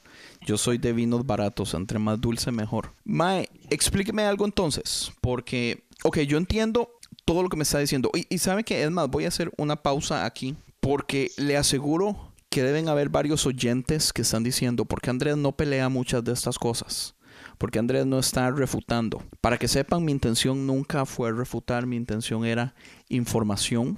Yo 0.47 0.59
soy 0.59 0.79
de 0.79 0.93
vinos 0.93 1.27
baratos, 1.27 1.75
entre 1.75 1.99
más 1.99 2.21
dulce 2.21 2.53
mejor. 2.53 2.93
Mae, 3.05 3.49
explíqueme 3.71 4.25
algo 4.25 4.45
entonces, 4.45 5.13
porque, 5.21 5.85
ok, 6.05 6.21
yo 6.21 6.37
entiendo 6.37 6.91
todo 7.25 7.43
lo 7.43 7.49
que 7.49 7.57
me 7.57 7.63
está 7.63 7.79
diciendo. 7.79 8.11
Y, 8.29 8.39
sabe 8.39 8.65
que, 8.65 8.83
es 8.83 8.91
más, 8.91 9.09
voy 9.09 9.25
a 9.25 9.29
hacer 9.29 9.51
una 9.57 9.77
pausa 9.77 10.25
aquí, 10.25 10.57
porque 10.81 11.31
le 11.37 11.57
aseguro 11.57 12.33
que 12.51 12.63
deben 12.63 12.89
haber 12.89 13.09
varios 13.09 13.47
oyentes 13.47 14.13
que 14.13 14.23
están 14.23 14.43
diciendo, 14.43 14.85
porque 14.85 15.11
Andrés 15.11 15.37
no 15.37 15.53
pelea 15.53 15.89
muchas 15.89 16.23
de 16.25 16.33
estas 16.33 16.59
cosas 16.59 17.15
porque 17.59 17.79
Andrés 17.79 18.07
no 18.07 18.19
está 18.19 18.51
refutando. 18.51 19.23
Para 19.41 19.57
que 19.57 19.69
sepan, 19.69 20.05
mi 20.05 20.11
intención 20.11 20.67
nunca 20.67 21.07
fue 21.07 21.31
refutar, 21.31 21.87
mi 21.87 21.95
intención 21.95 22.45
era 22.45 22.75
información. 23.09 23.97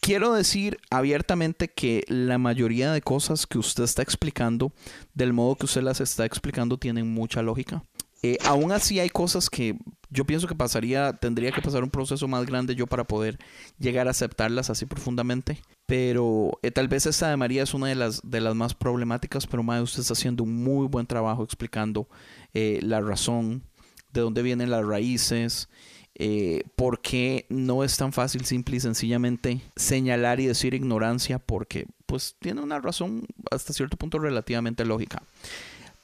Quiero 0.00 0.34
decir 0.34 0.78
abiertamente 0.90 1.68
que 1.68 2.02
la 2.08 2.38
mayoría 2.38 2.92
de 2.92 3.02
cosas 3.02 3.46
que 3.46 3.58
usted 3.58 3.84
está 3.84 4.02
explicando, 4.02 4.72
del 5.14 5.32
modo 5.32 5.54
que 5.56 5.66
usted 5.66 5.82
las 5.82 6.00
está 6.00 6.26
explicando, 6.26 6.76
tienen 6.76 7.08
mucha 7.08 7.40
lógica. 7.40 7.84
Eh, 8.22 8.36
aún 8.44 8.72
así 8.72 9.00
hay 9.00 9.10
cosas 9.10 9.48
que 9.48 9.78
yo 10.14 10.24
pienso 10.24 10.46
que 10.46 10.54
pasaría, 10.54 11.12
tendría 11.12 11.50
que 11.50 11.60
pasar 11.60 11.82
un 11.82 11.90
proceso 11.90 12.28
más 12.28 12.46
grande 12.46 12.76
yo 12.76 12.86
para 12.86 13.04
poder 13.04 13.36
llegar 13.78 14.06
a 14.06 14.12
aceptarlas 14.12 14.70
así 14.70 14.86
profundamente. 14.86 15.60
Pero 15.86 16.58
eh, 16.62 16.70
tal 16.70 16.86
vez 16.86 17.04
esta 17.04 17.28
de 17.28 17.36
María 17.36 17.64
es 17.64 17.74
una 17.74 17.88
de 17.88 17.96
las, 17.96 18.20
de 18.22 18.40
las 18.40 18.54
más 18.54 18.74
problemáticas, 18.74 19.46
pero 19.46 19.64
más 19.64 19.82
usted 19.82 20.00
está 20.00 20.12
haciendo 20.12 20.44
un 20.44 20.62
muy 20.62 20.86
buen 20.86 21.06
trabajo 21.06 21.42
explicando 21.42 22.08
eh, 22.54 22.78
la 22.82 23.00
razón, 23.00 23.64
de 24.12 24.20
dónde 24.20 24.42
vienen 24.42 24.70
las 24.70 24.86
raíces, 24.86 25.68
eh, 26.14 26.62
por 26.76 27.00
qué 27.00 27.44
no 27.48 27.82
es 27.82 27.96
tan 27.96 28.12
fácil 28.12 28.44
simple 28.44 28.76
y 28.76 28.80
sencillamente 28.80 29.62
señalar 29.74 30.38
y 30.38 30.46
decir 30.46 30.72
ignorancia, 30.72 31.40
porque 31.40 31.86
pues 32.06 32.36
tiene 32.38 32.62
una 32.62 32.80
razón 32.80 33.26
hasta 33.50 33.72
cierto 33.72 33.96
punto 33.96 34.20
relativamente 34.20 34.84
lógica. 34.84 35.24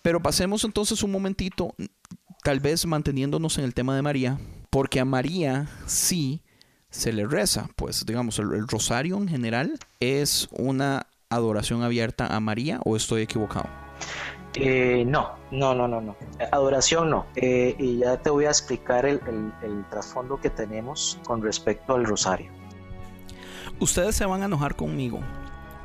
Pero 0.02 0.20
pasemos 0.20 0.64
entonces 0.64 1.02
un 1.02 1.12
momentito, 1.12 1.74
tal 2.42 2.60
vez 2.60 2.86
manteniéndonos 2.86 3.58
en 3.58 3.64
el 3.64 3.74
tema 3.74 3.94
de 3.94 4.02
María, 4.02 4.38
porque 4.70 5.00
a 5.00 5.04
María 5.04 5.68
sí 5.86 6.42
se 6.90 7.12
le 7.12 7.26
reza, 7.26 7.68
pues 7.76 8.04
digamos, 8.04 8.38
el, 8.38 8.66
rosario 8.66 9.16
en 9.16 9.28
general 9.28 9.78
es 10.00 10.48
una 10.52 11.06
adoración 11.28 11.82
abierta 11.82 12.34
a 12.34 12.40
María 12.40 12.80
o 12.84 12.96
estoy 12.96 13.22
equivocado? 13.22 13.68
Eh, 14.54 15.04
no, 15.06 15.36
no, 15.52 15.74
no, 15.74 15.86
no, 15.86 16.00
no. 16.00 16.16
Adoración 16.50 17.10
no. 17.10 17.26
Eh, 17.36 17.76
y 17.78 17.98
ya 17.98 18.16
te 18.20 18.30
voy 18.30 18.46
a 18.46 18.48
explicar 18.48 19.06
el, 19.06 19.20
el 19.62 19.84
trasfondo 19.88 20.40
que 20.40 20.50
tenemos 20.50 21.20
con 21.24 21.40
respecto 21.42 21.94
al 21.94 22.04
rosario. 22.04 22.50
Ustedes 23.78 24.16
se 24.16 24.26
van 24.26 24.42
a 24.42 24.46
enojar 24.46 24.74
conmigo, 24.74 25.20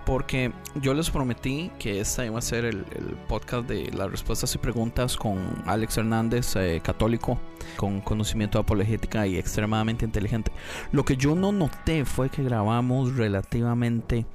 porque 0.05 0.51
yo 0.75 0.93
les 0.93 1.09
prometí 1.09 1.71
que 1.79 1.99
esta 1.99 2.25
iba 2.25 2.37
a 2.37 2.41
ser 2.41 2.65
el, 2.65 2.85
podcast 3.27 3.67
de 3.67 3.91
las 3.91 4.11
respuestas 4.11 4.53
y 4.55 4.57
preguntas 4.57 5.17
con 5.17 5.63
Alex 5.65 5.97
Hernández, 5.97 6.55
eh, 6.55 6.79
católico, 6.83 7.39
con 7.75 8.01
conocimiento 8.01 8.57
de 8.57 8.63
apologética 8.63 9.25
y 9.25 9.37
extremadamente 9.37 10.05
inteligente. 10.05 10.51
Lo 10.91 11.03
que 11.03 11.17
yo 11.17 11.35
no 11.35 11.51
noté 11.51 12.05
fue 12.05 12.29
que 12.29 12.43
grabamos 12.43 13.15
relativamente 13.15 14.25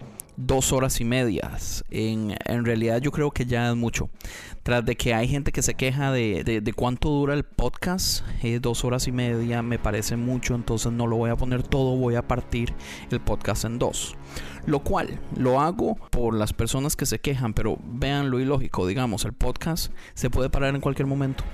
dos 0.46 0.72
horas 0.72 1.00
y 1.00 1.04
medias. 1.04 1.84
En, 1.90 2.34
en, 2.44 2.64
realidad 2.64 3.00
yo 3.00 3.12
creo 3.12 3.30
que 3.30 3.46
ya 3.46 3.70
es 3.70 3.76
mucho. 3.76 4.10
Tras 4.62 4.84
de 4.84 4.96
que 4.96 5.14
hay 5.14 5.28
gente 5.28 5.52
que 5.52 5.62
se 5.62 5.74
queja 5.74 6.12
de, 6.12 6.42
de, 6.62 6.72
cuánto 6.72 7.10
dura 7.10 7.34
el 7.34 7.44
podcast, 7.44 8.24
eh, 8.42 8.58
dos 8.60 8.84
horas 8.84 9.06
y 9.06 9.12
media 9.12 9.62
me 9.62 9.78
parece 9.78 10.16
mucho, 10.16 10.54
entonces 10.54 10.92
no 10.92 11.06
lo 11.06 11.16
voy 11.16 11.30
a 11.30 11.36
poner 11.36 11.62
todo, 11.62 11.96
voy 11.96 12.14
a 12.14 12.26
partir 12.26 12.72
el 13.10 13.20
podcast 13.20 13.64
en 13.64 13.78
dos. 13.78 14.16
Lo 14.66 14.80
cual 14.80 15.18
lo 15.36 15.60
hago 15.60 15.96
por 16.10 16.34
las 16.34 16.52
personas 16.52 16.96
que 16.96 17.06
se 17.06 17.18
quejan, 17.18 17.54
pero 17.54 17.78
vean 17.82 18.30
lo 18.30 18.40
ilógico, 18.40 18.86
digamos, 18.86 19.24
el 19.24 19.32
podcast 19.32 19.92
se 20.14 20.30
puede 20.30 20.50
parar 20.50 20.74
en 20.74 20.80
cualquier 20.80 21.06
momento 21.06 21.44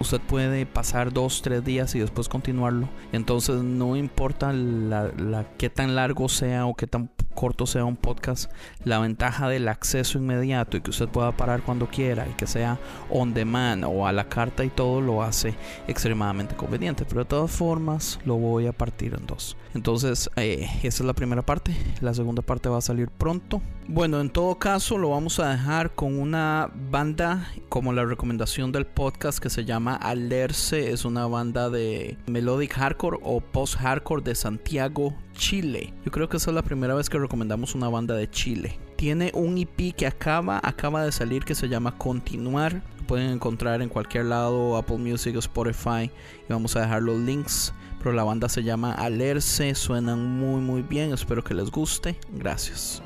usted 0.00 0.20
puede 0.20 0.66
pasar 0.66 1.12
dos, 1.12 1.42
tres 1.42 1.64
días 1.64 1.94
y 1.94 1.98
después 1.98 2.28
continuarlo. 2.28 2.88
Entonces 3.12 3.62
no 3.62 3.96
importa 3.96 4.52
la, 4.52 5.46
qué 5.58 5.70
tan 5.70 5.94
largo 5.94 6.28
sea 6.28 6.66
o 6.66 6.74
qué 6.74 6.86
tan 6.86 7.10
corto 7.34 7.66
sea 7.66 7.84
un 7.84 7.96
podcast, 7.96 8.50
la 8.84 8.98
ventaja 8.98 9.48
del 9.48 9.68
acceso 9.68 10.18
inmediato 10.18 10.76
y 10.76 10.80
que 10.80 10.90
usted 10.90 11.08
pueda 11.08 11.32
parar 11.32 11.62
cuando 11.62 11.86
quiera 11.86 12.26
y 12.28 12.32
que 12.34 12.46
sea 12.46 12.78
on 13.10 13.34
demand 13.34 13.84
o 13.84 14.06
a 14.06 14.12
la 14.12 14.28
carta 14.28 14.64
y 14.64 14.70
todo 14.70 15.00
lo 15.00 15.22
hace 15.22 15.54
extremadamente 15.88 16.54
conveniente. 16.54 17.04
Pero 17.04 17.20
de 17.20 17.26
todas 17.26 17.50
formas 17.50 18.18
lo 18.24 18.36
voy 18.36 18.66
a 18.66 18.72
partir 18.72 19.14
en 19.14 19.26
dos. 19.26 19.56
Entonces 19.74 20.30
eh, 20.36 20.68
esa 20.82 21.02
es 21.02 21.06
la 21.06 21.12
primera 21.12 21.42
parte. 21.42 21.76
La 22.00 22.14
segunda 22.14 22.42
parte 22.42 22.68
va 22.68 22.78
a 22.78 22.82
salir 22.82 23.08
pronto. 23.08 23.60
Bueno, 23.86 24.20
en 24.20 24.30
todo 24.30 24.58
caso 24.58 24.96
lo 24.96 25.10
vamos 25.10 25.40
a 25.40 25.50
dejar 25.50 25.94
con 25.94 26.18
una 26.18 26.70
banda 26.90 27.48
como 27.68 27.92
la 27.92 28.04
recomendación 28.04 28.72
del 28.72 28.86
podcast 28.86 29.38
que 29.38 29.50
se 29.50 29.64
llama 29.64 29.96
Alerce. 29.96 30.92
Es 30.92 31.04
una 31.04 31.26
banda 31.26 31.68
de 31.68 32.16
melodic 32.26 32.72
hardcore 32.72 33.18
o 33.22 33.40
post 33.40 33.76
hardcore 33.76 34.22
de 34.22 34.34
Santiago, 34.34 35.14
Chile. 35.34 35.92
Yo 36.04 36.10
creo 36.10 36.28
que 36.28 36.38
esa 36.38 36.50
es 36.50 36.54
la 36.54 36.62
primera 36.62 36.94
vez 36.94 37.10
que 37.10 37.18
recomendamos 37.18 37.74
una 37.74 37.90
banda 37.90 38.14
de 38.14 38.30
Chile. 38.30 38.78
Tiene 38.96 39.30
un 39.34 39.58
EP 39.58 39.94
que 39.94 40.06
acaba, 40.06 40.60
acaba 40.62 41.04
de 41.04 41.12
salir 41.12 41.44
que 41.44 41.54
se 41.54 41.68
llama 41.68 41.98
Continuar. 41.98 42.82
Lo 42.98 43.06
pueden 43.06 43.30
encontrar 43.30 43.82
en 43.82 43.90
cualquier 43.90 44.24
lado, 44.24 44.76
Apple 44.76 44.98
Music 44.98 45.36
Spotify. 45.36 46.10
Y 46.48 46.52
vamos 46.52 46.74
a 46.76 46.80
dejar 46.80 47.02
los 47.02 47.18
links 47.18 47.74
pero 48.04 48.14
la 48.14 48.22
banda 48.22 48.50
se 48.50 48.62
llama 48.62 48.92
Alerce, 48.92 49.74
suenan 49.74 50.38
muy 50.38 50.60
muy 50.60 50.82
bien, 50.82 51.14
espero 51.14 51.42
que 51.42 51.54
les 51.54 51.70
guste, 51.70 52.20
gracias. 52.34 53.02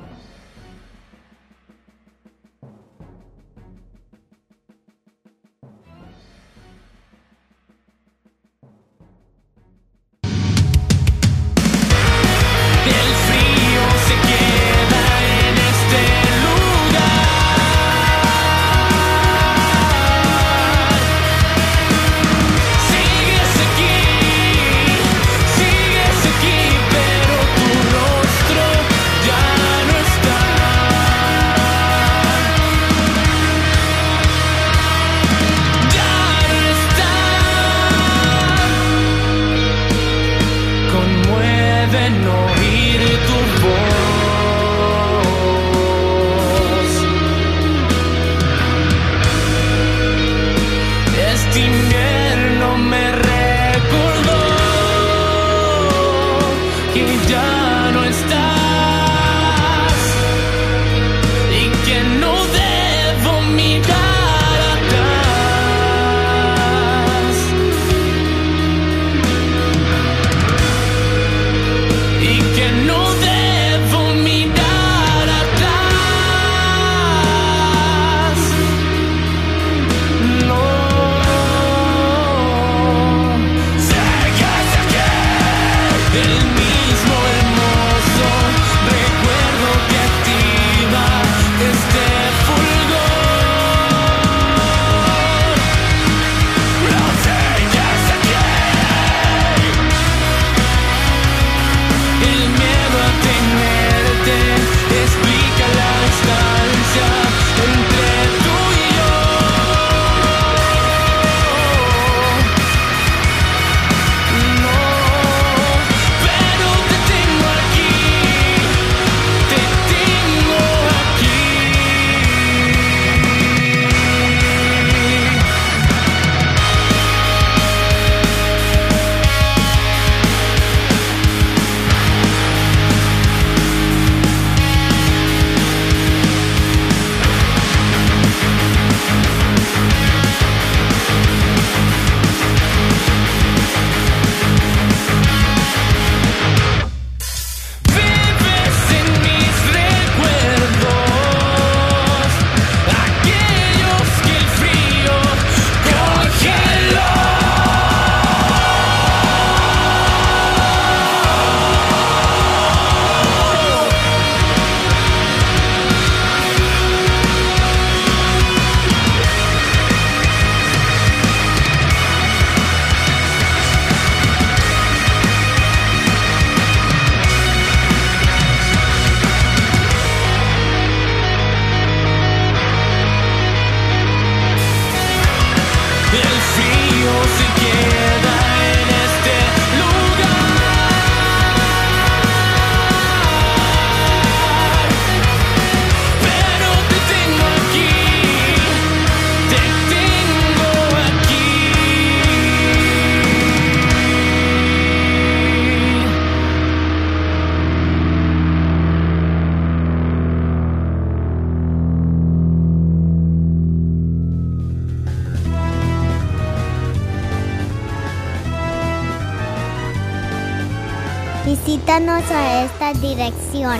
Dirección 222.93 223.79